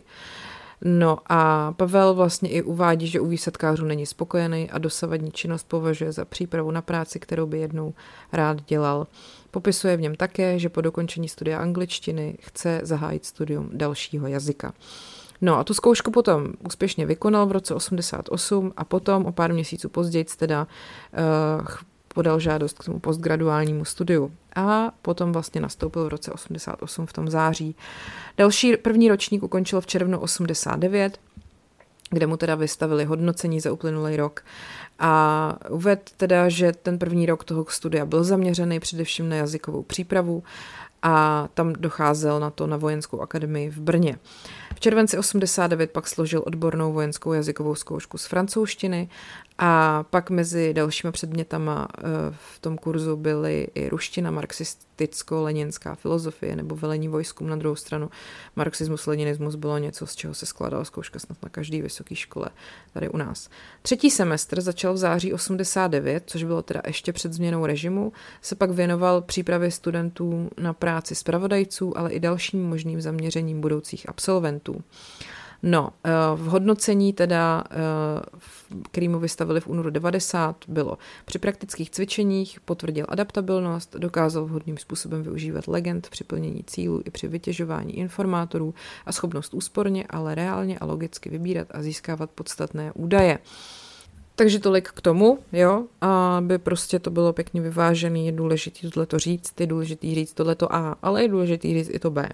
No 0.85 1.19
a 1.27 1.73
Pavel 1.73 2.15
vlastně 2.15 2.49
i 2.49 2.63
uvádí, 2.63 3.07
že 3.07 3.21
u 3.21 3.27
výsadkářů 3.27 3.85
není 3.85 4.07
spokojený 4.07 4.71
a 4.71 4.79
dosavadní 4.79 5.31
činnost 5.31 5.69
považuje 5.69 6.13
za 6.13 6.25
přípravu 6.25 6.71
na 6.71 6.83
práci, 6.83 7.21
kterou 7.21 7.47
by 7.47 7.59
jednou 7.59 7.95
rád 8.33 8.65
dělal. 8.65 9.07
Popisuje 9.51 9.97
v 9.97 10.01
něm 10.01 10.15
také, 10.15 10.59
že 10.59 10.69
po 10.69 10.81
dokončení 10.81 11.29
studia 11.29 11.59
angličtiny 11.59 12.39
chce 12.41 12.81
zahájit 12.83 13.25
studium 13.25 13.71
dalšího 13.73 14.27
jazyka. 14.27 14.73
No 15.41 15.59
a 15.59 15.65
tu 15.65 15.75
zkoušku 15.75 16.11
potom 16.11 16.53
úspěšně 16.67 17.07
vykonal 17.07 17.47
v 17.47 17.53
roce 17.53 17.75
88 17.75 18.73
a 18.77 18.85
potom 18.85 19.27
o 19.27 19.33
pár 19.33 19.53
měsíců 19.53 19.89
později 19.89 20.25
teda 20.25 20.67
uh, 21.61 21.67
podal 22.15 22.41
žádost 22.41 22.79
k 22.79 22.85
tomu 22.85 22.99
postgraduálnímu 22.99 23.85
studiu 23.85 24.33
a 24.57 24.93
potom 25.03 25.33
vlastně 25.33 25.61
nastoupil 25.61 26.05
v 26.05 26.09
roce 26.09 26.33
88 26.33 27.07
v 27.07 27.13
tom 27.13 27.29
září. 27.29 27.77
Další 28.37 28.77
první 28.77 29.09
ročník 29.09 29.43
ukončil 29.43 29.81
v 29.81 29.87
červnu 29.87 30.19
89, 30.19 31.21
kde 32.11 32.27
mu 32.27 32.37
teda 32.37 32.55
vystavili 32.55 33.05
hodnocení 33.05 33.61
za 33.61 33.73
uplynulý 33.73 34.17
rok 34.17 34.45
a 34.99 35.57
uvedl 35.69 36.03
teda, 36.17 36.49
že 36.49 36.73
ten 36.73 36.99
první 36.99 37.27
rok 37.27 37.45
toho 37.45 37.67
studia 37.69 38.07
byl 38.07 38.25
zaměřený 38.25 38.81
především 38.81 39.29
na 39.29 39.37
jazykovou 39.37 39.83
přípravu 39.83 40.43
a 41.03 41.49
tam 41.55 41.73
docházel 41.73 42.41
na 42.41 42.51
to 42.51 42.67
na 42.67 42.77
vojenskou 42.77 43.21
akademii 43.21 43.71
v 43.71 43.81
Brně. 43.81 44.19
V 44.75 44.81
červenci 44.81 45.19
89 45.19 45.91
pak 45.91 46.09
složil 46.09 46.43
odbornou 46.47 46.93
vojenskou 46.93 47.33
jazykovou 47.33 47.75
zkoušku 47.75 48.19
z 48.19 48.27
francouzštiny 48.27 49.09
a 49.63 50.03
pak 50.11 50.31
mezi 50.31 50.75
dalšíma 50.75 51.13
předmětama 51.13 51.89
eh, 51.99 52.03
v 52.55 52.59
tom 52.59 52.79
kurzu 52.79 53.17
byly 53.17 53.69
i 53.75 53.89
ruština, 53.89 54.31
marxisticko-leninská 54.31 55.95
filozofie 55.95 56.57
nebo 56.57 56.77
velení 56.77 57.09
vojskům 57.09 57.49
na 57.49 57.57
druhou 57.57 57.77
stranu. 57.77 58.11
Marxismus, 58.57 59.07
leninismus 59.07 59.55
bylo 59.55 59.79
něco, 59.79 60.07
z 60.07 60.17
čeho 60.17 60.35
se 60.35 60.47
skládala 60.47 60.85
zkouška 60.85 61.19
snad 61.19 61.43
na 61.43 61.49
každé 61.49 61.83
vysoké 61.83 62.15
škole 62.15 62.51
tady 62.93 63.09
u 63.09 63.17
nás. 63.17 63.49
Třetí 63.83 64.11
semestr 64.11 64.61
začal 64.61 64.95
v 64.95 64.97
září 64.97 65.33
89, 65.33 66.23
což 66.27 66.45
bylo 66.45 66.63
teda 66.63 66.81
ještě 66.87 67.13
před 67.13 67.33
změnou 67.33 67.67
režimu, 67.67 68.13
se 68.43 68.55
pak 68.55 68.71
věnoval 68.71 69.23
přípravě 69.23 69.71
studentů 69.71 70.51
na 70.59 70.73
práci 70.73 71.15
zpravodajců, 71.15 71.99
ale 71.99 72.11
i 72.11 72.21
dalším 72.21 72.69
možným 72.69 73.01
zaměřením 73.01 73.61
budoucích 73.61 74.09
absolventů. 74.09 74.60
No, 75.63 75.91
eh, 76.05 76.11
v 76.35 76.45
hodnocení 76.45 77.13
teda, 77.13 77.65
eh, 77.71 77.77
který 78.91 79.09
mu 79.09 79.19
vystavili 79.19 79.61
v 79.61 79.67
únoru 79.67 79.91
90, 79.91 80.57
bylo 80.69 80.99
při 81.25 81.39
praktických 81.39 81.91
cvičeních, 81.91 82.61
potvrdil 82.61 83.07
adaptabilnost, 83.09 83.97
dokázal 83.97 84.45
vhodným 84.45 84.79
způsobem 84.79 85.23
využívat 85.23 85.69
legend 85.69 86.09
při 86.09 86.25
plnění 86.25 86.65
cílů 86.67 87.03
i 87.05 87.11
při 87.11 87.29
vytěžování 87.29 87.99
informátorů 87.99 88.75
a 89.07 89.13
schopnost 89.13 89.55
úsporně, 89.55 90.05
ale 90.11 90.35
reálně 90.35 90.79
a 90.79 90.85
logicky 90.85 91.31
vybírat 91.31 91.69
a 91.71 91.83
získávat 91.83 92.31
podstatné 92.31 92.93
údaje. 92.95 93.39
Takže 94.35 94.59
tolik 94.59 94.89
k 94.89 95.01
tomu, 95.01 95.39
jo, 95.53 95.85
aby 96.01 96.59
prostě 96.59 96.99
to 96.99 97.11
bylo 97.11 97.33
pěkně 97.33 97.61
vyvážený, 97.61 98.27
je 98.27 98.33
důležité 98.33 98.91
tohleto 98.91 99.19
říct, 99.19 99.61
je 99.61 99.67
důležité 99.67 100.15
říct 100.15 100.33
tohleto 100.33 100.75
A, 100.75 100.97
ale 101.03 101.23
je 101.23 101.29
důležité 101.29 101.69
říct 101.69 101.91
i 101.93 101.99
to 101.99 102.11
B. 102.11 102.29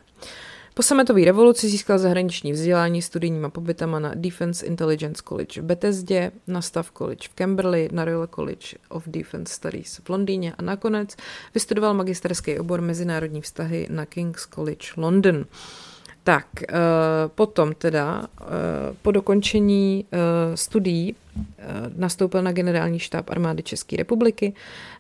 Po 0.77 0.82
sametové 0.82 1.24
revoluci 1.24 1.69
získal 1.69 1.98
zahraniční 1.98 2.53
vzdělání 2.53 3.03
studijníma 3.03 3.51
pobytama 3.51 3.98
na 3.98 4.12
Defense 4.15 4.66
Intelligence 4.66 5.23
College 5.28 5.61
v 5.61 5.65
Bethesdě, 5.65 6.32
na 6.47 6.62
Staff 6.62 6.93
College 6.98 7.28
v 7.28 7.35
Camberley, 7.35 7.89
na 7.93 8.05
Royal 8.05 8.27
College 8.27 8.66
of 8.89 9.05
Defense 9.07 9.55
Studies 9.55 10.01
v 10.05 10.09
Londýně 10.09 10.55
a 10.59 10.62
nakonec 10.62 11.16
vystudoval 11.55 11.94
magisterský 11.94 12.59
obor 12.59 12.81
mezinárodní 12.81 13.40
vztahy 13.40 13.86
na 13.90 14.07
King's 14.07 14.47
College 14.55 14.86
London. 14.97 15.47
Tak, 16.27 16.47
uh, 16.61 16.77
potom 17.35 17.74
teda 17.74 18.20
uh, 18.20 18.47
po 19.03 19.11
dokončení 19.11 20.05
uh, 20.11 20.19
studií 20.55 21.15
nastoupil 21.97 22.43
na 22.43 22.53
generální 22.53 22.98
štáb 22.98 23.31
armády 23.31 23.62
České 23.62 23.97
republiky 23.97 24.53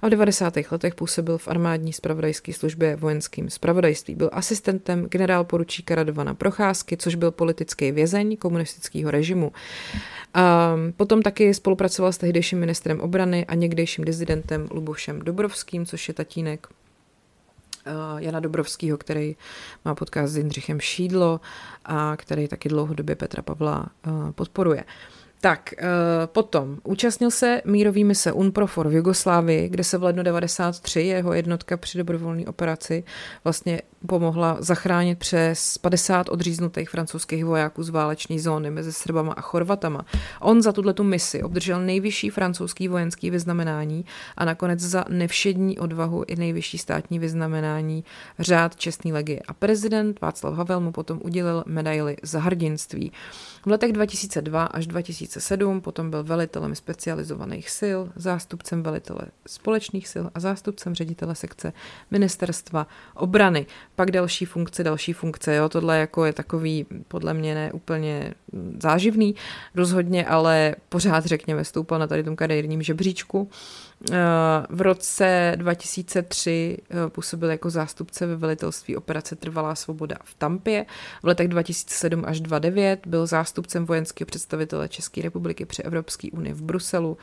a 0.02 0.06
v 0.06 0.10
90. 0.10 0.54
letech 0.70 0.94
působil 0.94 1.38
v 1.38 1.48
armádní 1.48 1.92
spravodajské 1.92 2.52
službě 2.52 2.96
vojenským 2.96 3.50
spravodajství. 3.50 4.14
Byl 4.14 4.30
asistentem 4.32 5.06
generál 5.06 5.44
poručíka 5.44 5.94
Radovana 5.94 6.34
Procházky, 6.34 6.96
což 6.96 7.14
byl 7.14 7.30
politický 7.30 7.92
vězeň 7.92 8.36
komunistického 8.36 9.10
režimu. 9.10 9.52
Um, 9.52 10.92
potom 10.92 11.22
taky 11.22 11.54
spolupracoval 11.54 12.12
s 12.12 12.18
tehdejším 12.18 12.58
ministrem 12.58 13.00
obrany 13.00 13.46
a 13.46 13.54
někdejším 13.54 14.04
dizidentem 14.04 14.68
Lubošem 14.70 15.18
Dobrovským, 15.18 15.86
což 15.86 16.08
je 16.08 16.14
tatínek 16.14 16.66
Eh, 16.66 16.85
Jana 18.18 18.40
Dobrovského, 18.40 18.98
který 18.98 19.36
má 19.84 19.94
podcast 19.94 20.32
s 20.32 20.36
Jindřichem 20.36 20.80
Šídlo 20.80 21.40
a 21.84 22.16
který 22.16 22.48
taky 22.48 22.68
dlouhodobě 22.68 23.16
Petra 23.16 23.42
Pavla 23.42 23.86
eh, 24.06 24.32
podporuje. 24.32 24.84
Tak, 25.46 25.74
eh, 25.78 25.86
potom 26.26 26.78
účastnil 26.84 27.30
se 27.30 27.62
mírový 27.64 28.04
mise 28.04 28.32
UNPROFOR 28.32 28.88
v 28.88 28.92
Jugoslávii, 28.92 29.68
kde 29.68 29.84
se 29.84 29.98
v 29.98 30.02
lednu 30.02 30.22
93 30.22 31.00
jeho 31.00 31.32
jednotka 31.32 31.76
při 31.76 31.98
dobrovolné 31.98 32.46
operaci 32.46 33.04
vlastně 33.44 33.80
pomohla 34.06 34.56
zachránit 34.60 35.18
přes 35.18 35.78
50 35.78 36.28
odříznutých 36.28 36.90
francouzských 36.90 37.44
vojáků 37.44 37.82
z 37.82 37.88
váleční 37.88 38.40
zóny 38.40 38.70
mezi 38.70 38.92
Srbama 38.92 39.32
a 39.32 39.40
Chorvatama. 39.40 40.04
On 40.40 40.62
za 40.62 40.72
tuto 40.72 41.04
misi 41.04 41.42
obdržel 41.42 41.80
nejvyšší 41.80 42.30
francouzský 42.30 42.88
vojenský 42.88 43.30
vyznamenání 43.30 44.04
a 44.36 44.44
nakonec 44.44 44.80
za 44.80 45.04
nevšední 45.08 45.78
odvahu 45.78 46.24
i 46.26 46.36
nejvyšší 46.36 46.78
státní 46.78 47.18
vyznamenání 47.18 48.04
řád 48.38 48.76
čestný 48.76 49.12
legie. 49.12 49.40
A 49.48 49.52
prezident 49.52 50.20
Václav 50.20 50.54
Havel 50.54 50.80
mu 50.80 50.92
potom 50.92 51.20
udělil 51.22 51.64
medaily 51.66 52.16
za 52.22 52.40
hrdinství. 52.40 53.12
V 53.66 53.70
letech 53.70 53.92
2002 53.92 54.64
až 54.64 54.86
2007 55.36 55.80
potom 55.80 56.10
byl 56.10 56.24
velitelem 56.24 56.74
specializovaných 56.74 57.70
sil, 57.78 58.00
zástupcem 58.16 58.82
velitele 58.82 59.20
společných 59.46 60.08
sil 60.12 60.24
a 60.34 60.40
zástupcem 60.40 60.94
ředitele 60.94 61.34
sekce 61.34 61.72
ministerstva 62.10 62.86
obrany. 63.14 63.66
Pak 63.94 64.10
další 64.10 64.44
funkce, 64.44 64.84
další 64.84 65.12
funkce, 65.12 65.54
jo, 65.54 65.68
tohle 65.68 65.98
jako 65.98 66.24
je 66.24 66.32
takový 66.32 66.86
podle 67.08 67.34
mě 67.34 67.54
ne 67.54 67.72
úplně 67.72 68.34
záživný, 68.82 69.34
rozhodně, 69.74 70.26
ale 70.26 70.74
pořád 70.88 71.24
řekněme 71.24 71.64
stoupal 71.64 71.98
na 71.98 72.06
tady 72.06 72.24
tom 72.24 72.36
kariérním 72.36 72.82
žebříčku. 72.82 73.48
Eh, 73.50 73.85
v 74.70 74.80
roce 74.80 75.52
2003 75.56 76.78
eh, 76.90 77.10
působil 77.10 77.50
jako 77.50 77.70
zástupce 77.70 78.26
ve 78.26 78.36
velitelství 78.36 78.96
operace 78.96 79.36
Trvalá 79.36 79.74
svoboda 79.74 80.16
v 80.24 80.34
Tampě. 80.34 80.86
V 81.22 81.26
letech 81.26 81.48
2007 81.48 82.24
až 82.26 82.40
2009 82.40 83.06
byl 83.06 83.26
zástupcem 83.26 83.86
vojenského 83.86 84.26
představitele 84.26 84.88
České 84.88 85.22
republiky 85.22 85.64
při 85.64 85.82
Evropské 85.82 86.28
unii 86.30 86.52
v 86.52 86.62
Bruselu. 86.62 87.18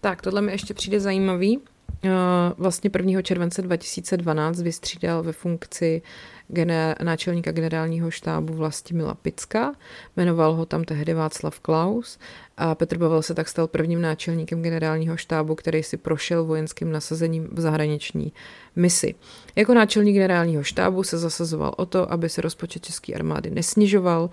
Tak, 0.00 0.22
tohle 0.22 0.42
mi 0.42 0.52
ještě 0.52 0.74
přijde 0.74 1.00
zajímavý. 1.00 1.60
Eh, 2.04 2.10
vlastně 2.58 2.90
1. 2.90 3.22
července 3.22 3.62
2012 3.62 4.60
vystřídal 4.60 5.22
ve 5.22 5.32
funkci 5.32 6.02
gener- 6.50 7.04
náčelníka 7.04 7.52
generálního 7.52 8.10
štábu 8.10 8.54
Vlastimila 8.54 9.14
Picka. 9.14 9.74
Jmenoval 10.16 10.54
ho 10.54 10.66
tam 10.66 10.84
tehdy 10.84 11.14
Václav 11.14 11.60
Klaus 11.60 12.18
a 12.56 12.74
Petr 12.74 12.98
Pavel 12.98 13.22
se 13.22 13.34
tak 13.34 13.48
stal 13.48 13.66
prvním 13.66 14.02
náčelníkem 14.02 14.62
generálního 14.62 15.16
štábu, 15.16 15.54
který 15.54 15.82
si 15.82 15.96
prošel 15.96 16.44
vojenským 16.44 16.92
nasazením 16.92 17.48
v 17.52 17.60
zahraniční 17.60 18.32
misi. 18.76 19.14
Jako 19.56 19.74
náčelník 19.74 20.14
generálního 20.14 20.62
štábu 20.62 21.02
se 21.02 21.18
zasazoval 21.18 21.74
o 21.76 21.86
to, 21.86 22.12
aby 22.12 22.28
se 22.28 22.40
rozpočet 22.40 22.84
České 22.84 23.14
armády 23.14 23.50
nesnižoval 23.50 24.30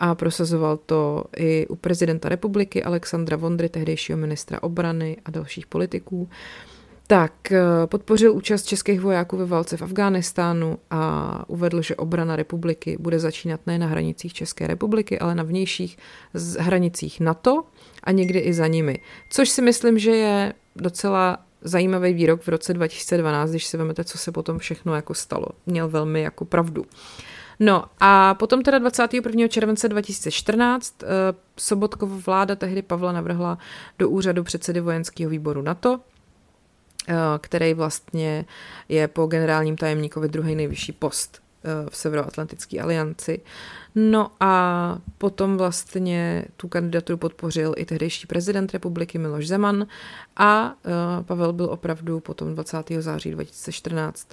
a 0.00 0.14
prosazoval 0.14 0.76
to 0.76 1.24
i 1.36 1.66
u 1.66 1.76
prezidenta 1.76 2.28
republiky 2.28 2.84
Alexandra 2.84 3.36
Vondry, 3.36 3.68
tehdejšího 3.68 4.18
ministra 4.18 4.62
obrany 4.62 5.16
a 5.24 5.30
dalších 5.30 5.66
politiků. 5.66 6.28
Tak, 7.06 7.52
eh, 7.52 7.60
podpořil 7.86 8.32
účast 8.32 8.64
českých 8.64 9.00
vojáků 9.00 9.36
ve 9.36 9.46
válce 9.46 9.76
v 9.76 9.82
Afghánistánu 9.82 10.78
a 10.90 11.44
uvedl, 11.48 11.82
že 11.82 11.96
obrana 11.96 12.36
republiky 12.36 12.96
bude 13.00 13.18
začínat 13.18 13.60
ne 13.66 13.78
na 13.78 13.86
hranicích 13.86 14.32
České 14.32 14.66
republiky, 14.66 15.18
ale 15.18 15.34
na 15.34 15.42
vnějších 15.42 15.98
hranicích 16.58 17.20
NATO 17.20 17.64
a 18.02 18.10
někdy 18.10 18.38
i 18.38 18.54
za 18.54 18.66
nimi. 18.66 18.98
Což 19.30 19.48
si 19.48 19.62
myslím, 19.62 19.98
že 19.98 20.10
je 20.10 20.54
docela 20.76 21.38
zajímavý 21.62 22.14
výrok 22.14 22.42
v 22.42 22.48
roce 22.48 22.74
2012, 22.74 23.50
když 23.50 23.64
si 23.64 23.76
vezmete, 23.76 24.04
co 24.04 24.18
se 24.18 24.32
potom 24.32 24.58
všechno 24.58 24.94
jako 24.94 25.14
stalo. 25.14 25.46
Měl 25.66 25.88
velmi 25.88 26.22
jako 26.22 26.44
pravdu. 26.44 26.84
No 27.60 27.84
a 28.00 28.34
potom 28.34 28.62
teda 28.62 28.78
21. 28.78 29.48
července 29.48 29.88
2014 29.88 31.02
eh, 31.02 31.06
Sobotkova 31.56 32.16
vláda 32.26 32.56
tehdy 32.56 32.82
Pavla 32.82 33.12
navrhla 33.12 33.58
do 33.98 34.08
úřadu 34.08 34.44
předsedy 34.44 34.80
vojenského 34.80 35.30
výboru 35.30 35.62
NATO, 35.62 36.00
který 37.38 37.74
vlastně 37.74 38.44
je 38.88 39.08
po 39.08 39.26
generálním 39.26 39.76
tajemníkovi 39.76 40.28
druhý 40.28 40.54
nejvyšší 40.54 40.92
post 40.92 41.42
eh, 41.64 41.90
v 41.90 41.96
Severoatlantické 41.96 42.80
alianci. 42.80 43.40
No 43.94 44.30
a 44.40 44.98
potom 45.18 45.56
vlastně 45.56 46.44
tu 46.56 46.68
kandidaturu 46.68 47.16
podpořil 47.16 47.74
i 47.76 47.84
tehdejší 47.84 48.26
prezident 48.26 48.72
republiky 48.72 49.18
Miloš 49.18 49.46
Zeman 49.48 49.86
a 50.36 50.74
eh, 50.84 51.22
Pavel 51.22 51.52
byl 51.52 51.66
opravdu 51.66 52.20
potom 52.20 52.54
20. 52.54 52.76
září 52.98 53.30
2014 53.30 54.28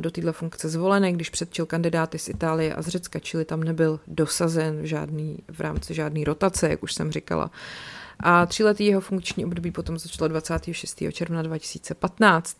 do 0.00 0.10
této 0.10 0.32
funkce 0.32 0.68
zvolený, 0.68 1.12
když 1.12 1.30
předčil 1.30 1.66
kandidáty 1.66 2.18
z 2.18 2.28
Itálie 2.28 2.74
a 2.74 2.82
z 2.82 2.88
Řecka, 2.88 3.18
čili 3.18 3.44
tam 3.44 3.64
nebyl 3.64 4.00
dosazen 4.06 4.86
žádný, 4.86 5.38
v 5.52 5.60
rámci 5.60 5.94
žádné 5.94 6.24
rotace, 6.24 6.68
jak 6.68 6.82
už 6.82 6.94
jsem 6.94 7.12
říkala. 7.12 7.50
A 8.22 8.46
tříletý 8.46 8.86
jeho 8.86 9.00
funkční 9.00 9.44
období 9.44 9.70
potom 9.70 9.98
začalo 9.98 10.28
26. 10.28 11.02
června 11.12 11.42
2015. 11.42 12.56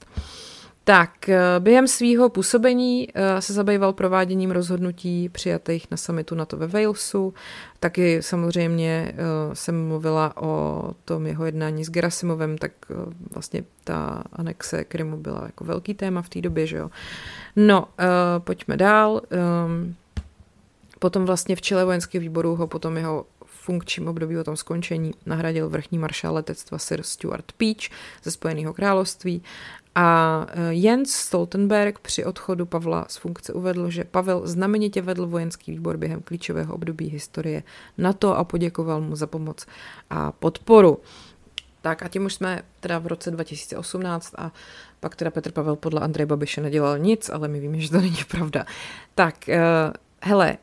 Tak, 0.85 1.29
eh, 1.29 1.41
během 1.59 1.89
svého 1.89 2.29
působení 2.29 3.09
eh, 3.15 3.43
se 3.43 3.53
zabýval 3.53 3.93
prováděním 3.93 4.51
rozhodnutí 4.51 5.29
přijatých 5.29 5.87
na 5.91 5.97
summitu 5.97 6.35
NATO 6.35 6.57
ve 6.57 6.67
Walesu. 6.67 7.35
Taky 7.81 8.23
samozřejmě 8.23 9.15
eh, 9.15 9.15
jsem 9.53 9.87
mluvila 9.87 10.37
o 10.37 10.83
tom 11.05 11.27
jeho 11.27 11.45
jednání 11.45 11.85
s 11.85 11.91
Gerasimovem, 11.91 12.59
tak 12.59 12.73
vlastně 13.35 13.65
ta 13.85 14.25
anexe 14.33 14.85
Krymu 14.85 15.17
byla 15.17 15.43
jako 15.47 15.65
velký 15.65 15.95
téma 15.95 16.23
v 16.23 16.29
té 16.29 16.41
době, 16.41 16.67
že 16.67 16.77
jo. 16.77 16.91
No, 17.57 17.89
pojďme 18.39 18.77
dál. 18.77 19.21
Ehm, 19.31 19.95
potom 20.99 21.25
vlastně 21.25 21.57
v 21.57 21.61
čele 21.61 21.85
vojenského 21.85 22.21
výboru 22.21 22.57
ho 22.57 22.67
potom 22.67 22.97
jeho 22.97 23.27
funkčním 23.63 24.09
období 24.09 24.39
o 24.39 24.45
tom 24.45 24.57
skončení 24.57 25.15
nahradil 25.27 25.69
vrchní 25.69 25.99
maršál 25.99 26.35
letectva 26.35 26.79
Sir 26.79 27.03
Stuart 27.03 27.53
Peach 27.53 27.91
ze 28.23 28.31
Spojeného 28.31 28.75
království 28.75 29.43
a 29.95 30.47
e, 30.49 30.75
Jens 30.75 31.11
Stoltenberg 31.11 31.99
při 31.99 32.25
odchodu 32.25 32.67
Pavla 32.67 33.05
z 33.09 33.17
funkce 33.17 33.53
uvedl, 33.53 33.91
že 33.91 34.05
Pavel 34.05 34.47
znamenitě 34.47 35.03
vedl 35.03 35.27
vojenský 35.27 35.73
výbor 35.73 35.97
během 35.97 36.23
klíčového 36.23 36.75
období 36.75 37.09
historie 37.09 37.63
NATO 37.99 38.37
a 38.37 38.45
poděkoval 38.45 39.01
mu 39.01 39.17
za 39.17 39.27
pomoc 39.27 39.67
a 40.11 40.33
podporu. 40.33 40.99
Tak 41.81 42.03
a 42.03 42.09
tím 42.09 42.25
už 42.25 42.35
jsme 42.35 42.63
teda 42.81 42.99
v 42.99 43.07
roce 43.07 43.31
2018 43.31 44.35
a 44.39 44.53
pak 45.01 45.17
teda 45.17 45.31
Petr 45.31 45.53
Pavel 45.53 45.77
podle 45.77 46.01
Andreje 46.01 46.27
Babiše 46.27 46.61
nedělal 46.61 46.99
nic, 46.99 47.31
ale 47.31 47.49
my 47.49 47.61
víme, 47.61 47.79
že 47.79 47.91
to 47.91 48.01
není 48.01 48.25
pravda. 48.31 48.65
Tak, 49.15 49.35
uh, 49.49 49.55
hele, 50.23 50.59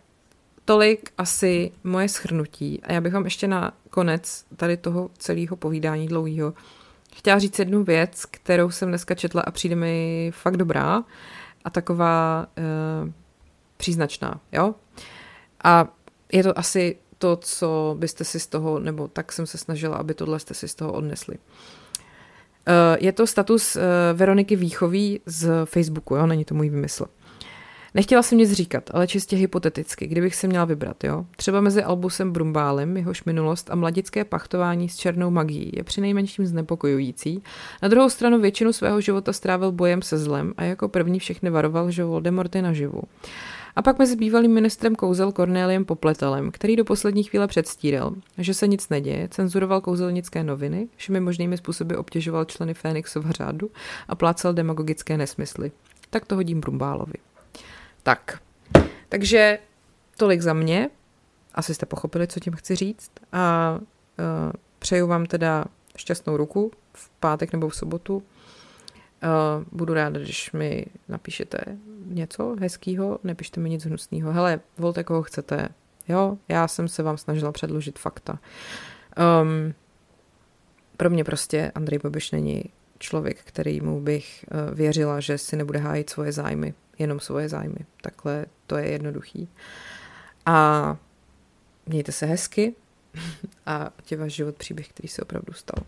tolik 0.69 1.11
asi 1.17 1.71
moje 1.83 2.09
schrnutí. 2.09 2.81
A 2.83 2.93
já 2.93 3.01
bych 3.01 3.13
vám 3.13 3.23
ještě 3.23 3.47
na 3.47 3.73
konec 3.89 4.45
tady 4.55 4.77
toho 4.77 5.09
celého 5.17 5.55
povídání 5.55 6.07
dlouhého 6.07 6.53
chtěla 7.15 7.39
říct 7.39 7.59
jednu 7.59 7.83
věc, 7.83 8.25
kterou 8.25 8.71
jsem 8.71 8.89
dneska 8.89 9.15
četla 9.15 9.41
a 9.41 9.51
přijde 9.51 9.75
mi 9.75 10.31
fakt 10.35 10.57
dobrá 10.57 11.03
a 11.65 11.69
taková 11.69 12.47
uh, 12.57 13.11
příznačná, 13.77 14.39
jo? 14.51 14.75
A 15.63 15.87
je 16.31 16.43
to 16.43 16.59
asi 16.59 16.97
to, 17.17 17.35
co 17.35 17.95
byste 17.99 18.23
si 18.23 18.39
z 18.39 18.47
toho, 18.47 18.79
nebo 18.79 19.07
tak 19.07 19.31
jsem 19.31 19.47
se 19.47 19.57
snažila, 19.57 19.97
aby 19.97 20.13
tohle 20.13 20.39
jste 20.39 20.53
si 20.53 20.67
z 20.67 20.75
toho 20.75 20.93
odnesli. 20.93 21.35
Uh, 21.37 21.43
je 22.99 23.11
to 23.11 23.27
status 23.27 23.75
uh, 23.75 23.81
Veroniky 24.13 24.55
Výchový 24.55 25.21
z 25.25 25.65
Facebooku, 25.65 26.15
jo? 26.15 26.25
Není 26.27 26.45
to 26.45 26.55
můj 26.55 26.69
vymysl. 26.69 27.05
Nechtěla 27.93 28.23
jsem 28.23 28.37
nic 28.37 28.51
říkat, 28.51 28.89
ale 28.93 29.07
čistě 29.07 29.35
hypoteticky, 29.35 30.07
kdybych 30.07 30.35
se 30.35 30.47
měla 30.47 30.65
vybrat, 30.65 31.03
jo. 31.03 31.25
Třeba 31.35 31.61
mezi 31.61 31.83
Albusem 31.83 32.31
Brumbálem, 32.31 32.97
jehož 32.97 33.23
minulost 33.23 33.71
a 33.71 33.75
mladické 33.75 34.25
pachtování 34.25 34.89
s 34.89 34.97
černou 34.97 35.29
magií 35.29 35.71
je 35.75 35.83
přinejmenším 35.83 36.45
znepokojující. 36.45 37.43
Na 37.81 37.87
druhou 37.87 38.09
stranu 38.09 38.39
většinu 38.39 38.73
svého 38.73 39.01
života 39.01 39.33
strávil 39.33 39.71
bojem 39.71 40.01
se 40.01 40.17
zlem 40.17 40.53
a 40.57 40.63
jako 40.63 40.89
první 40.89 41.19
všechny 41.19 41.49
varoval, 41.49 41.91
že 41.91 42.03
Voldemort 42.03 42.55
je 42.55 42.61
naživu. 42.61 43.01
A 43.75 43.81
pak 43.81 43.99
mezi 43.99 44.15
bývalým 44.15 44.53
ministrem 44.53 44.95
kouzel 44.95 45.31
Corneliem 45.31 45.85
Popletelem, 45.85 46.51
který 46.51 46.75
do 46.75 46.85
poslední 46.85 47.23
chvíle 47.23 47.47
předstíral, 47.47 48.13
že 48.37 48.53
se 48.53 48.67
nic 48.67 48.89
neděje, 48.89 49.27
cenzuroval 49.31 49.81
kouzelnické 49.81 50.43
noviny, 50.43 50.87
všemi 50.95 51.19
možnými 51.19 51.57
způsoby 51.57 51.95
obtěžoval 51.95 52.45
členy 52.45 52.73
Fénixova 52.73 53.31
řádu 53.31 53.69
a 54.07 54.15
plácal 54.15 54.53
demagogické 54.53 55.17
nesmysly. 55.17 55.71
Tak 56.09 56.25
to 56.25 56.35
hodím 56.35 56.59
Brumbálovi. 56.59 57.13
Tak, 58.03 58.41
takže 59.09 59.59
tolik 60.17 60.41
za 60.41 60.53
mě. 60.53 60.89
Asi 61.55 61.73
jste 61.73 61.85
pochopili, 61.85 62.27
co 62.27 62.39
tím 62.39 62.53
chci 62.53 62.76
říct. 62.76 63.11
A 63.31 63.76
uh, 63.80 64.51
přeju 64.80 65.07
vám 65.07 65.26
teda 65.26 65.65
šťastnou 65.97 66.38
ruku 66.38 66.71
v 66.93 67.09
pátek 67.09 67.53
nebo 67.53 67.69
v 67.69 67.76
sobotu. 67.76 68.15
Uh, 68.17 68.23
budu 69.71 69.93
ráda, 69.93 70.19
když 70.19 70.51
mi 70.51 70.85
napíšete 71.07 71.59
něco 72.05 72.55
hezkého, 72.59 73.19
nepište 73.23 73.59
mi 73.59 73.69
nic 73.69 73.85
hnusného. 73.85 74.31
Hele, 74.31 74.59
volte 74.77 75.03
koho 75.03 75.23
chcete. 75.23 75.69
Jo, 76.07 76.38
já 76.47 76.67
jsem 76.67 76.88
se 76.88 77.03
vám 77.03 77.17
snažila 77.17 77.51
předložit 77.51 77.99
fakta. 77.99 78.39
Um, 79.41 79.73
pro 80.97 81.09
mě 81.09 81.23
prostě 81.23 81.71
Andrej 81.76 81.99
Babiš 82.03 82.31
není 82.31 82.63
člověk, 82.99 83.38
kterýmu 83.43 84.01
bych 84.01 84.45
uh, 84.51 84.76
věřila, 84.76 85.19
že 85.19 85.38
si 85.38 85.55
nebude 85.55 85.80
hájit 85.80 86.09
svoje 86.09 86.31
zájmy, 86.31 86.73
jenom 86.99 87.19
svoje 87.19 87.49
zájmy. 87.49 87.80
Takhle 88.01 88.45
to 88.67 88.77
je 88.77 88.89
jednoduchý. 88.89 89.49
A 90.45 90.97
mějte 91.85 92.11
se 92.11 92.26
hezky 92.26 92.76
a 93.65 93.91
tě 94.03 94.17
váš 94.17 94.34
život 94.34 94.55
příběh, 94.55 94.88
který 94.89 95.07
se 95.07 95.21
opravdu 95.21 95.53
stal. 95.53 95.85